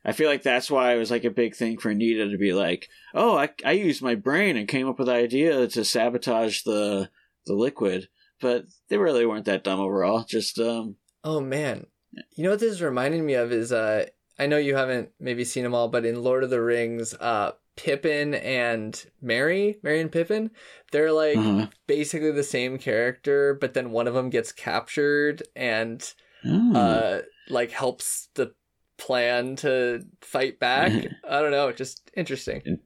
I 0.04 0.12
feel 0.12 0.28
like 0.28 0.42
that's 0.42 0.70
why 0.70 0.94
it 0.94 0.98
was 0.98 1.10
like 1.10 1.24
a 1.24 1.30
big 1.30 1.56
thing 1.56 1.78
for 1.78 1.92
Nita 1.92 2.30
to 2.30 2.38
be 2.38 2.52
like, 2.52 2.88
"Oh, 3.14 3.36
I 3.36 3.50
I 3.64 3.72
used 3.72 4.02
my 4.02 4.14
brain 4.14 4.56
and 4.56 4.68
came 4.68 4.88
up 4.88 4.98
with 4.98 5.06
the 5.06 5.14
idea 5.14 5.66
to 5.68 5.84
sabotage 5.84 6.62
the 6.62 7.10
the 7.46 7.54
liquid." 7.54 8.08
But 8.40 8.66
they 8.88 8.98
really 8.98 9.26
weren't 9.26 9.46
that 9.46 9.64
dumb 9.64 9.80
overall. 9.80 10.24
Just 10.24 10.58
um, 10.58 10.96
Oh 11.24 11.40
man, 11.40 11.86
you 12.34 12.44
know 12.44 12.50
what 12.50 12.60
this 12.60 12.72
is 12.72 12.82
reminding 12.82 13.24
me 13.24 13.34
of 13.34 13.52
is 13.52 13.72
uh, 13.72 14.06
I 14.38 14.46
know 14.46 14.58
you 14.58 14.76
haven't 14.76 15.10
maybe 15.18 15.44
seen 15.44 15.64
them 15.64 15.74
all, 15.74 15.88
but 15.88 16.04
in 16.04 16.22
Lord 16.22 16.44
of 16.44 16.50
the 16.50 16.60
Rings, 16.60 17.14
uh, 17.14 17.52
Pippin 17.76 18.34
and 18.34 19.04
Merry, 19.20 19.78
Merry 19.82 20.00
and 20.00 20.12
Pippin, 20.12 20.50
they're 20.92 21.12
like 21.12 21.36
uh-huh. 21.36 21.66
basically 21.86 22.32
the 22.32 22.42
same 22.42 22.78
character, 22.78 23.54
but 23.60 23.74
then 23.74 23.90
one 23.90 24.06
of 24.06 24.14
them 24.14 24.30
gets 24.30 24.52
captured 24.52 25.42
and 25.54 26.12
Oh. 26.44 26.76
uh 26.76 27.22
like 27.48 27.72
helps 27.72 28.28
the 28.34 28.52
plan 28.98 29.56
to 29.56 30.04
fight 30.20 30.58
back. 30.60 30.92
I 31.28 31.40
don't 31.40 31.50
know, 31.50 31.72
just 31.72 32.10
interesting. 32.16 32.78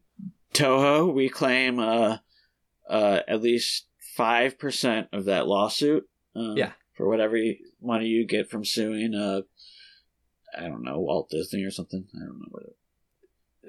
Toho, 0.54 1.12
we 1.12 1.28
claim 1.28 1.78
uh, 1.78 2.18
uh, 2.88 3.20
at 3.28 3.42
least 3.42 3.86
five 4.20 4.58
percent 4.58 5.08
of 5.12 5.24
that 5.26 5.46
lawsuit. 5.46 6.04
Um, 6.36 6.56
Yeah. 6.56 6.72
for 6.96 7.08
whatever 7.08 7.36
money 7.82 8.06
you 8.06 8.26
get 8.26 8.48
from 8.50 8.64
suing. 8.64 9.14
Uh, 9.14 9.42
I 10.56 10.62
don't 10.68 10.82
know 10.82 10.98
Walt 11.00 11.28
Disney 11.30 11.64
or 11.64 11.70
something. 11.70 12.06
I 12.14 12.18
don't 12.18 12.38
know 12.38 12.48
what. 12.50 12.62
It, 12.64 12.76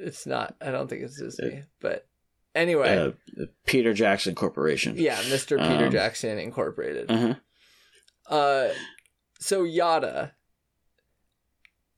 It's 0.07 0.25
not. 0.25 0.55
I 0.61 0.71
don't 0.71 0.87
think 0.89 1.03
it's 1.03 1.19
Disney, 1.19 1.63
but 1.79 2.07
anyway, 2.55 2.97
uh, 3.39 3.45
Peter 3.65 3.93
Jackson 3.93 4.35
Corporation. 4.35 4.95
yeah, 4.97 5.15
Mr. 5.23 5.57
Peter 5.59 5.85
um, 5.85 5.91
Jackson 5.91 6.37
Incorporated. 6.39 7.09
Uh-huh. 7.11 7.35
Uh, 8.33 8.73
so 9.39 9.63
Yada, 9.63 10.33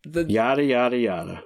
the 0.05 0.23
Yada 0.25 0.63
yada 0.63 0.97
yada. 0.97 1.43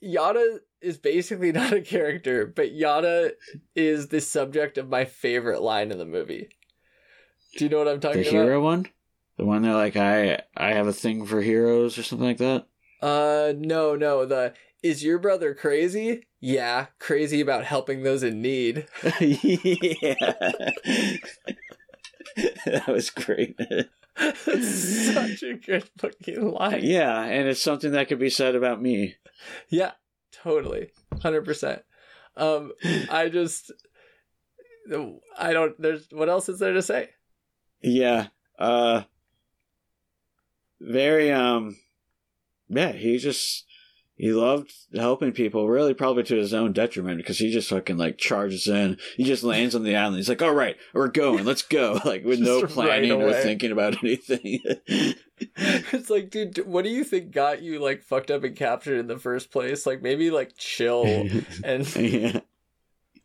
Yada 0.00 0.60
is 0.80 0.96
basically 0.98 1.52
not 1.52 1.72
a 1.72 1.80
character, 1.80 2.46
but 2.46 2.72
Yada 2.72 3.32
is 3.74 4.08
the 4.08 4.20
subject 4.20 4.78
of 4.78 4.88
my 4.88 5.04
favorite 5.04 5.62
line 5.62 5.90
in 5.90 5.98
the 5.98 6.04
movie. 6.04 6.48
Do 7.56 7.64
you 7.64 7.70
know 7.70 7.78
what 7.78 7.88
I'm 7.88 8.00
The 8.00 8.08
talking 8.08 8.20
about? 8.22 8.32
hero 8.32 8.62
one. 8.62 8.86
The 9.36 9.44
one 9.44 9.62
that 9.62 9.74
like 9.74 9.96
I 9.96 10.42
I 10.56 10.72
have 10.72 10.86
a 10.86 10.92
thing 10.92 11.24
for 11.26 11.40
heroes 11.40 11.96
or 11.98 12.02
something 12.02 12.26
like 12.26 12.38
that. 12.38 12.66
Uh, 13.00 13.52
no, 13.56 13.94
no. 13.94 14.26
The 14.26 14.54
is 14.82 15.02
your 15.04 15.18
brother 15.18 15.54
crazy? 15.54 16.26
Yeah, 16.40 16.86
crazy 16.98 17.40
about 17.40 17.64
helping 17.64 18.02
those 18.02 18.22
in 18.22 18.40
need. 18.42 18.86
yeah, 19.20 20.14
that 22.66 22.84
was 22.88 23.10
great. 23.10 23.56
That's 24.16 25.14
such 25.14 25.42
a 25.42 25.54
good 25.54 25.88
fucking 25.98 26.52
line. 26.52 26.80
Yeah, 26.82 27.22
and 27.22 27.48
it's 27.48 27.62
something 27.62 27.92
that 27.92 28.08
could 28.08 28.18
be 28.18 28.30
said 28.30 28.54
about 28.54 28.82
me. 28.82 29.16
Yeah, 29.68 29.92
totally, 30.42 30.90
hundred 31.22 31.44
percent. 31.44 31.82
Um, 32.36 32.72
I 33.10 33.28
just, 33.28 33.72
I 35.38 35.52
don't. 35.52 35.80
There's 35.80 36.08
what 36.10 36.28
else 36.28 36.48
is 36.48 36.58
there 36.58 36.72
to 36.72 36.82
say? 36.82 37.10
Yeah. 37.82 38.28
Uh. 38.58 39.02
Very 40.80 41.30
um. 41.30 41.76
Yeah, 42.68 42.92
he 42.92 43.18
just 43.18 43.64
he 44.18 44.32
loved 44.32 44.72
helping 44.96 45.30
people, 45.30 45.68
really 45.68 45.94
probably 45.94 46.24
to 46.24 46.34
his 46.34 46.52
own 46.52 46.72
detriment 46.72 47.18
because 47.18 47.38
he 47.38 47.52
just 47.52 47.70
fucking 47.70 47.98
like 47.98 48.18
charges 48.18 48.66
in. 48.66 48.98
He 49.16 49.22
just 49.22 49.44
lands 49.44 49.76
on 49.76 49.84
the 49.84 49.94
island. 49.94 50.16
He's 50.16 50.28
like, 50.28 50.42
"All 50.42 50.52
right, 50.52 50.76
we're 50.92 51.06
going. 51.06 51.44
Let's 51.44 51.62
go." 51.62 52.00
Like 52.08 52.24
with 52.24 52.40
no 52.40 52.62
planning 52.66 53.10
right 53.10 53.22
or 53.22 53.32
thinking 53.34 53.70
about 53.70 54.02
anything. 54.02 54.60
It's 55.56 56.10
like, 56.10 56.30
dude, 56.30 56.66
what 56.66 56.82
do 56.82 56.90
you 56.90 57.04
think 57.04 57.30
got 57.30 57.62
you 57.62 57.78
like 57.78 58.02
fucked 58.02 58.30
up 58.30 58.42
and 58.42 58.56
captured 58.56 58.98
in 58.98 59.06
the 59.06 59.18
first 59.18 59.52
place? 59.52 59.86
Like 59.86 60.02
maybe 60.02 60.32
like 60.32 60.56
chill 60.56 61.04
and 61.64 61.94
yeah. 61.94 62.40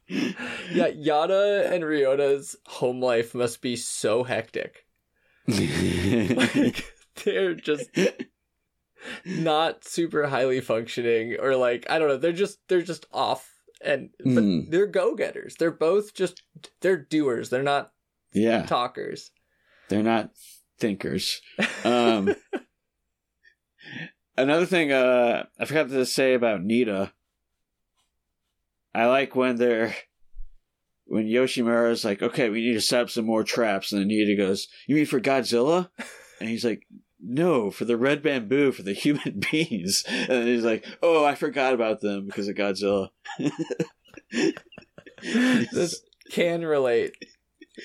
yeah, 0.07 0.88
Yada 0.88 1.72
and 1.74 1.84
Ryota's 1.84 2.56
home 2.68 3.02
life 3.02 3.34
must 3.34 3.64
be 3.64 3.76
so 3.76 4.24
hectic. 4.24 4.86
Like 5.48 6.86
they're 7.24 7.56
just 7.56 7.90
not 9.25 9.84
super 9.84 10.27
highly 10.27 10.61
functioning 10.61 11.38
or 11.39 11.55
like 11.55 11.85
I 11.89 11.99
don't 11.99 12.07
know, 12.07 12.17
they're 12.17 12.31
just 12.31 12.59
they're 12.67 12.81
just 12.81 13.05
off 13.11 13.49
and 13.84 14.09
but 14.23 14.41
Hmm. 14.43 14.69
they're 14.69 14.88
go-getters. 14.88 15.55
They're 15.57 15.71
both 15.71 16.13
just 16.13 16.41
they're 16.81 16.97
doers. 16.97 17.49
They're 17.49 17.63
not 17.63 17.91
yeah, 18.34 18.65
talkers. 18.65 19.31
they're 19.89 20.03
not 20.03 20.31
thinkers. 20.80 21.41
Um, 21.85 22.34
another 24.38 24.65
thing 24.65 24.91
uh, 24.91 25.43
I 25.59 25.65
forgot 25.65 25.89
to 25.89 26.05
say 26.05 26.34
about 26.34 26.63
Nita. 26.63 27.11
I 28.95 29.05
like 29.07 29.35
when 29.35 29.57
they're 29.57 29.95
when 31.05 31.25
Yoshimura's 31.27 32.05
like, 32.05 32.21
"Okay, 32.21 32.49
we 32.49 32.61
need 32.65 32.73
to 32.73 32.81
set 32.81 33.01
up 33.01 33.09
some 33.09 33.25
more 33.25 33.43
traps," 33.43 33.91
and 33.91 34.01
then 34.01 34.07
Nita 34.07 34.35
goes, 34.35 34.67
"You 34.88 34.95
mean 34.95 35.05
for 35.05 35.19
Godzilla?" 35.19 35.89
And 36.39 36.49
he's 36.49 36.65
like, 36.65 36.85
"No, 37.24 37.72
for 37.72 37.86
the 37.86 37.98
red 37.98 38.22
bamboo 38.22 38.72
for 38.72 38.84
the 38.84 38.94
human 38.94 39.41
beings." 39.52 40.04
And 40.08 40.30
then 40.30 40.48
he's 40.48 40.66
like, 40.66 40.86
"Oh, 41.02 41.24
I 41.24 41.36
forgot 41.36 41.74
about 41.74 42.02
them 42.02 42.26
because 42.26 42.48
of 42.48 42.56
Godzilla." 42.56 43.10
This 45.24 46.02
can 46.32 46.66
relate. 46.66 47.14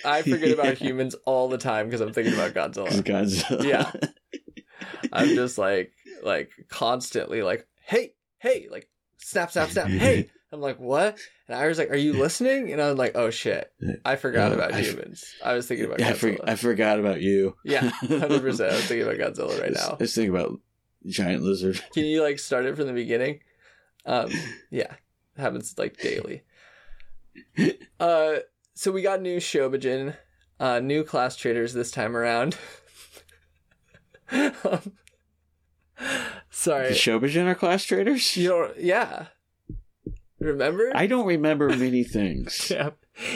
I 0.05 0.23
forget 0.23 0.51
about 0.51 0.79
humans 0.79 1.15
all 1.25 1.49
the 1.49 1.59
time 1.59 1.87
because 1.87 2.01
I'm 2.01 2.13
thinking 2.13 2.35
about 2.35 2.55
Godzilla. 2.55 2.89
Godzilla. 3.03 3.65
Yeah. 3.65 3.93
I'm 5.13 5.29
just 5.29 5.57
like 5.57 5.93
like 6.23 6.51
constantly 6.69 7.43
like, 7.43 7.67
hey, 7.85 8.15
hey, 8.39 8.67
like 8.71 8.89
snap, 9.19 9.51
snap, 9.51 9.71
snap, 9.71 9.89
hey. 9.89 10.31
I'm 10.51 10.61
like, 10.63 10.79
what? 10.81 11.19
And 11.47 11.59
I 11.59 11.69
was 11.69 11.77
like, 11.79 11.91
are 11.91 11.97
you 11.97 12.15
listening? 12.15 12.73
And 12.73 12.81
I'm 12.81 12.97
like, 12.97 13.13
oh 13.17 13.29
shit, 13.31 13.71
I 14.05 14.17
forgot 14.17 14.53
Oh, 14.53 14.55
about 14.55 14.73
I 14.73 14.79
f- 14.81 14.87
humans. 14.87 15.25
I 15.45 15.53
was 15.55 15.67
thinking 15.67 15.87
about 15.87 16.01
I, 16.01 16.13
for- 16.15 16.31
Godzilla. 16.33 16.49
I 16.49 16.55
forgot 16.57 16.99
about 17.01 17.21
you. 17.21 17.55
yeah, 17.65 17.81
hundred 17.91 18.41
percent. 18.41 18.73
I'm 18.73 18.81
thinking 18.81 19.03
about 19.07 19.19
Godzilla 19.35 19.61
right 19.61 19.73
now. 19.73 19.91
I 19.93 19.97
was 20.03 20.15
thinking 20.15 20.35
about 20.35 20.59
giant 21.07 21.43
lizard. 21.43 21.83
Can 21.93 22.05
you 22.05 22.23
like 22.23 22.39
start 22.39 22.65
it 22.65 22.77
from 22.77 22.87
the 22.87 22.93
beginning? 22.95 23.41
Um, 24.07 24.31
yeah, 24.71 24.95
happens 25.37 25.75
like 25.79 25.97
daily. 25.99 26.43
Uh, 28.01 28.37
so 28.75 28.91
we 28.91 29.01
got 29.03 29.21
new 29.23 29.39
Shobijin, 29.39 30.17
uh, 30.59 30.81
new 30.81 31.05
class 31.05 31.37
traders 31.37 31.73
this 31.73 31.91
time 31.93 32.17
around. 32.17 32.57
um, 34.33 34.93
sorry, 36.51 36.89
The 36.89 36.95
Shobijin 36.95 37.47
are 37.47 37.55
class 37.55 37.85
traders? 37.85 38.37
you. 38.37 38.71
Yeah, 38.79 39.27
remember? 40.39 40.91
I 40.95 41.07
don't 41.07 41.27
remember 41.27 41.69
many 41.77 42.05
things. 42.05 42.71
Yeah. 42.71 42.91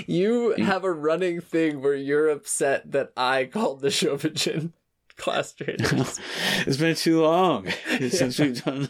You 0.07 0.53
have 0.53 0.85
a 0.85 0.93
running 0.93 1.41
thing 1.41 1.83
where 1.83 1.97
you're 1.97 2.29
upset 2.29 2.93
that 2.93 3.13
I 3.17 3.47
called 3.47 3.81
the 3.81 3.89
Shobijin 3.89 4.71
class 5.17 5.53
traders. 5.55 6.21
it's 6.67 6.77
been 6.77 6.95
too 6.95 7.21
long 7.23 7.67
since 8.11 8.39
we've 8.39 8.65
done. 8.65 8.89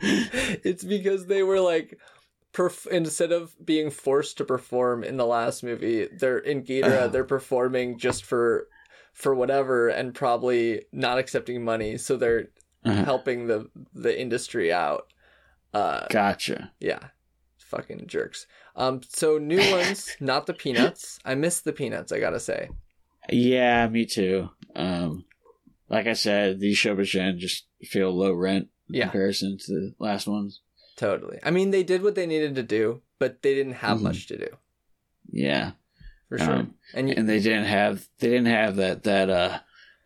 it's 0.00 0.82
because 0.82 1.26
they 1.26 1.44
were 1.44 1.60
like 1.60 1.98
perf- 2.52 2.88
instead 2.88 3.30
of 3.30 3.54
being 3.64 3.90
forced 3.90 4.38
to 4.38 4.44
perform 4.44 5.04
in 5.04 5.16
the 5.16 5.26
last 5.26 5.62
movie 5.62 6.08
they're 6.18 6.38
in 6.38 6.62
Ghidorah 6.64 7.02
Oh. 7.02 7.08
they're 7.08 7.24
performing 7.24 7.96
just 7.98 8.24
for 8.24 8.66
for 9.12 9.34
whatever 9.34 9.88
and 9.88 10.12
probably 10.14 10.82
not 10.92 11.18
accepting 11.18 11.64
money 11.64 11.98
so 11.98 12.16
they're 12.16 12.48
Uh-huh. 12.84 13.04
helping 13.04 13.46
the 13.46 13.70
the 13.94 14.18
industry 14.20 14.72
out 14.72 15.12
uh 15.72 16.06
Gotcha. 16.10 16.72
yeah 16.80 16.98
fucking 17.68 18.06
jerks 18.06 18.46
um 18.76 19.00
so 19.08 19.38
new 19.38 19.58
ones 19.70 20.16
not 20.20 20.46
the 20.46 20.54
peanuts 20.54 21.18
i 21.24 21.34
miss 21.34 21.60
the 21.60 21.72
peanuts 21.72 22.12
i 22.12 22.18
gotta 22.20 22.40
say 22.40 22.68
Yeah, 23.28 23.88
me 23.88 24.06
too. 24.06 24.50
Um, 24.76 25.24
like 25.88 26.06
I 26.06 26.12
said, 26.12 26.60
these 26.60 26.78
Shobijin 26.78 27.38
just 27.38 27.66
feel 27.82 28.12
low 28.16 28.32
rent 28.32 28.68
in 28.88 28.94
Yeah. 28.94 29.04
comparison 29.04 29.58
to 29.58 29.66
the 29.72 29.94
last 29.98 30.26
ones. 30.28 30.60
totally 30.96 31.38
i 31.42 31.50
mean 31.50 31.70
they 31.72 31.82
did 31.82 32.02
what 32.02 32.14
they 32.14 32.26
needed 32.26 32.54
to 32.54 32.62
do 32.62 33.02
but 33.18 33.42
they 33.42 33.54
didn't 33.54 33.74
have 33.84 33.98
Mhm. 33.98 34.02
much 34.02 34.26
to 34.28 34.38
do 34.38 34.48
Yeah, 35.30 35.72
for 36.28 36.38
sure 36.38 36.54
Um, 36.60 36.74
and, 36.94 37.08
you, 37.08 37.14
and 37.18 37.28
they 37.28 37.40
didn't 37.40 37.64
have 37.66 38.06
they 38.20 38.28
didn't 38.28 38.46
have 38.60 38.76
that 38.76 39.02
that 39.02 39.28
uh 39.28 39.58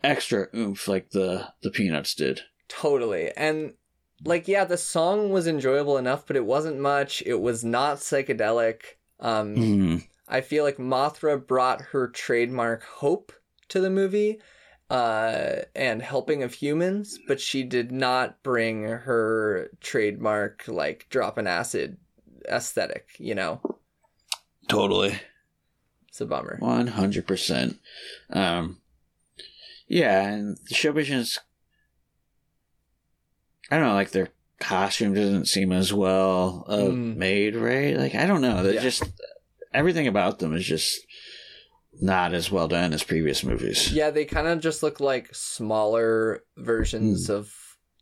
extra 0.03 0.49
oomph 0.55 0.89
like 0.89 1.11
the 1.11 1.49
the 1.63 1.71
Peanuts 1.71 2.15
did. 2.15 2.41
Totally. 2.69 3.31
And 3.37 3.75
like 4.25 4.49
yeah, 4.49 4.65
the 4.65 4.77
song 4.77 5.31
was 5.31 5.47
enjoyable 5.47 5.99
enough, 5.99 6.27
but 6.27 6.37
it 6.37 6.45
wasn't 6.45 6.79
much. 6.79 7.23
It 7.27 7.41
was 7.41 7.65
not 7.65 7.99
psychedelic. 7.99 8.83
Um 9.19 9.55
Mm. 9.57 10.07
I 10.29 10.41
feel 10.41 10.63
like 10.65 10.77
Mothra 10.77 11.45
brought 11.45 11.81
her 11.81 12.09
trademark 12.09 12.85
hope 12.85 13.33
to 13.69 13.81
the 13.81 13.91
movie 13.91 14.41
uh 14.89 15.57
and 15.75 16.03
helping 16.03 16.43
of 16.43 16.55
humans, 16.55 17.19
but 17.29 17.41
she 17.41 17.63
did 17.63 17.93
not 17.93 18.43
bring 18.43 18.85
her 18.85 19.71
trademark 19.81 20.65
like 20.69 21.07
drop 21.11 21.39
an 21.39 21.47
acid 21.47 21.97
aesthetic, 22.49 23.09
you 23.19 23.35
know. 23.35 23.61
Totally. 24.69 25.19
It's 26.09 26.21
a 26.21 26.27
bummer. 26.27 26.57
One 26.59 26.89
hundred 26.89 27.27
percent. 27.27 27.79
Um, 28.31 28.79
yeah, 29.87 30.29
and 30.29 30.57
the 30.69 30.75
show 30.75 30.93
Shobijins. 30.93 31.39
I 33.71 33.77
don't 33.79 33.87
know, 33.87 33.95
like 33.95 34.11
their 34.11 34.29
costume 34.59 35.15
doesn't 35.15 35.47
seem 35.47 35.73
as 35.73 35.93
well 35.93 36.65
uh, 36.69 36.77
Mm. 36.77 37.17
made, 37.17 37.55
right? 37.57 37.97
Like 37.97 38.15
I 38.15 38.27
don't 38.27 38.41
know, 38.43 38.63
they're 38.63 38.75
Yeah. 38.75 38.81
just 38.83 39.05
everything 39.73 40.07
about 40.07 40.39
them 40.39 40.55
is 40.55 40.65
just 40.67 41.01
not 42.01 42.33
as 42.35 42.51
well 42.51 42.67
done 42.69 42.93
as 42.93 43.03
previous 43.05 43.45
movies. 43.45 43.93
Yeah, 43.93 44.11
they 44.11 44.25
kind 44.25 44.47
of 44.49 44.61
just 44.61 44.83
look 44.83 45.01
like 45.01 45.35
smaller 45.35 46.43
versions 46.57 47.27
Hmm. 47.27 47.33
of 47.35 47.55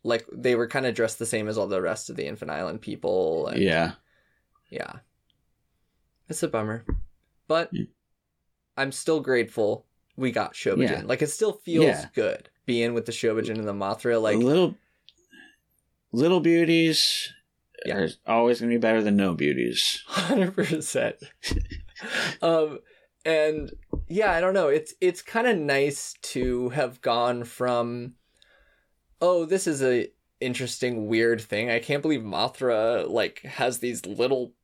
like 0.04 0.24
they 0.32 0.54
were 0.54 0.68
kind 0.68 0.86
of 0.86 0.94
dressed 0.94 1.18
the 1.18 1.26
same 1.26 1.48
as 1.48 1.58
all 1.58 1.66
the 1.66 1.82
rest 1.82 2.08
of 2.08 2.16
the 2.16 2.26
Infant 2.26 2.50
Island 2.50 2.80
people. 2.80 3.48
And, 3.48 3.60
Yeah, 3.62 3.92
yeah, 4.70 5.00
it's 6.28 6.42
a 6.42 6.48
bummer, 6.48 6.84
but 7.46 7.68
Yeah. 7.72 7.84
I'm 8.76 8.92
still 8.92 9.20
grateful 9.20 9.86
we 10.16 10.30
got 10.32 10.54
Shobijin. 10.54 10.90
Yeah. 10.90 11.02
Like 11.04 11.22
it 11.22 11.30
still 11.30 11.52
feels 11.52 11.86
Yeah. 11.86 12.06
good 12.14 12.48
being 12.66 12.94
with 12.94 13.06
the 13.06 13.12
Shobijin 13.12 13.58
and 13.58 13.68
the 13.68 13.72
Mothra. 13.72 14.20
Like 14.20 14.36
a 14.36 14.38
little 14.38 14.76
little 16.12 16.40
beauties 16.40 17.32
Yeah. 17.86 17.96
are 17.96 18.08
always 18.26 18.60
gonna 18.60 18.70
be 18.72 18.78
better 18.78 19.02
than 19.02 19.16
no 19.16 19.34
beauties. 19.34 20.02
hundred 20.06 20.54
percent. 20.54 21.16
Um, 22.42 22.78
and 23.24 23.72
yeah, 24.08 24.32
I 24.32 24.40
don't 24.40 24.54
know. 24.54 24.68
It's 24.68 24.94
it's 25.00 25.22
kind 25.22 25.46
of 25.46 25.56
nice 25.58 26.14
to 26.22 26.68
have 26.70 27.00
gone 27.02 27.44
from, 27.44 28.14
oh, 29.20 29.44
this 29.44 29.66
is 29.66 29.82
a 29.82 30.08
interesting 30.40 31.08
weird 31.08 31.40
thing. 31.40 31.70
I 31.70 31.80
can't 31.80 32.02
believe 32.02 32.20
Mothra 32.20 33.08
like 33.08 33.40
has 33.42 33.78
these 33.78 34.06
little 34.06 34.54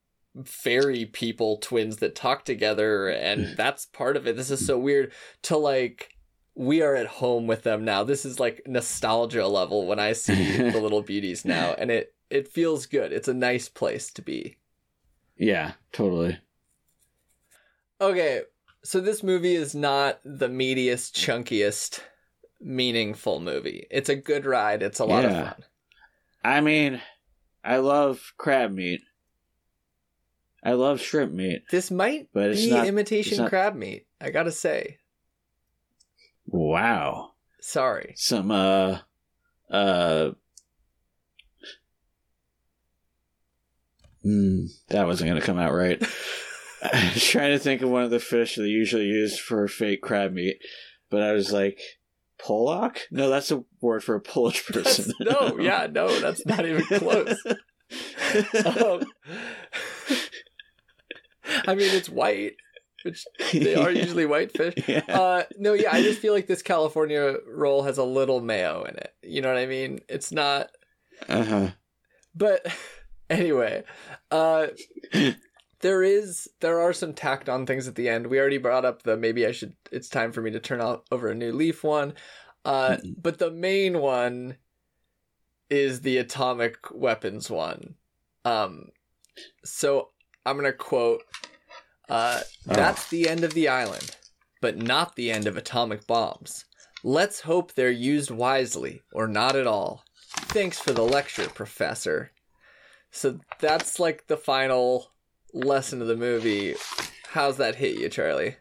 fairy 0.45 1.05
people 1.07 1.59
twins 1.59 1.97
that 1.99 2.15
talk 2.15 2.45
together, 2.45 3.09
and 3.09 3.49
that's 3.57 3.87
part 3.87 4.17
of 4.17 4.27
it. 4.27 4.37
This 4.37 4.51
is 4.51 4.65
so 4.65 4.79
weird. 4.79 5.13
To 5.43 5.57
like. 5.57 6.11
We 6.57 6.83
are 6.83 6.95
at 6.95 7.07
home 7.07 7.47
with 7.47 7.63
them 7.65 7.85
now. 7.85 8.05
This 8.05 8.25
is 8.25 8.39
like 8.39 8.63
nostalgia 8.67 9.47
level 9.47 9.87
when 9.87 9.99
I 9.99 10.13
see 10.13 10.57
the 10.71 10.81
little 10.81 11.03
beauties 11.03 11.45
now, 11.45 11.75
and 11.77 11.91
it 11.91 12.15
it 12.31 12.49
feels 12.49 12.87
good. 12.87 13.13
It's 13.13 13.29
a 13.29 13.35
nice 13.35 13.69
place 13.69 14.11
to 14.13 14.23
be. 14.23 14.57
Yeah, 15.37 15.73
totally. 15.93 16.39
Okay, 18.01 18.43
so 18.83 19.01
this 19.01 19.23
movie 19.23 19.55
is 19.55 19.75
not 19.75 20.21
the 20.25 20.49
meatiest, 20.49 21.13
chunkiest 21.15 22.01
meaningful 22.61 23.41
movie. 23.41 23.87
It's 23.91 24.09
a 24.09 24.17
good 24.17 24.47
ride. 24.47 24.83
It's 24.83 25.01
a 25.01 25.05
lot 25.05 25.25
Yeah. 25.25 25.41
of 25.41 25.47
fun. 25.49 25.65
I 26.45 26.61
mean, 26.61 27.01
I 27.65 27.79
love 27.79 28.33
crab 28.37 28.73
meat. 28.73 29.01
I 30.63 30.73
love 30.73 31.01
shrimp 31.01 31.33
meat, 31.33 31.65
This 31.71 31.91
might 31.91 32.29
but 32.33 32.51
it's 32.51 32.65
be 32.65 32.71
not. 32.71 32.87
imitation 32.87 33.39
not- 33.39 33.51
crab 33.51 33.75
meat. 33.75 34.07
I 34.21 34.31
gotta 34.31 34.53
say. 34.53 34.99
Wow, 36.47 37.33
Sorry. 37.61 38.15
some 38.17 38.51
uh, 38.51 38.99
uh. 39.71 40.31
Mm, 44.25 44.69
that 44.89 45.07
wasn't 45.07 45.29
going 45.29 45.41
to 45.41 45.47
come 45.47 45.59
out 45.59 45.75
right. 45.75 46.03
I 46.83 47.11
was 47.15 47.23
trying 47.25 47.53
to 47.53 47.59
think 47.59 47.83
of 47.83 47.91
one 47.91 48.05
of 48.05 48.11
the 48.11 48.19
fish 48.21 48.57
they 48.57 48.65
usually 48.65 49.05
use 49.05 49.39
for 49.39 49.67
fake 49.69 50.01
crab 50.03 50.33
meat, 50.33 50.59
but 51.11 51.23
I 51.23 51.33
was 51.33 51.53
like, 51.53 51.79
Pollock? 52.39 53.01
No, 53.11 53.29
that's 53.31 53.51
a 53.51 53.65
word 53.81 54.03
for 54.05 54.15
a 54.15 54.21
Polish 54.21 54.65
That's- 54.67 54.97
person. 54.99 55.15
no, 55.21 55.59
yeah, 55.59 55.87
no, 55.91 56.09
that's 56.21 56.45
not 56.47 56.65
even 56.67 56.85
close. 56.87 57.37
um, 58.65 59.05
I 61.67 61.75
mean, 61.75 61.95
it's 61.95 62.09
white, 62.09 62.55
which 63.05 63.25
they 63.53 63.75
are 63.75 63.91
usually 63.91 64.27
white 64.27 64.51
fish. 64.57 64.75
Yeah. 64.89 65.03
Uh, 65.09 65.43
no, 65.59 65.73
yeah, 65.75 65.91
I 65.93 66.03
just 66.03 66.21
feel 66.21 66.33
like 66.33 66.47
this 66.47 66.63
California 66.63 67.37
roll 67.47 67.83
has 67.85 67.99
a 67.99 68.05
little 68.05 68.41
mayo 68.41 68.85
in 68.85 68.97
it. 68.97 69.15
You 69.23 69.43
know 69.43 69.49
what 69.49 69.59
I 69.59 69.67
mean? 69.67 70.01
It's 70.09 70.33
not, 70.33 70.71
Uh-huh. 71.29 71.69
but 72.35 72.67
anyway, 73.31 73.85
uh, 74.31 74.69
there 75.81 76.03
is 76.03 76.49
there 76.61 76.81
are 76.81 76.93
some 76.93 77.13
tacked 77.13 77.49
on 77.49 77.67
things 77.67 77.87
at 77.89 77.95
the 77.95 78.09
end. 78.09 78.27
We 78.27 78.41
already 78.41 78.59
brought 78.59 78.85
up 78.85 79.03
the 79.03 79.17
maybe 79.17 79.47
I 79.47 79.53
should. 79.53 79.75
It's 79.93 80.09
time 80.09 80.33
for 80.33 80.41
me 80.41 80.51
to 80.53 80.61
turn 80.61 80.81
out 80.81 81.05
over 81.13 81.29
a 81.29 81.35
new 81.35 81.53
leaf 81.53 81.85
one. 81.85 82.15
Uh, 82.65 82.97
Mhm. 82.97 83.15
but 83.23 83.39
the 83.39 83.51
main 83.51 83.99
one 84.01 84.57
is 85.69 86.01
the 86.01 86.19
atomic 86.19 86.77
weapons 86.91 87.51
one. 87.51 87.95
Um, 88.47 88.89
so 89.65 90.11
I'm 90.47 90.57
gonna 90.57 90.73
quote. 90.73 91.23
Uh, 92.09 92.41
Oh. 92.67 92.75
That's 92.75 93.09
the 93.11 93.29
end 93.29 93.45
of 93.45 93.53
the 93.53 93.69
island, 93.69 94.17
but 94.63 94.79
not 94.79 95.17
the 95.17 95.31
end 95.31 95.47
of 95.47 95.57
atomic 95.57 96.07
bombs. 96.07 96.65
Let's 97.03 97.43
hope 97.43 97.73
they're 97.75 97.91
used 97.91 98.31
wisely, 98.31 99.03
or 99.13 99.29
not 99.29 99.55
at 99.55 99.67
all. 99.67 100.03
Thanks 100.31 100.79
for 100.79 100.93
the 100.93 101.03
lecture, 101.03 101.49
Professor. 101.51 102.31
So 103.11 103.39
that's 103.61 104.01
like 104.01 104.27
the 104.29 104.39
final 104.39 105.13
lesson 105.53 106.01
of 106.01 106.09
the 106.09 106.17
movie. 106.17 106.75
How's 107.33 107.59
that 107.59 107.77
hit 107.77 107.99
you, 107.99 108.09
Charlie? 108.09 108.57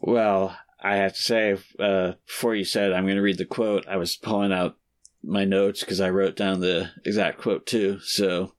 Well, 0.00 0.56
I 0.82 0.96
have 0.96 1.14
to 1.14 1.22
say, 1.22 1.56
uh, 1.78 2.12
before 2.26 2.54
you 2.54 2.64
said 2.64 2.92
I'm 2.92 3.04
going 3.04 3.16
to 3.16 3.22
read 3.22 3.38
the 3.38 3.44
quote, 3.44 3.86
I 3.86 3.96
was 3.96 4.16
pulling 4.16 4.52
out 4.52 4.76
my 5.22 5.44
notes 5.44 5.80
because 5.80 6.00
I 6.00 6.10
wrote 6.10 6.36
down 6.36 6.60
the 6.60 6.90
exact 7.04 7.40
quote 7.40 7.66
too. 7.66 8.00
So, 8.02 8.54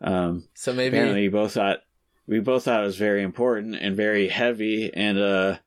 um, 0.00 0.48
So 0.54 0.72
maybe 0.72 0.96
apparently, 0.96 1.24
you 1.24 1.30
both 1.30 1.54
thought 1.54 1.80
we 2.26 2.40
both 2.40 2.64
thought 2.64 2.82
it 2.82 2.86
was 2.86 2.96
very 2.96 3.22
important 3.22 3.76
and 3.76 3.96
very 3.96 4.28
heavy, 4.28 4.92
and 4.92 5.18
uh, 5.18 5.58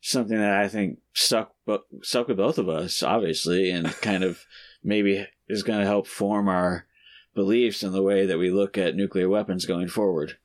something 0.00 0.38
that 0.38 0.60
I 0.60 0.68
think 0.68 0.98
stuck 1.14 1.54
bo- 1.66 1.84
stuck 2.02 2.28
with 2.28 2.36
both 2.36 2.58
of 2.58 2.68
us, 2.68 3.02
obviously, 3.02 3.70
and 3.70 3.86
kind 4.02 4.24
of 4.24 4.44
maybe 4.82 5.26
is 5.48 5.62
going 5.62 5.80
to 5.80 5.86
help 5.86 6.06
form 6.06 6.48
our 6.48 6.86
beliefs 7.34 7.82
in 7.82 7.92
the 7.92 8.02
way 8.02 8.26
that 8.26 8.38
we 8.38 8.50
look 8.50 8.76
at 8.76 8.96
nuclear 8.96 9.28
weapons 9.28 9.66
going 9.66 9.88
forward. 9.88 10.36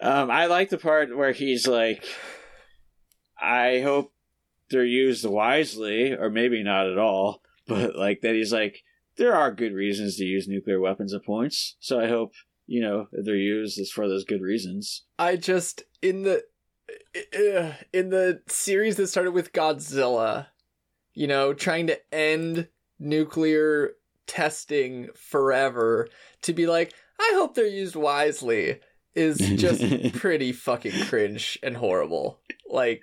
Um, 0.00 0.30
I 0.30 0.46
like 0.46 0.68
the 0.68 0.78
part 0.78 1.16
where 1.16 1.32
he's 1.32 1.66
like, 1.66 2.04
I 3.40 3.80
hope 3.80 4.12
they're 4.70 4.84
used 4.84 5.24
wisely, 5.24 6.12
or 6.12 6.30
maybe 6.30 6.62
not 6.62 6.86
at 6.86 6.98
all, 6.98 7.42
but 7.66 7.96
like 7.96 8.20
that 8.20 8.34
he's 8.34 8.52
like, 8.52 8.82
there 9.16 9.34
are 9.34 9.52
good 9.52 9.72
reasons 9.72 10.16
to 10.16 10.24
use 10.24 10.46
nuclear 10.48 10.80
weapons 10.80 11.14
at 11.14 11.24
points, 11.24 11.76
so 11.80 12.00
I 12.00 12.08
hope, 12.08 12.32
you 12.70 12.80
know, 12.80 13.08
they're 13.10 13.34
used 13.34 13.80
is 13.80 13.90
for 13.90 14.08
those 14.08 14.24
good 14.24 14.40
reasons. 14.40 15.02
I 15.18 15.34
just 15.34 15.82
in 16.00 16.22
the 16.22 16.44
uh, 17.16 17.72
in 17.92 18.10
the 18.10 18.42
series 18.46 18.94
that 18.96 19.08
started 19.08 19.32
with 19.32 19.52
Godzilla, 19.52 20.46
you 21.12 21.26
know, 21.26 21.52
trying 21.52 21.88
to 21.88 21.98
end 22.14 22.68
nuclear 23.00 23.94
testing 24.28 25.08
forever 25.16 26.06
to 26.42 26.52
be 26.52 26.68
like, 26.68 26.94
I 27.18 27.32
hope 27.34 27.56
they're 27.56 27.66
used 27.66 27.96
wisely 27.96 28.78
is 29.16 29.38
just 29.38 30.12
pretty 30.14 30.52
fucking 30.52 31.06
cringe 31.06 31.58
and 31.64 31.76
horrible. 31.76 32.38
Like 32.70 33.02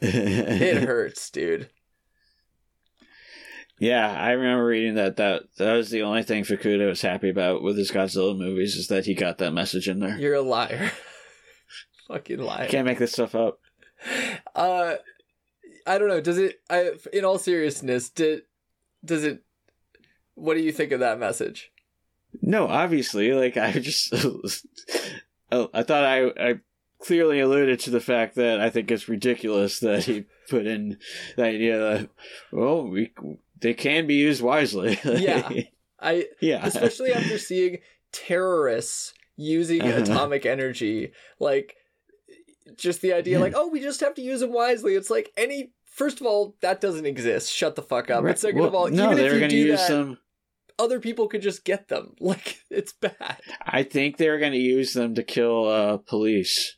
it 0.00 0.82
hurts, 0.82 1.28
dude. 1.28 1.68
Yeah, 3.84 4.10
I 4.10 4.30
remember 4.30 4.64
reading 4.64 4.94
that 4.94 5.16
that 5.18 5.42
that 5.58 5.74
was 5.74 5.90
the 5.90 6.00
only 6.00 6.22
thing 6.22 6.42
Fukuda 6.42 6.88
was 6.88 7.02
happy 7.02 7.28
about 7.28 7.62
with 7.62 7.76
his 7.76 7.90
Godzilla 7.90 8.34
movies 8.34 8.76
is 8.76 8.88
that 8.88 9.04
he 9.04 9.12
got 9.12 9.36
that 9.38 9.52
message 9.52 9.90
in 9.90 10.00
there. 10.00 10.16
You're 10.18 10.36
a 10.36 10.40
liar. 10.40 10.90
fucking 12.08 12.38
liar. 12.38 12.66
Can't 12.66 12.86
make 12.86 12.98
this 12.98 13.12
stuff 13.12 13.34
up. 13.34 13.60
Uh, 14.54 14.94
I 15.86 15.98
don't 15.98 16.08
know. 16.08 16.22
Does 16.22 16.38
it? 16.38 16.62
I, 16.70 16.92
in 17.12 17.26
all 17.26 17.36
seriousness, 17.36 18.08
did 18.08 18.44
does 19.04 19.22
it? 19.22 19.42
What 20.34 20.54
do 20.54 20.62
you 20.62 20.72
think 20.72 20.90
of 20.92 21.00
that 21.00 21.18
message? 21.18 21.70
No, 22.40 22.66
obviously, 22.66 23.32
like 23.34 23.58
I 23.58 23.72
just, 23.80 24.14
oh, 25.52 25.68
I 25.74 25.82
thought 25.82 26.04
I 26.04 26.28
I 26.38 26.60
clearly 27.00 27.38
alluded 27.38 27.80
to 27.80 27.90
the 27.90 28.00
fact 28.00 28.34
that 28.36 28.62
I 28.62 28.70
think 28.70 28.90
it's 28.90 29.10
ridiculous 29.10 29.78
that 29.80 30.04
he 30.04 30.24
put 30.48 30.66
in 30.66 30.96
the 31.36 31.44
idea 31.44 31.78
that 31.78 32.08
well, 32.50 32.88
we 32.88 33.12
they 33.60 33.74
can 33.74 34.06
be 34.06 34.14
used 34.14 34.42
wisely. 34.42 34.98
Yeah. 35.04 35.48
I 36.00 36.26
yeah, 36.40 36.66
especially 36.66 37.12
after 37.12 37.38
seeing 37.38 37.78
terrorists 38.12 39.14
using 39.36 39.82
Uh-huh. 39.82 40.02
atomic 40.02 40.44
energy, 40.46 41.12
like 41.40 41.76
just 42.76 43.00
the 43.00 43.12
idea, 43.12 43.38
like 43.40 43.54
oh, 43.56 43.68
we 43.68 43.80
just 43.80 44.00
have 44.00 44.14
to 44.14 44.22
use 44.22 44.40
them 44.40 44.52
wisely. 44.52 44.94
It's 44.94 45.10
like 45.10 45.30
any. 45.36 45.72
First 45.86 46.20
of 46.20 46.26
all, 46.26 46.56
that 46.60 46.80
doesn't 46.80 47.06
exist. 47.06 47.52
Shut 47.52 47.76
the 47.76 47.82
fuck 47.82 48.10
up. 48.10 48.24
Right. 48.24 48.30
But 48.30 48.38
second 48.40 48.58
Well, 48.58 48.68
of 48.68 48.74
all, 48.74 48.88
no, 48.88 49.12
even 49.12 49.18
if 49.24 49.32
you 49.32 49.38
going 49.38 49.50
to 49.50 49.56
do 49.56 49.56
use 49.56 49.78
that, 49.86 49.92
them. 49.94 50.18
other 50.76 50.98
people 50.98 51.28
could 51.28 51.40
just 51.42 51.64
get 51.64 51.86
them. 51.88 52.14
Like 52.20 52.58
it's 52.68 52.92
bad. 52.92 53.40
I 53.64 53.84
think 53.84 54.16
they're 54.16 54.40
going 54.40 54.52
to 54.52 54.58
use 54.58 54.92
them 54.92 55.14
to 55.14 55.22
kill 55.22 55.68
uh, 55.68 55.98
police 55.98 56.76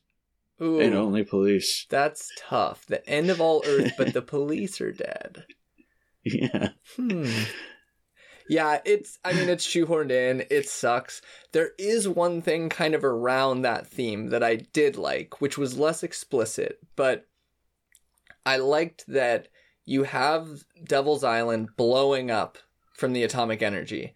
Ooh, 0.61 0.81
and 0.81 0.95
only 0.95 1.25
police. 1.25 1.87
that's 1.89 2.31
tough. 2.39 2.85
The 2.87 3.05
end 3.09 3.31
of 3.31 3.41
all 3.41 3.63
Earth, 3.67 3.93
but 3.97 4.13
the 4.13 4.21
police 4.23 4.81
are 4.83 4.93
dead. 4.93 5.45
Yeah. 6.27 6.71
Hmm. 6.97 7.31
Yeah, 8.49 8.81
it's 8.85 9.19
I 9.25 9.33
mean 9.33 9.49
it's 9.49 9.67
shoehorned 9.67 10.11
in. 10.11 10.45
It 10.51 10.69
sucks. 10.69 11.21
There 11.53 11.71
is 11.79 12.09
one 12.09 12.43
thing 12.43 12.69
kind 12.69 12.95
of 12.95 13.05
around 13.05 13.63
that 13.63 13.87
theme 13.87 14.31
that 14.31 14.43
I 14.43 14.57
did 14.57 14.97
like, 14.97 15.41
which 15.41 15.59
was 15.59 15.79
less 15.79 16.03
explicit, 16.03 16.79
but 16.95 17.27
I 18.45 18.59
liked 18.59 19.05
that 19.09 19.49
you 19.85 20.05
have 20.05 20.65
Devil's 20.85 21.25
Island 21.25 21.71
blowing 21.77 22.31
up 22.31 22.59
from 22.95 23.13
the 23.13 23.25
atomic 23.25 23.63
energy. 23.63 24.15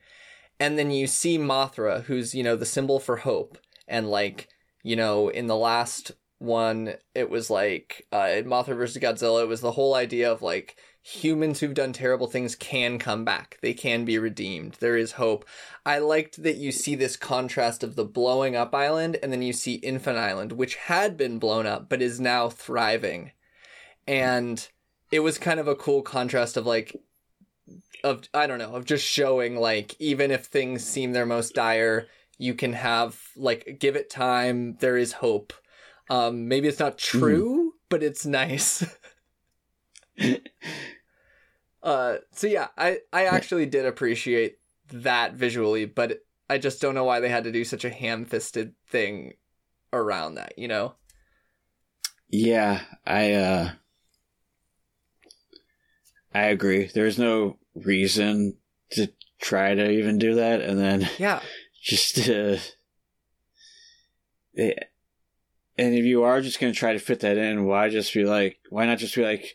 And 0.59 0.79
then 0.79 0.91
you 0.91 1.07
see 1.07 1.39
Mothra, 1.39 2.05
who's, 2.05 2.35
you 2.35 2.43
know, 2.43 2.57
the 2.57 2.67
symbol 2.67 3.01
for 3.01 3.17
hope. 3.17 3.59
And 3.89 4.11
like, 4.11 4.49
you 4.83 4.95
know, 4.95 5.29
in 5.29 5.47
the 5.47 5.57
last 5.57 6.13
one, 6.39 6.95
it 7.15 7.31
was 7.31 7.51
like 7.51 8.07
uh, 8.13 8.43
Mothra 8.45 8.77
versus 8.77 9.03
Godzilla, 9.03 9.43
it 9.43 9.49
was 9.49 9.61
the 9.61 9.73
whole 9.73 9.95
idea 9.95 10.31
of 10.31 10.43
like 10.43 10.77
humans 11.03 11.61
who've 11.61 11.75
done 11.75 11.93
terrible 11.93 12.27
things 12.27 12.55
can 12.55 12.99
come 12.99 13.25
back. 13.25 13.59
They 13.63 13.73
can 13.73 14.05
be 14.05 14.19
redeemed. 14.19 14.75
There 14.81 14.97
is 14.97 15.13
hope. 15.13 15.47
I 15.87 15.99
liked 15.99 16.43
that 16.43 16.57
you 16.57 16.73
see 16.73 16.95
this 16.95 17.17
contrast 17.17 17.83
of 17.83 17.97
the 17.97 18.05
blowing 18.05 18.55
up 18.55 18.75
island 18.75 19.17
and 19.23 19.33
then 19.33 19.43
you 19.43 19.53
see 19.53 19.75
Infant 19.75 20.19
Island, 20.19 20.53
which 20.53 20.77
had 20.77 21.17
been 21.17 21.39
blown 21.39 21.67
up 21.67 21.89
but 21.89 22.03
is 22.03 22.21
now 22.21 22.49
thriving. 22.49 23.33
And 24.07 24.67
it 25.11 25.21
was 25.21 25.39
kind 25.39 25.59
of 25.59 25.69
a 25.69 25.75
cool 25.77 26.03
contrast 26.03 26.57
of 26.57 26.67
like 26.67 26.97
of 28.05 28.23
I 28.35 28.47
don't 28.47 28.59
know, 28.59 28.75
of 28.75 28.85
just 28.85 29.07
showing 29.07 29.57
like 29.57 29.95
even 29.99 30.31
if 30.31 30.47
things 30.47 30.85
seem 30.85 31.13
their 31.13 31.27
most 31.27 31.55
dire, 31.55 32.09
you 32.39 32.55
can 32.55 32.75
have 32.75 33.19
like 33.37 33.79
give 33.79 33.97
it 33.97 34.11
time, 34.11 34.77
there 34.81 34.99
is 34.99 35.13
hope. 35.13 35.53
Um 36.11 36.47
maybe 36.49 36.69
it's 36.69 36.79
not 36.79 36.99
true, 36.99 37.73
but 37.89 38.03
it's 38.03 38.27
nice. 38.27 38.85
uh 41.83 42.17
so 42.33 42.47
yeah, 42.47 42.69
I 42.77 42.99
I 43.13 43.25
actually 43.25 43.67
did 43.67 43.87
appreciate 43.87 44.59
that 44.93 45.35
visually, 45.35 45.87
but 45.87 46.21
I 46.49 46.59
just 46.59 46.81
don't 46.81 46.95
know 46.95 47.05
why 47.05 47.21
they 47.21 47.29
had 47.29 47.45
to 47.45 47.53
do 47.53 47.65
such 47.65 47.85
a 47.85 47.91
ham-fisted 47.91 48.75
thing 48.89 49.35
around 49.93 50.35
that, 50.35 50.59
you 50.59 50.69
know? 50.69 50.95
Yeah, 52.29 52.83
I 53.07 53.33
uh 53.33 53.71
I 56.33 56.45
agree. 56.47 56.91
There's 56.93 57.19
no 57.19 57.59
reason 57.75 58.57
to 58.93 59.11
try 59.41 59.75
to 59.75 59.91
even 59.91 60.19
do 60.19 60.35
that 60.37 60.61
and 60.61 60.79
then 60.79 61.09
Yeah. 61.19 61.41
just 61.83 62.19
uh 62.29 62.57
eh, 64.57 64.75
and 65.79 65.95
if 65.95 66.05
you 66.05 66.25
are 66.25 66.41
just 66.41 66.61
going 66.61 66.73
to 66.73 66.79
try 66.79 66.93
to 66.93 66.99
fit 66.99 67.21
that 67.21 67.39
in, 67.39 67.65
why 67.65 67.89
just 67.89 68.13
be 68.13 68.25
like 68.25 68.59
why 68.69 68.87
not 68.87 68.99
just 68.99 69.15
be 69.15 69.23
like 69.25 69.55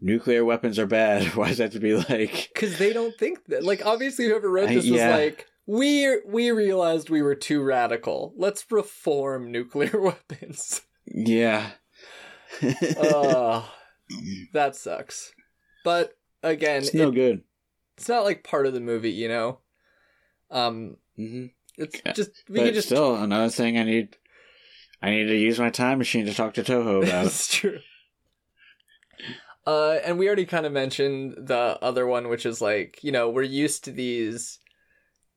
nuclear 0.00 0.44
weapons 0.44 0.78
are 0.78 0.86
bad. 0.86 1.24
Why 1.34 1.48
does 1.48 1.58
that 1.58 1.64
have 1.64 1.72
to 1.74 1.80
be 1.80 1.94
like? 1.94 2.50
Because 2.54 2.78
they 2.78 2.92
don't 2.92 3.16
think 3.18 3.44
that. 3.46 3.64
Like, 3.64 3.84
obviously, 3.84 4.26
whoever 4.26 4.50
wrote 4.50 4.70
I- 4.70 4.74
this 4.74 4.84
yeah. 4.84 5.08
was 5.08 5.16
like, 5.24 5.46
we 5.66 6.18
we 6.26 6.50
realized 6.50 7.10
we 7.10 7.22
were 7.22 7.34
too 7.34 7.62
radical. 7.62 8.32
Let's 8.36 8.64
reform 8.70 9.50
nuclear 9.50 10.00
weapons. 10.00 10.82
Yeah. 11.06 11.70
Oh, 12.98 13.70
that 14.52 14.76
sucks. 14.76 15.32
But 15.84 16.16
again, 16.42 16.78
it's 16.82 16.94
no 16.94 17.08
it- 17.08 17.14
good. 17.14 17.42
it's 17.96 18.08
not 18.08 18.24
like 18.24 18.44
part 18.44 18.66
of 18.66 18.74
the 18.74 18.80
movie, 18.80 19.10
you 19.10 19.28
know. 19.28 19.58
Um, 20.50 20.96
hmm 21.16 21.46
it's 21.76 22.00
Yeah, 22.06 22.12
just 22.12 22.30
we 22.48 22.58
But 22.60 22.64
could 22.66 22.74
just 22.74 22.88
still, 22.88 23.16
another 23.16 23.50
thing 23.50 23.76
I 23.78 23.82
need. 23.82 24.16
I 25.02 25.10
need 25.10 25.24
to 25.26 25.36
use 25.36 25.58
my 25.60 25.68
time 25.70 25.98
machine 25.98 26.24
to 26.26 26.32
talk 26.34 26.54
to 26.54 26.62
Toho 26.62 27.02
about. 27.04 27.26
It's 27.26 27.54
true. 27.54 27.80
Uh, 29.66 29.98
and 30.04 30.18
we 30.18 30.26
already 30.26 30.46
kind 30.46 30.64
of 30.64 30.72
mentioned 30.72 31.34
the 31.36 31.76
other 31.82 32.06
one, 32.06 32.28
which 32.28 32.46
is 32.46 32.60
like, 32.60 33.02
you 33.02 33.10
know, 33.10 33.28
we're 33.28 33.42
used 33.42 33.82
to 33.84 33.90
these 33.90 34.60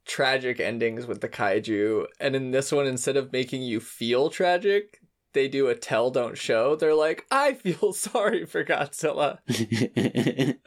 tragic 0.05 0.59
endings 0.59 1.07
with 1.07 1.21
the 1.21 1.29
kaiju, 1.29 2.05
and 2.19 2.35
in 2.35 2.51
this 2.51 2.71
one, 2.71 2.85
instead 2.87 3.17
of 3.17 3.31
making 3.31 3.61
you 3.63 3.79
feel 3.79 4.29
tragic, 4.29 4.99
they 5.33 5.47
do 5.47 5.67
a 5.67 5.75
tell 5.75 6.11
don't 6.11 6.37
show. 6.37 6.75
They're 6.75 6.95
like, 6.95 7.25
I 7.31 7.53
feel 7.53 7.93
sorry 7.93 8.45
for 8.45 8.63
Godzilla. 8.63 9.39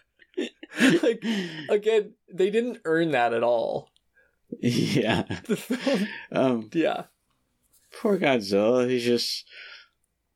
like 1.03 1.25
again, 1.69 2.15
they 2.33 2.51
didn't 2.51 2.79
earn 2.85 3.11
that 3.13 3.33
at 3.33 3.43
all. 3.43 3.91
yeah. 4.61 5.25
Um. 6.33 6.69
yeah, 6.73 7.05
Poor 8.01 8.19
Godzilla. 8.19 8.89
He's 8.89 9.05
just 9.05 9.45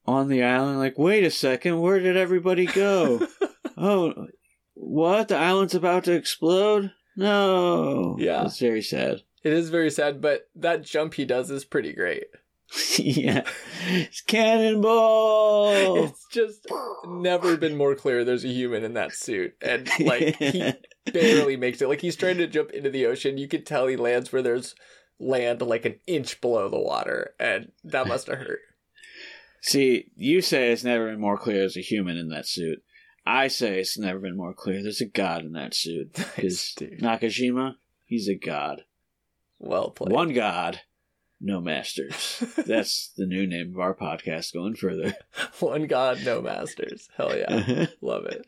on 0.06 0.28
the 0.28 0.42
island. 0.42 0.78
Like, 0.78 0.98
wait 0.98 1.24
a 1.24 1.30
second. 1.30 1.80
Where 1.80 2.00
did 2.00 2.16
everybody 2.16 2.66
go? 2.66 3.26
oh, 3.76 4.26
what? 4.74 5.28
The 5.28 5.36
island's 5.36 5.74
about 5.74 6.04
to 6.04 6.12
explode? 6.12 6.92
No. 7.16 8.16
Yeah. 8.18 8.44
It's 8.44 8.58
very 8.58 8.82
sad. 8.82 9.22
it 9.42 9.52
is 9.52 9.70
very 9.70 9.90
sad, 9.90 10.20
but 10.20 10.48
that 10.54 10.82
jump 10.82 11.14
he 11.14 11.24
does 11.24 11.50
is 11.50 11.64
pretty 11.64 11.92
great. 11.92 12.24
yeah. 12.98 13.44
It's 13.88 14.20
cannonball. 14.22 16.04
It's 16.04 16.26
just 16.30 16.66
never 17.06 17.56
been 17.56 17.76
more 17.76 17.94
clear 17.94 18.24
there's 18.24 18.44
a 18.44 18.48
human 18.48 18.84
in 18.84 18.94
that 18.94 19.12
suit. 19.12 19.54
And 19.62 19.88
like 20.00 20.36
he 20.36 20.72
barely 21.12 21.56
makes 21.56 21.80
it. 21.80 21.88
Like 21.88 22.00
he's 22.00 22.16
trying 22.16 22.38
to 22.38 22.46
jump 22.46 22.70
into 22.70 22.90
the 22.90 23.06
ocean. 23.06 23.38
You 23.38 23.48
could 23.48 23.66
tell 23.66 23.86
he 23.86 23.96
lands 23.96 24.32
where 24.32 24.42
there's 24.42 24.74
land 25.18 25.62
like 25.62 25.84
an 25.84 26.00
inch 26.06 26.40
below 26.40 26.68
the 26.68 26.78
water. 26.78 27.34
And 27.38 27.72
that 27.84 28.08
must 28.08 28.26
have 28.26 28.38
hurt. 28.38 28.60
See, 29.66 30.12
you 30.16 30.42
say 30.42 30.70
it's 30.70 30.84
never 30.84 31.10
been 31.10 31.20
more 31.20 31.36
clear 31.36 31.58
there's 31.58 31.76
a 31.76 31.80
human 31.80 32.16
in 32.16 32.28
that 32.28 32.46
suit. 32.46 32.84
I 33.26 33.48
say 33.48 33.80
it's 33.80 33.98
never 33.98 34.20
been 34.20 34.36
more 34.36 34.54
clear 34.54 34.80
there's 34.80 35.00
a 35.00 35.06
god 35.06 35.44
in 35.44 35.52
that 35.54 35.74
suit. 35.74 36.14
Because 36.36 36.72
dude. 36.76 37.00
Nakajima, 37.00 37.74
he's 38.04 38.28
a 38.28 38.36
god. 38.36 38.84
Well 39.58 39.90
played. 39.90 40.12
One 40.12 40.32
god, 40.32 40.82
no 41.40 41.60
masters. 41.60 42.44
That's 42.66 43.08
the 43.16 43.26
new 43.26 43.44
name 43.44 43.72
of 43.74 43.80
our 43.80 43.92
podcast 43.92 44.52
going 44.52 44.76
further. 44.76 45.14
One 45.58 45.88
god, 45.88 46.24
no 46.24 46.40
masters. 46.40 47.08
Hell 47.16 47.36
yeah. 47.36 47.86
Love 48.00 48.26
it. 48.26 48.46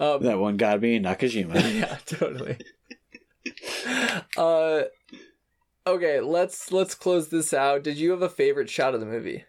Um, 0.00 0.24
that 0.24 0.40
one 0.40 0.56
god 0.56 0.80
being 0.80 1.04
Nakajima. 1.04 1.78
yeah, 1.78 1.98
totally. 2.06 2.58
Uh 4.36 4.82
okay, 5.86 6.18
let's 6.18 6.72
let's 6.72 6.96
close 6.96 7.28
this 7.28 7.54
out. 7.54 7.84
Did 7.84 7.98
you 7.98 8.10
have 8.10 8.22
a 8.22 8.28
favorite 8.28 8.68
shot 8.68 8.94
of 8.94 9.00
the 9.00 9.06
movie? 9.06 9.44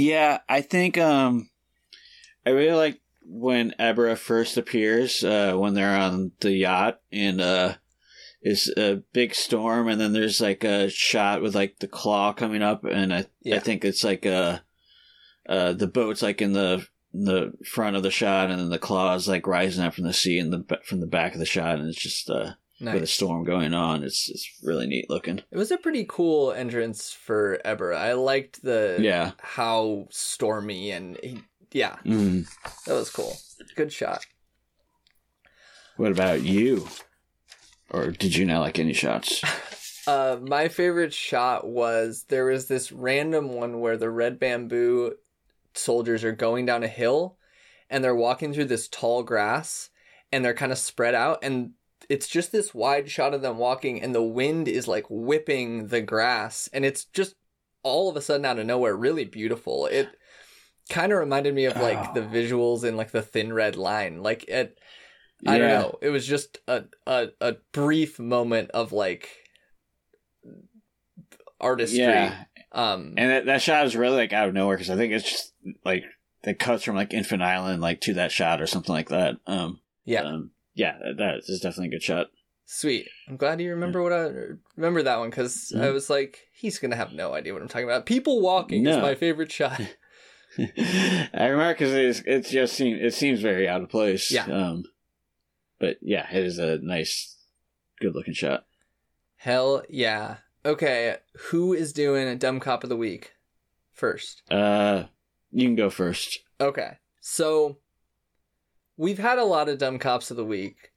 Yeah, 0.00 0.38
I 0.48 0.62
think 0.62 0.96
um 0.96 1.50
I 2.46 2.50
really 2.50 2.72
like 2.76 3.00
when 3.22 3.74
Ebirah 3.78 4.16
first 4.16 4.56
appears, 4.56 5.22
uh 5.22 5.54
when 5.54 5.74
they're 5.74 5.96
on 5.96 6.32
the 6.40 6.52
yacht 6.52 7.00
and 7.12 7.40
uh 7.40 7.74
is 8.42 8.72
a 8.78 9.02
big 9.12 9.34
storm 9.34 9.88
and 9.88 10.00
then 10.00 10.14
there's 10.14 10.40
like 10.40 10.64
a 10.64 10.88
shot 10.88 11.42
with 11.42 11.54
like 11.54 11.78
the 11.80 11.86
claw 11.86 12.32
coming 12.32 12.62
up 12.62 12.84
and 12.84 13.12
I 13.12 13.26
Yeah. 13.42 13.56
I 13.56 13.58
think 13.58 13.84
it's 13.84 14.02
like 14.02 14.24
uh 14.24 14.60
uh 15.46 15.74
the 15.74 15.86
boat's 15.86 16.22
like 16.22 16.40
in 16.40 16.54
the 16.54 16.86
in 17.12 17.24
the 17.24 17.52
front 17.66 17.96
of 17.96 18.02
the 18.02 18.10
shot 18.10 18.50
and 18.50 18.58
then 18.58 18.70
the 18.70 18.78
claw 18.78 19.14
is 19.14 19.28
like 19.28 19.46
rising 19.46 19.84
up 19.84 19.92
from 19.92 20.04
the 20.04 20.14
sea 20.14 20.38
and 20.38 20.50
the 20.50 20.80
from 20.86 21.00
the 21.00 21.06
back 21.06 21.34
of 21.34 21.40
the 21.40 21.44
shot 21.44 21.78
and 21.78 21.88
it's 21.88 22.02
just 22.02 22.30
uh 22.30 22.52
with 22.80 23.02
a 23.02 23.06
storm 23.06 23.44
going 23.44 23.74
on. 23.74 24.02
It's 24.02 24.28
it's 24.30 24.48
really 24.62 24.86
neat 24.86 25.10
looking. 25.10 25.38
It 25.50 25.56
was 25.56 25.70
a 25.70 25.76
pretty 25.78 26.04
cool 26.08 26.52
entrance 26.52 27.12
for 27.12 27.60
Ebirah. 27.64 27.96
I 27.96 28.12
liked 28.14 28.62
the 28.62 28.98
Yeah. 29.00 29.32
how 29.40 30.06
stormy 30.10 30.90
and 30.90 31.18
he, 31.22 31.40
yeah, 31.72 31.96
Mm. 32.04 32.46
that 32.86 32.94
was 32.94 33.10
cool. 33.10 33.36
Good 33.76 33.92
shot. 33.92 34.24
What 35.96 36.12
about 36.12 36.42
you? 36.42 36.88
Or 37.90 38.10
did 38.10 38.34
you 38.36 38.46
not 38.46 38.60
like 38.60 38.78
any 38.78 38.92
shots? 38.92 39.42
Uh, 40.06 40.38
my 40.40 40.66
favorite 40.68 41.12
shot 41.12 41.68
was 41.68 42.24
there 42.30 42.46
was 42.46 42.66
this 42.66 42.90
random 42.90 43.52
one 43.52 43.80
where 43.80 43.98
the 43.98 44.08
red 44.10 44.40
bamboo 44.40 45.12
soldiers 45.74 46.24
are 46.24 46.32
going 46.32 46.64
down 46.64 46.82
a 46.82 46.88
hill 46.88 47.36
and 47.90 48.02
they're 48.02 48.14
walking 48.14 48.52
through 48.52 48.64
this 48.64 48.88
tall 48.88 49.22
grass 49.22 49.90
and 50.32 50.42
they're 50.42 50.54
kind 50.54 50.72
of 50.72 50.78
spread 50.78 51.14
out 51.14 51.38
and 51.42 51.72
it's 52.08 52.26
just 52.28 52.50
this 52.52 52.74
wide 52.74 53.10
shot 53.10 53.34
of 53.34 53.42
them 53.42 53.58
walking 53.58 54.02
and 54.02 54.14
the 54.14 54.22
wind 54.22 54.66
is 54.68 54.88
like 54.88 55.04
whipping 55.08 55.88
the 55.88 56.00
grass 56.00 56.68
and 56.72 56.84
it's 56.84 57.04
just 57.04 57.34
all 57.82 58.08
of 58.10 58.16
a 58.16 58.20
sudden 58.22 58.44
out 58.46 58.58
of 58.58 58.66
nowhere 58.66 58.96
really 58.96 59.24
beautiful. 59.24 59.86
It 59.86 60.08
kind 60.88 61.12
of 61.12 61.18
reminded 61.18 61.54
me 61.54 61.66
of 61.66 61.76
like 61.76 61.98
Oh. 61.98 62.12
the 62.14 62.22
visuals 62.22 62.84
in 62.84 62.96
like 62.96 63.10
the 63.12 63.22
thin 63.22 63.52
red 63.52 63.76
line. 63.76 64.22
Like 64.22 64.44
it 64.48 64.78
I 65.46 65.56
don't 65.58 65.68
know. 65.68 65.98
It 66.02 66.10
was 66.10 66.26
just 66.26 66.58
a, 66.68 66.84
a 67.06 67.28
a 67.40 67.56
brief 67.72 68.18
moment 68.18 68.70
of 68.72 68.92
like 68.92 69.28
artistry. 71.60 72.00
Yeah, 72.00 72.44
Um 72.72 73.14
and 73.16 73.30
that, 73.30 73.46
that 73.46 73.62
shot 73.62 73.86
is 73.86 73.96
really 73.96 74.16
like 74.16 74.32
out 74.32 74.48
of 74.48 74.54
nowhere 74.54 74.76
because 74.76 74.90
I 74.90 74.96
think 74.96 75.12
it's 75.12 75.28
just 75.30 75.52
like 75.84 76.04
it 76.42 76.58
cuts 76.58 76.84
from 76.84 76.96
like 76.96 77.12
Infant 77.12 77.42
Island 77.42 77.82
like 77.82 78.00
to 78.02 78.14
that 78.14 78.32
shot 78.32 78.60
or 78.60 78.66
something 78.66 78.94
like 78.94 79.10
that. 79.10 79.36
Um, 79.46 79.80
yeah, 80.04 80.22
um, 80.22 80.50
yeah, 80.82 80.96
that- 81.18 81.38
is 81.48 81.60
definitely 81.60 81.88
a 81.88 81.96
good 81.98 82.02
shot. 82.10 82.26
sweet. 82.64 83.06
I'm 83.28 83.36
glad 83.36 83.60
you 83.60 83.70
remember 83.70 84.00
what 84.02 84.12
I 84.12 84.24
remember 84.76 85.02
that 85.02 85.18
one 85.18 85.30
cuz 85.32 85.72
I 85.74 85.86
Mhm. 85.86 85.92
was 85.92 86.08
like 86.16 86.32
he's 86.60 86.78
going 86.78 86.92
to 86.92 86.96
have 87.02 87.12
no 87.12 87.34
idea 87.34 87.52
what 87.52 87.62
I'm 87.62 87.68
talking 87.68 87.88
about. 87.90 88.06
People 88.06 88.40
walking 88.40 88.86
is 88.86 88.96
my 88.96 89.14
favorite 89.14 89.50
shot. 89.52 89.80
I 90.58 91.46
remember 91.46 91.74
because 91.74 91.92
it's 91.94 92.20
it 92.26 92.46
just 92.46 92.74
seems 92.74 92.98
it 93.02 93.14
seems 93.14 93.40
very 93.40 93.68
out 93.68 93.82
of 93.82 93.88
place. 93.88 94.30
Yeah. 94.30 94.44
Um, 94.46 94.84
but 95.78 95.96
yeah, 96.02 96.26
it 96.32 96.44
is 96.44 96.58
a 96.58 96.78
nice, 96.78 97.36
good 98.00 98.14
looking 98.14 98.34
shot. 98.34 98.66
Hell 99.36 99.82
yeah. 99.88 100.38
Okay, 100.64 101.16
who 101.50 101.72
is 101.72 101.92
doing 101.92 102.28
a 102.28 102.36
dumb 102.36 102.60
cop 102.60 102.82
of 102.84 102.90
the 102.90 102.96
week 102.96 103.32
first? 103.92 104.42
Uh, 104.50 105.04
you 105.50 105.66
can 105.66 105.74
go 105.76 105.88
first. 105.88 106.40
Okay. 106.60 106.98
So 107.20 107.78
we've 109.00 109.18
had 109.18 109.38
a 109.38 109.44
lot 109.44 109.66
of 109.70 109.78
dumb 109.78 109.98
cops 109.98 110.30
of 110.30 110.36
the 110.36 110.44
week 110.44 110.92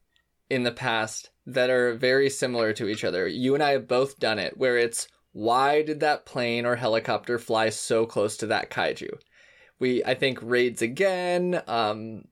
in 0.49 0.63
the 0.63 0.71
past 0.71 1.29
that 1.45 1.69
are 1.69 1.93
very 1.93 2.29
similar 2.29 2.73
to 2.73 2.89
each 2.89 3.05
other. 3.05 3.25
You 3.27 3.53
and 3.53 3.63
I 3.63 3.71
have 3.71 3.87
both 3.87 4.19
done 4.19 4.39
it 4.39 4.57
where 4.57 4.77
it's 4.77 5.07
why 5.31 5.81
did 5.83 6.01
that 6.01 6.25
plane 6.25 6.65
or 6.65 6.75
helicopter 6.75 7.39
fly 7.39 7.69
so 7.69 8.05
close 8.05 8.35
to 8.37 8.47
that 8.47 8.69
kaiju? 8.69 9.13
We 9.79 10.03
I 10.03 10.15
think 10.15 10.37
raids 10.41 10.81
again, 10.81 11.61
um 11.65 12.25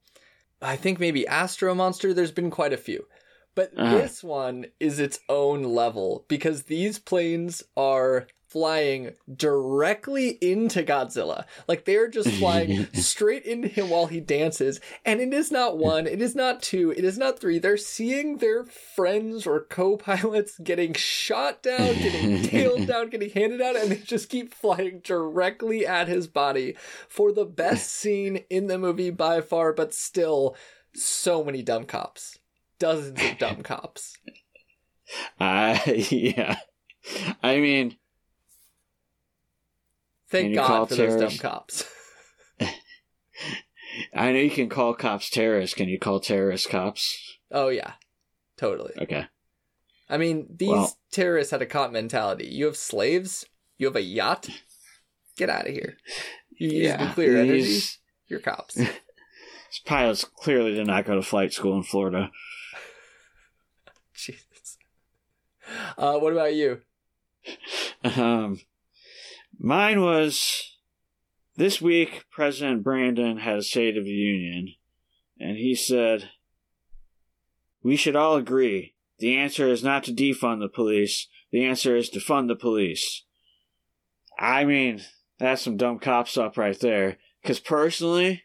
I 0.62 0.76
think 0.76 1.00
maybe 1.00 1.26
Astro 1.26 1.74
Monster, 1.74 2.14
there's 2.14 2.34
been 2.34 2.52
quite 2.52 2.74
a 2.74 2.78
few. 2.78 3.08
But 3.56 3.72
Uh-huh. 3.78 3.98
this 3.98 4.24
one 4.24 4.66
is 4.80 5.00
its 5.00 5.20
own 5.30 5.64
level 5.64 6.26
because 6.28 6.64
these 6.64 7.00
planes 7.00 7.64
are 7.78 8.28
flying 8.52 9.14
directly 9.34 10.38
into 10.42 10.84
Godzilla. 10.84 11.46
Like 11.70 11.86
they're 11.86 12.10
just 12.10 12.30
flying 12.40 12.88
straight 12.94 13.46
into 13.46 13.70
him 13.70 13.90
while 13.90 14.08
he 14.08 14.20
dances. 14.20 14.82
And 15.06 15.22
it 15.22 15.34
is 15.34 15.52
not 15.52 15.78
one, 15.78 16.06
it 16.06 16.22
is 16.22 16.36
not 16.36 16.62
two, 16.62 16.92
it 16.92 17.06
is 17.06 17.18
not 17.18 17.40
three. 17.40 17.60
They're 17.60 17.78
seeing 17.78 18.38
their 18.38 18.66
friends 18.66 19.48
or 19.48 19.62
co 19.62 19.96
pilots 19.96 20.60
getting 20.60 20.94
shot 20.94 21.64
down, 21.64 21.94
getting 21.96 22.44
tailed 22.44 22.88
down, 22.88 23.10
getting 23.10 23.30
handed 23.30 23.62
out, 23.62 23.78
and 23.78 23.92
they 23.92 23.98
just 23.98 24.30
keep 24.30 24.54
flying 24.54 25.00
directly 25.02 25.88
at 25.88 26.10
his 26.10 26.28
body 26.28 26.76
for 27.08 27.32
the 27.32 27.46
best 27.46 27.90
scene 27.94 28.44
in 28.50 28.68
the 28.68 28.78
movie 28.78 29.12
by 29.12 29.40
far, 29.40 29.72
but 29.72 29.94
still 29.94 30.58
so 30.94 31.44
many 31.44 31.62
dumb 31.62 31.86
cops. 31.86 32.40
Dozens 32.80 33.22
of 33.22 33.38
dumb 33.38 33.62
cops. 33.62 34.18
Uh, 35.40 35.78
yeah. 35.86 36.58
I 37.42 37.58
mean, 37.60 37.96
Thank 40.32 40.56
God 40.56 40.90
for 40.90 40.96
those 40.96 41.20
dumb 41.20 41.38
cops. 41.38 41.84
I 44.14 44.32
know 44.32 44.40
you 44.40 44.50
can 44.50 44.70
call 44.70 44.94
cops 44.94 45.30
terrorists. 45.30 45.76
Can 45.76 45.90
you 45.90 46.00
call 46.00 46.20
terrorists 46.20 46.68
cops? 46.68 47.38
oh, 47.52 47.70
yeah. 47.70 47.94
Totally. 48.58 48.94
Okay. 49.02 49.26
I 50.08 50.18
mean, 50.18 50.48
these 50.56 50.70
Well- 50.70 50.98
terrorists 51.12 51.52
had 51.52 51.62
a 51.62 51.66
cop 51.66 51.92
mentality. 51.92 52.48
You 52.48 52.66
have 52.66 52.78
slaves, 52.78 53.46
you 53.78 53.88
have 53.88 53.96
a 53.96 54.02
yacht. 54.02 54.50
Get 55.36 55.50
out 55.50 55.68
of 55.68 55.74
here. 55.74 55.98
You 56.58 56.70
use 56.70 57.00
nuclear 57.00 57.38
energy. 57.38 57.80
You're 58.28 58.40
cops. 58.40 58.76
These 59.72 59.80
pilots 59.86 60.26
clearly 60.26 60.76
did 60.76 60.86
not 60.86 61.06
go 61.06 61.16
to 61.16 61.22
flight 61.22 61.54
school 61.54 61.76
in 61.78 61.84
Florida. 61.84 62.30
Jesus. 64.14 64.78
Uh, 65.98 66.20
what 66.20 66.34
about 66.34 66.54
you? 66.54 66.82
Um, 68.04 68.60
mine 69.62 70.02
was 70.02 70.78
this 71.56 71.82
week. 71.82 72.26
President 72.32 72.84
Brandon 72.84 73.38
had 73.38 73.58
a 73.58 73.64
State 73.64 73.98
of 73.98 74.06
the 74.06 74.12
Union, 74.12 74.74
and 75.40 75.58
he 75.58 75.76
said, 75.76 76.32
"We 77.84 77.96
should 77.96 78.16
all 78.16 78.36
agree 78.36 78.96
the 79.20 79.38
answer 79.38 79.68
is 79.68 79.84
not 79.84 80.04
to 80.06 80.14
defund 80.14 80.60
the 80.60 80.68
police. 80.68 81.28
The 81.52 81.64
answer 81.64 81.96
is 81.96 82.10
to 82.10 82.20
fund 82.20 82.50
the 82.50 82.56
police." 82.56 83.24
I 84.40 84.66
mean, 84.66 85.02
that's 85.38 85.62
some 85.62 85.78
dumb 85.78 86.00
cop 86.00 86.28
stuff 86.28 86.58
right 86.58 86.80
there. 86.80 87.20
Because 87.42 87.60
personally, 87.60 88.44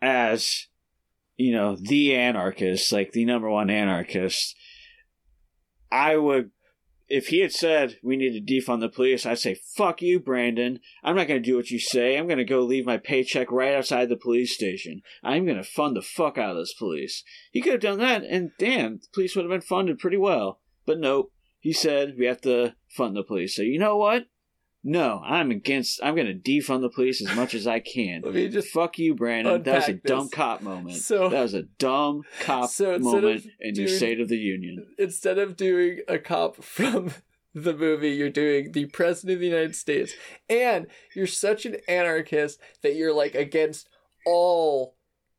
as 0.00 0.68
you 1.36 1.52
know, 1.52 1.76
the 1.76 2.14
anarchist, 2.14 2.92
like 2.92 3.12
the 3.12 3.24
number 3.24 3.50
one 3.50 3.70
anarchist, 3.70 4.56
I 5.90 6.16
would, 6.16 6.50
if 7.08 7.28
he 7.28 7.40
had 7.40 7.52
said 7.52 7.98
we 8.02 8.16
need 8.16 8.32
to 8.32 8.54
defund 8.54 8.80
the 8.80 8.88
police, 8.88 9.26
I'd 9.26 9.38
say, 9.38 9.54
fuck 9.54 10.00
you, 10.02 10.20
Brandon. 10.20 10.80
I'm 11.02 11.16
not 11.16 11.28
going 11.28 11.42
to 11.42 11.48
do 11.48 11.56
what 11.56 11.70
you 11.70 11.78
say. 11.78 12.16
I'm 12.16 12.26
going 12.26 12.38
to 12.38 12.44
go 12.44 12.60
leave 12.60 12.86
my 12.86 12.96
paycheck 12.96 13.52
right 13.52 13.74
outside 13.74 14.08
the 14.08 14.16
police 14.16 14.54
station. 14.54 15.02
I'm 15.22 15.44
going 15.44 15.58
to 15.58 15.64
fund 15.64 15.96
the 15.96 16.02
fuck 16.02 16.38
out 16.38 16.52
of 16.52 16.56
this 16.56 16.74
police. 16.74 17.22
He 17.52 17.60
could 17.60 17.72
have 17.72 17.80
done 17.80 17.98
that, 17.98 18.24
and 18.24 18.50
damn, 18.58 18.98
the 18.98 19.06
police 19.12 19.36
would 19.36 19.44
have 19.44 19.50
been 19.50 19.60
funded 19.60 19.98
pretty 19.98 20.16
well. 20.16 20.60
But 20.86 20.98
nope. 20.98 21.32
He 21.60 21.72
said 21.72 22.16
we 22.18 22.26
have 22.26 22.42
to 22.42 22.74
fund 22.88 23.16
the 23.16 23.22
police. 23.22 23.56
So 23.56 23.62
you 23.62 23.78
know 23.78 23.96
what? 23.96 24.26
No, 24.86 25.22
I'm 25.24 25.50
against. 25.50 25.98
I'm 26.02 26.14
going 26.14 26.26
to 26.26 26.34
defund 26.34 26.82
the 26.82 26.90
police 26.90 27.26
as 27.26 27.34
much 27.34 27.54
as 27.54 27.66
I 27.66 27.80
can. 27.80 28.20
Let 28.22 28.34
me 28.34 28.48
just 28.48 28.68
Fuck 28.68 28.98
you, 28.98 29.14
Brandon. 29.14 29.62
That 29.62 29.74
was 29.76 29.88
a 29.88 29.92
unpack 29.92 30.02
dumb 30.04 30.28
cop 30.28 30.60
moment. 30.60 30.96
So- 30.96 31.30
that 31.30 31.40
was 31.40 31.54
a 31.54 31.62
dumb 31.62 32.22
cop 32.40 32.68
So 32.70 32.98
moment 32.98 33.46
in 33.60 33.74
your 33.74 33.88
State 33.88 34.20
of 34.20 34.28
the 34.28 34.36
Union. 34.36 34.86
instead 34.98 35.38
of 35.38 35.56
doing 35.56 36.00
a 36.06 36.18
cop 36.18 36.56
from 36.62 37.12
the 37.54 37.72
movie, 37.74 38.10
you're 38.10 38.28
doing 38.28 38.72
the 38.72 38.84
president 38.86 39.34
of 39.36 39.40
the 39.40 39.46
United 39.46 39.74
States. 39.74 40.12
And 40.50 40.86
you're 41.14 41.26
such 41.26 41.64
an 41.64 41.76
anarchist 41.88 42.60
that 42.82 42.94
you're 42.94 43.14
like 43.14 43.34
against 43.34 43.88
all 44.26 44.96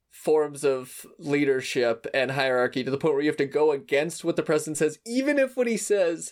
forms 0.09 0.63
of 0.63 1.05
leadership 1.19 2.07
and 2.13 2.31
hierarchy 2.31 2.83
to 2.83 2.89
the 2.89 2.97
point 2.97 3.13
where 3.13 3.21
you 3.21 3.29
have 3.29 3.37
to 3.37 3.45
go 3.45 3.71
against 3.71 4.23
what 4.23 4.37
the 4.37 4.43
president 4.43 4.77
says, 4.77 4.97
even 5.05 5.37
if 5.37 5.55
what 5.57 5.67
he 5.67 5.77
says 5.77 6.31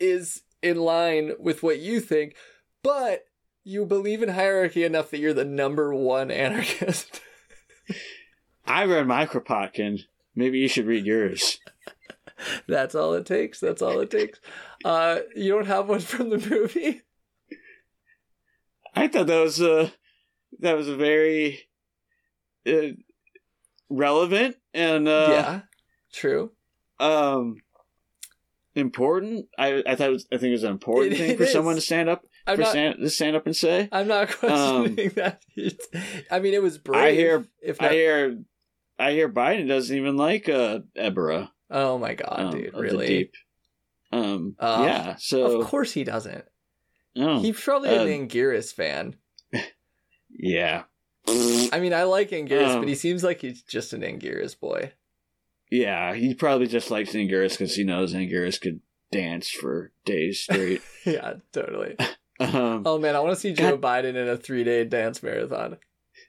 is 0.00 0.42
in 0.62 0.78
line 0.78 1.32
with 1.38 1.62
what 1.62 1.78
you 1.78 2.00
think, 2.00 2.36
but 2.82 3.24
you 3.64 3.84
believe 3.84 4.22
in 4.22 4.30
hierarchy 4.30 4.84
enough 4.84 5.10
that 5.10 5.18
you're 5.18 5.34
the 5.34 5.44
number 5.44 5.94
one 5.94 6.30
anarchist. 6.30 7.20
I 8.66 8.84
read 8.84 9.06
my 9.06 9.26
Kropotkin. 9.26 10.00
Maybe 10.34 10.58
you 10.58 10.68
should 10.68 10.86
read 10.86 11.06
yours. 11.06 11.58
That's 12.68 12.94
all 12.94 13.14
it 13.14 13.26
takes. 13.26 13.60
That's 13.60 13.82
all 13.82 14.00
it 14.00 14.10
takes. 14.10 14.40
Uh, 14.84 15.20
you 15.34 15.52
don't 15.52 15.66
have 15.66 15.88
one 15.88 16.00
from 16.00 16.30
the 16.30 16.38
movie? 16.38 17.02
I 18.94 19.08
thought 19.08 19.26
that 19.26 19.42
was 19.42 19.60
a 19.60 19.92
that 20.60 20.76
was 20.76 20.88
a 20.88 20.96
very 20.96 21.68
uh, 22.66 22.94
relevant 23.88 24.56
and 24.74 25.06
uh, 25.08 25.28
yeah, 25.30 25.60
true. 26.12 26.52
um 26.98 27.56
important. 28.78 29.46
I 29.58 29.82
I 29.86 29.94
thought 29.96 30.08
it 30.08 30.12
was, 30.12 30.26
I 30.32 30.36
think 30.38 30.48
it 30.50 30.52
was 30.52 30.62
an 30.64 30.72
important 30.72 31.14
It- 31.14 31.18
thing 31.18 31.30
it 31.32 31.36
for 31.38 31.46
someone 31.46 31.74
to 31.74 31.80
stand 31.80 32.08
up 32.08 32.24
I'm 32.46 32.56
for 32.56 32.62
not. 32.62 32.70
stand, 32.70 32.96
to 33.00 33.10
stand 33.10 33.36
up 33.36 33.46
and 33.46 33.54
say. 33.56 33.88
I'm 33.92 34.08
not 34.08 34.28
questioning 34.38 35.10
that. 35.16 35.42
It's- 35.56 36.02
I 36.30 36.38
mean, 36.40 36.54
it 36.54 36.62
was 36.62 36.78
brave. 36.78 37.02
I 37.04 37.12
hear 37.12 37.44
If 37.62 37.80
I 37.82 37.90
hear 37.92 38.38
I 38.98 39.12
hear 39.12 39.28
Biden 39.28 39.68
doesn't 39.68 39.96
even 39.96 40.16
like 40.16 40.48
uh 40.48 40.80
Ebirah. 40.96 41.50
oh 41.70 41.98
my 41.98 42.14
god, 42.14 42.40
um, 42.40 42.50
dude! 42.52 42.74
Really? 42.74 43.06
deep. 43.06 43.32
Um 44.12 44.56
Oh, 44.58 44.84
yeah, 44.84 45.16
so 45.18 45.60
Of 45.60 45.66
course 45.68 45.92
he 45.92 46.02
doesn't. 46.04 46.44
oh, 47.16 47.40
He's 47.40 47.60
probably 47.60 47.90
uh, 47.90 48.02
an 48.04 48.28
Anguirus 48.28 48.72
fan. 48.72 49.16
yeah. 50.30 50.84
I 51.26 51.78
mean, 51.80 51.92
I 51.92 52.04
like 52.04 52.30
Anguirus, 52.30 52.68
um, 52.76 52.80
but 52.80 52.88
he 52.88 52.94
seems 52.94 53.22
like 53.22 53.42
he's 53.42 53.62
just 53.62 53.92
an 53.92 54.00
Anguirus 54.00 54.58
boy. 54.58 54.92
Yeah, 55.70 56.14
he 56.14 56.34
probably 56.34 56.66
just 56.66 56.90
likes 56.90 57.12
Anguirus 57.12 57.50
because 57.50 57.74
he 57.74 57.84
knows 57.84 58.14
Anguirus 58.14 58.60
could 58.60 58.80
dance 59.12 59.48
for 59.50 59.92
days 60.04 60.40
straight. 60.40 60.80
yeah, 61.04 61.34
totally. 61.52 61.96
um, 62.40 62.82
Oh 62.86 62.98
man, 62.98 63.14
I 63.16 63.20
want 63.20 63.34
to 63.34 63.40
see 63.40 63.52
Joe 63.52 63.76
God- 63.76 64.04
Biden 64.04 64.14
in 64.16 64.28
a 64.28 64.36
three 64.36 64.64
day 64.64 64.84
dance 64.84 65.22
marathon. 65.22 65.76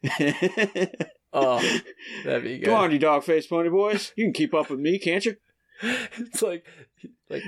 Oh, 1.31 1.59
that'd 2.25 2.41
be 2.43 2.57
good. 2.57 2.65
Come 2.65 2.73
on, 2.73 2.91
you 2.91 2.97
dog 2.97 3.23
faced 3.23 3.51
pony 3.51 3.69
boys. 3.69 4.13
You 4.15 4.25
can 4.25 4.33
keep 4.33 4.55
up 4.55 4.71
with 4.71 4.79
me, 4.79 4.97
can't 4.97 5.23
you? 5.23 5.35
it's 6.17 6.41
like 6.41 6.65
like 7.29 7.43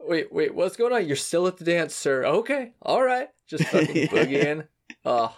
wait 0.00 0.32
wait 0.32 0.54
what's 0.54 0.76
going 0.76 0.92
on 0.92 1.06
you're 1.06 1.14
still 1.14 1.46
at 1.46 1.56
the 1.56 1.64
dance 1.64 1.94
sir 1.94 2.24
okay 2.24 2.72
all 2.82 3.00
right 3.00 3.28
just 3.46 3.62
fucking 3.64 4.08
boogieing 4.08 4.66
oh 5.04 5.36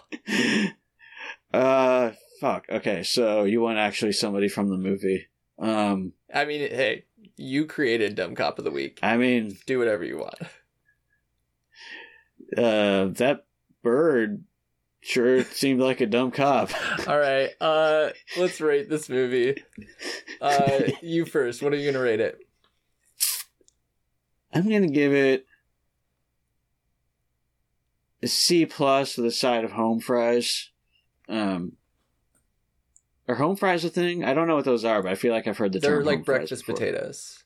Uh, 1.53 2.11
fuck. 2.41 2.65
Okay, 2.69 3.03
so 3.03 3.43
you 3.43 3.61
want 3.61 3.77
actually 3.77 4.13
somebody 4.13 4.47
from 4.47 4.69
the 4.69 4.77
movie? 4.77 5.27
Um, 5.63 6.13
i 6.33 6.45
mean 6.45 6.59
hey 6.59 7.05
you 7.37 7.65
created 7.65 8.15
dumb 8.15 8.35
cop 8.35 8.59
of 8.59 8.65
the 8.65 8.71
week. 8.71 8.99
I 9.01 9.17
mean, 9.17 9.57
do 9.65 9.79
whatever 9.79 10.03
you 10.03 10.17
want. 10.17 10.35
uh, 12.57 13.05
that 13.17 13.45
bird 13.81 14.43
sure 15.01 15.43
seemed 15.51 15.81
like 15.81 16.01
a 16.01 16.05
dumb 16.05 16.31
cop. 16.31 16.69
all 17.07 17.17
right 17.17 17.49
uh 17.59 18.09
let's 18.37 18.61
rate 18.61 18.89
this 18.89 19.09
movie. 19.09 19.61
Uh 20.39 20.83
you 21.01 21.25
first. 21.25 21.61
What 21.61 21.73
are 21.73 21.77
you 21.77 21.91
gonna 21.91 22.03
rate 22.03 22.21
it? 22.21 22.39
I'm 24.53 24.69
gonna 24.69 24.87
give 24.87 25.13
it 25.13 25.45
a 28.21 28.27
C 28.27 28.65
plus 28.65 29.17
with 29.17 29.25
a 29.25 29.31
side 29.31 29.65
of 29.65 29.71
home 29.71 29.99
fries. 29.99 30.69
Um, 31.27 31.73
are 33.27 33.35
home 33.35 33.55
fries 33.55 33.85
a 33.85 33.89
thing? 33.89 34.23
I 34.23 34.33
don't 34.33 34.47
know 34.47 34.55
what 34.55 34.65
those 34.65 34.85
are, 34.85 35.01
but 35.01 35.11
I 35.11 35.15
feel 35.15 35.33
like 35.33 35.47
I've 35.47 35.57
heard 35.57 35.73
the 35.73 35.79
term. 35.79 35.91
they're 35.91 35.99
term 35.99 36.05
like 36.05 36.25
breakfast 36.25 36.65
potatoes 36.65 37.43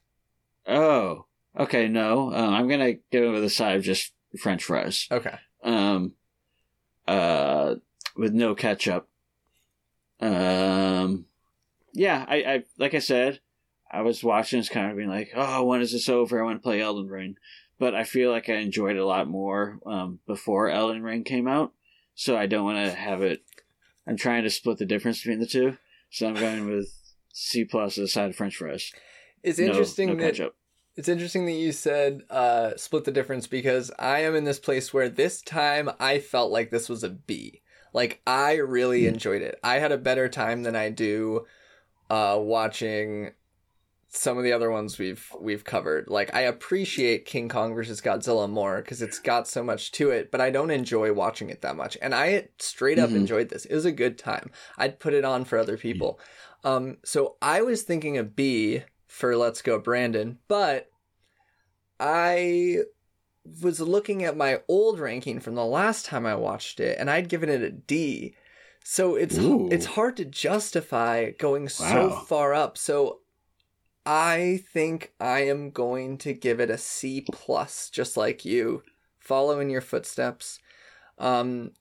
Oh, 0.67 1.25
okay. 1.57 1.87
No, 1.87 2.33
um, 2.33 2.53
I'm 2.53 2.67
gonna 2.67 2.93
give 3.11 3.23
it 3.23 3.29
with 3.29 3.43
a 3.43 3.49
side 3.49 3.77
of 3.77 3.83
just 3.83 4.13
French 4.39 4.63
fries. 4.63 5.07
okay 5.11 5.35
Um, 5.63 6.13
uh, 7.07 7.75
with 8.15 8.33
no 8.33 8.53
ketchup. 8.55 9.07
Um, 10.19 11.25
yeah, 11.93 12.25
I, 12.27 12.35
I 12.37 12.63
like 12.77 12.93
I 12.93 12.99
said, 12.99 13.39
I 13.89 14.01
was 14.01 14.23
watching 14.23 14.59
this 14.59 14.69
kind 14.69 14.91
of 14.91 14.97
being 14.97 15.09
like, 15.09 15.31
oh, 15.35 15.63
when 15.63 15.81
is 15.81 15.91
this 15.91 16.09
over? 16.09 16.39
I 16.41 16.43
want 16.43 16.59
to 16.59 16.63
play 16.63 16.81
Elden 16.81 17.07
Ring, 17.07 17.37
but 17.79 17.95
I 17.95 18.03
feel 18.03 18.31
like 18.31 18.49
I 18.49 18.55
enjoyed 18.55 18.95
it 18.95 18.99
a 18.99 19.05
lot 19.05 19.27
more 19.29 19.79
um, 19.85 20.19
before 20.27 20.69
Elden 20.69 21.03
Ring 21.03 21.23
came 21.23 21.47
out, 21.47 21.71
so 22.15 22.35
I 22.35 22.45
don't 22.47 22.65
want 22.65 22.85
to 22.85 22.93
have 22.93 23.21
it. 23.21 23.43
I'm 24.07 24.17
trying 24.17 24.43
to 24.43 24.49
split 24.49 24.77
the 24.77 24.85
difference 24.85 25.19
between 25.21 25.39
the 25.39 25.45
two, 25.47 25.77
so 26.09 26.27
I'm 26.27 26.35
going 26.35 26.67
with 26.69 26.89
C 27.33 27.65
plus 27.65 27.97
a 27.97 28.07
side 28.07 28.29
of 28.29 28.35
French 28.35 28.55
fries. 28.55 28.91
it's 29.43 29.59
No- 29.59 29.67
interesting 29.67 30.09
no, 30.09 30.15
that 30.15 30.31
ketchup. 30.31 30.55
It's 30.95 31.09
interesting 31.09 31.45
that 31.45 31.51
you 31.51 31.71
said 31.71 32.23
uh, 32.29 32.75
split 32.75 33.03
the 33.03 33.11
difference 33.11 33.45
because 33.45 33.91
I 33.99 34.21
am 34.21 34.35
in 34.35 34.45
this 34.45 34.59
place 34.59 34.91
where 34.93 35.09
this 35.09 35.41
time 35.41 35.91
I 35.99 36.19
felt 36.19 36.51
like 36.51 36.71
this 36.71 36.89
was 36.89 37.03
a 37.03 37.09
B. 37.09 37.61
Like 37.93 38.21
I 38.25 38.55
really 38.55 39.03
Hmm. 39.03 39.09
enjoyed 39.13 39.41
it. 39.43 39.59
I 39.63 39.75
had 39.79 39.91
a 39.91 39.97
better 39.97 40.27
time 40.27 40.63
than 40.63 40.75
I 40.75 40.89
do 40.89 41.45
uh, 42.09 42.37
watching 42.41 43.31
some 44.09 44.37
of 44.37 44.43
the 44.43 44.53
other 44.53 44.71
ones 44.71 44.97
we've 44.97 45.29
we've 45.39 45.63
covered. 45.63 46.07
Like 46.09 46.33
I 46.33 46.41
appreciate 46.41 47.25
King 47.25 47.49
Kong 47.49 47.75
versus 47.75 48.01
Godzilla 48.01 48.49
more 48.49 48.77
because 48.77 49.01
it's 49.01 49.19
got 49.19 49.47
so 49.47 49.63
much 49.63 49.91
to 49.93 50.11
it, 50.11 50.31
but 50.31 50.41
I 50.41 50.49
don't 50.49 50.71
enjoy 50.71 51.13
watching 51.13 51.49
it 51.49 51.61
that 51.61 51.75
much. 51.75 51.97
And 52.01 52.15
I 52.15 52.49
straight 52.59 52.99
up 52.99 53.09
Mhm. 53.09 53.17
enjoyed 53.17 53.49
this. 53.49 53.65
It 53.65 53.75
was 53.75 53.85
a 53.85 53.91
good 53.91 54.17
time. 54.17 54.51
I'd 54.77 54.99
put 54.99 55.13
it 55.13 55.25
on 55.25 55.45
for 55.45 55.57
other 55.57 55.77
people. 55.77 56.19
Um, 56.63 56.97
so 57.03 57.35
I 57.41 57.61
was 57.61 57.83
thinking 57.83 58.17
a 58.17 58.23
B 58.23 58.83
for 59.05 59.35
Let's 59.35 59.61
Go 59.61 59.77
Brandon, 59.79 60.39
but 60.47 60.89
I 61.99 62.79
was 63.61 63.79
looking 63.79 64.23
at 64.23 64.37
my 64.37 64.61
old 64.67 64.99
ranking 64.99 65.39
from 65.39 65.55
the 65.55 65.65
last 65.65 66.05
time 66.05 66.25
I 66.25 66.35
watched 66.35 66.79
it, 66.79 66.97
and 66.99 67.09
I'd 67.09 67.29
given 67.29 67.49
it 67.49 67.61
a 67.61 67.71
D. 67.71 68.35
So 68.83 69.15
it's 69.15 69.37
Ooh. 69.37 69.69
it's 69.71 69.85
hard 69.85 70.17
to 70.17 70.25
justify 70.25 71.31
going 71.31 71.67
so 71.69 72.11
far 72.11 72.53
up. 72.53 72.77
So 72.77 73.19
I 74.07 74.63
think 74.73 75.13
I 75.19 75.41
am 75.41 75.69
going 75.71 76.17
to 76.19 76.33
give 76.33 76.59
it 76.61 76.69
a 76.69 76.77
C 76.77 77.21
plus, 77.31 77.89
just 77.89 78.15
like 78.17 78.45
you, 78.45 78.83
follow 79.19 79.59
in 79.59 79.69
your 79.69 79.81
footsteps. 79.81 80.59
Um, 81.19 81.71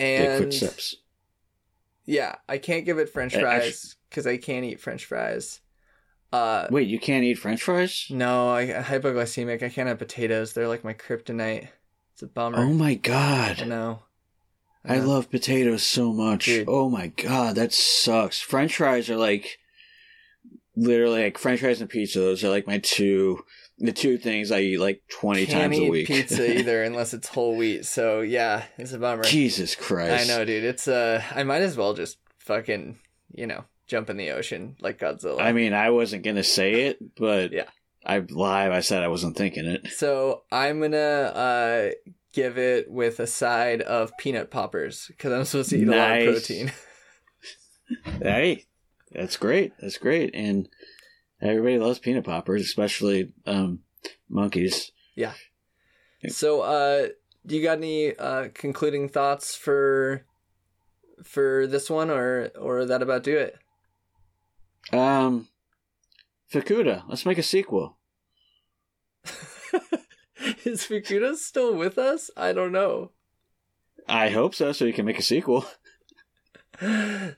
and 0.00 0.38
footsteps. 0.38 0.96
yeah, 2.04 2.36
I 2.48 2.58
can't 2.58 2.84
give 2.84 2.98
it 2.98 3.08
French 3.08 3.36
fries 3.36 3.96
because 4.10 4.26
I 4.26 4.36
can't 4.36 4.64
eat 4.64 4.80
French 4.80 5.04
fries. 5.04 5.60
Uh, 6.32 6.68
Wait, 6.70 6.88
you 6.88 6.98
can't 6.98 7.24
eat 7.24 7.38
French 7.38 7.62
fries? 7.62 8.10
no, 8.10 8.50
I 8.50 8.66
hypoglycemic. 8.66 9.62
I 9.62 9.68
can't 9.68 9.88
have 9.88 9.98
potatoes. 9.98 10.52
They're 10.52 10.68
like 10.68 10.84
my 10.84 10.94
kryptonite. 10.94 11.68
It's 12.14 12.22
a 12.22 12.26
bummer. 12.26 12.58
Oh 12.58 12.72
my 12.72 12.94
I 12.94 12.98
god. 12.98 13.66
know. 13.66 14.02
I 14.84 14.96
Yeah. 14.96 15.04
love 15.06 15.30
potatoes 15.30 15.82
so 15.82 16.12
much. 16.12 16.46
Dude. 16.46 16.68
Oh 16.68 16.88
my 16.88 17.08
god, 17.08 17.56
that 17.56 17.72
sucks. 17.72 18.40
French 18.40 18.76
fries 18.76 19.10
are 19.10 19.16
like 19.16 19.58
literally 20.76 21.24
like 21.24 21.38
French 21.38 21.60
fries 21.60 21.80
and 21.80 21.90
pizza. 21.90 22.20
Those 22.20 22.42
are 22.44 22.48
like 22.50 22.66
my 22.66 22.78
two, 22.78 23.44
the 23.78 23.92
two 23.92 24.18
things 24.18 24.50
I 24.50 24.60
eat 24.60 24.78
like 24.80 25.02
twenty 25.08 25.46
Can't 25.46 25.72
times 25.72 25.78
a 25.78 25.88
week. 25.88 26.06
pizza 26.06 26.58
either 26.58 26.82
unless 26.82 27.14
it's 27.14 27.28
whole 27.28 27.56
wheat. 27.56 27.84
So 27.86 28.20
yeah, 28.20 28.64
it's 28.78 28.92
a 28.92 28.98
bummer. 28.98 29.24
Jesus 29.24 29.74
Christ! 29.74 30.24
I 30.24 30.26
know, 30.28 30.44
dude. 30.44 30.64
It's 30.64 30.88
uh, 30.88 31.22
I 31.34 31.42
might 31.42 31.62
as 31.62 31.76
well 31.76 31.94
just 31.94 32.18
fucking, 32.38 32.98
you 33.34 33.46
know, 33.46 33.64
jump 33.86 34.10
in 34.10 34.16
the 34.16 34.30
ocean 34.30 34.76
like 34.80 34.98
Godzilla. 34.98 35.40
I 35.40 35.52
mean, 35.52 35.72
I 35.74 35.90
wasn't 35.90 36.24
gonna 36.24 36.42
say 36.44 36.84
it, 36.86 36.98
but 37.16 37.52
Yeah. 37.52 37.64
I 38.04 38.18
lied. 38.18 38.72
I 38.72 38.80
said 38.80 39.02
I 39.04 39.08
wasn't 39.08 39.36
thinking 39.36 39.64
it. 39.66 39.86
so 39.92 40.42
I'm 40.50 40.80
gonna 40.80 40.96
uh 40.98 41.90
give 42.32 42.56
it 42.58 42.90
with 42.90 43.20
a 43.20 43.26
side 43.28 43.80
of 43.82 44.10
peanut 44.18 44.50
poppers 44.50 45.04
because 45.08 45.32
I'm 45.32 45.44
supposed 45.44 45.70
to 45.70 45.76
eat 45.78 45.86
a 45.86 45.90
lot 45.90 46.18
of 46.18 46.26
protein. 46.34 46.72
Hey, 48.22 48.64
that's 49.14 49.36
great. 49.36 49.72
That's 49.80 49.98
great, 49.98 50.34
and 50.34 50.68
everybody 51.40 51.78
loves 51.78 51.98
peanut 51.98 52.24
poppers, 52.24 52.62
especially 52.62 53.32
um, 53.46 53.80
monkeys. 54.28 54.92
Yeah. 55.14 55.34
So, 56.28 56.60
uh, 56.60 57.08
do 57.44 57.56
you 57.56 57.62
got 57.62 57.78
any 57.78 58.16
uh, 58.16 58.48
concluding 58.54 59.08
thoughts 59.08 59.54
for 59.54 60.24
for 61.24 61.66
this 61.66 61.90
one, 61.90 62.10
or 62.10 62.50
or 62.58 62.84
that 62.84 63.02
about 63.02 63.24
do 63.24 63.36
it? 63.36 63.56
Um, 64.92 65.48
Fukuda, 66.52 67.04
let's 67.08 67.26
make 67.26 67.38
a 67.38 67.42
sequel. 67.42 67.98
Is 70.64 70.86
Fukuda 70.86 71.36
still 71.36 71.74
with 71.74 71.98
us? 71.98 72.30
I 72.36 72.52
don't 72.52 72.72
know. 72.72 73.12
I 74.08 74.30
hope 74.30 74.54
so, 74.54 74.72
so 74.72 74.84
you 74.84 74.92
can 74.92 75.06
make 75.06 75.18
a 75.18 75.22
sequel. 75.22 75.64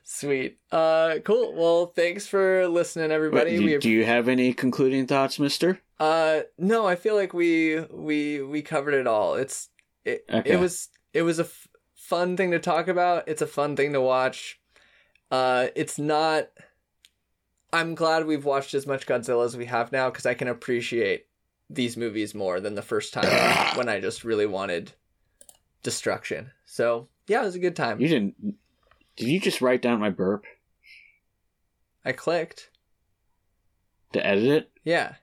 Sweet. 0.03 0.59
Uh, 0.71 1.15
cool. 1.23 1.53
Well, 1.53 1.87
thanks 1.87 2.27
for 2.27 2.67
listening, 2.67 3.11
everybody. 3.11 3.53
What, 3.53 3.59
do, 3.59 3.65
we 3.65 3.77
do 3.77 3.89
you 3.89 4.05
have 4.05 4.27
any 4.27 4.53
concluding 4.53 5.07
thoughts, 5.07 5.39
Mister? 5.39 5.79
uh, 5.99 6.41
no, 6.57 6.85
I 6.85 6.95
feel 6.95 7.15
like 7.15 7.33
we 7.33 7.79
we 7.91 8.41
we 8.41 8.61
covered 8.61 8.93
it 8.93 9.07
all. 9.07 9.35
It's 9.35 9.69
it, 10.03 10.25
Okay. 10.31 10.51
it 10.51 10.59
was 10.59 10.89
it 11.13 11.21
was 11.21 11.39
a 11.39 11.43
f- 11.43 11.67
fun 11.95 12.35
thing 12.37 12.51
to 12.51 12.59
talk 12.59 12.87
about. 12.87 13.27
It's 13.27 13.41
a 13.41 13.47
fun 13.47 13.75
thing 13.75 13.93
to 13.93 14.01
watch. 14.01 14.59
Uh, 15.31 15.67
it's 15.75 15.97
not. 15.99 16.49
I'm 17.73 17.93
glad 17.95 18.25
we've 18.25 18.45
watched 18.45 18.73
as 18.73 18.87
much 18.87 19.05
Godzilla 19.05 19.45
as 19.45 19.57
we 19.57 19.65
have 19.65 19.91
now 19.91 20.09
because 20.09 20.25
I 20.25 20.33
can 20.33 20.47
appreciate 20.47 21.25
these 21.69 21.97
movies 21.97 22.33
more 22.35 22.59
than 22.59 22.75
the 22.75 22.81
first 22.81 23.13
time 23.13 23.25
when 23.77 23.89
I 23.89 23.99
just 23.99 24.23
really 24.23 24.45
wanted 24.45 24.93
destruction. 25.83 26.51
So 26.65 27.07
yeah, 27.27 27.41
it 27.41 27.45
was 27.45 27.55
a 27.55 27.59
good 27.59 27.75
time. 27.75 27.99
You 27.99 28.07
didn't. 28.07 28.35
Did 29.15 29.27
you 29.29 29.39
just 29.39 29.61
write 29.61 29.81
down 29.81 29.99
my 29.99 30.09
burp 30.09 30.43
I 32.03 32.11
clicked. 32.11 32.69
to 34.13 34.25
edit 34.25 34.43
it? 34.45 34.71
Yeah, 34.83 35.15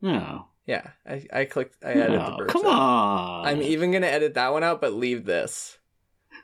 No. 0.00 0.46
yeah. 0.66 0.90
I 1.06 1.26
I 1.32 1.44
clicked. 1.46 1.76
I 1.84 1.90
edited 1.92 2.12
the 2.20 2.28
no. 2.30 2.36
burps 2.38 2.48
Come 2.48 2.66
out. 2.66 2.72
on. 2.72 3.46
I'm 3.46 3.62
even 3.62 3.90
gonna 3.92 4.06
edit 4.06 4.34
that 4.34 4.52
one 4.52 4.62
out, 4.64 4.80
but 4.80 4.92
leave 4.92 5.24
this. 5.24 5.78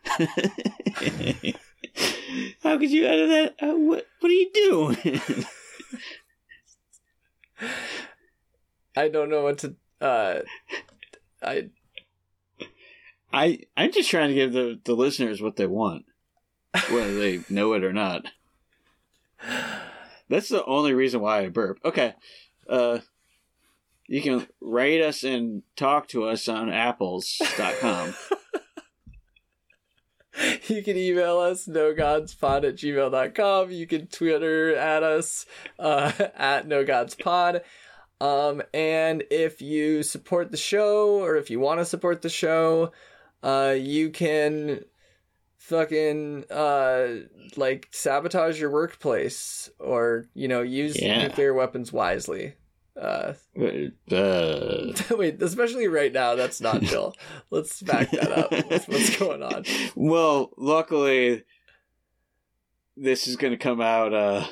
How 2.63 2.79
could 2.79 2.91
you 2.91 3.07
edit 3.07 3.29
that? 3.29 3.55
Uh, 3.69 3.75
what 3.77 4.07
What 4.21 4.31
are 4.31 4.35
you 4.35 4.51
doing? 4.53 5.21
I 8.97 9.09
don't 9.09 9.29
know 9.31 9.43
what 9.43 9.59
to. 9.59 9.75
Uh, 10.01 10.41
I 11.43 11.69
I 13.33 13.61
I'm 13.77 13.93
just 13.93 14.11
trying 14.11 14.29
to 14.29 14.35
give 14.35 14.53
the 14.53 14.81
the 14.85 14.95
listeners 14.95 15.41
what 15.43 15.57
they 15.57 15.67
want, 15.67 16.05
whether 16.91 17.15
they 17.15 17.41
know 17.49 17.73
it 17.75 17.85
or 17.85 17.93
not. 17.93 18.27
That's 20.29 20.49
the 20.49 20.65
only 20.65 20.95
reason 20.95 21.21
why 21.21 21.41
I 21.41 21.49
burp. 21.49 21.79
Okay, 21.85 22.15
uh, 22.69 22.99
you 24.07 24.23
can 24.23 24.47
rate 24.61 25.03
us 25.03 25.23
and 25.23 25.63
talk 25.77 26.09
to 26.09 26.25
us 26.25 26.49
on 26.49 26.71
apples.com. 26.71 28.15
you 30.69 30.83
can 30.83 30.97
email 30.97 31.39
us 31.39 31.67
nogodspod 31.67 32.69
at 32.69 32.77
gmail.com. 32.77 33.71
You 33.71 33.87
can 33.87 34.07
Twitter 34.07 34.77
at 34.77 35.03
us 35.03 35.47
uh, 35.79 36.13
at 36.35 36.69
nogodspod. 36.69 37.63
Um, 38.21 38.63
and 38.73 39.25
if 39.31 39.61
you 39.61 40.03
support 40.03 40.51
the 40.51 40.57
show 40.57 41.23
or 41.23 41.37
if 41.37 41.51
you 41.51 41.61
want 41.61 41.81
to 41.81 41.85
support 41.85 42.23
the 42.23 42.31
show, 42.31 42.93
uh, 43.43 43.75
you 43.77 44.11
can 44.11 44.85
fucking 45.69 46.45
uh 46.51 47.09
like 47.57 47.89
sabotage 47.91 48.61
your 48.61 48.71
workplace 48.71 49.71
or 49.79 50.27
you 50.35 50.47
know 50.47 50.61
use 50.61 51.01
Yeah. 51.01 51.23
nuclear 51.23 51.55
weapons 51.55 51.91
wisely 51.93 52.55
uh 53.01 53.33
Uh, 54.13 54.93
wait 55.17 55.43
especially 55.43 55.89
right 55.89 56.13
now 56.13 56.35
that's 56.35 56.61
not 56.61 56.83
chill 56.87 57.17
let's 57.51 57.81
back 57.81 58.11
that 58.11 58.31
up 58.31 58.53
what's, 58.71 58.87
what's 58.87 59.17
going 59.19 59.43
on 59.43 59.65
Well, 59.95 60.51
luckily, 60.59 61.45
this 62.97 63.27
is 63.27 63.37
going 63.37 63.53
to 63.53 63.57
come 63.57 63.81
out, 63.81 64.13
uh, 64.13 64.45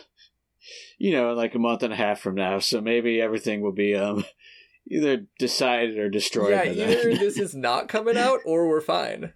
you 0.99 1.13
know, 1.13 1.31
in 1.33 1.37
like 1.37 1.55
a 1.55 1.59
month 1.59 1.83
and 1.83 1.93
a 1.93 1.97
half 1.97 2.21
from 2.21 2.35
now. 2.35 2.59
So 2.59 2.81
maybe 2.81 3.21
everything 3.21 3.61
will 3.61 3.73
be 3.73 3.95
um, 3.95 4.25
either 4.91 5.27
decided 5.39 5.99
or 5.99 6.09
destroyed. 6.09 6.53
yeah 6.53 6.65
by 6.65 6.73
then. 6.75 6.91
either 6.91 7.15
this 7.17 7.39
is 7.39 7.55
not 7.55 7.89
coming 7.89 8.17
out 8.17 8.41
or 8.45 8.67
we're 8.69 8.81
fine 8.81 9.33